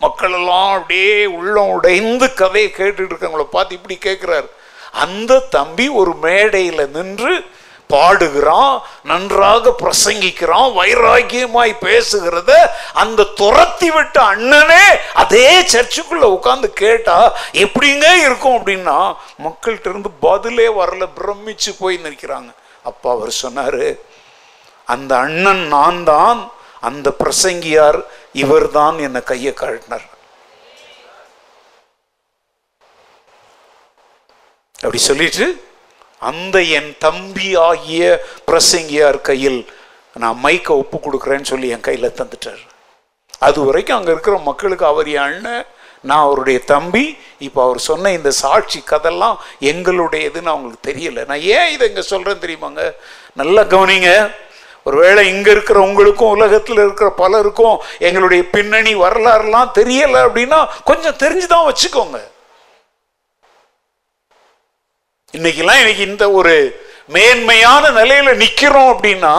மக்கள் 0.00 0.32
எல்லாம் 0.32 0.74
அப்படியே 0.74 1.26
உள்ளம் 1.26 1.68
உடைந்து 1.68 2.34
கதையை 2.34 2.70
கேட்டுட்டு 2.76 3.12
இருக்கவங்கள 3.12 3.44
பார்த்து 3.44 3.74
இப்படி 3.74 3.98
கேட்கிறாரு. 4.06 4.48
அந்த 4.98 5.40
தம்பி 5.50 5.88
ஒரு 5.88 6.14
மேடையில் 6.16 6.90
நின்று 6.90 7.32
பாடுகிறான் 7.90 8.74
நன்றாக 9.02 9.70
பிரசங்கிக்கிறான் 9.82 10.72
வைராக்கியமாய் 10.72 11.74
பேசுகிறத 11.80 12.50
அந்த 12.94 13.24
துரத்தி 13.34 13.90
விட்ட 13.90 14.22
அண்ணனே 14.22 14.82
அதே 15.14 15.62
சர்ச்சுக்குள்ள 15.72 16.24
உட்காந்து 16.36 16.72
கேட்டா 16.72 17.16
எப்படிங்க 17.52 18.06
இருக்கும்? 18.18 18.58
அப்படின்னா 18.58 18.98
மக்கள்கிட்ட 19.44 19.88
இருந்து 19.88 20.10
பதிலே 20.20 20.68
வரல 20.68 21.08
பிரமிச்சு 21.18 21.72
போய் 21.78 21.98
நிற்கிறாங்க. 21.98 22.50
அப்பா 22.84 23.10
அவர் 23.10 23.32
சொன்னாரு 23.42 23.88
அந்த 24.86 25.16
அண்ணன் 25.16 25.66
நான் 25.68 26.04
தான் 26.04 26.40
அந்த 26.80 27.10
பிரசங்கியார் 27.22 27.98
இவர்தான் 28.32 28.98
என்னை 28.98 29.22
கையை 29.22 29.54
காட்டினார் 29.54 30.06
அப்படி 34.82 35.00
சொல்லிட்டு 35.08 35.46
அந்த 36.22 36.56
என் 36.78 36.92
தம்பி 37.06 37.48
ஆகிய 37.68 38.02
பிரசங்கியார் 38.48 39.20
கையில் 39.28 39.58
நான் 40.22 40.38
மைக்கை 40.44 40.74
ஒப்பு 40.82 40.96
கொடுக்குறேன்னு 41.06 41.50
சொல்லி 41.52 41.68
என் 41.74 41.84
கையில் 41.88 42.16
தந்துட்டார். 42.20 42.62
அது 43.46 43.58
வரைக்கும் 43.66 43.98
அங்கே 43.98 44.12
இருக்கிற 44.14 44.36
மக்களுக்கு 44.48 44.84
அவர் 44.92 45.08
என் 45.16 45.26
அண்ணன் 45.26 45.66
நான் 46.08 46.24
அவருடைய 46.24 46.58
தம்பி 46.72 47.04
இப்போ 47.46 47.60
அவர் 47.66 47.80
சொன்ன 47.88 48.12
இந்த 48.16 48.30
சாட்சி 48.42 48.80
கதெல்லாம் 48.90 49.36
எங்களுடையதுன்னு 49.70 50.52
அவங்களுக்கு 50.52 50.88
தெரியல. 50.90 51.24
நான் 51.30 51.44
ஏன் 51.56 51.70
இதை 51.74 51.84
இங்கே 51.90 52.04
சொல்கிறேன் 52.12 52.42
தெரியுமாங்க? 52.44 52.82
நல்லா 53.40 53.62
கவனிங்க. 53.74 54.10
ஒருவேளை 54.88 55.22
இங்கே 55.34 55.50
இருக்கிற 55.56 55.78
உங்களுக்கும் 55.88 56.34
உலகத்தில் 56.36 56.82
இருக்கிற 56.84 57.08
பலருக்கும் 57.22 57.78
எங்களுடைய 58.08 58.42
பின்னணி 58.54 58.92
வரலாறுலாம் 59.04 59.74
தெரியலை 59.78 60.20
அப்படின்னா 60.26 60.60
கொஞ்சம் 60.90 61.20
தெரிஞ்சு 61.22 61.48
தான் 61.54 61.68
வச்சுக்கோங்க. 61.70 62.20
இன்னைக்கெல்லாம் 65.34 65.80
இன்னைக்கு 65.80 66.04
இந்த 66.06 66.26
ஒரு 66.30 66.54
மேன்மையான 67.08 67.90
நிலையில 67.90 68.30
நிக்கிறோம் 68.36 68.90
அப்படின்னா 68.92 69.34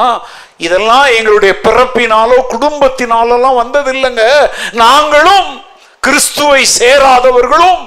இதெல்லாம் 0.57 1.07
எங்களுடைய 1.17 1.53
பிறப்பினாலோ 1.63 2.37
குடும்பத்தினாலெல்லாம் 2.51 3.59
வந்தது 3.59 3.91
இல்லைங்க 3.93 4.25
நாங்களும் 4.73 5.49
கிறிஸ்துவை 6.03 6.61
சேராதவர்களும் 6.77 7.81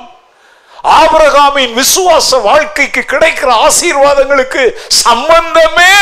ஆபரகாமின் 0.94 1.74
விசுவாச 1.74 2.38
வாழ்க்கைக்கு 2.40 3.02
கிடைக்கிற 3.04 3.50
ஆசீர்வாதங்களுக்கு 3.66 4.62
சம்பந்தமே 5.02 5.92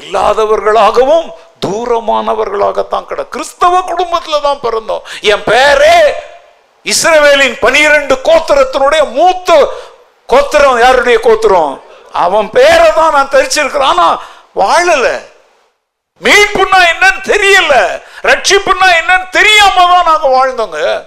இல்லாதவர்களாகவும் 0.00 1.26
தூரமானவர்களாகத்தான் 1.60 3.08
கிட 3.08 3.22
கிறிஸ்தவ 3.26 3.74
குடும்பத்தில் 3.82 4.40
தான் 4.40 4.62
பிறந்தோம். 4.62 5.04
என் 5.32 5.44
பேரே 5.46 5.96
இஸ்ரவேலின் 6.86 7.56
பனிரெண்டு 7.60 8.14
கோத்திரத்தினுடைய 8.24 9.02
மூத்த 9.12 9.50
கோத்திரம் 10.26 10.80
யாருடைய 10.80 11.18
கோத்திரம்? 11.18 11.82
அவன் 12.12 12.50
பேரை 12.50 12.92
தான் 12.92 13.12
நான் 13.12 13.34
தெரிச்சிருக்கிறேன் 13.34 13.92
ஆனா 13.92 14.22
வாழல. 14.56 15.06
மீட்புன்னா 16.22 16.78
என்னன்னு 16.92 17.20
தெரியல. 17.24 17.74
ரட்சிப்புன்னா 18.22 18.88
என்னன்னு 19.00 19.28
தெரியாம 19.30 19.74
தான் 19.74 20.08
நாங்க 20.10 20.28
வாழ்ந்தோங்க. 20.36 21.06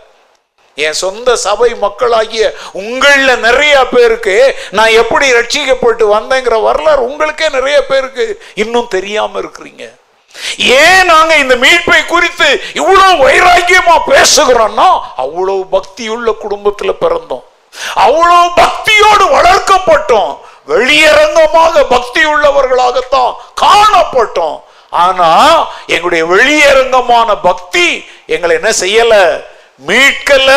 என் 0.75 0.99
சொந்த 1.03 1.35
சபை 1.35 1.73
மக்களாகிய 1.73 2.55
உங்கள 2.73 3.37
நிறைய 3.37 3.87
பேருக்கு 3.87 4.55
நான் 4.71 4.97
எப்படி 5.01 5.31
ரட்சிக்கப்பட்டு 5.31 6.03
வந்தேங்கிற 6.15 6.61
வரலாறு 6.63 7.01
உங்களுக்கே 7.03 7.49
நிறைய 7.49 7.85
பேருக்கு 7.85 8.41
இன்னும் 8.55 8.87
தெரியாம 8.87 9.39
இருக்கிறீங்க. 9.39 9.85
ஏன் 10.57 11.05
நாங்க 11.05 11.35
இந்த 11.35 11.55
மீட்பை 11.55 12.05
குறித்து 12.05 12.61
இவ்வளவு 12.73 13.27
வைராக்கியமா 13.27 13.95
பேசுகிறோம்னா 14.07 14.89
அவ்வளவு 15.15 15.65
பக்தியுள்ள 15.71 16.33
குடும்பத்துல 16.43 16.93
பிறந்தோம். 17.01 17.45
அவ்வளோ 17.95 18.39
பக்தியோடு 18.61 19.25
வளர்க்கப்பட்டோம். 19.37 20.31
வெளியரங்கமாக 20.67 21.83
பக்தி 21.83 22.25
உள்ளவர்களாகத்தான் 22.25 23.35
காணப்பட்டோம். 23.61 24.57
ஆனா 24.89 25.29
எங்களுடைய 25.87 26.25
வெளியரங்கமான 26.25 27.35
பக்தி 27.41 28.05
எங்களை 28.25 28.55
என்ன 28.55 28.71
செய்யல? 28.79 29.13
மீட்கல. 29.87 30.49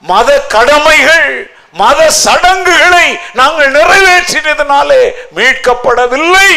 மத 0.00 0.40
கடமைகள் 0.54 1.54
மத 1.72 2.10
சடங்குகளை 2.10 3.18
நாங்கள் 3.32 3.72
நிறைவேற்றினதுனாலே 3.72 5.02
மீட்கப்படவில்லை. 5.36 6.52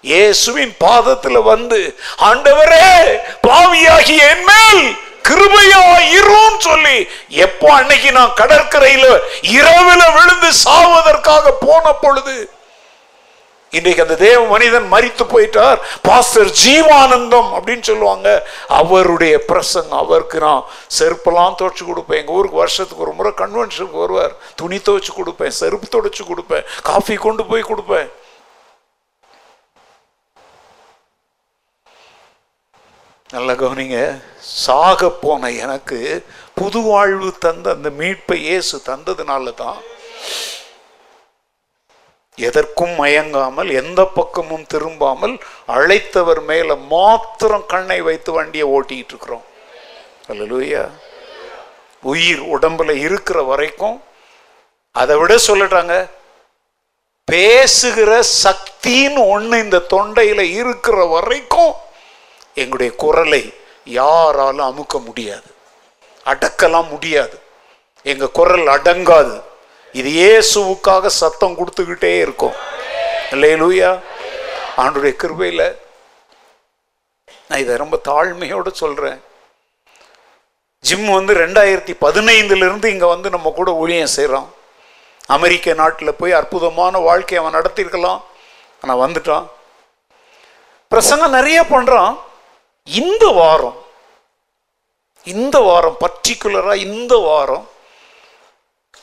இயேசுவின் 0.00 0.74
பாதத்தில் 0.78 1.40
வந்து 1.42 1.80
ஆண்டவரே 2.28 2.86
பாவியாகிய 3.40 4.28
என் 4.28 4.44
மேல் 4.44 4.84
கிருபையா 5.28 5.82
இருன்னு 6.18 6.60
சொல்லி 6.70 6.96
எப்போ 7.44 7.68
அன்னைக்கு 7.74 8.10
நான் 8.18 8.38
கடற்கரையில 8.40 9.06
இரவுல 9.58 10.02
விழுந்து 10.16 10.50
சாவதற்காக 10.64 11.54
போன 11.66 11.92
பொழுது 12.02 12.36
இன்றைக்கு 13.78 14.02
அந்த 14.02 14.16
தேவ 14.22 14.40
மனிதன் 14.46 14.88
மறித்து 14.92 15.24
போயிட்டார். 15.32 15.78
பாஸ்டர் 16.06 16.50
ஜீவானந்தம் 16.62 17.48
அப்படின்னு 17.56 17.84
சொல்லுவாங்க. 17.90 18.28
அவருடைய 18.80 19.34
பிரசங்கம் 19.50 20.00
அவருக்கு 20.04 20.38
நான் 20.46 20.64
செருப்பெல்லாம் 20.98 21.56
துவைச்சு 21.60 21.84
கொடுப்பேன். 21.84 22.20
எங்கள் 22.22 22.36
ஊருக்கு 22.38 22.62
வருஷத்துக்கு 22.62 23.04
ஒரு 23.06 23.14
முறை 23.20 23.32
கன்வென்ஷனுக்கு 23.42 24.02
வருவார். 24.04 24.34
துணி 24.60 24.80
துவைச்சு 24.88 25.12
கொடுப்பேன் 25.20 25.56
செருப்பு 25.60 25.88
துடைச்சு 25.94 26.24
கொடுப்பேன் 26.32 26.66
காஃபி 26.90 27.16
கொண்டு 27.26 27.44
போய் 27.52 27.70
கொடுப்பேன். 27.70 28.10
நல்ல 33.32 33.50
கவனிங்க. 33.60 33.98
சாக 34.62 35.08
போன 35.22 35.50
எனக்கு 35.64 35.98
புது 36.58 36.78
வாழ்வு 36.88 37.28
தந்த 37.44 37.66
அந்த 37.76 37.90
மீட்பை 38.00 38.36
இயேசு 38.48 38.76
தந்ததுனால 38.88 39.54
தான் 39.62 39.78
எதற்கும் 42.38 42.94
மயங்காமல் 43.00 43.70
எந்த 43.80 44.00
பக்கமும் 44.18 44.66
திரும்பாமல் 44.72 45.34
அழைத்தவர் 45.76 46.40
மேல 46.50 46.76
மாத்திரம் 46.94 47.66
கண்ணை 47.72 47.98
வைத்து 48.08 48.30
வண்டியை 48.32 48.66
ஓட்டிட்டு 48.76 49.12
இருக்கிறோம். 49.14 49.44
அல்லலூயா. 50.32 50.84
உயிர் 52.12 52.42
உடம்புல 52.54 52.92
இருக்கிற 53.06 53.38
வரைக்கும் 53.50 53.98
அதை 54.94 55.16
விட 55.16 55.34
சொல்லிட்டாங்க 55.48 55.96
பேசுகிற 57.28 58.12
சக்தின்னு 58.44 59.22
ஒண்ணு 59.34 59.56
இந்த 59.64 59.78
தொண்டையில 59.94 60.40
இருக்கிற 60.60 61.04
வரைக்கும் 61.14 61.74
எங்களுடைய 62.54 62.90
குரலை 63.02 63.42
யாராலும் 63.84 64.68
அமுக்க 64.70 64.96
முடியாது. 65.08 65.48
அடக்கலாம் 66.26 66.90
முடியாது. 66.94 67.36
எங்கள் 68.02 68.36
குரல் 68.38 68.66
அடங்காது. 68.76 69.34
இது 69.98 70.10
இயேசுவுக்காக 70.20 71.06
சத்தம் 71.22 71.58
கொடுத்துக்கிட்டே 71.58 72.12
இருக்கும். 72.24 72.56
இல்லையா 73.34 73.90
ஆண்டுடைய 74.82 75.12
கிருபையில் 75.22 75.66
நான் 77.48 77.62
இதை 77.62 77.74
ரொம்ப 77.82 77.96
தாழ்மையோடு 78.08 78.70
சொல்கிறேன் 78.82 79.20
ஜிம் 80.88 81.08
வந்து 81.16 81.32
ரெண்டாயிரத்தி 81.34 81.94
பதினைந்துலேருந்து 82.04 82.86
இங்கே 82.94 83.08
வந்து 83.14 83.28
நம்ம 83.34 83.50
கூட 83.56 83.70
ஊழியம் 83.82 84.14
செய்கிறான் 84.16 84.48
அமெரிக்க 85.36 85.74
நாட்டில் 85.80 86.18
போய் 86.20 86.38
அற்புதமான 86.38 86.98
வாழ்க்கையை 87.08 87.40
அவன் 87.42 87.56
நடத்தியிருக்கலாம். 87.58 88.20
ஆனால் 88.82 89.02
வந்துட்டான். 89.02 89.44
பிரசங்கம் 90.92 91.36
நிறைய 91.38 91.58
பண்ணுறான் 91.74 92.14
இந்த 92.86 93.24
வாரம் 93.26 93.78
இந்த 95.26 95.56
வாரம் 95.60 95.98
பர்டிகுலரா 96.00 96.74
இந்த 96.86 97.14
வாரம் 97.16 97.66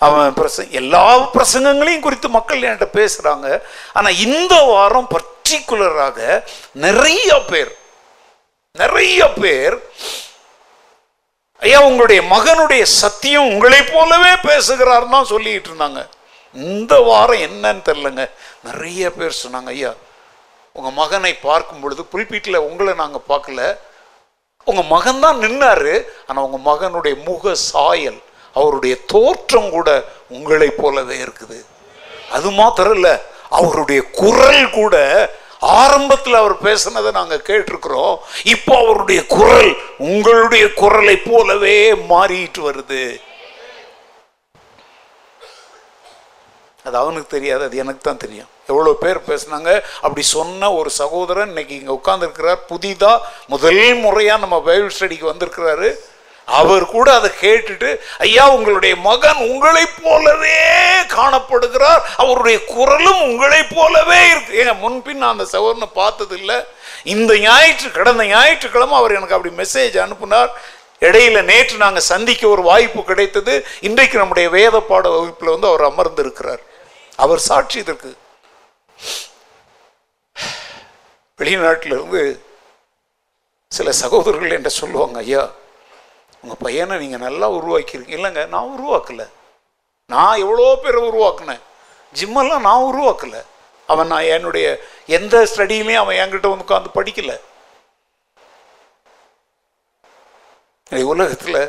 அவன் 0.02 0.34
பிரசங்க 0.40 0.76
எல்லா 0.82 1.04
பிரசங்கங்களையும் 1.36 2.04
குறித்து 2.04 2.28
மக்கள் 2.30 2.62
என்கிட்ட 2.62 2.88
பேசுறாங்க. 3.00 3.48
ஆனா 3.94 4.10
இந்த 4.26 4.56
வாரம் 4.64 5.08
பர்டிகுலராக 5.16 6.20
நிறைய 6.86 7.30
பேர் 7.52 7.72
நிறைய 8.76 9.20
பேர் 9.44 9.76
ஐயா 11.62 11.80
உங்களுடைய 11.82 12.22
மகனுடைய 12.34 12.84
சத்தியம் 13.02 13.50
உங்களை 13.54 13.82
போலவே 13.84 14.34
பேசுகிறார் 14.50 15.10
தான் 15.10 15.32
சொல்லிட்டு 15.34 15.70
இருந்தாங்க. 15.70 16.02
இந்த 16.56 16.94
வாரம் 17.10 17.44
என்னன்னு 17.48 17.82
தெரிலங்க 17.90 18.24
நிறைய 18.64 19.12
பேர் 19.18 19.42
சொன்னாங்க 19.44 19.72
ஐயா 19.76 19.92
உங்கள் 20.80 20.98
மகனை 21.02 21.34
பார்க்கும் 21.48 21.82
பொழுது 21.84 22.02
புல்பீட்டில் 22.14 22.66
உங்களை 22.70 22.94
நாங்கள் 23.04 23.28
பார்க்கல. 23.32 23.62
உங்கள் 24.70 24.92
மகன் 24.94 25.24
தான் 25.26 25.42
நின்னார். 25.44 25.92
ஆனால் 26.28 26.46
உங்கள் 26.48 26.68
மகனுடைய 26.70 27.16
முக 27.28 27.54
சாயல் 27.72 28.20
அவருடைய 28.60 28.94
தோற்றம் 29.14 29.70
கூட 29.76 29.90
உங்களை 30.38 30.70
போலவே 30.82 31.18
இருக்குது. 31.26 31.60
அது 32.36 32.48
மாத்திரம் 32.62 32.96
இல்லை 33.00 33.14
அவருடைய 33.60 34.02
குரல் 34.22 34.64
கூட 34.80 34.96
ஆரம்பத்தில் 35.84 36.40
அவர் 36.42 36.56
பேசினதை 36.66 37.10
நாங்கள் 37.18 37.46
கேட்டிருக்கிறோம். 37.48 38.16
இப்போ 38.54 38.74
அவருடைய 38.84 39.22
குரல் 39.36 39.72
உங்களுடைய 40.10 40.66
குரலை 40.82 41.16
போலவே 41.30 41.78
மாறிட்டு 42.12 42.62
வருது. 42.68 43.04
அது 46.86 46.96
அவனுக்கு 47.02 47.34
தெரியாது 47.36 47.64
அது 47.68 47.82
எனக்கு 47.84 48.02
தான் 48.04 48.22
தெரியும். 48.26 48.50
எவ்வளோ 48.72 48.92
பேர் 49.02 49.20
பேசுனாங்க 49.30 49.72
அப்படி 50.04 50.24
சொன்ன 50.36 50.70
ஒரு 50.80 50.90
சகோதரன் 51.02 51.52
இன்னைக்கு 51.52 51.76
இங்கே 51.80 51.94
உட்காந்துருக்கிறார் 51.98 52.62
புதிதாக 52.72 53.26
முதல் 53.54 53.82
முறையாக 54.04 54.44
நம்ம 54.44 54.58
பைபிள் 54.70 54.96
ஸ்டடிக்கு 54.98 55.32
வந்திருக்கிறாரு. 55.32 55.90
அவர் 56.48 56.84
கூட 56.94 57.08
அதை 57.18 57.30
கேட்டுட்டு 57.42 57.90
ஐயா 58.26 58.44
உங்களுடைய 58.54 58.94
மகன் 59.08 59.42
உங்களை 59.50 59.84
போலவே 60.04 60.56
காணப்படுகிறார் 61.16 62.02
அவருடைய 62.22 62.58
குரலும் 62.72 63.22
உங்களை 63.28 63.62
போலவே 63.76 64.22
இருக்கு. 64.32 64.54
ஏன் 64.62 64.82
முன்பின் 64.84 65.22
நான் 65.24 65.36
அந்த 65.36 65.46
சகோதரனை 65.56 65.90
பார்த்தது 66.02 66.36
இல்லை 66.42 66.58
இந்த 67.16 67.34
ஞாயிற்று 67.46 67.90
கடந்த 67.98 68.24
ஞாயிற்றுக்கிழமை 68.34 68.98
அவர் 69.02 69.18
எனக்கு 69.18 69.38
அப்படி 69.38 69.54
மெசேஜ் 69.62 69.98
அனுப்புனார். 70.06 70.52
இடையில 71.08 71.42
நேற்று 71.52 71.76
நாங்கள் 71.84 72.10
சந்திக்க 72.14 72.44
ஒரு 72.56 72.64
வாய்ப்பு 72.72 73.02
கிடைத்தது. 73.12 73.54
இன்றைக்கு 73.88 74.16
நம்முடைய 74.22 74.48
வேத 74.58 74.76
பாட 74.90 75.06
வகுப்பில் 75.18 75.54
வந்து 75.54 75.72
அவர் 75.72 75.90
அமர்ந்து 75.92 76.24
இருக்கிறார் 76.26 76.64
அவர் 77.24 77.46
சாட்சி 77.48 77.78
இதற்கு. 77.80 78.10
வெளிநாட்டிலிருந்து 81.40 82.22
சில 83.78 83.92
சகோதரர்கள் 84.02 84.56
என்ற 84.58 84.70
சொல்லுவாங்க 84.70 85.18
ஐயா 85.26 85.44
உங்கள் 86.42 86.62
பையனை 86.66 86.96
நீங்கள் 87.02 87.26
நல்லா 87.26 87.48
உருவாக்கியிருக்கீங்க. 87.58 88.16
இல்லைங்க 88.18 88.44
நான் 88.56 88.74
உருவாக்கலை. 88.76 89.28
நான் 90.14 90.42
எவ்வளோ 90.44 90.66
பேரை 90.84 91.02
உருவாக்குனேன். 91.10 91.64
ஜிம்மெல்லாம் 92.20 92.68
நான் 92.68 92.88
உருவாக்கலை. 92.92 93.42
அவன் 93.94 94.12
நான் 94.14 94.32
என்னுடைய 94.36 94.68
எந்த 95.18 95.36
ஸ்டடியிலையும் 95.52 96.04
அவன் 96.04 96.20
என்கிட்ட 96.22 96.48
வந்து 96.54 96.68
உட்காந்து 96.68 96.98
படிக்கலை. 96.98 97.38
உலகத்தில் 101.14 101.62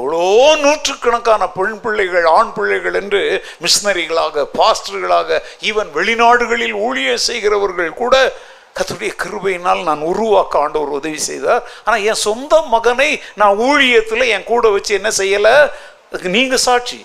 எவ்வளோ 0.00 0.20
நூற்றுக்கணக்கான 0.64 1.42
பெண் 1.58 1.78
பிள்ளைகள் 1.84 2.26
ஆண் 2.36 2.52
பிள்ளைகள் 2.56 2.98
என்று 3.02 3.22
மிஷினரிகளாக 3.64 4.44
பாஸ்டர்களாக 4.58 5.40
ஈவன் 5.70 5.90
வெளிநாடுகளில் 5.98 6.76
ஊழியம் 6.86 7.24
செய்கிறவர்கள் 7.28 7.98
கூட 8.02 8.14
கத்துடைய 8.78 9.12
கிருபையினால் 9.22 9.82
நான் 9.88 10.02
உருவாக்க 10.12 10.54
ஆண்டவர் 10.62 10.96
உதவி 10.96 11.20
செய்தார். 11.26 11.62
ஆனால் 11.84 12.02
என் 12.10 12.24
சொந்த 12.28 12.54
மகனை 12.74 13.10
நான் 13.40 13.60
ஊழியத்தில் 13.68 14.24
என் 14.36 14.48
கூட 14.50 14.64
வச்சு 14.74 14.92
என்ன 14.98 15.10
செய்யலை? 15.20 15.54
அதுக்கு 16.08 16.34
நீங்கள் 16.36 16.64
சாட்சி. 16.66 16.98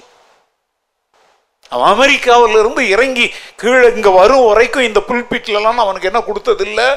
அவன் 1.74 1.92
அமெரிக்காவிலிருந்து 1.96 2.84
இறங்கி 2.96 3.28
கீழே 3.62 3.88
இங்கே 3.96 4.12
வரும் 4.22 4.48
வரைக்கும் 4.50 4.88
இந்த 4.88 5.02
புல்பிட்லாம் 5.10 5.84
அவனுக்கு 5.84 6.10
என்ன 6.12 6.22
கொடுத்ததில்லை? 6.30 6.88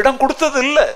இடம் 0.00 0.20
கொடுத்ததில்லை. 0.22 0.86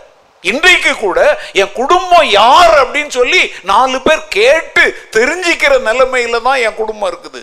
இன்றைக்கு 0.42 0.92
கூட 0.96 1.20
என் 1.60 1.76
குடும்பம் 1.80 2.28
யார் 2.40 2.74
அப்படின்னு 2.82 3.12
சொல்லி 3.20 3.42
நாலு 3.70 3.98
பேர் 4.06 4.22
கேட்டு 4.38 4.84
தெரிஞ்சுக்கிற 5.16 5.72
நிலைமையில 5.88 6.40
தான் 6.48 6.62
என் 6.66 6.80
குடும்பம் 6.80 7.10
இருக்குது. 7.12 7.42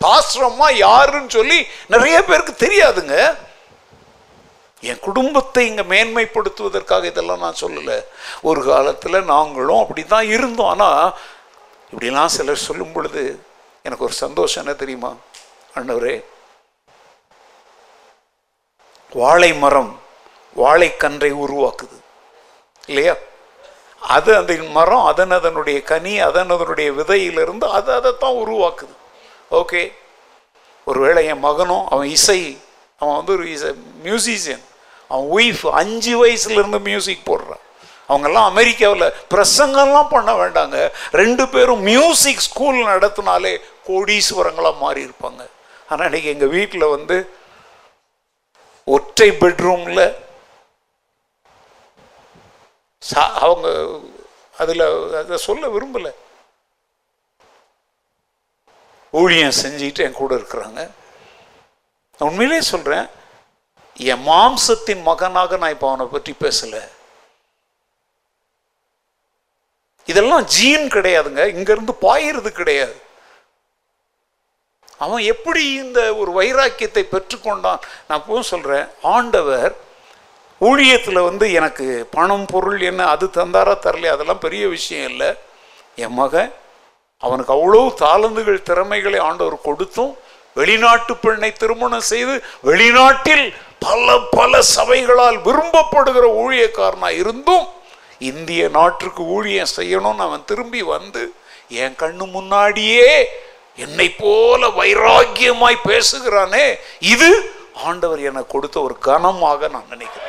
பாஸ்ரம்மா 0.00 0.68
யாருன்னு 0.86 1.30
சொல்லி 1.38 1.58
நிறைய 1.94 2.16
பேருக்கு 2.24 2.54
தெரியாதுங்க. 2.66 3.16
என் 4.82 5.04
குடும்பத்தை 5.06 5.66
இங்கே 5.66 5.84
மேன்மைப்படுத்துவதற்காக 5.92 7.04
இதெல்லாம் 7.10 7.44
நான் 7.44 7.60
சொல்லலை. 7.62 7.98
ஒரு 8.48 8.60
காலத்தில் 8.64 9.28
நாங்களும் 9.32 9.82
அப்படி 9.82 10.04
தான் 10.04 10.26
இருந்தோம். 10.36 10.70
ஆனால் 10.74 11.16
இப்படிலாம் 11.90 12.34
சிலர் 12.36 12.66
சொல்லும் 12.68 12.92
பொழுது 12.92 13.24
எனக்கு 13.82 14.06
ஒரு 14.08 14.16
சந்தோஷம் 14.24 14.62
என்ன 14.62 14.74
தெரியுமா? 14.82 15.12
அண்ணவரே 15.78 16.14
வாழை 19.12 19.52
மரம் 19.54 19.92
வாழைக்கன்றை 20.56 21.30
உருவாக்குது. 21.44 21.96
இல்லையா? 22.86 23.14
அது 24.00 24.36
அந்த 24.36 24.54
மரம் 24.70 25.04
அதன் 25.04 25.30
அதனுடைய 25.30 25.82
கனி 25.82 26.20
அதன் 26.20 26.50
அதனுடைய 26.50 26.92
விதையிலிருந்து 26.92 27.64
அது 27.64 27.92
அதைத்தான் 27.92 28.32
உருவாக்குது. 28.32 28.94
ஓகே. 29.50 29.92
ஒருவேளை 30.84 31.26
என் 31.26 31.38
மகனும் 31.38 31.88
அவன் 31.88 32.08
இசை 32.08 32.60
அவன் 32.98 33.16
வந்து 33.16 33.32
ஒரு 33.32 33.50
இசை 33.50 33.70
மியூசிஷியன் 34.04 34.64
அவன் 35.08 35.28
ஒய்ஃப் 35.32 35.70
அஞ்சு 35.70 36.26
வயசுலேருந்து 36.26 36.80
மியூசிக் 36.80 37.30
போடுறான். 37.30 37.62
அவங்கெல்லாம் 38.08 38.44
அமெரிக்காவில் 38.44 39.12
பிரசங்கம்லாம் 39.30 40.08
பண்ண 40.08 40.32
வேண்டாங்க. 40.32 40.90
ரெண்டு 41.12 41.48
பேரும் 41.48 41.80
மியூசிக் 41.80 42.38
ஸ்கூல் 42.38 42.86
நடத்தினாலே 42.86 43.60
கோடீஸ்வரங்களாக 43.88 44.78
மாறி 44.78 45.04
இருப்பாங்க 45.04 45.48
ஆனால் 45.88 46.04
இன்னைக்கு 46.04 46.30
எங்கள் 46.30 46.48
வீட்டில் 46.48 46.84
வந்து 46.84 47.30
ஒற்றை 48.84 49.30
பெட்ரூமில் 49.30 50.14
சா 53.08 53.22
அவங்க 53.46 53.68
அதில் 54.62 54.84
அதை 55.20 55.36
சொல்ல 55.48 55.68
விரும்பலை. 55.74 56.12
ஊழியம் 59.20 59.58
செஞ்சுக்கிட்டு 59.62 60.04
என் 60.06 60.20
கூட 60.20 60.32
இருக்கிறாங்க. 60.40 60.80
நான் 62.16 62.28
உண்மையிலே 62.30 62.60
சொல்கிறேன் 62.72 63.06
என் 64.12 64.26
மாம்சத்தின் 64.28 65.02
மகனாக 65.08 65.56
நான் 65.62 65.74
இப்போ 65.76 65.88
அவனை 65.90 66.06
பற்றி 66.14 66.32
பேசலை. 66.44 66.82
இதெல்லாம் 70.10 70.44
ஜீன் 70.54 70.86
கிடையாதுங்க. 70.96 71.42
இங்கேருந்து 71.56 71.94
பாயிறது 72.06 72.50
கிடையாது. 72.60 72.96
அவன் 75.04 75.22
எப்படி 75.32 75.62
இந்த 75.82 76.00
ஒரு 76.20 76.30
வைராக்கியத்தை 76.40 77.02
பெற்றுக்கொண்டான்? 77.12 77.80
நான் 78.08 78.20
இப்பவும் 78.20 78.50
சொல்கிறேன் 78.52 78.86
ஆண்டவர் 79.16 79.72
ஊழியத்தில் 80.66 81.26
வந்து 81.28 81.46
எனக்கு 81.58 81.86
பணம் 82.16 82.46
பொருள் 82.52 82.80
என்ன 82.90 83.06
அது 83.14 83.26
தந்தாரா 83.38 83.74
தரலையா 83.86 84.14
அதெல்லாம் 84.14 84.44
பெரிய 84.46 84.64
விஷயம் 84.76 85.08
இல்லை. 85.12 85.30
என் 86.04 86.16
மகன் 86.20 86.50
அவனுக்கு 87.22 87.52
அவ்வளோ 87.56 87.80
தாளந்துகள் 88.02 88.66
திறமைகளை 88.68 89.18
ஆண்டவர் 89.28 89.66
கொடுத்தும் 89.68 90.12
வெளிநாட்டு 90.56 91.12
பெண்ணை 91.16 91.50
திருமணம் 91.52 92.08
செய்து 92.10 92.34
வெளிநாட்டில் 92.68 93.46
பல 93.86 94.16
பல 94.38 94.60
சபைகளால் 94.76 95.38
விரும்பப்படுகிற 95.46 96.26
ஊழியக்காரனாக 96.42 97.18
இருந்தும் 97.22 97.66
இந்திய 98.30 98.62
நாட்டிற்கு 98.76 99.22
ஊழியம் 99.36 99.74
செய்யணும்னு 99.78 100.26
அவன் 100.28 100.46
திரும்பி 100.50 100.82
வந்து 100.94 101.22
என் 101.82 101.98
கண்ணு 102.02 102.24
முன்னாடியே 102.36 103.10
என்னை 103.84 104.08
போல 104.22 104.68
வைராக்கியமாய் 104.78 105.86
பேசுகிறானே 105.90 106.66
இது 107.12 107.30
ஆண்டவர் 107.86 108.20
எனக்கு 108.30 108.52
கொடுத்த 108.52 108.76
ஒரு 108.80 108.94
கனமாக 109.06 109.68
நான் 109.74 109.92
நினைக்கிறேன். 109.94 110.23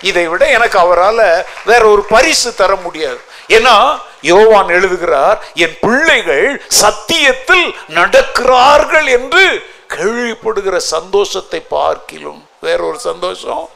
இதை 0.00 0.28
விட 0.28 0.48
எனக்கு 0.50 0.78
அவரால் 0.78 1.46
வேற 1.64 1.86
ஒரு 1.86 2.02
பரிசு 2.02 2.54
தர 2.54 2.74
முடியாது. 2.76 3.20
ஏன்னா 3.48 4.00
யோவான் 4.22 4.68
எழுதுகிறார் 4.68 5.38
என் 5.54 5.76
பிள்ளைகள் 5.80 6.62
சத்தியத்தில் 6.82 7.74
நடக்கிறார்கள் 7.88 9.06
என்று 9.06 9.68
கேள்விப்படுகிற 9.88 10.76
சந்தோஷத்தை 10.76 11.60
பார்க்கிலும். 11.60 12.48
வேற 12.60 12.84
ஒரு 12.84 12.98
சந்தோஷம்? 12.98 13.68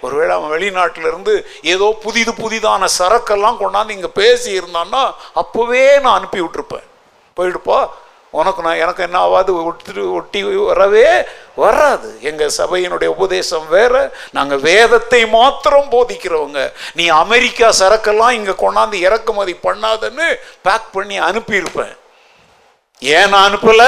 ஒருவேளை 0.00 0.36
அவன் 0.36 0.50
வெளிநாட்டிலிருந்து 0.50 1.44
ஏதோ 1.62 1.96
புதிது 2.02 2.32
புதிதான 2.32 2.84
சரக்கெல்லாம் 2.98 3.60
கொண்டாந்து 3.62 3.90
இங்கே 3.90 4.10
பேசி 4.14 4.60
இருந்தான்னா 4.60 5.14
அப்போவே 5.34 6.00
நான் 6.00 6.16
அனுப்பி 6.16 6.40
விட்டுருப்பேன். 6.40 6.86
போயிடுப்பா 7.36 7.88
உனக்கு 8.30 8.62
நான் 8.62 8.80
எனக்கு 8.84 9.02
என்ன 9.02 9.18
ஆகாது 9.18 9.64
ஒட்டு 9.64 10.12
ஒட்டி 10.14 10.40
வரவே 10.42 11.04
வராது. 11.54 12.08
எங்கள் 12.20 12.56
சபையினுடைய 12.58 13.10
உபதேசம் 13.16 13.68
வேற. 13.68 13.94
நாங்கள் 14.32 14.60
வேதத்தை 14.60 15.26
மாத்திரம் 15.26 15.92
போதிக்கிறவங்க. 15.94 16.72
நீ 16.94 17.08
அமெரிக்கா 17.08 17.68
சரக்கெல்லாம் 17.80 18.36
இங்கே 18.38 18.54
கொண்டாந்து 18.64 18.98
இறக்குமதி 19.06 19.54
பண்ணாதன்னு 19.66 20.28
பேக் 20.66 20.92
பண்ணி 20.92 21.18
அனுப்பியிருப்பேன். 21.28 21.96
ஏன் 23.02 23.28
நான் 23.28 23.46
அனுப்பல? 23.48 23.84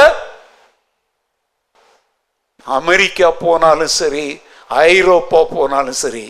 அமெரிக்கா 2.66 3.30
போனாலும் 3.30 3.94
சரி 4.00 4.26
ஐரோப்பா 4.68 5.44
போனாலும் 5.44 6.00
சரி 6.04 6.26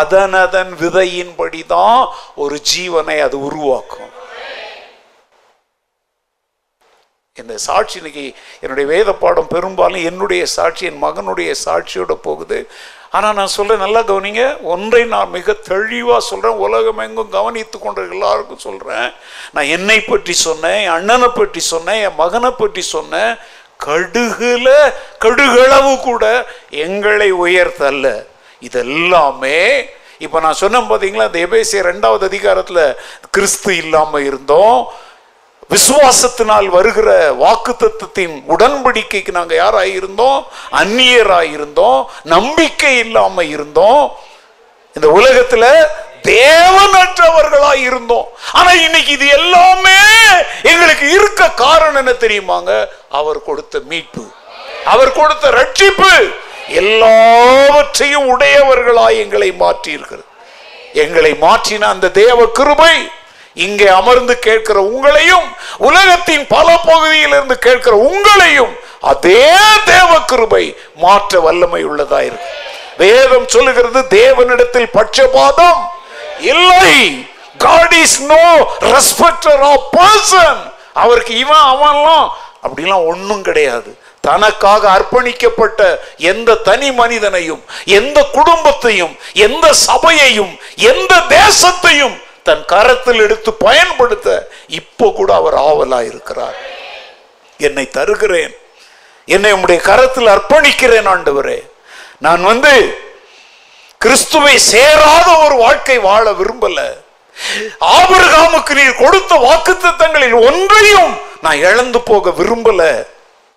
அதன் 0.00 0.34
அதன் 0.44 0.72
விதையின்படி 0.80 1.60
தான் 1.66 2.00
ஒரு 2.34 2.56
ஜீவனை 2.70 3.18
அது 3.26 3.36
உருவாக்கும். 3.48 4.12
இந்த 7.40 7.54
சாட்சி 7.64 7.96
இன்னைக்கு 8.00 8.22
என்னுடைய 8.64 8.86
வேத 8.92 9.10
பாடம் 9.22 9.50
பெரும்பாலும் 9.54 10.04
என்னுடைய 10.10 10.42
சாட்சி 10.56 10.84
என் 10.90 11.02
மகனுடைய 11.06 11.50
சாட்சியோட 11.64 12.14
போகுது. 12.26 12.58
ஆனால் 13.16 13.36
நான் 13.38 13.52
சொல்ல 13.56 13.76
நல்லா 13.82 14.00
கவனிங்க. 14.10 14.44
ஒன்றை 14.72 15.02
நான் 15.12 15.34
மிக 15.34 15.54
தெளிவாக 15.68 16.22
சொல்கிறேன் 16.28 16.62
உலகம் 16.66 17.02
எங்கும் 17.06 17.34
கவனித்து 17.36 17.76
கொண்ட 17.78 18.00
எல்லாருக்கும் 18.14 18.64
சொல்கிறேன் 18.66 19.08
நான் 19.54 19.70
என்னை 19.76 19.98
பற்றி 20.08 20.34
சொன்னேன் 20.46 20.80
என் 20.86 20.96
அண்ணனை 20.98 21.28
பற்றி 21.40 21.62
சொன்னேன் 21.72 22.00
என் 22.06 22.18
மகனை 22.22 22.50
பற்றி 22.62 22.84
சொன்னேன். 22.94 23.32
கடுகுல 23.86 24.68
கடுகளவு 25.24 25.92
கூட 26.08 26.24
எங்களை 26.86 27.30
உயர்த்தல்ல. 27.44 28.08
இதெல்லாமே 28.68 29.58
இப்போ 30.24 30.38
நான் 30.44 30.60
சொன்னேன் 30.62 30.88
பார்த்தீங்களா 30.90 31.26
இந்த 31.28 31.40
எபேசிய 31.46 31.80
ரெண்டாவது 31.92 32.24
அதிகாரத்தில் 32.30 32.84
கிறிஸ்து 33.36 33.72
இல்லாமல் 33.82 34.26
இருந்தோம். 34.30 34.78
விசுவாசத்தினால் 35.70 36.66
வருகிற 36.66 37.32
வாக்கு 37.32 37.76
தத்துவத்தின் 37.76 38.44
உடன்படிக்கைக்கு 38.48 39.30
நாங்கள் 39.30 39.56
யாராக 39.56 39.86
இருந்தோம்? 39.86 40.46
அந்நியராய் 40.72 41.52
இருந்தோம். 41.52 42.10
நம்பிக்கை 42.22 42.98
இல்லாம 42.98 43.44
இருந்தோம். 43.44 44.16
இந்த 44.94 45.08
உலகத்துல 45.08 45.86
தேவனற்றவர்களாய் 46.22 47.82
இருந்தோம். 47.82 48.28
ஆனா 48.52 48.72
இன்னைக்கு 48.72 49.12
இது 49.12 49.28
எல்லாமே 49.28 49.98
எங்களுக்கு 50.62 51.10
இருக்க 51.10 51.50
காரணம் 51.50 51.94
என்ன 51.94 52.10
தெரியுமாங்க? 52.10 52.86
அவர் 53.10 53.42
கொடுத்த 53.42 53.80
மீட்பு. 53.84 54.26
அவர் 54.84 55.12
கொடுத்த 55.12 55.50
ரட்சிப்பு. 55.50 56.34
எல்லாவற்றையும் 56.68 58.38
உடையவர்களாய் 58.38 59.16
எங்களை 59.16 59.52
மாற்றி 59.52 59.92
இருக்கிறது 59.92 60.26
எங்களை 60.92 61.32
மாற்றின 61.32 61.80
அந்த 61.80 62.10
தேவ 62.10 62.46
கிருபை 62.46 63.08
இங்கே 63.56 63.86
அமர்ந்து 63.86 64.38
கேட்கிற 64.38 64.80
உங்களையும் 64.80 65.46
உலகத்தின் 65.76 66.46
பல 66.46 66.76
பகுதியிலிருந்து 66.76 67.58
கேட்கிற 67.58 67.96
உங்களையும் 67.96 68.74
அதே 69.00 69.52
தேவ 69.84 70.20
கிருபை 70.20 70.76
மாற்ற 70.94 71.40
வல்லமை 71.40 71.86
உள்ளதா 71.86 72.20
இருக்கு. 72.20 72.50
வேதம் 72.96 73.48
சொல்லுகிறது 73.48 74.00
தேவனிடத்தில் 74.00 74.90
பட்சபாதம் 74.94 75.80
இல்லை. 76.40 77.28
God 77.58 77.92
is 78.04 78.12
no 78.28 78.44
respecter 78.80 79.56
of 79.60 79.80
person. 79.96 80.54
அவருக்கு 80.92 81.38
இவன் 81.38 81.64
அவன்லாம் 81.66 82.28
அப்படிலாம் 82.62 83.06
ஒன்றும் 83.06 83.42
கிடையாது. 83.42 83.98
தனக்காக 84.20 84.88
அர்ப்பணிக்கப்பட்ட 84.90 85.98
எந்த 86.16 86.54
தனி 86.54 86.92
மனிதனையும் 86.92 87.64
எந்த 87.84 88.24
குடும்பத்தையும் 88.32 89.18
எந்த 89.32 89.72
சபையையும் 89.72 90.58
எந்த 90.76 91.14
தேசத்தையும் 91.28 92.24
தன் 92.48 92.64
கரத்தில் 92.72 93.20
எடுத்து 93.26 93.50
பயன்படுத்த 93.66 94.28
இப்போ 94.80 95.06
கூட 95.18 95.30
அவர் 95.40 95.56
ஆவலா 95.68 96.00
இருக்கிறார். 96.10 96.58
என்னை 97.66 97.84
தருகிறேன். 97.96 98.54
என்னை 99.34 99.50
உம்முடைய 99.52 99.80
கரத்தில் 99.88 100.32
அர்ப்பணிக்கிறேன் 100.34 101.08
ஆண்டவரே. 101.12 101.58
நான் 102.26 102.42
வந்து 102.50 102.74
கிறிஸ்துவை 103.98 104.54
சேராத 104.72 105.28
ஒரு 105.44 105.56
வாழ்க்கை 105.64 105.98
வாழ 106.08 106.24
விரும்பல. 106.40 106.80
ஆபரகாமுக்கு 107.96 108.74
நீர் 108.78 109.00
கொடுத்த 109.02 109.34
வாக்குத்தங்களில் 109.46 110.36
ஒன்றையும் 110.48 111.12
நான் 111.42 111.62
இழந்து 111.68 112.00
போக 112.10 112.30
விரும்பல. 112.38 112.82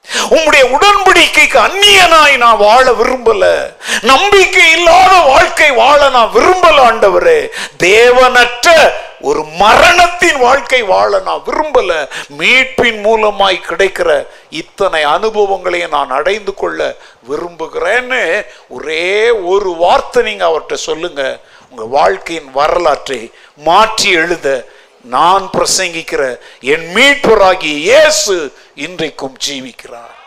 உம்முடைய 0.05 0.63
உடன்படிக்கைக்கு 0.75 1.59
அந்நியனாய் 1.59 2.37
நான் 2.37 2.57
வாழ 2.57 2.91
விரும்பல. 2.91 3.71
நம்பிக்கை 4.01 4.71
இல்லாத 4.71 5.17
வாழ்க்கை 5.17 5.71
வாழ 5.71 6.09
நான் 6.09 6.31
விரும்பல 6.33 6.77
ஆண்டவரே. 6.89 7.49
தேவனற்ற 7.77 8.93
ஒரு 9.21 9.43
மரணத்தின் 9.43 10.37
வாழ்க்கை 10.37 10.81
வாழ 10.81 11.19
நான் 11.19 11.43
விரும்பல. 11.45 12.07
மீட்பின் 12.37 12.99
மூலமாய் 13.05 13.59
கிடைக்கிற 13.69 14.27
இத்தனை 14.49 15.03
அனுபவங்களையும் 15.03 15.89
நான் 15.89 16.09
அடைந்து 16.09 16.53
கொள்ள 16.53 16.95
விரும்புகிறேன்னு 17.29 18.45
ஒரே 18.69 19.29
ஒரு 19.29 19.75
வார்த்தை 19.75 20.23
நீங்க 20.23 20.45
அவர்கிட்ட 20.45 20.73
சொல்லுங்க. 20.73 21.39
உங்க 21.69 21.83
வாழ்க்கையின் 21.83 22.51
வரலாற்றை 22.51 23.31
மாற்றி 23.55 24.11
எழுத 24.11 24.65
நான் 25.01 25.49
பிரசங்கிக்கிற 25.57 26.23
என் 26.59 26.87
மீட்பராகிய 26.95 27.75
இயேசு 27.89 28.53
இன்றைக்கும் 28.85 29.37
ஜீவிக்கிறார். 29.47 30.18